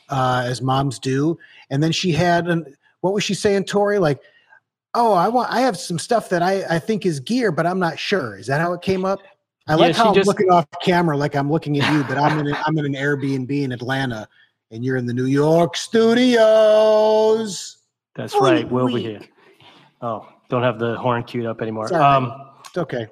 uh, 0.08 0.44
as 0.46 0.62
moms 0.62 0.98
do. 0.98 1.38
And 1.70 1.82
then 1.82 1.92
she 1.92 2.12
had 2.12 2.46
an 2.48 2.76
what 3.00 3.14
was 3.14 3.24
she 3.24 3.34
saying, 3.34 3.64
Tori? 3.64 3.98
Like, 3.98 4.20
oh, 4.98 5.12
I 5.14 5.28
want 5.28 5.50
I 5.50 5.60
have 5.60 5.78
some 5.78 5.98
stuff 5.98 6.28
that 6.30 6.42
I, 6.42 6.64
I 6.68 6.78
think 6.80 7.06
is 7.06 7.20
gear, 7.20 7.52
but 7.52 7.66
I'm 7.66 7.78
not 7.78 7.98
sure. 7.98 8.36
Is 8.36 8.46
that 8.48 8.60
how 8.60 8.72
it 8.72 8.82
came 8.82 9.04
up? 9.04 9.20
I 9.68 9.72
Yeah, 9.72 9.76
like 9.76 9.94
she 9.94 10.00
how 10.00 10.08
I'm 10.08 10.14
just- 10.14 10.26
looking 10.26 10.50
off 10.50 10.66
camera 10.82 11.16
like 11.16 11.36
I'm 11.36 11.50
looking 11.50 11.78
at 11.80 11.90
you, 11.92 12.02
but 12.04 12.18
I'm 12.18 12.38
in 12.40 12.48
a, 12.52 12.62
I'm 12.66 12.76
in 12.78 12.84
an 12.84 12.94
Airbnb 12.94 13.50
in 13.62 13.72
Atlanta 13.72 14.28
and 14.70 14.84
you're 14.84 14.96
in 14.96 15.06
the 15.06 15.14
New 15.14 15.26
York 15.26 15.76
studios. 15.76 17.76
That's 18.16 18.32
Holy 18.34 18.50
right. 18.50 18.70
We'll 18.70 18.88
be 18.88 19.02
here. 19.02 19.20
Oh, 20.02 20.28
don't 20.50 20.62
have 20.62 20.78
the 20.78 20.96
horn 20.98 21.22
queued 21.22 21.46
up 21.46 21.62
anymore. 21.62 21.84
It's. 21.86 21.94
Um, 21.94 22.32
It's 22.66 22.76
okay. 22.78 23.06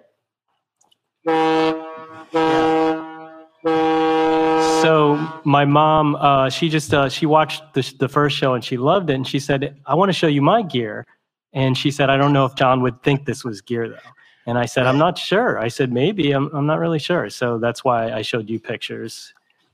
So 4.82 5.16
my 5.44 5.64
mom, 5.64 6.14
uh, 6.16 6.48
she 6.50 6.68
just 6.68 6.92
uh, 6.94 7.08
she 7.08 7.26
watched 7.26 7.62
the 7.74 7.82
the 7.98 8.08
first 8.08 8.36
show 8.36 8.54
and 8.54 8.62
she 8.62 8.76
loved 8.76 9.10
it, 9.10 9.14
and 9.14 9.26
she 9.26 9.40
said, 9.40 9.76
"I 9.86 9.94
want 9.94 10.10
to 10.10 10.12
show 10.12 10.26
you 10.28 10.42
my 10.42 10.62
gear." 10.62 11.06
And 11.52 11.76
she 11.76 11.90
said, 11.90 12.10
"I 12.10 12.16
don't 12.16 12.32
know 12.32 12.44
if 12.44 12.54
John 12.54 12.82
would 12.82 13.02
think 13.02 13.24
this 13.24 13.44
was 13.44 13.60
gear 13.60 13.88
though." 13.88 14.10
And 14.46 14.58
I 14.58 14.66
said, 14.66 14.86
"I'm 14.86 14.98
not 14.98 15.18
sure." 15.18 15.58
I 15.58 15.68
said, 15.68 15.92
"Maybe 15.92 16.32
I'm 16.32 16.48
I'm 16.54 16.66
not 16.66 16.78
really 16.78 16.98
sure." 16.98 17.30
So 17.30 17.58
that's 17.58 17.82
why 17.84 18.12
I 18.12 18.22
showed 18.22 18.48
you 18.50 18.60
pictures. 18.60 19.32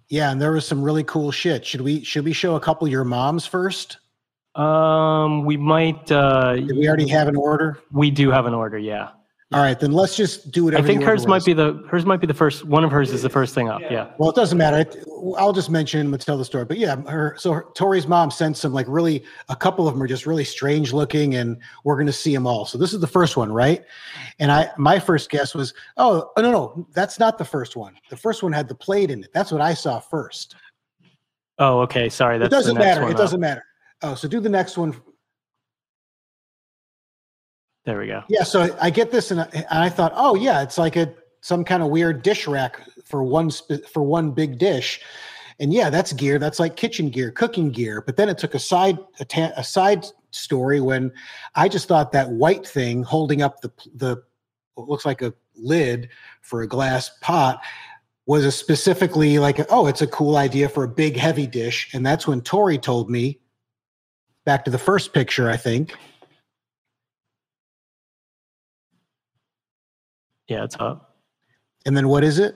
Yeah, 0.08 0.30
and 0.30 0.40
there 0.40 0.52
was 0.52 0.66
some 0.66 0.82
really 0.82 1.04
cool 1.04 1.30
shit. 1.30 1.64
Should 1.64 1.80
we 1.80 2.04
should 2.04 2.24
we 2.24 2.32
show 2.32 2.56
a 2.56 2.60
couple 2.60 2.86
of 2.86 2.92
your 2.92 3.04
moms 3.04 3.46
first? 3.46 3.98
Um, 4.54 5.44
we 5.44 5.56
might. 5.56 6.10
Uh, 6.12 6.56
Did 6.56 6.76
we 6.76 6.86
already 6.86 7.08
have 7.08 7.28
an 7.28 7.36
order? 7.36 7.78
we 7.90 8.10
do 8.10 8.30
have 8.30 8.46
an 8.46 8.54
order. 8.54 8.78
Yeah. 8.78 9.08
All 9.54 9.60
right, 9.60 9.78
then 9.78 9.92
let's 9.92 10.16
just 10.16 10.50
do 10.50 10.68
it. 10.68 10.74
I 10.74 10.82
think 10.82 11.00
the 11.00 11.06
hers 11.06 11.26
might 11.26 11.44
be 11.44 11.52
the 11.52 11.74
hers 11.88 12.06
might 12.06 12.20
be 12.20 12.26
the 12.26 12.34
first. 12.34 12.64
One 12.64 12.84
of 12.84 12.90
hers 12.90 13.12
is 13.12 13.22
the 13.22 13.28
first 13.28 13.54
thing 13.54 13.68
up. 13.68 13.80
Yeah. 13.82 14.10
Well, 14.18 14.30
it 14.30 14.36
doesn't 14.36 14.56
matter. 14.56 14.90
I'll 15.36 15.52
just 15.52 15.70
mention 15.70 16.00
and 16.00 16.20
tell 16.20 16.38
the 16.38 16.44
story. 16.44 16.64
But 16.64 16.78
yeah, 16.78 16.96
her 17.02 17.34
so 17.38 17.52
her, 17.52 17.66
Tori's 17.74 18.06
mom 18.06 18.30
sent 18.30 18.56
some 18.56 18.72
like 18.72 18.86
really 18.88 19.24
a 19.48 19.56
couple 19.56 19.86
of 19.86 19.94
them 19.94 20.02
are 20.02 20.06
just 20.06 20.26
really 20.26 20.44
strange 20.44 20.92
looking, 20.92 21.34
and 21.34 21.58
we're 21.84 21.96
going 21.96 22.06
to 22.06 22.12
see 22.12 22.34
them 22.34 22.46
all. 22.46 22.64
So 22.66 22.78
this 22.78 22.92
is 22.92 23.00
the 23.00 23.06
first 23.06 23.36
one, 23.36 23.52
right? 23.52 23.84
And 24.38 24.50
I 24.50 24.70
my 24.78 24.98
first 24.98 25.30
guess 25.30 25.54
was, 25.54 25.74
oh, 25.96 26.30
oh 26.36 26.42
no, 26.42 26.50
no, 26.50 26.86
that's 26.94 27.18
not 27.18 27.38
the 27.38 27.44
first 27.44 27.76
one. 27.76 27.94
The 28.10 28.16
first 28.16 28.42
one 28.42 28.52
had 28.52 28.68
the 28.68 28.74
plate 28.74 29.10
in 29.10 29.22
it. 29.24 29.30
That's 29.32 29.52
what 29.52 29.60
I 29.60 29.74
saw 29.74 30.00
first. 30.00 30.56
Oh, 31.58 31.80
okay. 31.80 32.08
Sorry. 32.08 32.38
That's 32.38 32.48
it 32.52 32.56
doesn't 32.56 32.74
the 32.74 32.80
next 32.80 32.88
matter. 32.96 33.02
One 33.02 33.10
It 33.10 33.14
up. 33.14 33.20
doesn't 33.20 33.40
matter. 33.40 33.64
Oh, 34.02 34.14
so 34.14 34.26
do 34.26 34.40
the 34.40 34.48
next 34.48 34.76
one. 34.76 35.00
There 37.84 37.98
we 37.98 38.06
go. 38.06 38.22
Yeah, 38.28 38.44
so 38.44 38.76
I 38.80 38.90
get 38.90 39.10
this, 39.10 39.30
and 39.30 39.40
I, 39.40 39.48
and 39.52 39.66
I 39.70 39.88
thought, 39.88 40.12
oh 40.14 40.36
yeah, 40.36 40.62
it's 40.62 40.78
like 40.78 40.96
a 40.96 41.12
some 41.40 41.64
kind 41.64 41.82
of 41.82 41.88
weird 41.88 42.22
dish 42.22 42.46
rack 42.46 42.80
for 43.04 43.24
one 43.24 43.50
for 43.92 44.02
one 44.02 44.30
big 44.30 44.58
dish, 44.58 45.00
and 45.58 45.72
yeah, 45.72 45.90
that's 45.90 46.12
gear. 46.12 46.38
That's 46.38 46.60
like 46.60 46.76
kitchen 46.76 47.10
gear, 47.10 47.32
cooking 47.32 47.70
gear. 47.70 48.00
But 48.00 48.16
then 48.16 48.28
it 48.28 48.38
took 48.38 48.54
a 48.54 48.60
side 48.60 48.98
a, 49.18 49.24
ta- 49.24 49.52
a 49.56 49.64
side 49.64 50.06
story 50.30 50.80
when 50.80 51.12
I 51.56 51.68
just 51.68 51.88
thought 51.88 52.12
that 52.12 52.30
white 52.30 52.66
thing 52.66 53.02
holding 53.02 53.42
up 53.42 53.60
the 53.62 53.72
the 53.94 54.22
what 54.74 54.88
looks 54.88 55.04
like 55.04 55.20
a 55.20 55.34
lid 55.56 56.08
for 56.40 56.62
a 56.62 56.68
glass 56.68 57.10
pot 57.20 57.60
was 58.26 58.44
a 58.44 58.52
specifically 58.52 59.38
like 59.38 59.60
oh 59.70 59.86
it's 59.86 60.02
a 60.02 60.06
cool 60.06 60.36
idea 60.36 60.68
for 60.68 60.84
a 60.84 60.88
big 60.88 61.16
heavy 61.16 61.46
dish 61.46 61.92
and 61.92 62.06
that's 62.06 62.26
when 62.26 62.40
tori 62.40 62.78
told 62.78 63.10
me 63.10 63.38
back 64.44 64.64
to 64.64 64.70
the 64.70 64.78
first 64.78 65.12
picture 65.12 65.50
i 65.50 65.56
think 65.56 65.94
Yeah, 70.48 70.64
it's 70.64 70.76
up. 70.80 71.16
and 71.86 71.96
then 71.96 72.08
what 72.08 72.24
is 72.24 72.38
it 72.38 72.54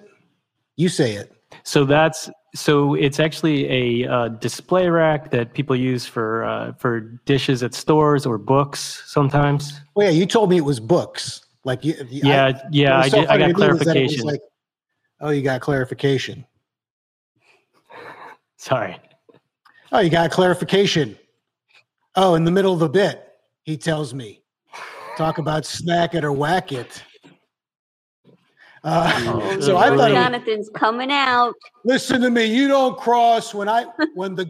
you 0.77 0.89
say 0.89 1.15
it 1.15 1.33
So 1.65 1.85
that's 1.85 2.29
so 2.55 2.95
it's 2.95 3.21
actually 3.21 4.05
a 4.05 4.09
uh, 4.11 4.29
display 4.29 4.89
rack 4.89 5.31
that 5.31 5.53
people 5.55 5.77
use 5.77 6.07
for 6.07 6.45
uh, 6.45 6.73
for 6.75 7.01
dishes 7.27 7.63
at 7.63 7.75
stores 7.75 8.25
or 8.27 8.39
books 8.39 9.03
sometimes. 9.07 9.81
Oh 9.97 10.03
yeah, 10.03 10.11
you 10.11 10.27
told 10.27 10.51
me 10.51 10.57
it 10.57 10.65
was 10.65 10.81
books. 10.81 11.43
Like 11.65 11.85
you, 11.85 11.95
you- 12.09 12.23
I- 12.25 12.29
Yeah, 12.51 12.63
yeah, 12.71 12.99
I 12.99 13.09
so 13.09 13.21
did. 13.21 13.29
I 13.29 13.39
got 13.39 13.49
to 13.49 13.55
me 13.55 13.69
was 13.69 13.79
that 13.81 13.97
it 13.97 14.03
was 14.03 14.15
clarification. 14.17 14.27
like, 14.27 14.41
oh, 15.21 15.31
you 15.31 15.43
got 15.43 15.61
clarification. 15.61 16.45
Sorry. 18.57 18.97
Oh, 19.93 20.01
you 20.01 20.11
got 20.11 20.31
clarification. 20.31 21.17
Oh, 22.17 22.35
in 22.35 22.45
the 22.45 22.51
middle 22.51 22.73
of 22.73 22.81
the 22.81 22.89
bit, 22.89 23.29
he 23.65 23.77
tells 23.77 24.15
me, 24.15 24.43
talk 25.17 25.39
about 25.39 25.65
snack 25.67 26.15
it 26.15 26.25
or 26.25 26.33
whack 26.33 26.73
it. 26.73 27.03
Uh, 28.87 29.13
Oh, 29.27 29.61
so 29.61 29.77
I 29.77 29.89
thought, 29.89 29.95
it 29.95 29.97
was, 29.97 30.13
Jonathan's 30.13 30.71
coming 30.71 31.11
out. 31.11 31.55
listen 31.85 32.21
to 32.21 32.31
me. 32.31 32.45
You 32.45 32.69
don't 32.69 32.97
cross 32.97 33.53
when 33.53 33.69
I 33.69 33.87
when 34.15 34.37
the 34.37 34.49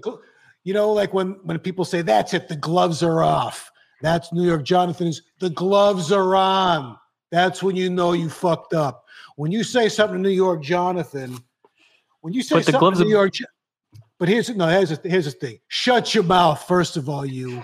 you 0.62 0.74
know 0.74 0.92
like 0.92 1.14
when 1.14 1.38
when 1.44 1.58
people 1.58 1.86
say 1.86 2.02
that's 2.02 2.34
it, 2.34 2.46
the 2.46 2.56
gloves 2.56 3.02
are 3.02 3.22
off. 3.22 3.70
That's 4.02 4.32
New 4.34 4.46
York 4.46 4.62
Jonathan's. 4.62 5.22
The 5.38 5.48
gloves 5.50 6.12
are 6.12 6.36
on. 6.36 6.98
That's 7.30 7.62
when 7.62 7.76
you 7.76 7.88
know 7.88 8.12
you 8.12 8.28
fucked 8.28 8.74
up. 8.74 9.04
When 9.36 9.50
you 9.50 9.64
say 9.64 9.88
something 9.88 10.22
to 10.22 10.28
New 10.28 10.34
York 10.34 10.62
Jonathan, 10.62 11.38
when 12.20 12.34
you 12.34 12.42
say 12.42 12.56
But 12.56 12.64
something 12.66 12.80
gloves 12.80 12.98
to 12.98 13.04
New 13.04 13.10
York, 13.12 13.32
Jo- 13.32 13.46
but 14.18 14.28
here's 14.28 14.54
no 14.54 14.66
here's 14.68 14.90
the, 14.98 15.08
here's 15.08 15.24
the 15.24 15.30
thing. 15.30 15.58
Shut 15.68 16.14
your 16.14 16.24
mouth 16.24 16.62
first 16.68 16.98
of 16.98 17.08
all, 17.08 17.24
you 17.24 17.62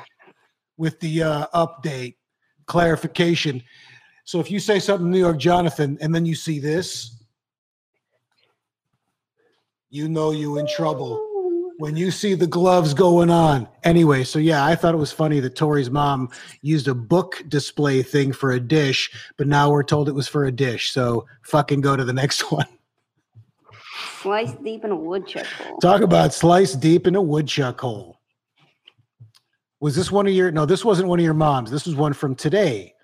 with 0.78 0.98
the 1.00 1.22
uh, 1.22 1.46
update 1.54 2.16
clarification. 2.66 3.62
So 4.24 4.40
if 4.40 4.50
you 4.50 4.60
say 4.60 4.78
something 4.78 5.10
New 5.10 5.18
York 5.18 5.38
Jonathan 5.38 5.98
and 6.00 6.14
then 6.14 6.26
you 6.26 6.34
see 6.34 6.58
this, 6.58 7.22
you 9.90 10.08
know 10.08 10.30
you 10.30 10.58
in 10.58 10.66
trouble 10.66 11.28
when 11.78 11.96
you 11.96 12.10
see 12.10 12.34
the 12.34 12.46
gloves 12.46 12.94
going 12.94 13.28
on. 13.28 13.68
Anyway, 13.82 14.24
so 14.24 14.38
yeah, 14.38 14.64
I 14.64 14.76
thought 14.76 14.94
it 14.94 14.98
was 14.98 15.12
funny 15.12 15.40
that 15.40 15.56
Tori's 15.56 15.90
mom 15.90 16.30
used 16.60 16.86
a 16.86 16.94
book 16.94 17.42
display 17.48 18.02
thing 18.02 18.32
for 18.32 18.52
a 18.52 18.60
dish, 18.60 19.10
but 19.36 19.48
now 19.48 19.70
we're 19.70 19.82
told 19.82 20.08
it 20.08 20.14
was 20.14 20.28
for 20.28 20.44
a 20.44 20.52
dish. 20.52 20.92
So 20.92 21.26
fucking 21.42 21.80
go 21.80 21.96
to 21.96 22.04
the 22.04 22.12
next 22.12 22.52
one. 22.52 22.66
Slice 24.20 24.52
deep 24.64 24.84
in 24.84 24.92
a 24.92 24.96
woodchuck 24.96 25.46
hole. 25.46 25.78
Talk 25.78 26.02
about 26.02 26.32
slice 26.32 26.74
deep 26.74 27.06
in 27.06 27.16
a 27.16 27.22
woodchuck 27.22 27.80
hole. 27.80 28.20
Was 29.80 29.96
this 29.96 30.12
one 30.12 30.28
of 30.28 30.32
your? 30.32 30.52
No, 30.52 30.64
this 30.64 30.84
wasn't 30.84 31.08
one 31.08 31.18
of 31.18 31.24
your 31.24 31.34
moms. 31.34 31.70
This 31.70 31.86
was 31.86 31.96
one 31.96 32.12
from 32.12 32.36
today. 32.36 32.94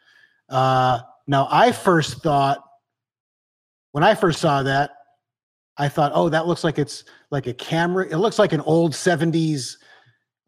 Uh, 0.49 1.01
now, 1.27 1.49
I 1.51 1.73
first 1.73 2.23
thought 2.23 2.63
when 3.93 4.05
I 4.05 4.15
first 4.15 4.41
saw 4.41 4.63
that, 4.63 4.91
I 5.77 5.89
thought, 5.89 6.13
oh, 6.15 6.29
that 6.29 6.47
looks 6.47 6.65
like 6.65 6.79
it's 6.79 7.05
like 7.31 7.47
a 7.47 7.55
camera. 7.55 8.07
It 8.09 8.17
looks 8.17 8.39
like 8.39 8.53
an 8.53 8.61
old 8.63 8.93
'70s 8.93 9.77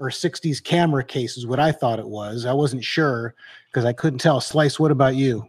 or 0.00 0.08
60s 0.08 0.64
camera 0.64 1.04
case 1.04 1.36
is 1.36 1.46
what 1.46 1.60
I 1.60 1.70
thought 1.70 1.98
it 1.98 2.08
was. 2.08 2.46
I 2.46 2.54
wasn't 2.54 2.82
sure 2.82 3.34
because 3.66 3.84
I 3.84 3.92
couldn't 3.92 4.18
tell. 4.18 4.40
Slice, 4.40 4.80
what 4.80 4.90
about 4.90 5.14
you? 5.14 5.46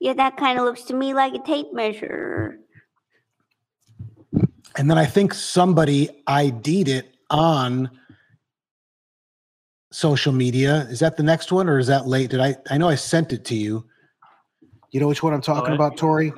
Yeah, 0.00 0.14
that 0.14 0.36
kind 0.36 0.58
of 0.58 0.64
looks 0.64 0.82
to 0.84 0.94
me 0.94 1.14
like 1.14 1.34
a 1.34 1.38
tape 1.38 1.72
measure. 1.72 2.58
And 4.76 4.90
then 4.90 4.98
I 4.98 5.06
think 5.06 5.32
somebody 5.32 6.10
ID'd 6.26 6.88
it 6.88 7.14
on 7.30 7.88
social 9.94 10.32
media. 10.32 10.86
Is 10.90 10.98
that 10.98 11.16
the 11.16 11.22
next 11.22 11.52
one 11.52 11.68
or 11.68 11.78
is 11.78 11.86
that 11.86 12.06
late? 12.06 12.30
Did 12.30 12.40
I 12.40 12.56
I 12.70 12.78
know 12.78 12.88
I 12.88 12.96
sent 12.96 13.32
it 13.32 13.44
to 13.46 13.54
you. 13.54 13.84
You 14.90 15.00
know 15.00 15.08
which 15.08 15.22
one 15.22 15.32
I'm 15.32 15.40
talking 15.40 15.72
I- 15.72 15.76
about, 15.76 15.96
Tori? 15.96 16.32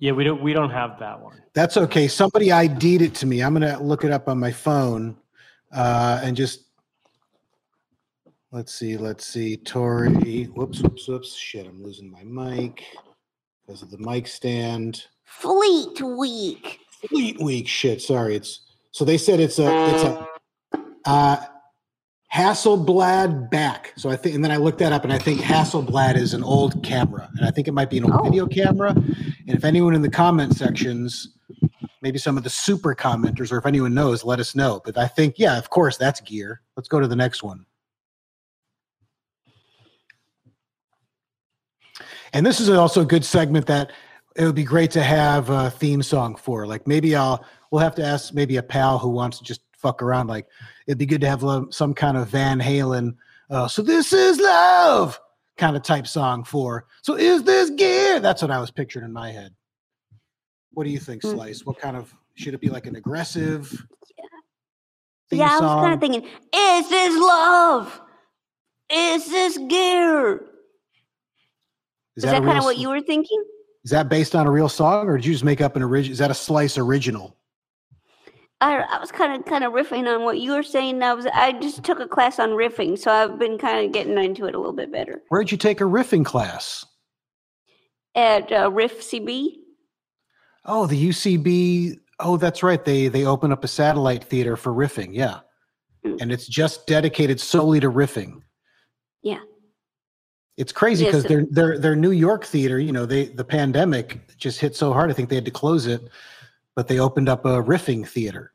Yeah, 0.00 0.12
we 0.12 0.22
don't 0.22 0.40
we 0.42 0.52
don't 0.52 0.70
have 0.70 0.98
that 1.00 1.20
one. 1.20 1.42
That's 1.54 1.76
okay. 1.76 2.06
Somebody 2.06 2.52
ID'd 2.52 3.02
it 3.02 3.14
to 3.16 3.26
me. 3.26 3.42
I'm 3.42 3.52
gonna 3.52 3.82
look 3.82 4.04
it 4.04 4.12
up 4.12 4.28
on 4.28 4.38
my 4.38 4.52
phone 4.52 5.16
uh, 5.72 6.20
and 6.22 6.36
just 6.36 6.66
let's 8.52 8.72
see. 8.72 8.96
Let's 8.96 9.26
see. 9.26 9.56
Tori. 9.56 10.44
Whoops. 10.44 10.82
Whoops. 10.82 11.08
Whoops. 11.08 11.34
Shit. 11.34 11.66
I'm 11.66 11.82
losing 11.82 12.10
my 12.10 12.22
mic 12.22 12.84
because 13.66 13.82
of 13.82 13.90
the 13.90 13.98
mic 13.98 14.28
stand. 14.28 15.04
Fleet 15.24 16.00
Week. 16.00 16.78
Fleet 17.08 17.40
Week. 17.40 17.66
Shit. 17.66 18.00
Sorry. 18.00 18.36
It's 18.36 18.60
so 18.92 19.04
they 19.04 19.18
said 19.18 19.40
it's 19.40 19.58
a 19.58 19.94
it's 19.94 20.04
a 20.04 20.28
uh, 21.06 21.44
Hasselblad 22.34 23.50
back. 23.50 23.92
So 23.96 24.10
I 24.10 24.16
think, 24.16 24.34
and 24.34 24.44
then 24.44 24.50
I 24.50 24.56
looked 24.58 24.78
that 24.80 24.92
up, 24.92 25.04
and 25.04 25.12
I 25.12 25.18
think 25.18 25.40
Hasselblad 25.40 26.16
is 26.16 26.34
an 26.34 26.44
old 26.44 26.82
camera, 26.82 27.28
and 27.36 27.46
I 27.46 27.50
think 27.50 27.68
it 27.68 27.72
might 27.72 27.88
be 27.90 27.98
an 27.98 28.04
old 28.04 28.20
Oh. 28.20 28.22
video 28.24 28.46
camera. 28.46 28.90
And 28.90 29.56
if 29.56 29.64
anyone 29.64 29.94
in 29.94 30.02
the 30.02 30.10
comment 30.10 30.54
sections, 30.54 31.28
maybe 32.02 32.18
some 32.18 32.36
of 32.36 32.44
the 32.44 32.50
super 32.50 32.94
commenters, 32.94 33.50
or 33.50 33.56
if 33.58 33.66
anyone 33.66 33.94
knows, 33.94 34.24
let 34.24 34.40
us 34.40 34.54
know. 34.54 34.80
But 34.84 34.98
I 34.98 35.06
think, 35.08 35.38
yeah, 35.38 35.56
of 35.56 35.70
course, 35.70 35.96
that's 35.96 36.20
gear. 36.20 36.60
Let's 36.76 36.88
go 36.88 37.00
to 37.00 37.08
the 37.08 37.16
next 37.16 37.42
one. 37.42 37.64
And 42.34 42.44
this 42.44 42.60
is 42.60 42.68
also 42.68 43.00
a 43.00 43.06
good 43.06 43.24
segment 43.24 43.66
that 43.66 43.90
it 44.36 44.44
would 44.44 44.54
be 44.54 44.64
great 44.64 44.90
to 44.92 45.02
have 45.02 45.48
a 45.50 45.70
theme 45.70 46.02
song 46.02 46.36
for. 46.36 46.66
Like 46.66 46.86
maybe 46.86 47.16
I'll 47.16 47.44
we'll 47.70 47.82
have 47.82 47.94
to 47.96 48.04
ask 48.04 48.34
maybe 48.34 48.56
a 48.56 48.62
pal 48.62 48.98
who 48.98 49.08
wants 49.08 49.38
to 49.38 49.44
just 49.44 49.62
fuck 49.78 50.02
around. 50.02 50.26
Like 50.26 50.46
it'd 50.86 50.98
be 50.98 51.06
good 51.06 51.20
to 51.22 51.28
have 51.28 51.42
lo- 51.42 51.70
some 51.70 51.94
kind 51.94 52.16
of 52.16 52.28
Van 52.28 52.60
Halen. 52.60 53.16
Uh, 53.50 53.66
so 53.66 53.80
this 53.82 54.12
is 54.12 54.38
love 54.38 55.18
kind 55.56 55.76
of 55.76 55.82
type 55.82 56.06
song 56.06 56.44
for. 56.44 56.86
So 57.02 57.14
is 57.16 57.42
this 57.44 57.70
gear? 57.70 58.20
That's 58.20 58.42
what 58.42 58.50
I 58.50 58.60
was 58.60 58.70
picturing 58.70 59.04
in 59.04 59.12
my 59.12 59.30
head. 59.32 59.54
What 60.72 60.84
do 60.84 60.90
you 60.90 60.98
think, 60.98 61.22
Hmm. 61.22 61.30
Slice? 61.30 61.64
What 61.64 61.78
kind 61.78 61.96
of 61.96 62.14
should 62.34 62.54
it 62.54 62.60
be 62.60 62.68
like 62.68 62.86
an 62.86 62.96
aggressive? 62.96 63.68
theme 65.30 65.40
yeah, 65.40 65.58
I 65.58 65.60
was 65.60 65.82
kind 65.84 65.94
of 65.94 66.00
thinking, 66.00 66.22
is 66.22 66.88
this 66.88 67.18
love? 67.20 68.00
Is 68.90 69.26
this 69.28 69.58
gear? 69.68 70.36
Is 72.16 72.24
Is 72.24 72.24
that, 72.24 72.42
a 72.42 72.44
kind 72.46 72.58
of 72.58 72.64
what 72.64 72.78
you 72.78 72.88
were 72.88 73.00
thinking? 73.02 73.44
Is 73.84 73.90
that 73.90 74.08
based 74.08 74.34
on 74.34 74.46
a 74.46 74.50
real 74.50 74.68
song, 74.68 75.06
or 75.08 75.16
did 75.16 75.26
you 75.26 75.32
just 75.32 75.44
make 75.44 75.60
up 75.60 75.76
an 75.76 75.82
original? 75.82 76.12
Is 76.12 76.18
that 76.18 76.30
a 76.30 76.34
Slice 76.34 76.78
original? 76.78 77.36
I, 78.60 78.78
I 78.78 78.98
was 78.98 79.12
kind 79.12 79.38
of 79.40 79.46
kind 79.46 79.62
of 79.64 79.72
riffing 79.72 80.12
on 80.12 80.24
what 80.24 80.38
you 80.40 80.52
were 80.52 80.62
saying. 80.64 81.02
I 81.02 81.14
was 81.14 81.26
I 81.26 81.52
just 81.52 81.84
took 81.84 82.00
a 82.00 82.08
class 82.08 82.38
on 82.40 82.50
riffing, 82.50 82.98
so 82.98 83.10
I've 83.12 83.38
been 83.38 83.56
kind 83.58 83.86
of 83.86 83.92
getting 83.92 84.18
into 84.18 84.46
it 84.46 84.54
a 84.54 84.58
little 84.58 84.72
bit 84.72 84.90
better. 84.90 85.22
Where'd 85.28 85.52
you 85.52 85.56
take 85.58 85.80
a 85.80 85.84
riffing 85.84 86.24
class? 86.24 86.84
At 88.14 88.50
uh, 88.50 88.70
Riff 88.72 89.00
CB, 89.02 89.48
Oh, 90.64 90.86
the 90.86 91.08
UCB. 91.10 91.98
Oh, 92.18 92.36
that's 92.36 92.62
right. 92.64 92.84
They 92.84 93.06
they 93.08 93.24
open 93.24 93.52
up 93.52 93.62
a 93.62 93.68
satellite 93.68 94.24
theater 94.24 94.56
for 94.56 94.72
riffing. 94.72 95.10
Yeah, 95.12 95.40
Mm. 96.04 96.20
and 96.20 96.32
it's 96.32 96.46
just 96.48 96.86
dedicated 96.88 97.40
solely 97.40 97.78
to 97.80 97.90
riffing. 97.90 98.40
Yeah. 99.22 99.40
It's 100.56 100.72
crazy 100.72 101.04
Yes, 101.04 101.12
because 101.12 101.24
it- 101.26 101.28
their 101.28 101.44
their 101.50 101.78
their 101.78 101.96
New 101.96 102.10
York 102.10 102.44
theater. 102.44 102.80
You 102.80 102.90
know, 102.92 103.06
they 103.06 103.26
the 103.26 103.44
pandemic 103.44 104.36
just 104.36 104.58
hit 104.58 104.74
so 104.74 104.92
hard. 104.92 105.10
I 105.10 105.12
think 105.12 105.28
they 105.28 105.36
had 105.36 105.44
to 105.44 105.52
close 105.52 105.86
it, 105.86 106.02
but 106.78 106.86
they 106.86 107.00
opened 107.00 107.28
up 107.28 107.44
a 107.44 107.60
riffing 107.60 108.06
theater. 108.06 108.52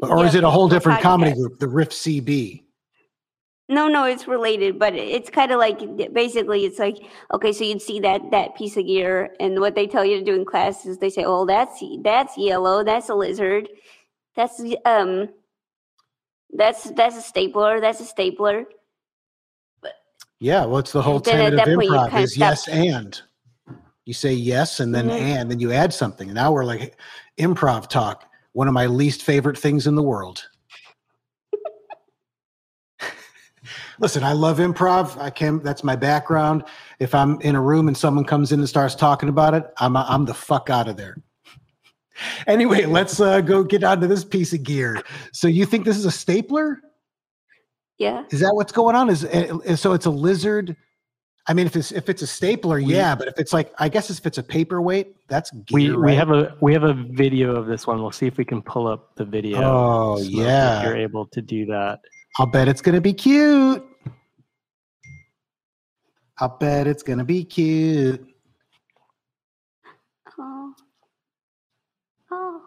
Or 0.00 0.18
Yeah, 0.18 0.26
is 0.26 0.34
it 0.34 0.42
a 0.42 0.50
whole 0.50 0.68
different 0.68 1.00
comedy 1.00 1.32
group, 1.32 1.60
the 1.60 1.68
Riff 1.68 1.90
CB? 1.90 2.64
No, 3.68 3.86
no, 3.86 4.02
it's 4.02 4.26
related, 4.26 4.76
but 4.76 4.96
it's 4.96 5.30
kind 5.30 5.52
of 5.52 5.60
like 5.60 5.78
basically 6.12 6.64
it's 6.64 6.80
like 6.80 6.96
okay, 7.32 7.52
so 7.52 7.62
you'd 7.62 7.80
see 7.80 8.00
that 8.00 8.32
that 8.32 8.56
piece 8.56 8.76
of 8.76 8.84
gear, 8.84 9.32
and 9.38 9.60
what 9.60 9.76
they 9.76 9.86
tell 9.86 10.04
you 10.04 10.18
to 10.18 10.24
do 10.24 10.34
in 10.34 10.44
class 10.44 10.84
is 10.86 10.98
they 10.98 11.08
say, 11.08 11.22
"Oh, 11.24 11.46
that's 11.46 11.80
that's 12.02 12.36
yellow, 12.36 12.82
that's 12.82 13.10
a 13.10 13.14
lizard, 13.14 13.68
that's 14.34 14.60
um, 14.84 15.28
that's 16.52 16.90
that's 16.96 17.16
a 17.16 17.22
stapler, 17.22 17.80
that's 17.80 18.00
a 18.00 18.04
stapler." 18.06 18.64
Yeah, 20.40 20.64
well, 20.64 20.78
it's 20.78 20.90
the 20.90 21.00
whole 21.00 21.20
tenet 21.20 21.54
of 21.54 21.58
that 21.58 21.76
point 21.76 21.90
you 21.90 21.96
improv 21.96 22.20
is 22.20 22.36
yes 22.36 22.66
and. 22.66 23.22
You 24.06 24.12
say 24.12 24.32
yes 24.34 24.80
and 24.80 24.94
then 24.94 25.08
Mhm. 25.08 25.20
and, 25.20 25.50
then 25.50 25.60
you 25.60 25.72
add 25.72 25.92
something. 25.94 26.28
And 26.28 26.34
now 26.34 26.52
we're 26.52 26.64
like 26.64 26.96
improv 27.38 27.88
talk, 27.88 28.30
one 28.52 28.68
of 28.68 28.74
my 28.74 28.86
least 28.86 29.22
favorite 29.22 29.56
things 29.56 29.86
in 29.86 29.94
the 29.94 30.02
world. 30.02 30.46
Listen, 33.98 34.22
I 34.22 34.32
love 34.32 34.58
improv. 34.58 35.18
I 35.18 35.30
can 35.30 35.60
that's 35.62 35.82
my 35.82 35.96
background. 35.96 36.64
If 36.98 37.14
I'm 37.14 37.40
in 37.40 37.54
a 37.56 37.62
room 37.62 37.88
and 37.88 37.96
someone 37.96 38.24
comes 38.24 38.52
in 38.52 38.60
and 38.60 38.68
starts 38.68 38.94
talking 38.94 39.30
about 39.30 39.54
it, 39.54 39.64
I'm 39.78 39.96
I'm 39.96 40.26
the 40.26 40.34
fuck 40.34 40.68
out 40.68 40.86
of 40.88 40.96
there. 40.96 41.16
Anyway, 42.46 42.84
let's 42.84 43.18
uh, 43.20 43.40
go 43.40 43.64
get 43.64 43.82
onto 43.82 44.06
this 44.06 44.24
piece 44.24 44.52
of 44.52 44.62
gear. 44.62 45.02
So 45.32 45.48
you 45.48 45.64
think 45.66 45.84
this 45.84 45.96
is 45.96 46.04
a 46.04 46.12
stapler? 46.12 46.80
Yeah, 47.98 48.24
Is 48.30 48.40
that 48.40 48.54
what's 48.54 48.72
going 48.72 48.96
on? 48.96 49.08
Is 49.08 49.24
uh, 49.24 49.76
so 49.76 49.92
it's 49.94 50.06
a 50.06 50.10
lizard? 50.10 50.76
I 51.46 51.52
mean, 51.52 51.66
if 51.66 51.76
it's 51.76 51.92
if 51.92 52.08
it's 52.08 52.22
a 52.22 52.26
stapler, 52.26 52.76
We- 52.76 52.94
yeah, 52.94 53.14
but 53.14 53.28
if 53.28 53.38
it's 53.38 53.52
like, 53.52 53.72
I 53.78 53.88
guess 53.90 54.08
if 54.08 54.24
it's 54.26 54.38
a 54.38 54.42
paperweight, 54.42 55.28
that's 55.28 55.50
gear, 55.50 55.64
We 55.72 55.96
we 55.96 56.14
have 56.14 56.30
a 56.30 56.56
we 56.60 56.72
have 56.72 56.84
a 56.84 56.94
video 56.94 57.54
of 57.54 57.66
this 57.66 57.86
one. 57.86 58.00
We'll 58.00 58.12
see 58.12 58.26
if 58.26 58.38
we 58.38 58.44
can 58.46 58.62
pull 58.62 58.86
up 58.86 59.14
the 59.16 59.24
video. 59.26 59.58
Oh, 59.62 60.16
Smoke, 60.16 60.32
yeah. 60.32 60.78
if 60.80 60.84
you're 60.86 60.96
able 60.96 61.26
to 61.26 61.42
do 61.42 61.66
that. 61.66 62.00
I'll 62.38 62.46
bet 62.46 62.66
it's 62.66 62.80
gonna 62.80 63.00
be 63.00 63.12
cute. 63.12 63.84
I'll 66.38 66.56
bet 66.58 66.86
it's 66.86 67.02
gonna 67.02 67.24
be 67.24 67.44
cute. 67.44 68.26
oh, 70.38 70.74
oh, 72.32 72.62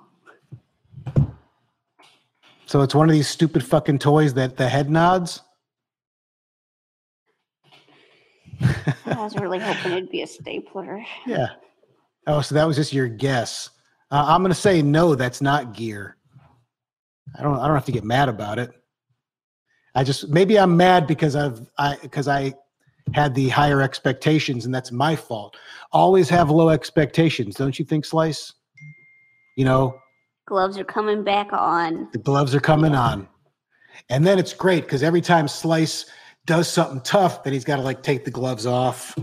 So 2.67 2.81
it's 2.81 2.93
one 2.93 3.09
of 3.09 3.13
these 3.13 3.27
stupid 3.27 3.63
fucking 3.63 3.99
toys 3.99 4.35
that 4.35 4.55
the 4.57 4.69
head 4.69 4.89
nods. 4.89 5.41
I 8.61 9.23
was 9.23 9.35
really 9.35 9.59
hoping 9.59 9.91
it'd 9.93 10.09
be 10.09 10.21
a 10.21 10.27
stapler. 10.27 11.03
Yeah. 11.25 11.47
Oh, 12.25 12.41
so 12.41 12.55
that 12.55 12.65
was 12.67 12.75
just 12.75 12.93
your 12.93 13.07
guess. 13.07 13.69
Uh, 14.11 14.25
I'm 14.27 14.41
gonna 14.41 14.53
say 14.53 14.81
no. 14.81 15.15
That's 15.15 15.41
not 15.41 15.73
gear. 15.73 16.17
I 17.37 17.43
don't. 17.43 17.57
I 17.59 17.67
don't 17.67 17.75
have 17.75 17.85
to 17.85 17.91
get 17.91 18.03
mad 18.03 18.29
about 18.29 18.59
it. 18.59 18.71
I 19.95 20.03
just 20.03 20.29
maybe 20.29 20.57
I'm 20.59 20.75
mad 20.77 21.07
because 21.07 21.35
I've 21.35 21.61
I 21.77 21.97
because 22.01 22.27
I 22.27 22.53
had 23.13 23.33
the 23.35 23.49
higher 23.49 23.81
expectations 23.81 24.65
and 24.65 24.73
that's 24.75 24.91
my 24.91 25.15
fault. 25.15 25.55
Always 25.91 26.27
have 26.29 26.49
low 26.49 26.69
expectations, 26.69 27.55
don't 27.55 27.79
you 27.79 27.85
think, 27.85 28.03
Slice? 28.05 28.53
You 29.55 29.65
know, 29.65 29.97
Gloves 30.45 30.77
are 30.77 30.83
coming 30.83 31.23
back 31.23 31.51
on. 31.51 32.09
the 32.11 32.19
gloves 32.19 32.53
are 32.53 32.59
coming 32.59 32.93
on, 32.95 33.27
and 34.09 34.25
then 34.25 34.37
it's 34.39 34.53
great 34.53 34.83
because 34.83 35.03
every 35.03 35.21
time 35.21 35.47
Slice 35.47 36.05
does 36.47 36.67
something 36.67 37.01
tough, 37.01 37.43
then 37.43 37.53
he's 37.53 37.65
got 37.65 37.75
to 37.75 37.83
like 37.83 38.01
take 38.01 38.25
the 38.25 38.31
gloves 38.31 38.65
off. 38.65 39.15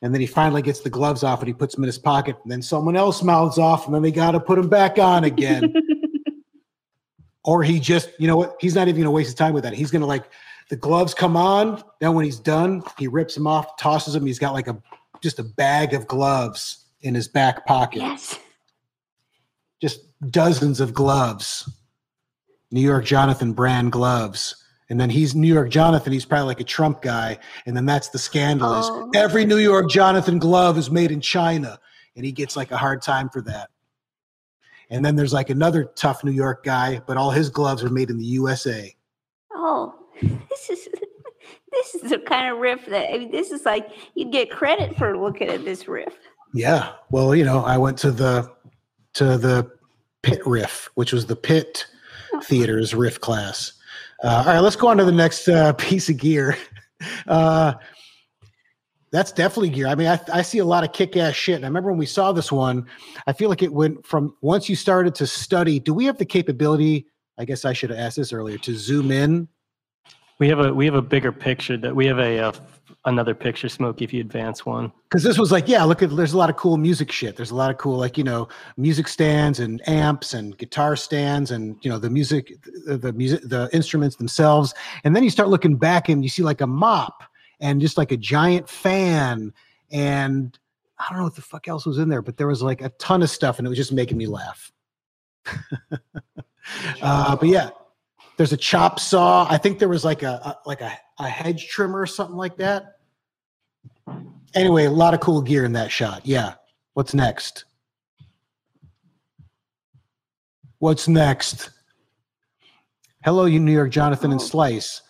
And 0.00 0.12
then 0.12 0.20
he 0.20 0.26
finally 0.26 0.62
gets 0.62 0.80
the 0.80 0.90
gloves 0.90 1.22
off 1.22 1.38
and 1.38 1.46
he 1.46 1.54
puts 1.54 1.76
them 1.76 1.84
in 1.84 1.86
his 1.86 1.98
pocket. 1.98 2.36
And 2.42 2.50
then 2.50 2.60
someone 2.60 2.96
else 2.96 3.22
mouths 3.22 3.56
off 3.56 3.86
and 3.86 3.94
then 3.94 4.02
they 4.02 4.10
got 4.10 4.32
to 4.32 4.40
put 4.40 4.56
them 4.56 4.68
back 4.68 4.98
on 4.98 5.22
again. 5.22 5.72
or 7.44 7.62
he 7.62 7.78
just, 7.78 8.10
you 8.18 8.26
know 8.26 8.36
what? 8.36 8.56
He's 8.60 8.74
not 8.74 8.88
even 8.88 8.96
going 8.96 9.04
to 9.04 9.12
waste 9.12 9.28
his 9.28 9.34
time 9.36 9.52
with 9.52 9.62
that. 9.62 9.74
He's 9.74 9.92
going 9.92 10.00
to 10.00 10.06
like, 10.06 10.24
the 10.70 10.76
gloves 10.76 11.14
come 11.14 11.36
on. 11.36 11.84
Then 12.00 12.14
when 12.14 12.24
he's 12.24 12.40
done, 12.40 12.82
he 12.98 13.06
rips 13.06 13.34
them 13.34 13.46
off, 13.46 13.76
tosses 13.76 14.14
them. 14.14 14.26
He's 14.26 14.40
got 14.40 14.54
like 14.54 14.66
a, 14.66 14.82
just 15.22 15.38
a 15.38 15.44
bag 15.44 15.94
of 15.94 16.08
gloves 16.08 16.86
in 17.02 17.14
his 17.14 17.28
back 17.28 17.64
pocket. 17.66 18.00
yes. 18.00 18.38
Just 19.80 20.00
dozens 20.30 20.80
of 20.80 20.94
gloves. 20.94 21.70
New 22.70 22.80
York 22.80 23.04
Jonathan 23.04 23.52
brand 23.52 23.92
gloves. 23.92 24.61
And 24.92 25.00
then 25.00 25.08
he's 25.08 25.34
New 25.34 25.48
York 25.50 25.70
Jonathan. 25.70 26.12
He's 26.12 26.26
probably 26.26 26.48
like 26.48 26.60
a 26.60 26.64
Trump 26.64 27.00
guy. 27.00 27.38
And 27.64 27.74
then 27.74 27.86
that's 27.86 28.10
the 28.10 28.18
scandal 28.18 28.78
is 28.78 28.84
Oh. 28.90 29.10
every 29.14 29.46
New 29.46 29.56
York 29.56 29.88
Jonathan 29.88 30.38
glove 30.38 30.76
is 30.76 30.90
made 30.90 31.10
in 31.10 31.22
China. 31.22 31.80
And 32.14 32.26
he 32.26 32.30
gets 32.30 32.58
like 32.58 32.70
a 32.72 32.76
hard 32.76 33.00
time 33.00 33.30
for 33.30 33.40
that. 33.40 33.70
And 34.90 35.02
then 35.02 35.16
there's 35.16 35.32
like 35.32 35.48
another 35.48 35.84
tough 35.84 36.22
New 36.24 36.30
York 36.30 36.62
guy, 36.62 37.00
but 37.06 37.16
all 37.16 37.30
his 37.30 37.48
gloves 37.48 37.82
are 37.82 37.88
made 37.88 38.10
in 38.10 38.18
the 38.18 38.26
USA. 38.26 38.94
Oh, 39.54 39.94
this 40.22 40.68
is 40.68 40.86
this 41.70 41.94
is 41.94 42.10
the 42.10 42.18
kind 42.18 42.52
of 42.52 42.58
riff 42.58 42.84
that 42.84 43.14
I 43.14 43.16
mean, 43.16 43.30
this 43.30 43.50
is 43.50 43.64
like 43.64 43.88
you'd 44.14 44.30
get 44.30 44.50
credit 44.50 44.94
for 44.98 45.16
looking 45.16 45.48
at 45.48 45.64
this 45.64 45.88
riff. 45.88 46.12
Yeah. 46.52 46.92
Well, 47.10 47.34
you 47.34 47.46
know, 47.46 47.64
I 47.64 47.78
went 47.78 47.96
to 48.00 48.10
the 48.10 48.52
to 49.14 49.38
the 49.38 49.72
Pit 50.20 50.46
Riff, 50.46 50.90
which 50.96 51.14
was 51.14 51.24
the 51.24 51.36
Pit 51.36 51.86
oh. 52.34 52.42
Theater's 52.42 52.94
riff 52.94 53.22
class. 53.22 53.72
Uh, 54.22 54.28
all 54.28 54.44
right, 54.44 54.60
let's 54.60 54.76
go 54.76 54.88
on 54.88 54.96
to 54.98 55.04
the 55.04 55.12
next 55.12 55.48
uh, 55.48 55.72
piece 55.78 56.08
of 56.08 56.16
gear. 56.16 56.56
Uh, 57.26 57.74
that's 59.10 59.32
definitely 59.32 59.68
gear. 59.68 59.88
I 59.88 59.94
mean, 59.94 60.06
I, 60.06 60.18
I 60.32 60.42
see 60.42 60.58
a 60.58 60.64
lot 60.64 60.84
of 60.84 60.92
kick 60.92 61.16
ass 61.16 61.34
shit. 61.34 61.56
And 61.56 61.64
I 61.64 61.68
remember 61.68 61.90
when 61.90 61.98
we 61.98 62.06
saw 62.06 62.32
this 62.32 62.50
one, 62.50 62.86
I 63.26 63.32
feel 63.32 63.50
like 63.50 63.62
it 63.62 63.72
went 63.72 64.06
from 64.06 64.34
once 64.40 64.68
you 64.68 64.76
started 64.76 65.14
to 65.16 65.26
study. 65.26 65.78
Do 65.78 65.92
we 65.92 66.06
have 66.06 66.16
the 66.16 66.24
capability? 66.24 67.06
I 67.38 67.44
guess 67.44 67.64
I 67.64 67.72
should 67.72 67.90
have 67.90 67.98
asked 67.98 68.16
this 68.16 68.32
earlier 68.32 68.58
to 68.58 68.74
zoom 68.74 69.10
in. 69.10 69.48
We 70.38 70.48
have 70.48 70.60
a 70.60 70.72
we 70.72 70.86
have 70.86 70.94
a 70.94 71.02
bigger 71.02 71.30
picture 71.30 71.76
that 71.76 71.94
we 71.94 72.06
have 72.06 72.18
a 72.18 72.38
uh, 72.38 72.52
another 73.04 73.34
picture, 73.34 73.68
Smokey, 73.68 74.04
if 74.04 74.12
you 74.12 74.20
advance 74.20 74.64
one. 74.64 74.92
Because 75.08 75.22
this 75.22 75.38
was 75.38 75.50
like, 75.50 75.68
yeah, 75.68 75.82
look 75.84 76.02
at 76.02 76.14
there's 76.14 76.32
a 76.32 76.38
lot 76.38 76.50
of 76.50 76.56
cool 76.56 76.76
music 76.76 77.10
shit. 77.10 77.36
There's 77.36 77.50
a 77.50 77.54
lot 77.54 77.70
of 77.70 77.78
cool 77.78 77.98
like 77.98 78.16
you 78.16 78.24
know 78.24 78.48
music 78.76 79.08
stands 79.08 79.60
and 79.60 79.86
amps 79.88 80.34
and 80.34 80.56
guitar 80.56 80.96
stands 80.96 81.50
and 81.50 81.76
you 81.82 81.90
know 81.90 81.98
the 81.98 82.10
music, 82.10 82.54
the, 82.86 82.96
the 82.96 83.12
music, 83.12 83.42
the 83.44 83.68
instruments 83.72 84.16
themselves. 84.16 84.74
And 85.04 85.14
then 85.14 85.24
you 85.24 85.30
start 85.30 85.48
looking 85.48 85.76
back 85.76 86.08
and 86.08 86.22
you 86.22 86.28
see 86.28 86.42
like 86.42 86.60
a 86.60 86.66
mop 86.66 87.22
and 87.60 87.80
just 87.80 87.96
like 87.98 88.12
a 88.12 88.16
giant 88.16 88.68
fan 88.68 89.52
and 89.90 90.58
I 90.98 91.06
don't 91.10 91.18
know 91.18 91.24
what 91.24 91.34
the 91.34 91.42
fuck 91.42 91.68
else 91.68 91.84
was 91.84 91.98
in 91.98 92.08
there, 92.08 92.22
but 92.22 92.36
there 92.36 92.46
was 92.46 92.62
like 92.62 92.80
a 92.80 92.90
ton 92.90 93.22
of 93.22 93.30
stuff 93.30 93.58
and 93.58 93.66
it 93.66 93.68
was 93.68 93.78
just 93.78 93.92
making 93.92 94.18
me 94.18 94.26
laugh. 94.26 94.72
uh, 97.02 97.36
but 97.36 97.48
yeah, 97.48 97.70
there's 98.36 98.52
a 98.52 98.56
chop 98.56 99.00
saw. 99.00 99.46
I 99.50 99.58
think 99.58 99.78
there 99.78 99.88
was 99.88 100.04
like 100.04 100.22
a, 100.22 100.40
a 100.44 100.58
like 100.64 100.80
a, 100.80 100.92
a 101.18 101.28
hedge 101.28 101.68
trimmer 101.68 102.00
or 102.00 102.06
something 102.06 102.36
like 102.36 102.56
that. 102.56 102.98
Anyway, 104.54 104.84
a 104.84 104.90
lot 104.90 105.14
of 105.14 105.20
cool 105.20 105.40
gear 105.40 105.64
in 105.64 105.72
that 105.72 105.90
shot. 105.90 106.22
Yeah. 106.24 106.54
What's 106.94 107.14
next? 107.14 107.64
What's 110.78 111.08
next? 111.08 111.70
Hello, 113.24 113.44
you 113.44 113.60
New 113.60 113.72
York 113.72 113.90
Jonathan 113.90 114.32
and 114.32 114.42
Slice. 114.42 115.02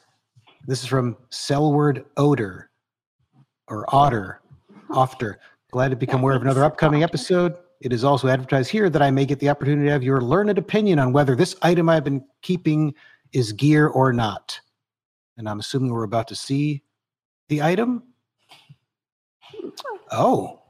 This 0.66 0.82
is 0.82 0.88
from 0.88 1.16
Selward 1.30 2.04
Oder 2.16 2.70
or 3.68 3.86
Otter, 3.88 4.42
Ofter. 4.90 5.36
Glad 5.72 5.88
to 5.88 5.96
become 5.96 6.20
aware 6.20 6.36
of 6.36 6.42
another 6.42 6.62
upcoming 6.62 7.02
episode. 7.02 7.56
It 7.80 7.92
is 7.92 8.04
also 8.04 8.28
advertised 8.28 8.70
here 8.70 8.90
that 8.90 9.02
I 9.02 9.10
may 9.10 9.26
get 9.26 9.40
the 9.40 9.48
opportunity 9.48 9.86
to 9.86 9.92
have 9.92 10.04
your 10.04 10.20
learned 10.20 10.56
opinion 10.58 10.98
on 10.98 11.12
whether 11.12 11.34
this 11.34 11.56
item 11.62 11.88
I've 11.88 12.04
been 12.04 12.24
keeping 12.42 12.94
is 13.32 13.52
gear 13.52 13.88
or 13.88 14.12
not. 14.12 14.60
And 15.42 15.48
I'm 15.48 15.58
assuming 15.58 15.90
we're 15.90 16.04
about 16.04 16.28
to 16.28 16.36
see 16.36 16.84
the 17.48 17.62
item. 17.62 18.04
Oh. 20.14 20.60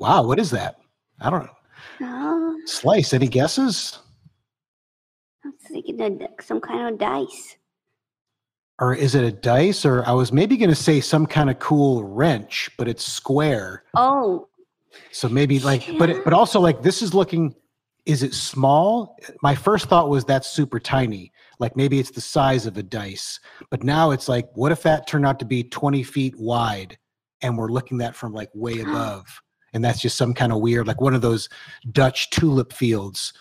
Wow, 0.00 0.24
what 0.24 0.40
is 0.40 0.50
that? 0.50 0.80
I 1.20 1.30
don't 1.30 1.44
know. 1.44 1.56
Oh, 2.02 2.60
Slice, 2.66 3.14
any 3.14 3.28
guesses? 3.28 4.00
I'm 5.44 5.52
thinking 5.68 6.00
of 6.00 6.44
some 6.44 6.60
kind 6.60 6.92
of 6.92 6.98
dice. 6.98 7.56
Or 8.80 8.92
is 8.92 9.14
it 9.14 9.22
a 9.22 9.30
dice? 9.30 9.84
Or 9.86 10.04
I 10.04 10.10
was 10.12 10.32
maybe 10.32 10.56
going 10.56 10.70
to 10.70 10.74
say 10.74 11.00
some 11.00 11.26
kind 11.26 11.48
of 11.48 11.60
cool 11.60 12.02
wrench, 12.02 12.68
but 12.76 12.88
it's 12.88 13.06
square. 13.06 13.84
Oh, 13.94 14.48
So 15.12 15.28
maybe 15.28 15.60
like, 15.60 15.88
but 15.96 16.10
it, 16.10 16.24
but 16.24 16.32
also 16.32 16.58
like 16.60 16.82
this 16.82 17.02
is 17.02 17.14
looking. 17.14 17.54
Is 18.04 18.24
it 18.24 18.34
small? 18.34 19.16
My 19.42 19.54
first 19.54 19.86
thought 19.88 20.08
was 20.08 20.24
that's 20.24 20.48
super 20.48 20.80
tiny. 20.80 21.30
Like 21.60 21.76
maybe 21.76 22.00
it's 22.00 22.10
the 22.10 22.20
size 22.20 22.66
of 22.66 22.76
a 22.76 22.82
dice. 22.82 23.38
But 23.70 23.84
now 23.84 24.10
it's 24.10 24.28
like, 24.28 24.48
what 24.54 24.72
if 24.72 24.82
that 24.82 25.06
turned 25.06 25.26
out 25.26 25.38
to 25.38 25.44
be 25.44 25.62
twenty 25.62 26.02
feet 26.02 26.34
wide, 26.38 26.98
and 27.42 27.56
we're 27.56 27.68
looking 27.70 28.00
at 28.02 28.16
from 28.16 28.32
like 28.32 28.50
way 28.54 28.80
above, 28.80 29.26
and 29.72 29.84
that's 29.84 30.00
just 30.00 30.16
some 30.16 30.34
kind 30.34 30.52
of 30.52 30.60
weird, 30.60 30.86
like 30.88 31.00
one 31.00 31.14
of 31.14 31.22
those 31.22 31.48
Dutch 31.92 32.30
tulip 32.30 32.72
fields. 32.72 33.32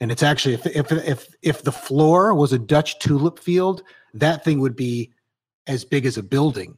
And 0.00 0.10
it's 0.10 0.22
actually 0.22 0.54
if 0.54 0.66
if 0.66 0.92
if 0.92 1.34
if 1.42 1.62
the 1.62 1.72
floor 1.72 2.34
was 2.34 2.52
a 2.52 2.58
Dutch 2.58 2.98
tulip 2.98 3.38
field, 3.38 3.82
that 4.14 4.44
thing 4.44 4.60
would 4.60 4.76
be 4.76 5.12
as 5.66 5.84
big 5.84 6.06
as 6.06 6.16
a 6.18 6.22
building. 6.22 6.76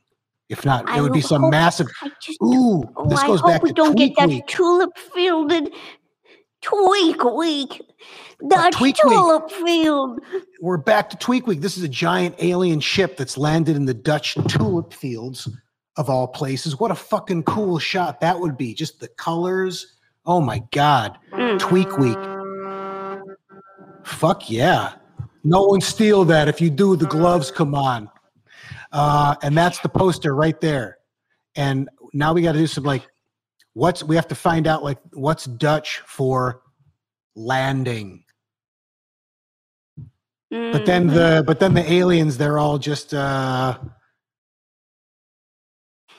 If 0.48 0.66
not, 0.66 0.86
I 0.89 0.98
it 0.98 1.01
would 1.01 1.12
be 1.14 1.23
some 1.23 1.43
hope- 1.43 1.51
massive. 1.52 1.86
Just 2.20 2.39
Ooh, 2.43 2.82
oh, 2.97 3.09
this 3.09 3.20
I 3.20 3.27
goes 3.27 3.40
hope 3.40 3.48
back 3.51 3.62
we 3.62 3.70
to 3.70 3.74
don't 3.74 3.97
get 3.97 4.12
that 4.19 4.28
Week. 4.28 4.47
tulip 4.47 4.90
fielded 5.14 5.73
tweak 6.62 7.22
week. 7.24 7.82
Dutch 8.48 8.74
Tweak 8.74 8.97
Week. 9.05 9.12
tulip 9.12 9.51
field. 9.51 10.20
we're 10.60 10.76
back 10.76 11.09
to 11.10 11.16
Tweak 11.16 11.47
Week. 11.47 11.60
This 11.60 11.76
is 11.76 11.84
a 11.84 11.89
giant 11.89 12.34
alien 12.39 12.80
ship 12.80 13.16
that's 13.16 13.39
landed 13.39 13.76
in 13.76 13.84
the 13.84 13.94
Dutch 13.94 14.36
tulip 14.48 14.93
fields 14.93 15.48
of 15.97 16.10
all 16.10 16.26
places. 16.26 16.80
What 16.80 16.90
a 16.90 16.94
fucking 16.97 17.44
cool 17.44 17.78
shot 17.78 18.20
that 18.20 18.39
would 18.39 18.56
be. 18.56 18.74
Just 18.74 18.98
the 18.98 19.09
colors. 19.09 19.98
Oh 20.26 20.40
my 20.40 20.62
God. 20.72 21.18
Mm. 21.32 21.59
Tweak 21.59 21.98
Week. 21.98 22.18
Fuck 24.05 24.51
yeah. 24.51 24.94
No 25.44 25.64
one 25.64 25.80
steal 25.80 26.24
that. 26.24 26.48
If 26.48 26.60
you 26.60 26.70
do, 26.70 26.97
the 26.97 27.06
gloves 27.06 27.51
come 27.51 27.74
on. 27.74 28.09
Uh, 28.93 29.34
and 29.43 29.56
that's 29.56 29.78
the 29.80 29.89
poster 29.89 30.34
right 30.34 30.60
there. 30.60 30.98
And 31.56 31.89
now 32.12 32.32
we 32.32 32.43
got 32.43 32.52
to 32.52 32.59
do 32.59 32.66
some 32.66 32.84
like, 32.84 33.06
what's, 33.74 34.03
we 34.03 34.16
have 34.16 34.28
to 34.28 34.35
find 34.35 34.66
out 34.66 34.82
like 34.82 34.99
what's 35.12 35.44
Dutch 35.44 36.03
for 36.07 36.62
landing. 37.35 38.24
But 40.53 40.85
then 40.85 41.07
the 41.07 41.43
but 41.47 41.61
then 41.61 41.73
the 41.73 41.90
aliens 41.90 42.36
they're 42.36 42.59
all 42.59 42.77
just 42.77 43.15
uh 43.15 43.78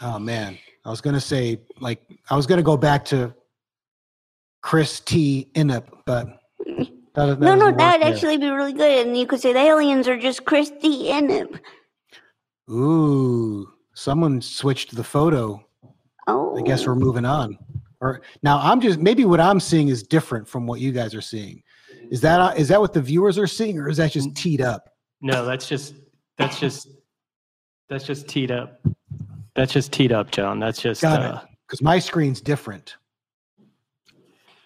oh 0.01 0.17
man 0.17 0.57
I 0.83 0.89
was 0.89 1.01
gonna 1.01 1.21
say 1.21 1.61
like 1.79 2.01
I 2.31 2.35
was 2.35 2.47
gonna 2.47 2.63
go 2.63 2.75
back 2.75 3.05
to 3.05 3.31
Chris 4.63 4.99
T 4.99 5.51
Inup 5.53 5.85
but 6.07 6.25
that, 6.65 6.87
that 7.13 7.39
no, 7.39 7.53
no, 7.53 7.71
that'd 7.71 8.01
there. 8.01 8.11
actually 8.11 8.37
be 8.37 8.49
really 8.49 8.73
good. 8.73 9.05
And 9.05 9.15
you 9.15 9.27
could 9.27 9.39
say 9.39 9.53
the 9.53 9.59
aliens 9.59 10.07
are 10.07 10.17
just 10.17 10.45
Christy 10.45 11.09
in 11.09 11.29
it. 11.29 11.49
ooh 12.71 13.71
someone 13.93 14.41
switched 14.41 14.95
the 14.95 15.03
photo 15.03 15.62
Oh, 16.27 16.57
I 16.57 16.61
guess 16.61 16.85
we're 16.87 16.95
moving 16.95 17.25
on 17.25 17.57
or 17.99 18.21
now 18.43 18.59
I'm 18.59 18.81
just 18.81 18.99
maybe 18.99 19.25
what 19.25 19.39
I'm 19.39 19.59
seeing 19.59 19.87
is 19.87 20.03
different 20.03 20.47
from 20.47 20.67
what 20.67 20.79
you 20.79 20.91
guys 20.91 21.15
are 21.15 21.21
seeing 21.21 21.63
is 22.11 22.21
that 22.21 22.57
is 22.57 22.67
that 22.67 22.79
what 22.79 22.93
the 22.93 23.01
viewers 23.01 23.37
are 23.37 23.47
seeing 23.47 23.79
or 23.79 23.89
is 23.89 23.97
that 23.97 24.11
just 24.11 24.35
teed 24.35 24.61
up 24.61 24.89
No, 25.21 25.45
that's 25.45 25.67
just 25.67 25.95
that's 26.37 26.59
just 26.59 26.87
that's 27.89 28.05
just 28.05 28.27
teed 28.27 28.51
up. 28.51 28.81
That's 29.55 29.71
just 29.71 29.91
teed 29.91 30.11
up, 30.11 30.31
John. 30.31 30.59
That's 30.59 30.81
just 30.81 31.01
Got 31.01 31.21
uh. 31.21 31.41
Because 31.67 31.81
my 31.81 31.99
screen's 31.99 32.41
different. 32.41 32.97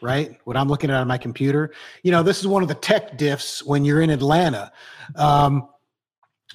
Right? 0.02 0.40
What 0.46 0.56
I'm 0.56 0.70
looking 0.70 0.90
at 0.90 0.98
on 0.98 1.08
my 1.08 1.18
computer. 1.18 1.74
You 2.04 2.12
know, 2.12 2.24
this 2.24 2.40
is 2.40 2.48
one 2.48 2.62
of 2.62 2.70
the 2.70 2.76
tech 2.76 3.18
diffs 3.18 3.64
when 3.66 3.84
you're 3.84 4.02
in 4.02 4.10
Atlanta. 4.10 4.72
Um, 5.16 5.68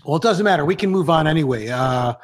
well, 0.05 0.17
it 0.17 0.23
doesn't 0.23 0.45
matter. 0.45 0.65
We 0.65 0.77
can 0.77 0.91
move 0.91 1.11
on 1.11 1.27
anyway. 1.27 1.69
Uh, 1.69 2.15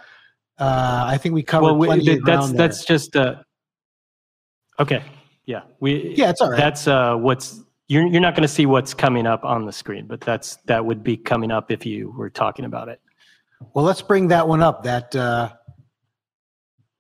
uh, 0.59 1.05
I 1.07 1.19
think 1.19 1.35
we 1.35 1.43
covered 1.43 1.65
well, 1.65 1.77
we, 1.77 1.87
plenty 1.87 2.05
th- 2.05 2.19
of 2.19 2.25
that's 2.25 2.37
ground 2.37 2.59
there. 2.59 2.69
that's 2.69 2.85
just 2.85 3.17
uh 3.17 3.37
okay. 4.79 5.03
Yeah, 5.47 5.63
we 5.81 6.15
Yeah, 6.17 6.31
it's 6.31 6.41
all 6.41 6.51
right. 6.51 6.59
That's 6.59 6.87
uh 6.87 7.17
what's 7.17 7.63
you're 7.89 8.07
you're 8.07 8.21
not 8.21 8.35
going 8.35 8.43
to 8.43 8.49
see 8.49 8.67
what's 8.67 8.93
coming 8.93 9.27
up 9.27 9.45
on 9.45 9.65
the 9.65 9.73
screen, 9.73 10.07
but 10.07 10.21
that's 10.21 10.57
that 10.67 10.85
would 10.85 11.03
be 11.03 11.17
coming 11.17 11.51
up 11.51 11.71
if 11.71 11.87
you 11.87 12.13
were 12.17 12.31
talking 12.31 12.65
about 12.65 12.89
it. 12.89 13.01
Well, 13.75 13.85
let's 13.85 14.03
bring 14.03 14.29
that 14.29 14.47
one 14.47 14.63
up. 14.63 14.83
That 14.83 15.15
uh, 15.17 15.53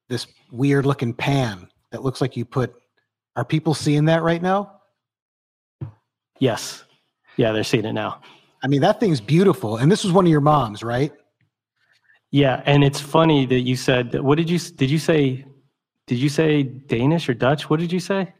this 0.08 0.26
weird 0.50 0.86
looking 0.86 1.12
pan 1.12 1.68
that 1.90 2.02
looks 2.02 2.20
like 2.20 2.36
you 2.36 2.44
put. 2.44 2.74
Are 3.36 3.44
people 3.44 3.74
seeing 3.74 4.06
that 4.06 4.22
right 4.22 4.42
now? 4.42 4.80
Yes. 6.40 6.84
Yeah, 7.36 7.52
they're 7.52 7.64
seeing 7.64 7.84
it 7.84 7.92
now. 7.92 8.20
I 8.62 8.66
mean, 8.66 8.80
that 8.80 8.98
thing's 8.98 9.20
beautiful. 9.20 9.76
And 9.76 9.90
this 9.90 10.02
was 10.02 10.12
one 10.12 10.24
of 10.24 10.30
your 10.30 10.40
moms, 10.40 10.82
right? 10.82 11.12
Yeah, 12.30 12.62
and 12.66 12.84
it's 12.84 13.00
funny 13.00 13.46
that 13.46 13.60
you 13.60 13.76
said 13.76 14.20
what 14.20 14.36
did 14.36 14.50
you 14.50 14.58
did 14.58 14.90
you 14.90 14.98
say 14.98 15.44
did 16.06 16.18
you 16.18 16.28
say 16.28 16.62
Danish 16.62 17.28
or 17.28 17.34
Dutch? 17.34 17.68
What 17.70 17.80
did 17.80 17.92
you 17.92 18.00
say? 18.00 18.32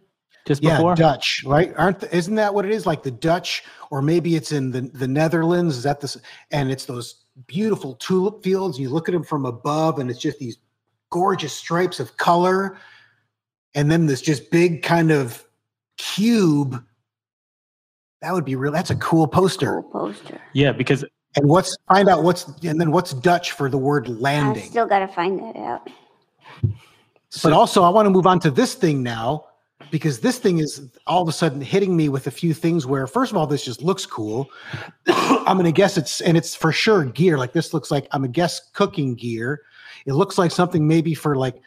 Just 0.46 0.62
Yeah, 0.62 0.76
before? 0.76 0.94
Dutch, 0.94 1.44
right? 1.44 1.74
Aren't 1.76 2.00
th- 2.00 2.12
isn't 2.12 2.34
that 2.36 2.54
what 2.54 2.64
it 2.64 2.70
is? 2.70 2.86
Like 2.86 3.02
the 3.02 3.10
Dutch, 3.10 3.64
or 3.90 4.00
maybe 4.00 4.34
it's 4.34 4.52
in 4.52 4.70
the 4.70 4.82
the 4.82 5.06
Netherlands. 5.06 5.76
Is 5.76 5.82
that 5.82 6.00
this? 6.00 6.16
And 6.50 6.70
it's 6.70 6.86
those 6.86 7.24
beautiful 7.46 7.94
tulip 7.94 8.42
fields. 8.42 8.78
You 8.78 8.88
look 8.88 9.08
at 9.08 9.12
them 9.12 9.22
from 9.22 9.44
above, 9.44 9.98
and 9.98 10.10
it's 10.10 10.18
just 10.18 10.38
these 10.38 10.58
gorgeous 11.10 11.52
stripes 11.52 12.00
of 12.00 12.16
color, 12.16 12.78
and 13.74 13.90
then 13.90 14.06
this 14.06 14.22
just 14.22 14.50
big 14.50 14.82
kind 14.82 15.10
of 15.10 15.44
cube. 15.98 16.82
That 18.22 18.32
would 18.32 18.44
be 18.44 18.56
real. 18.56 18.72
That's 18.72 18.90
a 18.90 18.96
cool 18.96 19.28
poster. 19.28 19.82
cool 19.82 19.90
poster. 20.08 20.40
Yeah, 20.54 20.72
because 20.72 21.04
And 21.36 21.48
what's 21.48 21.76
find 21.86 22.08
out 22.08 22.22
what's 22.22 22.46
and 22.64 22.80
then 22.80 22.90
what's 22.90 23.12
Dutch 23.12 23.52
for 23.52 23.68
the 23.68 23.78
word 23.78 24.08
I 24.08 24.12
landing. 24.12 24.64
still 24.64 24.86
got 24.86 25.00
to 25.00 25.08
find 25.08 25.38
that 25.40 25.56
out. 25.56 25.88
But 27.42 27.52
also, 27.52 27.82
I 27.82 27.90
want 27.90 28.06
to 28.06 28.10
move 28.10 28.26
on 28.26 28.40
to 28.40 28.50
this 28.50 28.74
thing 28.74 29.02
now 29.02 29.44
because 29.90 30.20
this 30.20 30.38
thing 30.38 30.58
is 30.58 30.88
all 31.06 31.22
of 31.22 31.28
a 31.28 31.32
sudden 31.32 31.60
hitting 31.60 31.96
me 31.96 32.08
with 32.08 32.26
a 32.26 32.30
few 32.30 32.54
things 32.54 32.86
where, 32.86 33.06
first 33.06 33.30
of 33.30 33.36
all, 33.36 33.46
this 33.46 33.64
just 33.64 33.82
looks 33.82 34.06
cool. 34.06 34.50
I'm 35.06 35.56
going 35.56 35.64
to 35.64 35.72
guess 35.72 35.96
it's, 35.96 36.20
and 36.20 36.36
it's 36.36 36.54
for 36.54 36.72
sure 36.72 37.04
gear. 37.04 37.38
Like 37.38 37.52
this 37.52 37.72
looks 37.72 37.90
like, 37.90 38.08
I'm 38.12 38.24
a 38.24 38.28
to 38.28 38.32
guess 38.32 38.70
cooking 38.72 39.14
gear. 39.14 39.62
It 40.06 40.14
looks 40.14 40.38
like 40.38 40.50
something 40.50 40.86
maybe 40.86 41.14
for 41.14 41.36
like 41.36 41.60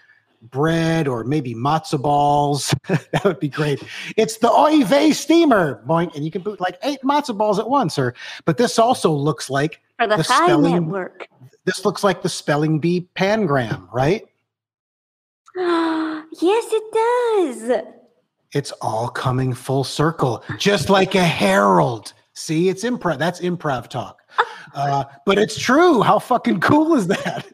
bread 0.43 1.07
or 1.07 1.23
maybe 1.23 1.53
matzo 1.53 2.01
balls. 2.01 2.73
that 2.87 3.23
would 3.23 3.39
be 3.39 3.49
great. 3.49 3.83
It's 4.17 4.37
the 4.37 4.49
Oy 4.51 4.83
vey 4.83 5.11
steamer, 5.11 5.83
boing, 5.87 6.13
and 6.15 6.25
you 6.25 6.31
can 6.31 6.41
put 6.43 6.59
like 6.59 6.77
eight 6.83 6.99
matzo 7.03 7.37
balls 7.37 7.59
at 7.59 7.69
once. 7.69 7.97
Or, 7.99 8.13
but 8.45 8.57
this 8.57 8.79
also 8.79 9.11
looks 9.11 9.49
like 9.49 9.81
the, 9.99 10.07
The 10.07 10.23
spelling- 10.23 10.73
Network. 10.85 11.27
this 11.65 11.85
looks 11.85 12.03
like 12.03 12.21
the 12.21 12.29
spelling 12.29 12.79
bee 12.79 13.07
pangram, 13.15 13.87
right? 13.91 14.25
yes, 15.55 16.65
it 16.71 16.93
does. 17.69 17.83
It's 18.53 18.71
all 18.81 19.09
coming 19.09 19.53
full 19.53 19.83
circle, 19.83 20.43
just 20.57 20.89
like 20.89 21.15
a 21.15 21.23
Harold. 21.23 22.13
See, 22.33 22.69
it's 22.69 22.83
improv. 22.83 23.17
That's 23.17 23.39
improv 23.41 23.87
talk. 23.87 24.21
Uh, 24.73 25.03
but 25.25 25.37
it's 25.37 25.59
true. 25.59 26.01
How 26.01 26.19
fucking 26.19 26.59
cool 26.61 26.95
is 26.95 27.07
that? 27.07 27.45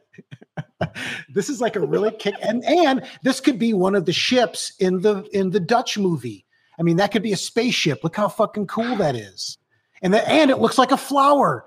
This 1.30 1.50
is 1.50 1.62
like 1.62 1.76
a 1.76 1.80
really 1.80 2.12
kick, 2.12 2.36
and 2.42 2.64
and 2.66 3.04
this 3.24 3.40
could 3.40 3.60
be 3.60 3.74
one 3.74 3.96
of 3.96 4.06
the 4.06 4.14
ships 4.14 4.74
in 4.80 5.02
the 5.02 5.28
in 5.34 5.52
the 5.52 5.60
Dutch 5.60 5.98
movie. 5.98 6.46
I 6.80 6.84
mean, 6.84 6.98
that 6.98 7.12
could 7.12 7.24
be 7.24 7.34
a 7.34 7.38
spaceship. 7.38 8.04
Look 8.04 8.16
how 8.16 8.28
fucking 8.28 8.68
cool 8.68 8.96
that 8.98 9.16
is, 9.16 9.58
and 10.02 10.14
the, 10.14 10.28
and 10.30 10.52
it 10.52 10.60
looks 10.60 10.78
like 10.78 10.92
a 10.92 10.98
flower, 10.98 11.66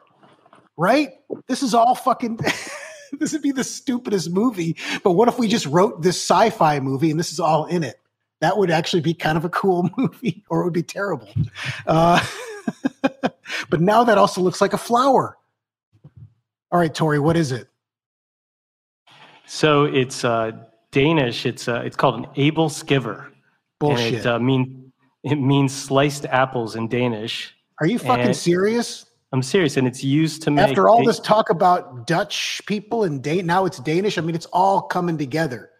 right? 0.77 1.11
This 1.47 1.63
is 1.63 1.75
all 1.75 1.95
fucking. 1.95 2.39
this 3.19 3.33
would 3.33 3.43
be 3.43 3.53
the 3.53 3.65
stupidest 3.65 4.31
movie. 4.31 4.77
But 5.03 5.13
what 5.13 5.29
if 5.29 5.39
we 5.39 5.49
just 5.49 5.67
wrote 5.67 6.03
this 6.03 6.17
sci-fi 6.17 6.81
movie 6.81 7.11
and 7.11 7.19
this 7.19 7.33
is 7.33 7.41
all 7.41 7.67
in 7.67 7.83
it? 7.83 8.01
That 8.41 8.57
would 8.57 8.71
actually 8.71 9.03
be 9.03 9.15
kind 9.15 9.37
of 9.37 9.45
a 9.45 9.51
cool 9.51 9.91
movie, 9.97 10.45
or 10.49 10.61
it 10.61 10.65
would 10.65 10.73
be 10.73 10.83
terrible. 10.83 11.29
Uh, 11.87 12.25
but 13.71 13.81
now 13.81 14.05
that 14.05 14.19
also 14.19 14.41
looks 14.41 14.61
like 14.61 14.73
a 14.73 14.79
flower. 14.79 15.37
All 16.73 16.79
right, 16.79 16.95
Tori, 16.95 17.19
what 17.19 17.37
is 17.37 17.53
it? 17.53 17.69
So 19.53 19.85
it's 19.85 20.25
uh, 20.25 20.53
Danish. 20.93 21.45
It's 21.45 21.67
uh, 21.67 21.83
it's 21.85 21.97
called 21.97 22.15
an 22.21 22.27
aebleskiver. 22.37 23.33
Bullshit. 23.81 24.07
And 24.07 24.17
it 24.17 24.27
uh, 24.27 24.39
mean 24.39 24.93
it 25.25 25.35
means 25.35 25.75
sliced 25.75 26.25
apples 26.27 26.77
in 26.77 26.87
Danish. 26.87 27.53
Are 27.81 27.87
you 27.89 27.99
fucking 27.99 28.27
and- 28.27 28.37
serious? 28.37 29.07
I'm 29.33 29.43
serious, 29.43 29.77
and 29.77 29.87
it's 29.87 30.03
used 30.03 30.43
to 30.43 30.51
make 30.51 30.69
After 30.69 30.89
all 30.89 31.01
da- 31.01 31.07
this 31.07 31.21
talk 31.21 31.51
about 31.51 32.07
Dutch 32.07 32.61
people 32.67 33.05
and 33.05 33.23
Dan- 33.23 33.47
now 33.47 33.65
it's 33.65 33.79
Danish. 33.79 34.19
I 34.19 34.23
mean, 34.23 34.35
it's 34.35 34.47
all 34.47 34.83
coming 34.83 35.19
together. 35.19 35.71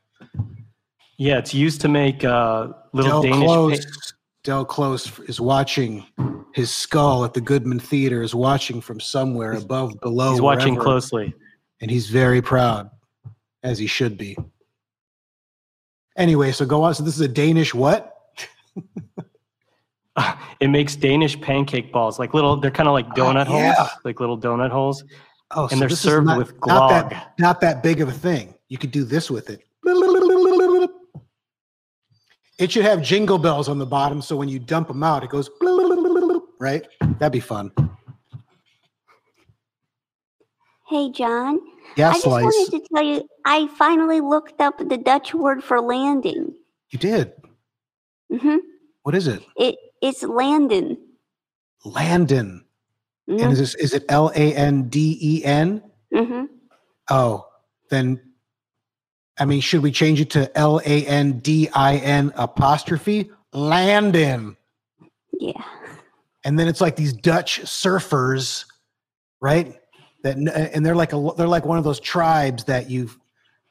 Yeah, 1.17 1.39
it's 1.39 1.53
used 1.53 1.81
to 1.81 1.89
make 1.89 2.25
uh, 2.25 2.69
little 2.93 3.23
Del 3.23 3.33
Danish. 3.33 3.47
Close, 3.47 3.85
pa- 3.85 4.17
Del 4.45 4.65
Close 4.65 5.19
is 5.29 5.41
watching 5.41 6.07
his 6.55 6.73
skull 6.73 7.25
at 7.25 7.35
the 7.35 7.41
Goodman 7.41 7.79
Theater. 7.79 8.23
Is 8.23 8.35
watching 8.35 8.81
from 8.81 8.99
somewhere 9.01 9.53
above, 9.53 9.95
below. 10.01 10.33
He's 10.33 10.41
watching 10.41 10.75
wherever, 10.75 10.85
closely. 10.85 11.35
and 11.81 11.91
he's 11.91 12.09
very 12.09 12.43
proud, 12.43 12.89
as 13.63 13.79
he 13.79 13.87
should 13.87 14.17
be. 14.19 14.37
Anyway, 16.17 16.53
so 16.53 16.65
go 16.67 16.83
on. 16.83 16.95
So 16.95 17.03
this 17.05 17.15
is 17.15 17.21
a 17.21 17.29
Danish 17.29 17.75
what? 17.75 18.17
It 20.61 20.69
makes 20.69 20.95
Danish 20.97 21.41
pancake 21.41 21.91
balls, 21.93 22.19
like 22.19 22.35
little. 22.35 22.55
They're 22.61 22.71
kind 22.71 22.87
of 22.89 22.93
like 22.93 23.07
donut 23.11 23.47
Ah, 23.49 23.57
yeah. 23.57 23.73
holes, 23.75 23.89
like 24.05 24.21
little 24.21 24.39
donut 24.39 24.71
holes. 24.71 25.03
Oh, 25.53 25.67
And 25.73 25.81
they're 25.81 25.89
this 25.89 26.01
served 26.01 26.27
not, 26.27 26.37
with 26.37 26.53
not 26.67 26.91
glogg. 26.91 27.11
that, 27.11 27.33
not 27.39 27.61
that 27.63 27.83
big 27.83 28.03
of 28.03 28.09
a 28.11 28.13
thing. 28.13 28.53
You 28.69 28.77
could 28.77 28.91
do 28.91 29.05
this 29.05 29.31
with 29.31 29.49
it. 29.49 29.63
It 32.59 32.71
should 32.71 32.85
have 32.85 33.01
jingle 33.01 33.39
bells 33.39 33.71
on 33.71 33.79
the 33.79 33.87
bottom, 33.87 34.21
so 34.21 34.37
when 34.37 34.49
you 34.51 34.59
dump 34.59 34.89
them 34.89 35.03
out, 35.03 35.25
it 35.25 35.31
goes 35.31 35.49
right. 36.61 36.87
That'd 37.19 37.33
be 37.33 37.41
fun. 37.41 37.73
Hey, 40.89 41.11
John. 41.13 41.61
Yeah, 41.97 42.11
I 42.11 42.13
just 42.15 42.27
wanted 42.27 42.71
to 42.71 42.87
tell 42.95 43.05
you, 43.05 43.29
I 43.45 43.67
finally 43.77 44.21
looked 44.21 44.61
up 44.61 44.79
the 44.79 44.97
Dutch 44.97 45.35
word 45.35 45.63
for 45.65 45.81
landing. 45.81 46.55
You 46.91 46.99
did. 46.99 47.33
hmm 48.33 48.57
What 49.03 49.15
is 49.15 49.27
it? 49.27 49.43
It 49.57 49.77
it's 50.03 50.23
Landon. 50.23 50.97
Landon. 51.85 52.65
Mhm. 53.29 53.43
And 53.43 53.53
is 53.53 53.59
this 53.59 53.75
is 53.77 53.93
it 53.95 54.05
L 54.09 54.31
A 54.35 54.55
N 54.55 54.89
D 54.89 55.19
E 55.21 55.45
N? 55.45 55.83
hmm 56.13 56.45
Oh, 57.11 57.47
then 57.91 58.21
I 59.39 59.45
mean, 59.47 59.61
should 59.61 59.83
we 59.83 59.91
change 59.91 60.21
it 60.21 60.31
to 60.31 60.57
L 60.57 60.81
A 60.85 61.07
N 61.07 61.39
D 61.41 61.69
I 61.75 61.97
N 61.97 62.33
apostrophe? 62.37 63.31
Landon. 63.53 64.57
Yeah. 65.39 65.65
and 66.45 66.59
then 66.59 66.69
it's 66.69 66.81
like 66.81 66.97
these 66.97 67.13
Dutch 67.13 67.61
surfers, 67.63 68.65
right? 69.41 69.80
That 70.23 70.37
and 70.37 70.85
they're 70.85 70.95
like 70.95 71.13
a 71.13 71.31
they're 71.37 71.49
like 71.49 71.65
one 71.65 71.79
of 71.79 71.85
those 71.85 72.01
tribes 72.01 72.65
that 72.65 72.91
you 72.91 73.11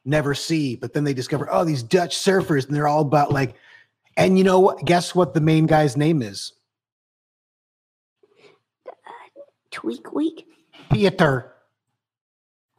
never 0.05 0.33
see, 0.33 0.75
but 0.75 0.93
then 0.93 1.03
they 1.03 1.13
discover 1.13 1.47
oh 1.51 1.63
these 1.63 1.83
Dutch 1.83 2.17
surfers, 2.17 2.65
and 2.67 2.75
they're 2.75 2.87
all 2.87 3.01
about 3.01 3.31
like, 3.31 3.55
and 4.17 4.37
you 4.37 4.43
know? 4.43 4.77
Guess 4.85 5.13
what 5.13 5.33
the 5.33 5.41
main 5.41 5.65
guy's 5.67 5.95
name 5.95 6.21
is? 6.21 6.53
Uh, 8.87 8.91
Tweak 9.71 10.11
week. 10.13 10.47
Pieter, 10.89 11.53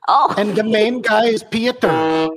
Oh. 0.08 0.34
and 0.36 0.56
the 0.56 0.64
main 0.64 1.00
guy 1.00 1.26
is 1.26 1.44
Pieter. 1.44 2.28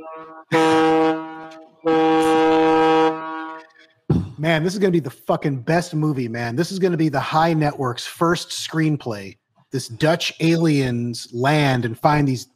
Man, 4.37 4.63
this 4.63 4.73
is 4.73 4.79
going 4.79 4.91
to 4.91 4.95
be 4.95 4.99
the 4.99 5.09
fucking 5.09 5.61
best 5.61 5.95
movie, 5.95 6.27
man. 6.27 6.55
This 6.55 6.71
is 6.71 6.77
going 6.77 6.91
to 6.91 6.97
be 6.97 7.09
the 7.09 7.19
High 7.19 7.53
Network's 7.53 8.05
first 8.05 8.49
screenplay. 8.49 9.37
This 9.73 9.87
Dutch 9.87 10.31
aliens 10.39 11.27
land 11.33 11.83
and 11.83 11.99
find 11.99 12.27
these, 12.27 12.47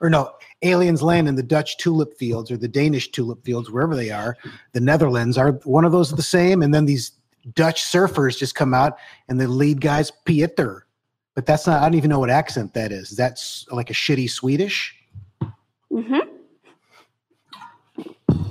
or 0.00 0.08
no, 0.08 0.32
aliens 0.62 1.02
land 1.02 1.28
in 1.28 1.34
the 1.34 1.42
Dutch 1.42 1.76
tulip 1.76 2.16
fields 2.16 2.50
or 2.50 2.56
the 2.56 2.66
Danish 2.66 3.10
tulip 3.10 3.44
fields, 3.44 3.70
wherever 3.70 3.94
they 3.94 4.10
are. 4.10 4.38
The 4.72 4.80
Netherlands 4.80 5.36
are 5.36 5.52
one 5.64 5.84
of 5.84 5.92
those 5.92 6.10
the 6.10 6.22
same. 6.22 6.62
And 6.62 6.72
then 6.72 6.86
these 6.86 7.12
Dutch 7.54 7.82
surfers 7.82 8.38
just 8.38 8.54
come 8.54 8.72
out 8.72 8.96
and 9.28 9.38
the 9.38 9.46
lead 9.46 9.82
guy's 9.82 10.10
Pieter. 10.24 10.86
But 11.34 11.44
that's 11.44 11.66
not, 11.66 11.82
I 11.82 11.84
don't 11.84 11.94
even 11.94 12.08
know 12.08 12.20
what 12.20 12.30
accent 12.30 12.72
that 12.72 12.90
is. 12.90 13.10
That's 13.10 13.66
like 13.70 13.90
a 13.90 13.94
shitty 13.94 14.30
Swedish. 14.30 14.96
Mm-hmm. 15.92 16.20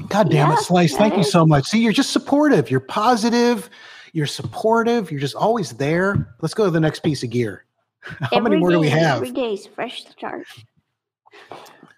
God 0.10 0.30
damn 0.30 0.50
Yeah, 0.50 0.54
it, 0.54 0.60
Slice. 0.60 0.96
Thank 0.96 1.14
that 1.14 1.18
you 1.18 1.24
so 1.24 1.44
much. 1.44 1.66
See, 1.66 1.82
you're 1.82 1.92
just 1.92 2.12
supportive. 2.12 2.70
You're 2.70 2.82
positive. 2.82 3.68
You're 4.14 4.28
supportive. 4.28 5.10
You're 5.10 5.22
just 5.22 5.36
always 5.36 5.72
there. 5.72 6.36
Let's 6.42 6.54
go 6.54 6.66
to 6.66 6.72
the 6.72 6.80
next 6.80 7.00
piece 7.00 7.24
of 7.24 7.32
gear. 7.32 7.66
How 8.22 8.40
many 8.40 8.58
more 8.58 8.72
do 8.72 8.80
we 8.80 8.90
have? 8.90 9.18
Every 9.18 9.32
day 9.32 9.54
is 9.54 9.68
fresh 9.68 10.06
start. 10.06 10.48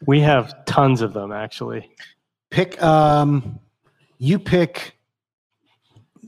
We 0.05 0.19
have 0.19 0.65
tons 0.65 1.01
of 1.01 1.13
them, 1.13 1.31
actually. 1.31 1.91
Pick 2.49 2.81
um 2.81 3.59
you 4.17 4.39
pick 4.39 4.95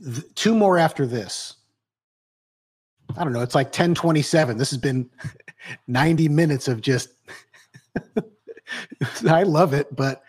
th- 0.02 0.34
two 0.34 0.54
more 0.54 0.78
after 0.78 1.06
this. 1.06 1.54
I 3.16 3.24
don't 3.24 3.32
know. 3.32 3.42
It's 3.42 3.54
like 3.54 3.68
1027. 3.68 4.58
This 4.58 4.70
has 4.70 4.78
been 4.78 5.08
90 5.86 6.28
minutes 6.28 6.68
of 6.68 6.80
just 6.80 7.10
I 9.28 9.42
love 9.42 9.72
it, 9.74 9.94
but 9.94 10.22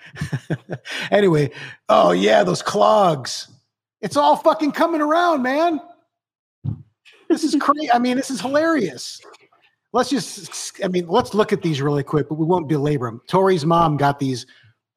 anyway. 1.11 1.51
Oh 1.89 2.11
yeah, 2.11 2.43
those 2.43 2.61
clogs. 2.61 3.49
It's 4.01 4.15
all 4.17 4.35
fucking 4.35 4.73
coming 4.73 5.01
around, 5.01 5.41
man. 5.41 5.81
This 7.29 7.43
is 7.43 7.55
crazy. 7.59 7.91
I 7.91 7.99
mean, 7.99 8.17
this 8.17 8.29
is 8.31 8.41
hilarious. 8.41 9.19
Let's 9.93 10.09
just 10.09 10.83
I 10.83 10.87
mean, 10.87 11.07
let's 11.07 11.33
look 11.33 11.51
at 11.53 11.61
these 11.61 11.81
really 11.81 12.03
quick, 12.03 12.29
but 12.29 12.35
we 12.35 12.45
won't 12.45 12.67
belabor 12.67 13.07
them. 13.07 13.21
Tori's 13.27 13.65
mom 13.65 13.97
got 13.97 14.19
these 14.19 14.45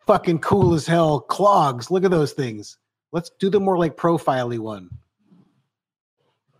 fucking 0.06 0.40
cool 0.40 0.74
as 0.74 0.86
hell 0.86 1.20
clogs. 1.20 1.90
Look 1.90 2.04
at 2.04 2.10
those 2.10 2.32
things. 2.32 2.78
Let's 3.12 3.30
do 3.38 3.50
the 3.50 3.60
more 3.60 3.78
like 3.78 3.96
profiley 3.96 4.58
one. 4.58 4.90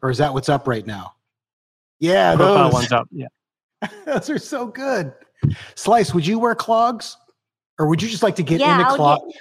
Or 0.03 0.11
is 0.11 0.19
that 0.19 0.33
what's 0.33 0.49
up 0.49 0.67
right 0.67 0.87
now? 0.87 1.15
Yeah, 1.99 2.35
Profile 2.35 2.65
those. 2.65 2.73
one's 2.73 2.93
up. 2.93 3.09
Yeah. 3.13 3.27
those 4.07 4.31
are 4.31 4.39
so 4.39 4.67
good. 4.67 5.13
Slice, 5.75 6.15
would 6.15 6.27
you 6.27 6.39
wear 6.39 6.55
clogs? 6.55 7.17
Or 7.79 7.87
would 7.89 8.03
you 8.03 8.09
just 8.09 8.23
like 8.23 8.37
to 8.37 8.43
get 8.43 8.61
Yeah, 8.61 8.75
in 8.77 8.81
a 8.81 8.89
I'll 8.89 8.97
clog? 8.97 9.19
W- 9.19 9.33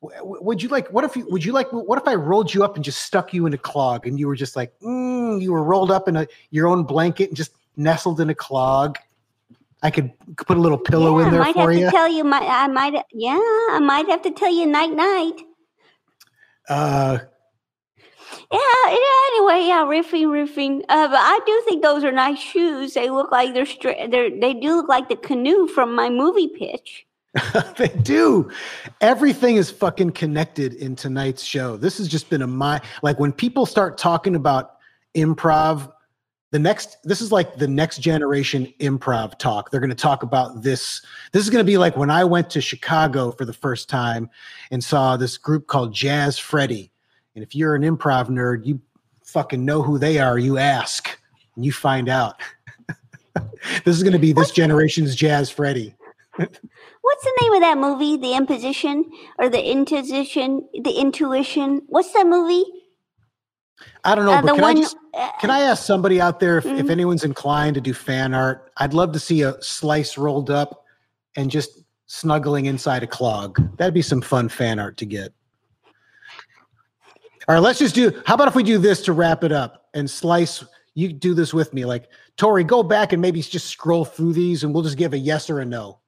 Would 0.00 0.62
you 0.62 0.68
like? 0.68 0.88
What 0.88 1.04
if 1.04 1.16
you? 1.16 1.26
Would 1.30 1.44
you 1.44 1.52
like? 1.52 1.72
What 1.72 1.98
if 1.98 2.06
I 2.06 2.14
rolled 2.14 2.52
you 2.52 2.62
up 2.62 2.76
and 2.76 2.84
just 2.84 3.00
stuck 3.00 3.32
you 3.32 3.46
in 3.46 3.54
a 3.54 3.58
clog, 3.58 4.06
and 4.06 4.20
you 4.20 4.26
were 4.26 4.36
just 4.36 4.54
like, 4.54 4.78
mm, 4.80 5.40
you 5.40 5.52
were 5.52 5.64
rolled 5.64 5.90
up 5.90 6.06
in 6.06 6.16
a 6.16 6.26
your 6.50 6.68
own 6.68 6.84
blanket 6.84 7.28
and 7.28 7.36
just 7.36 7.52
nestled 7.76 8.20
in 8.20 8.28
a 8.30 8.34
clog? 8.34 8.98
I 9.82 9.90
could 9.90 10.12
put 10.36 10.56
a 10.56 10.60
little 10.60 10.78
pillow 10.78 11.18
yeah, 11.18 11.26
in 11.26 11.32
there 11.32 11.42
I 11.42 11.46
might 11.46 11.54
for 11.54 11.70
have 11.72 11.80
you. 11.80 11.86
to 11.86 11.90
tell 11.90 12.08
you. 12.08 12.24
My, 12.24 12.40
I 12.40 12.68
might. 12.68 12.94
Yeah, 13.12 13.38
I 13.38 13.78
might 13.82 14.08
have 14.08 14.22
to 14.22 14.30
tell 14.30 14.52
you 14.52 14.66
night 14.66 14.92
night. 14.92 15.40
uh, 16.68 17.18
Yeah, 18.52 18.58
yeah. 18.88 19.16
Anyway, 19.28 19.66
yeah, 19.66 19.84
riffing, 19.86 20.26
riffing. 20.26 20.82
Uh, 20.88 21.08
but 21.08 21.18
I 21.18 21.40
do 21.46 21.62
think 21.64 21.82
those 21.82 22.04
are 22.04 22.12
nice 22.12 22.38
shoes. 22.38 22.94
They 22.94 23.10
look 23.10 23.32
like 23.32 23.54
they're 23.54 23.66
straight. 23.66 24.10
They're 24.10 24.30
they 24.30 24.54
do 24.54 24.76
look 24.76 24.88
like 24.88 25.08
the 25.08 25.16
canoe 25.16 25.66
from 25.68 25.94
my 25.94 26.10
movie 26.10 26.48
pitch. 26.48 27.05
they 27.76 27.88
do. 27.88 28.50
Everything 29.00 29.56
is 29.56 29.70
fucking 29.70 30.12
connected 30.12 30.74
in 30.74 30.96
tonight's 30.96 31.42
show. 31.42 31.76
This 31.76 31.98
has 31.98 32.08
just 32.08 32.30
been 32.30 32.42
a 32.42 32.46
my 32.46 32.80
like 33.02 33.18
when 33.18 33.32
people 33.32 33.66
start 33.66 33.98
talking 33.98 34.36
about 34.36 34.76
improv, 35.14 35.92
the 36.52 36.58
next 36.58 36.96
this 37.02 37.20
is 37.20 37.32
like 37.32 37.56
the 37.56 37.68
next 37.68 37.98
generation 37.98 38.72
improv 38.80 39.38
talk. 39.38 39.70
They're 39.70 39.80
going 39.80 39.90
to 39.90 39.96
talk 39.96 40.22
about 40.22 40.62
this. 40.62 41.02
This 41.32 41.42
is 41.42 41.50
going 41.50 41.64
to 41.64 41.70
be 41.70 41.78
like 41.78 41.96
when 41.96 42.10
i 42.10 42.24
went 42.24 42.48
to 42.50 42.60
chicago 42.60 43.32
for 43.32 43.44
the 43.44 43.52
first 43.52 43.88
time 43.88 44.30
and 44.70 44.82
saw 44.82 45.16
this 45.16 45.36
group 45.36 45.66
called 45.66 45.92
jazz 45.92 46.38
freddy. 46.38 46.90
And 47.34 47.42
if 47.42 47.54
you're 47.54 47.74
an 47.74 47.82
improv 47.82 48.28
nerd 48.28 48.64
you 48.64 48.80
fucking 49.24 49.64
know 49.64 49.82
who 49.82 49.98
they 49.98 50.18
are 50.18 50.38
you 50.38 50.58
ask 50.58 51.18
and 51.56 51.64
you 51.64 51.72
find 51.72 52.08
out. 52.08 52.40
This 53.84 53.96
is 53.96 54.02
going 54.02 54.14
to 54.14 54.18
be 54.18 54.32
this 54.32 54.50
generation's 54.50 55.14
jazz 55.14 55.50
freddy 55.50 55.94
What's 56.38 57.24
the 57.24 57.38
name 57.40 57.52
of 57.54 57.60
that 57.60 57.78
movie? 57.78 58.16
The 58.16 58.34
Imposition 58.34 59.10
or 59.38 59.48
the 59.48 59.64
Intuition? 59.70 60.68
The 60.82 60.92
Intuition? 60.92 61.82
What's 61.88 62.12
that 62.12 62.26
movie? 62.26 62.64
i 64.04 64.14
don't 64.14 64.24
know 64.24 64.32
Uh, 64.32 64.40
but 64.40 64.54
can, 64.54 64.62
one. 64.62 64.76
I 64.76 64.80
just, 64.80 64.96
uh, 65.12 65.30
can 65.38 65.50
i 65.50 65.60
ask 65.60 65.84
somebody 65.84 66.18
out 66.18 66.40
there 66.40 66.56
if, 66.56 66.64
if 66.64 66.86
Mhm. 66.86 66.90
anyone's 66.90 67.24
inclined 67.24 67.74
to 67.74 67.80
do 67.82 67.92
fan 67.92 68.32
art 68.32 68.72
i'd 68.78 68.94
love 68.94 69.12
to 69.12 69.18
see 69.18 69.42
a 69.42 69.60
slice 69.62 70.16
rolled 70.16 70.48
up 70.48 70.84
and 71.36 71.50
just 71.50 71.82
snuggling 72.06 72.64
inside 72.66 73.02
a 73.02 73.06
clog 73.06 73.60
that'd 73.76 73.92
be 73.92 74.00
some 74.00 74.22
fun 74.22 74.48
fan 74.48 74.78
art 74.78 74.96
to 74.96 75.04
get 75.04 75.34
all 77.48 77.54
right 77.54 77.58
let's 77.58 77.78
just 77.78 77.94
do 77.94 78.22
how 78.24 78.34
about 78.34 78.48
if 78.48 78.54
we 78.54 78.62
do 78.62 78.78
this 78.78 79.02
to 79.02 79.12
wrap 79.12 79.44
it 79.44 79.52
up 79.52 79.88
and 79.92 80.08
slice 80.08 80.64
you 80.94 81.12
do 81.12 81.34
this 81.34 81.52
with 81.52 81.74
me 81.74 81.84
like 81.84 82.08
tori 82.38 82.64
go 82.64 82.82
back 82.82 83.12
and 83.12 83.20
maybe 83.20 83.42
just 83.42 83.66
scroll 83.66 84.06
through 84.06 84.32
these 84.32 84.64
and 84.64 84.72
we'll 84.72 84.82
just 84.82 84.96
give 84.96 85.12
a 85.12 85.18
yes 85.18 85.50
or 85.50 85.60
a 85.60 85.64
no 85.66 85.98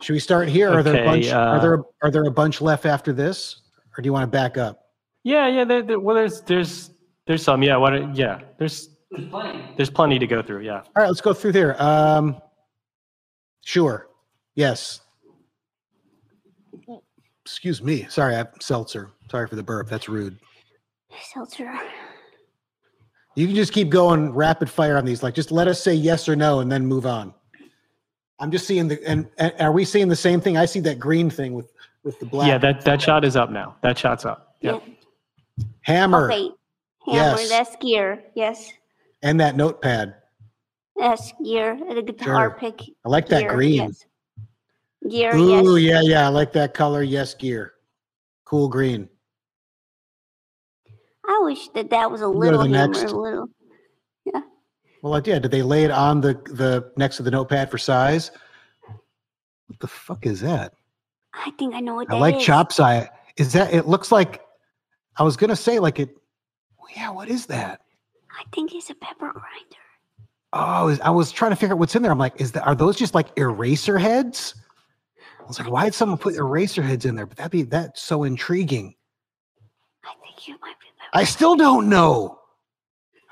should 0.00 0.12
we 0.12 0.18
start 0.18 0.48
here 0.48 0.70
are 0.70 0.82
there 0.82 0.94
a 0.94 0.98
Okay, 0.98 1.06
bunch 1.06 1.28
are 1.28 1.56
uh, 1.56 1.60
there 1.60 1.84
are 2.02 2.10
there 2.10 2.24
a 2.24 2.30
bunch 2.30 2.60
left 2.60 2.86
after 2.86 3.12
this 3.12 3.62
or 3.96 4.02
do 4.02 4.06
you 4.06 4.12
want 4.12 4.22
to 4.24 4.26
back 4.26 4.58
up 4.58 4.86
Yeah, 5.24 5.48
yeah. 5.48 5.64
There, 5.64 5.82
there, 5.82 5.98
well, 5.98 6.14
there's 6.14 6.40
there's 6.42 6.90
there's 7.26 7.42
some. 7.42 7.62
Yeah. 7.62 7.76
What? 7.76 8.14
Yeah. 8.14 8.40
There's 8.58 8.90
there's 9.76 9.90
plenty 9.90 10.18
to 10.18 10.26
go 10.26 10.40
through. 10.42 10.60
Yeah. 10.60 10.82
All 10.94 11.02
right, 11.02 11.08
let's 11.08 11.20
go 11.20 11.34
through 11.34 11.52
there. 11.52 11.80
Um, 11.82 12.40
sure. 13.64 14.08
Yes. 14.54 15.00
Excuse 17.44 17.82
me. 17.82 18.06
Sorry, 18.08 18.34
I 18.34 18.38
have 18.38 18.54
seltzer. 18.60 19.10
Sorry 19.30 19.48
for 19.48 19.56
the 19.56 19.62
burp. 19.62 19.88
That's 19.88 20.08
rude. 20.08 20.38
Seltzer. 21.32 21.72
You 23.34 23.46
can 23.46 23.54
just 23.56 23.72
keep 23.72 23.90
going 23.90 24.32
rapid 24.32 24.70
fire 24.70 24.96
on 24.96 25.04
these. 25.04 25.22
Like, 25.22 25.34
just 25.34 25.50
let 25.52 25.68
us 25.68 25.82
say 25.82 25.94
yes 25.94 26.28
or 26.28 26.36
no, 26.36 26.60
and 26.60 26.70
then 26.70 26.86
move 26.86 27.06
on. 27.06 27.34
I'm 28.38 28.50
just 28.50 28.66
seeing 28.66 28.88
the 28.88 29.02
and, 29.08 29.28
and 29.38 29.52
are 29.60 29.72
we 29.72 29.84
seeing 29.84 30.08
the 30.08 30.16
same 30.16 30.40
thing? 30.40 30.56
I 30.56 30.66
see 30.66 30.80
that 30.80 30.98
green 30.98 31.30
thing 31.30 31.54
with 31.54 31.72
with 32.04 32.18
the 32.20 32.26
black 32.26 32.48
Yeah. 32.48 32.58
That 32.58 32.84
that 32.84 33.00
shot 33.00 33.24
is 33.24 33.36
up 33.36 33.50
now. 33.50 33.76
That 33.82 33.96
shot's 33.98 34.24
up. 34.24 34.56
Yeah. 34.60 34.78
hammer 35.82 36.30
Okay. 36.30 36.50
Hammer. 37.06 37.38
Yes. 37.38 37.48
That's 37.48 37.76
gear. 37.76 38.22
Yes. 38.34 38.72
and 39.22 39.40
that 39.40 39.56
notepad. 39.56 40.14
That's 40.96 41.32
gear. 41.44 41.78
The 41.94 42.02
guitar 42.02 42.50
Sure. 42.50 42.56
pick. 42.58 42.80
I 43.04 43.08
like 43.08 43.28
that 43.28 43.40
gear, 43.42 43.54
green. 43.54 43.74
Yes. 43.74 44.04
Gear. 45.08 45.36
Ooh, 45.36 45.76
yes. 45.76 46.04
yeah, 46.04 46.10
yeah. 46.10 46.24
I 46.26 46.28
like 46.28 46.52
that 46.54 46.74
color. 46.74 47.02
Yes, 47.02 47.34
gear. 47.34 47.74
Cool 48.44 48.68
green. 48.68 49.08
I 51.28 51.40
wish 51.44 51.68
that 51.70 51.90
that 51.90 52.10
was 52.10 52.20
a 52.22 52.28
little 52.28 52.62
the 52.62 52.68
hammer. 52.68 52.92
next. 52.92 53.12
A 53.12 53.16
little. 53.16 53.48
Well, 55.06 55.14
I 55.14 55.20
did. 55.20 55.42
Did 55.42 55.52
they 55.52 55.62
lay 55.62 55.84
it 55.84 55.92
on 55.92 56.20
the 56.20 56.34
the 56.46 56.90
next 56.96 57.18
to 57.18 57.22
the 57.22 57.30
notepad 57.30 57.70
for 57.70 57.78
size? 57.78 58.32
What 59.68 59.78
the 59.78 59.86
fuck 59.86 60.26
is 60.26 60.40
that? 60.40 60.72
I 61.32 61.52
think 61.52 61.76
I 61.76 61.80
know 61.80 61.94
what 61.94 62.10
I 62.10 62.14
that 62.14 62.20
like 62.20 62.36
is. 62.38 62.42
chop's 62.42 62.80
eye. 62.80 63.08
Is 63.36 63.52
that? 63.52 63.72
It 63.72 63.86
looks 63.86 64.10
like. 64.10 64.40
I 65.16 65.22
was 65.22 65.36
gonna 65.36 65.54
say 65.54 65.78
like 65.78 66.00
it. 66.00 66.10
Yeah, 66.96 67.10
what 67.10 67.28
is 67.28 67.46
that? 67.46 67.82
I 68.36 68.42
think 68.52 68.74
it's 68.74 68.90
a 68.90 68.96
pepper 68.96 69.30
grinder. 69.30 69.76
Oh, 70.52 70.88
is- 70.88 71.00
I 71.00 71.10
was 71.10 71.30
trying 71.30 71.52
to 71.52 71.56
figure 71.56 71.74
out 71.74 71.78
what's 71.78 71.94
in 71.94 72.02
there. 72.02 72.10
I'm 72.10 72.18
like, 72.18 72.40
is 72.40 72.50
that 72.52 72.66
are 72.66 72.74
those 72.74 72.96
just 72.96 73.14
like 73.14 73.28
eraser 73.38 73.98
heads? 73.98 74.56
I 75.38 75.44
was 75.46 75.60
like, 75.60 75.70
why 75.70 75.84
did 75.84 75.94
someone 75.94 76.18
put 76.18 76.34
eraser 76.34 76.82
heads 76.82 77.04
in 77.04 77.14
there? 77.14 77.26
But 77.26 77.36
that'd 77.36 77.52
be 77.52 77.62
that's 77.62 78.02
so 78.02 78.24
intriguing. 78.24 78.96
I 80.04 80.14
think 80.24 80.48
you 80.48 80.54
might 80.60 80.74
be. 80.80 80.86
I 81.12 81.22
still 81.22 81.54
don't 81.54 81.88
know. 81.88 82.40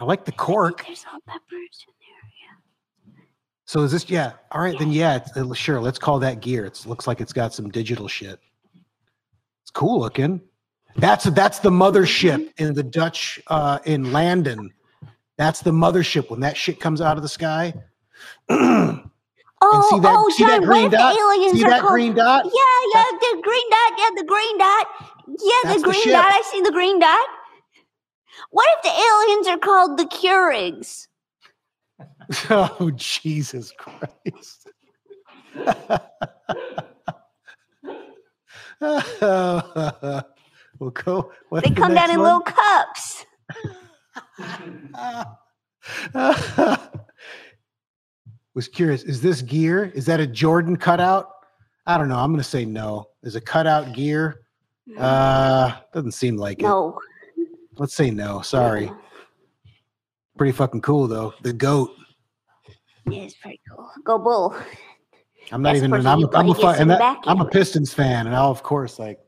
I 0.00 0.04
like 0.04 0.24
the 0.24 0.32
cork. 0.32 0.84
There's 0.86 1.04
all 1.12 1.20
peppers 1.26 1.86
in 1.86 1.94
there. 2.00 3.14
Yeah. 3.16 3.22
So 3.64 3.80
is 3.82 3.92
this? 3.92 4.08
Yeah. 4.10 4.32
All 4.50 4.60
right, 4.60 4.78
then 4.78 4.90
yeah. 4.92 5.16
It's, 5.16 5.36
uh, 5.36 5.52
sure. 5.54 5.80
Let's 5.80 5.98
call 5.98 6.18
that 6.20 6.40
gear. 6.40 6.64
It 6.64 6.84
looks 6.86 7.06
like 7.06 7.20
it's 7.20 7.32
got 7.32 7.54
some 7.54 7.70
digital 7.70 8.08
shit. 8.08 8.38
It's 9.62 9.70
cool 9.72 10.00
looking. 10.00 10.40
That's 10.96 11.24
that's 11.24 11.58
the 11.60 11.70
mothership 11.70 12.52
in 12.58 12.74
the 12.74 12.82
Dutch 12.82 13.40
uh, 13.48 13.78
in 13.84 14.12
Landon. 14.12 14.72
That's 15.36 15.60
the 15.60 15.72
mothership 15.72 16.30
when 16.30 16.40
that 16.40 16.56
shit 16.56 16.78
comes 16.80 17.00
out 17.00 17.16
of 17.16 17.22
the 17.22 17.28
sky. 17.28 17.74
Oh, 19.66 19.88
see 19.90 19.98
that- 20.00 20.14
oh, 20.14 20.28
see 20.28 20.44
that 20.44 20.62
green 20.62 20.90
dot? 20.90 21.16
aliens 21.16 21.56
See 21.56 21.64
that 21.64 21.80
called? 21.80 21.92
green 21.92 22.14
dot? 22.14 22.44
Yeah, 22.44 22.50
yeah, 22.94 23.04
the 23.18 23.40
green 23.42 23.70
dot. 23.70 23.92
Yeah, 23.96 24.10
the 24.16 24.24
green 24.28 24.58
dot. 24.58 24.86
Yeah, 25.26 25.50
That's 25.64 25.74
the 25.76 25.80
the 25.80 25.88
green 25.88 26.02
ship. 26.02 26.12
dot. 26.12 26.26
I 26.34 26.42
see 26.52 26.60
the 26.60 26.70
green 26.70 26.98
dot. 26.98 27.26
What 28.54 28.66
if 28.76 28.82
the 28.84 28.90
aliens 28.90 29.48
are 29.48 29.58
called 29.58 29.98
the 29.98 30.04
Keurigs? 30.04 31.08
oh 32.50 32.92
Jesus 32.94 33.72
Christ! 33.76 34.68
we'll 40.78 40.90
go. 40.92 41.32
They 41.50 41.68
the 41.68 41.74
come 41.74 41.94
down 41.94 42.12
in 42.12 42.20
one? 42.20 42.26
little 42.26 42.42
cups. 42.42 43.26
was 48.54 48.68
curious. 48.68 49.02
Is 49.02 49.20
this 49.20 49.42
gear? 49.42 49.90
Is 49.96 50.06
that 50.06 50.20
a 50.20 50.28
Jordan 50.28 50.76
cutout? 50.76 51.28
I 51.88 51.98
don't 51.98 52.06
know. 52.08 52.18
I'm 52.18 52.30
going 52.30 52.38
to 52.38 52.44
say 52.48 52.64
no. 52.64 53.08
Is 53.24 53.34
a 53.34 53.40
cutout 53.40 53.94
gear? 53.94 54.42
Uh, 54.96 55.72
doesn't 55.92 56.12
seem 56.12 56.36
like 56.36 56.60
it. 56.60 56.62
No. 56.62 56.96
Let's 57.78 57.94
say 57.94 58.10
no. 58.10 58.40
Sorry. 58.42 58.90
Pretty 60.36 60.52
fucking 60.52 60.80
cool 60.82 61.06
though. 61.06 61.34
The 61.42 61.52
goat. 61.52 61.90
Yeah, 63.08 63.22
it's 63.22 63.34
pretty 63.34 63.60
cool. 63.70 63.88
Go 64.04 64.18
bull. 64.18 64.56
I'm 65.52 65.62
not 65.62 65.74
That's 65.74 65.84
even. 65.84 65.92
I'm, 66.06 66.06
I'm 66.06 66.22
a 66.24 66.28
gotta 66.28 66.54
fu- 66.54 66.60
get 66.62 66.80
and 66.80 66.90
that, 66.90 67.18
I'm 67.24 67.40
a. 67.40 67.44
Pistons 67.46 67.92
fan, 67.92 68.26
and 68.26 68.34
I'll 68.34 68.50
of 68.50 68.62
course 68.62 68.98
like. 68.98 69.18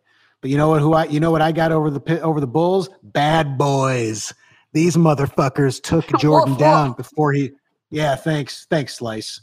But 0.40 0.50
you 0.50 0.56
know 0.56 0.68
what? 0.68 0.80
Who 0.80 0.94
I? 0.94 1.04
You 1.06 1.20
know 1.20 1.30
what 1.30 1.42
I 1.42 1.52
got 1.52 1.72
over 1.72 1.90
the 1.90 2.20
over 2.20 2.40
the 2.40 2.46
Bulls? 2.46 2.88
Bad 3.02 3.58
boys. 3.58 4.32
These 4.72 4.96
motherfuckers 4.96 5.82
took 5.82 6.06
Jordan 6.18 6.52
Woof, 6.54 6.58
down 6.60 6.88
woof. 6.88 6.96
before 6.96 7.32
he. 7.32 7.52
Yeah. 7.90 8.16
Thanks. 8.16 8.66
Thanks, 8.70 8.96
Slice. 8.96 9.40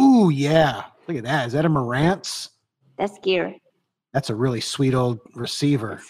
Ooh 0.00 0.30
yeah. 0.30 0.84
Look 1.08 1.16
at 1.16 1.24
that. 1.24 1.46
Is 1.46 1.52
that 1.54 1.64
a 1.64 1.70
Marantz? 1.70 2.50
That's 2.98 3.18
gear. 3.20 3.54
That's 4.12 4.30
a 4.30 4.34
really 4.34 4.60
sweet 4.60 4.94
old 4.94 5.20
receiver. 5.34 6.00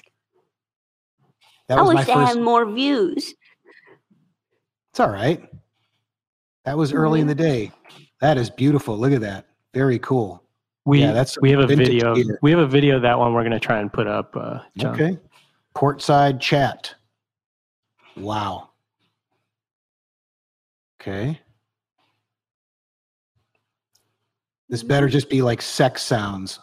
That 1.68 1.78
I 1.78 1.82
was 1.82 1.88
wish 1.88 1.94
my 1.96 2.04
they 2.04 2.12
first. 2.14 2.34
had 2.34 2.42
more 2.42 2.66
views. 2.70 3.34
It's 4.90 5.00
all 5.00 5.10
right. 5.10 5.42
That 6.64 6.76
was 6.76 6.92
early 6.92 7.20
in 7.20 7.26
Mhm. 7.26 7.30
the 7.30 7.34
day. 7.34 7.72
That 8.20 8.38
is 8.38 8.50
beautiful. 8.50 8.96
Look 8.98 9.12
at 9.12 9.20
that. 9.22 9.46
Very 9.72 9.98
cool. 9.98 10.42
We 10.84 11.00
Yeah, 11.00 11.12
that's 11.12 11.40
we 11.40 11.50
have 11.50 11.60
a 11.60 11.66
video. 11.66 12.14
gear. 12.14 12.38
We 12.42 12.50
have 12.50 12.60
a 12.60 12.66
video 12.66 12.96
of 12.96 13.02
that 13.02 13.18
one. 13.18 13.32
We're 13.32 13.42
gonna 13.42 13.58
try 13.58 13.80
and 13.80 13.92
put 13.92 14.06
up. 14.06 14.36
Uh, 14.36 14.60
John. 14.76 14.94
Okay. 14.94 15.18
Courtside 15.74 16.40
chat. 16.40 16.94
Wow. 18.16 18.70
Okay. 21.00 21.40
This 24.68 24.82
better 24.82 25.08
just 25.08 25.28
be 25.28 25.42
like 25.42 25.60
sex 25.62 26.02
sounds. 26.02 26.60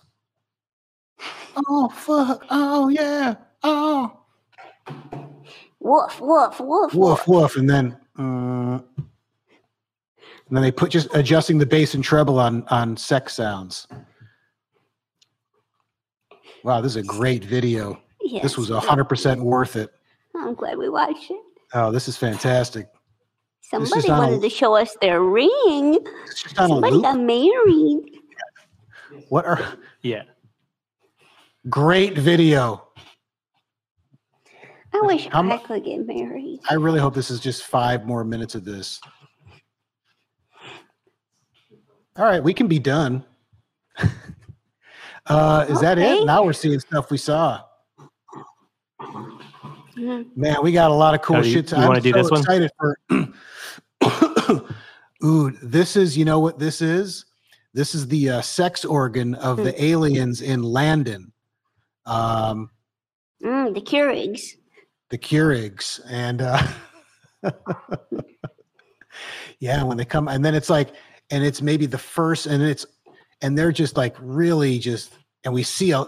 Oh 1.56 1.90
fuck. 1.90 2.46
Oh 2.50 2.88
yeah. 2.90 3.36
Oh. 3.64 4.21
Woof, 5.80 6.20
woof, 6.22 6.60
woof, 6.60 6.94
Woof 6.94 7.28
woof. 7.28 7.56
And 7.58 7.70
then 7.70 7.98
uh, 8.20 8.80
and 8.98 10.58
then 10.58 10.62
they 10.62 10.72
put 10.72 10.92
just 10.92 11.08
adjusting 11.14 11.58
the 11.58 11.66
bass 11.66 11.94
and 11.96 12.04
treble 12.04 12.40
on 12.40 12.64
on 12.70 12.96
sex 12.98 13.34
sounds. 13.34 13.88
Wow, 16.64 16.82
this 16.82 16.92
is 16.96 16.98
a 16.98 17.04
great 17.04 17.44
video. 17.44 18.00
Yes. 18.22 18.44
This 18.44 18.58
was 18.58 18.70
hundred 18.70 19.06
percent 19.06 19.42
worth 19.42 19.76
it. 19.76 19.92
I'm 20.36 20.54
glad 20.54 20.78
we 20.78 20.90
watched 20.90 21.32
it. 21.32 21.42
Oh, 21.74 21.92
this 21.92 22.08
is 22.08 22.16
fantastic. 22.18 22.88
is 23.64 23.70
Somebody 23.70 24.10
on 24.10 24.18
a- 24.18 24.22
wanted 24.28 24.42
to 24.44 24.50
show 24.50 24.76
us 24.76 24.96
their 25.02 25.22
ring. 25.22 25.98
It's 26.26 26.44
just 26.44 26.60
on 26.60 26.66
a 26.66 26.74
Somebody 26.76 27.02
got 27.02 27.20
married. 27.20 28.18
What 29.30 29.46
are 29.46 29.78
Yeah. 30.04 30.24
great 31.70 32.18
video? 32.18 32.88
I 35.02 35.06
wish 35.08 35.28
How 35.32 35.42
mu- 35.42 35.54
I 35.54 35.58
could 35.58 35.84
get 35.84 36.06
married. 36.06 36.60
I 36.70 36.76
really 36.76 37.00
hope 37.00 37.14
this 37.14 37.32
is 37.32 37.40
just 37.40 37.64
five 37.64 38.06
more 38.06 38.24
minutes 38.24 38.56
of 38.56 38.64
this. 38.66 39.00
All 42.18 42.26
right, 42.26 42.44
we 42.44 42.54
can 42.54 42.68
be 42.68 42.78
done. 42.80 43.24
uh, 45.28 45.66
is 45.70 45.80
that 45.82 45.98
it? 45.98 46.26
Now 46.26 46.44
we're 46.44 46.54
seeing 46.54 46.80
stuff 46.80 47.10
we 47.10 47.18
saw. 47.18 47.62
Mhm. 49.98 50.36
Man, 50.38 50.58
we 50.64 50.72
got 50.72 50.92
a 50.92 50.94
lot 50.94 51.14
of 51.16 51.22
cool 51.22 51.38
Oh, 51.38 51.42
you- 51.42 51.52
shit. 51.54 51.68
to- 51.70 51.76
you 51.76 51.82
I'm 51.82 51.88
wanna 51.88 52.02
do 52.02 52.12
so 52.12 52.22
this 52.22 52.32
one? 53.10 53.34
for. 54.00 54.74
Ooh, 55.24 55.52
this 55.62 55.96
is 55.96 56.18
you 56.18 56.26
know 56.26 56.40
what 56.40 56.60
this 56.60 56.82
is. 56.82 57.26
This 57.74 57.96
is 57.96 58.08
the 58.08 58.30
uh, 58.30 58.42
sex 58.42 58.84
organ 58.84 59.36
of 59.36 59.58
Hmm. 59.60 59.64
the 59.66 59.84
aliens 59.84 60.42
in 60.42 60.62
Landon, 60.64 61.32
um, 62.06 62.70
Mm, 63.44 63.74
the 63.74 63.82
Keurigs. 63.82 64.58
The 65.12 65.18
Keurigs, 65.18 66.00
and 66.10 66.42
uh, 66.42 66.66
yeah, 69.60 69.84
when 69.84 69.98
they 69.98 70.06
come, 70.06 70.28
and 70.28 70.44
then 70.44 70.56
it's 70.56 70.70
like, 70.70 70.90
and 71.30 71.44
it's 71.44 71.62
maybe 71.62 71.86
the 71.86 71.98
first, 71.98 72.48
and 72.48 72.64
it's, 72.64 72.86
and 73.42 73.58
they're 73.58 73.72
just 73.72 73.98
like 73.98 74.16
really 74.20 74.80
just, 74.80 75.14
and 75.44 75.54
we 75.54 75.64
see 75.64 75.92
a, 75.92 76.06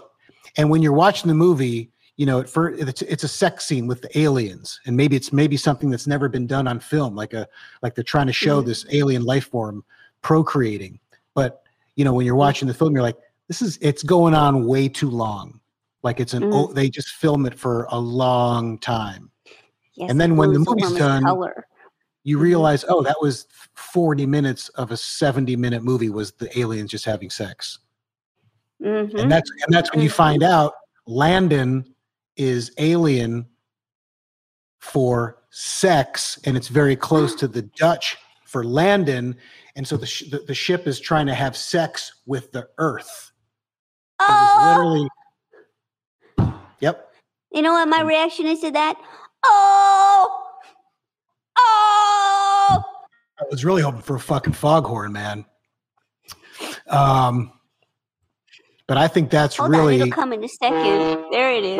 and 0.56 0.70
when 0.70 0.82
you're 0.82 0.92
watching 0.92 1.28
the 1.28 1.34
movie, 1.34 1.90
you 2.16 2.26
know, 2.26 2.40
at 2.40 2.48
first 2.48 2.80
it's, 2.80 3.02
it's 3.02 3.24
a 3.24 3.28
sex 3.28 3.66
scene 3.66 3.86
with 3.86 4.00
the 4.02 4.18
aliens, 4.18 4.80
and 4.86 4.96
maybe 4.96 5.16
it's 5.16 5.32
maybe 5.32 5.56
something 5.56 5.90
that's 5.90 6.06
never 6.06 6.28
been 6.28 6.46
done 6.46 6.66
on 6.66 6.80
film, 6.80 7.14
like 7.14 7.34
a 7.34 7.46
like 7.82 7.94
they're 7.94 8.04
trying 8.04 8.26
to 8.28 8.32
show 8.32 8.62
Mhm. 8.62 8.66
this 8.66 8.86
alien 8.92 9.24
life 9.24 9.46
form 9.50 9.84
procreating. 10.22 10.98
But 11.34 11.62
you 11.96 12.04
know, 12.04 12.12
when 12.12 12.24
you're 12.26 12.36
watching 12.36 12.68
the 12.68 12.74
film, 12.74 12.94
you're 12.94 13.02
like, 13.02 13.18
this 13.48 13.60
is 13.62 13.78
it's 13.82 14.02
going 14.02 14.34
on 14.34 14.66
way 14.66 14.88
too 14.88 15.10
long. 15.10 15.60
Like 16.04 16.20
it's 16.20 16.34
an 16.34 16.42
Mhm. 16.44 16.50
oh, 16.52 16.72
they 16.72 16.90
just 16.90 17.08
film 17.08 17.46
it 17.46 17.58
for 17.58 17.88
a 17.90 17.98
long 17.98 18.78
time. 18.78 19.30
Yes, 19.94 20.10
And 20.10 20.20
then 20.20 20.36
when 20.36 20.52
the 20.52 20.58
movie's 20.58 20.84
some 20.84 20.92
of 20.92 20.96
its 20.96 20.98
done, 20.98 21.22
color. 21.24 21.66
You 22.24 22.38
Mhm. 22.38 22.42
realize, 22.42 22.84
oh, 22.88 23.02
that 23.02 23.16
was 23.20 23.46
40 23.74 24.26
minutes 24.26 24.68
of 24.70 24.90
a 24.92 24.96
70 24.96 25.56
minute 25.56 25.82
movie 25.82 26.10
was 26.10 26.32
the 26.32 26.56
aliens 26.58 26.90
just 26.90 27.06
having 27.06 27.30
sex. 27.30 27.78
Mhm. 28.82 29.18
And 29.18 29.32
that's 29.32 29.50
and 29.66 29.74
that's 29.74 29.90
when 29.92 30.02
you 30.02 30.10
Mhm. 30.10 30.14
find 30.14 30.42
out 30.42 30.74
Landon 31.06 31.94
is 32.36 32.70
alien 32.78 33.46
for 34.80 35.42
sex, 35.50 36.38
and 36.44 36.54
it's 36.56 36.68
very 36.68 36.96
close 36.96 37.34
to 37.40 37.48
the 37.48 37.62
Dutch 37.62 38.18
for 38.44 38.62
Landon, 38.62 39.36
and 39.74 39.88
so 39.88 39.96
the 39.96 40.06
sh- 40.06 40.28
the, 40.30 40.40
the 40.40 40.54
ship 40.54 40.86
is 40.86 41.00
trying 41.00 41.26
to 41.26 41.34
have 41.34 41.56
sex 41.56 42.12
with 42.26 42.52
the 42.52 42.68
Earth. 42.76 43.32
It 44.20 44.28
was 44.28 44.50
Oh, 44.54 44.68
literally. 44.68 45.08
You 47.54 47.62
know 47.62 47.72
what 47.72 47.88
my 47.88 48.02
reaction 48.02 48.46
is 48.46 48.60
to 48.62 48.72
that? 48.72 48.96
Oh, 49.44 50.42
oh. 51.56 52.82
I 53.38 53.44
was 53.48 53.64
really 53.64 53.80
hoping 53.80 54.02
for 54.02 54.16
a 54.16 54.20
fucking 54.20 54.54
foghorn, 54.54 55.12
man. 55.12 55.44
Um, 56.88 57.52
but 58.88 58.96
I 58.96 59.06
think 59.06 59.30
that's 59.30 59.56
Hold 59.56 59.72
on, 59.72 59.78
really 59.78 60.00
it'll 60.00 60.10
come 60.10 60.32
in 60.32 60.42
a 60.42 60.48
second. 60.48 61.30
There 61.30 61.52
it 61.52 61.64
is. 61.64 61.78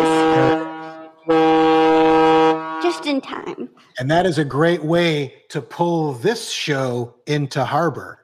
Just 2.83 3.07
in 3.07 3.21
time. 3.21 3.69
And 3.99 4.09
that 4.13 4.27
is 4.27 4.39
a 4.39 4.45
great 4.45 4.85
way 4.85 5.43
to 5.49 5.61
pull 5.61 6.13
this 6.13 6.51
show 6.51 7.17
into 7.27 7.65
harbor. 7.65 8.24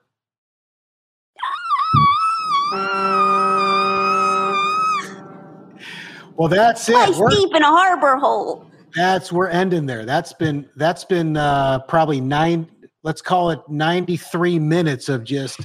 Well, 6.40 6.48
that's 6.48 6.88
it. 6.88 6.94
Place 6.94 7.18
We're, 7.18 7.28
deep 7.28 7.54
in 7.54 7.62
a 7.62 7.66
harbor 7.66 8.16
hole. 8.16 8.64
that's 8.94 9.30
we're 9.30 9.48
ending 9.48 9.84
there. 9.84 10.06
That's 10.06 10.32
been 10.32 10.66
that's 10.74 11.04
been 11.04 11.36
uh, 11.36 11.80
probably 11.80 12.18
nine. 12.18 12.66
Let's 13.02 13.20
call 13.20 13.50
it 13.50 13.60
ninety 13.68 14.16
three 14.16 14.58
minutes 14.58 15.10
of 15.10 15.22
just 15.22 15.60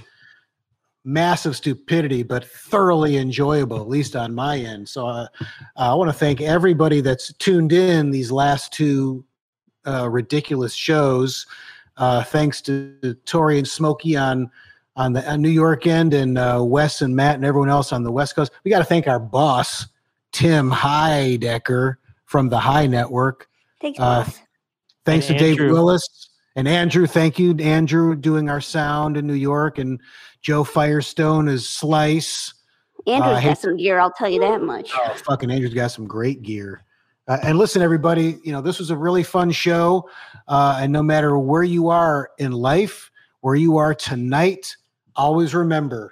massive 1.06 1.56
stupidity, 1.56 2.24
but 2.24 2.44
thoroughly 2.44 3.16
enjoyable, 3.16 3.80
at 3.80 3.88
least 3.88 4.18
on 4.18 4.36
my 4.36 4.58
end. 4.58 4.90
So 4.90 5.08
uh, 5.08 5.28
I 5.78 5.94
want 5.94 6.10
to 6.10 6.14
thank 6.18 6.42
everybody 6.42 7.00
that's 7.00 7.32
tuned 7.36 7.72
in 7.72 8.12
these 8.12 8.30
last 8.30 8.74
two 8.74 9.24
uh, 9.88 10.10
ridiculous 10.10 10.74
shows. 10.74 11.46
Uh, 11.96 12.22
thanks 12.22 12.60
to 12.64 13.16
Tori 13.24 13.60
and 13.60 13.68
Smokey 13.68 14.18
on 14.18 14.52
on 14.98 15.14
the 15.14 15.26
on 15.32 15.42
New 15.42 15.48
York 15.48 15.88
end, 15.88 16.14
and 16.14 16.38
uh, 16.38 16.60
Wes 16.62 17.02
and 17.02 17.16
Matt 17.16 17.36
and 17.36 17.46
everyone 17.46 17.70
else 17.70 17.94
on 17.94 18.04
the 18.04 18.12
West 18.12 18.36
Coast. 18.36 18.52
We 18.66 18.72
got 18.72 18.80
to 18.80 18.84
thank 18.84 19.08
our 19.08 19.20
boss, 19.20 19.88
Tim 20.36 20.70
Heidecker 20.70 21.96
from 22.26 22.50
the 22.50 22.60
High 22.60 22.88
Network. 22.88 23.48
Thanks, 23.80 23.98
Uh. 23.98 24.30
Thanks 25.06 25.30
And 25.30 25.40
to 25.40 25.46
Dave 25.46 25.60
Willis 25.60 26.30
and 26.58 26.68
Andrew. 26.68 27.08
Thank 27.08 27.40
you, 27.40 27.56
Andrew, 27.56 28.18
doing 28.18 28.50
our 28.50 28.60
sound 28.60 29.16
in 29.16 29.26
New 29.28 29.34
York, 29.36 29.78
and 29.78 30.02
Joe 30.42 30.66
Firestone 30.66 31.48
is 31.48 31.70
Slice. 31.70 32.54
Andrew's 33.08 33.38
I 33.38 33.40
hate 33.40 33.48
got 33.50 33.60
some 33.60 33.78
gear, 33.78 33.98
I'll 33.98 34.12
tell 34.12 34.28
you 34.28 34.42
that 34.42 34.62
much. 34.62 34.92
Oh, 34.94 35.14
fucking 35.26 35.50
Andrew's 35.50 35.74
got 35.74 35.92
some 35.92 36.06
great 36.06 36.42
gear. 36.42 36.84
Uh, 37.30 37.38
and 37.42 37.58
listen, 37.58 37.82
everybody, 37.82 38.38
you 38.44 38.52
know, 38.52 38.60
this 38.62 38.78
was 38.78 38.90
a 38.90 38.98
really 38.98 39.24
fun 39.24 39.52
show. 39.52 40.10
Uh, 40.50 40.80
and 40.82 40.92
no 40.92 41.02
matter 41.02 41.38
where 41.40 41.64
you 41.64 41.88
are 41.88 42.32
in 42.40 42.52
life, 42.52 43.10
where 43.40 43.56
you 43.56 43.78
are 43.78 43.96
tonight, 43.96 44.76
always 45.16 45.56
remember 45.56 46.12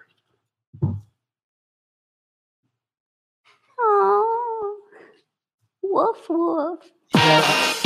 Oh, 3.85 4.79
woof 5.93 6.27
woof. 6.27 7.82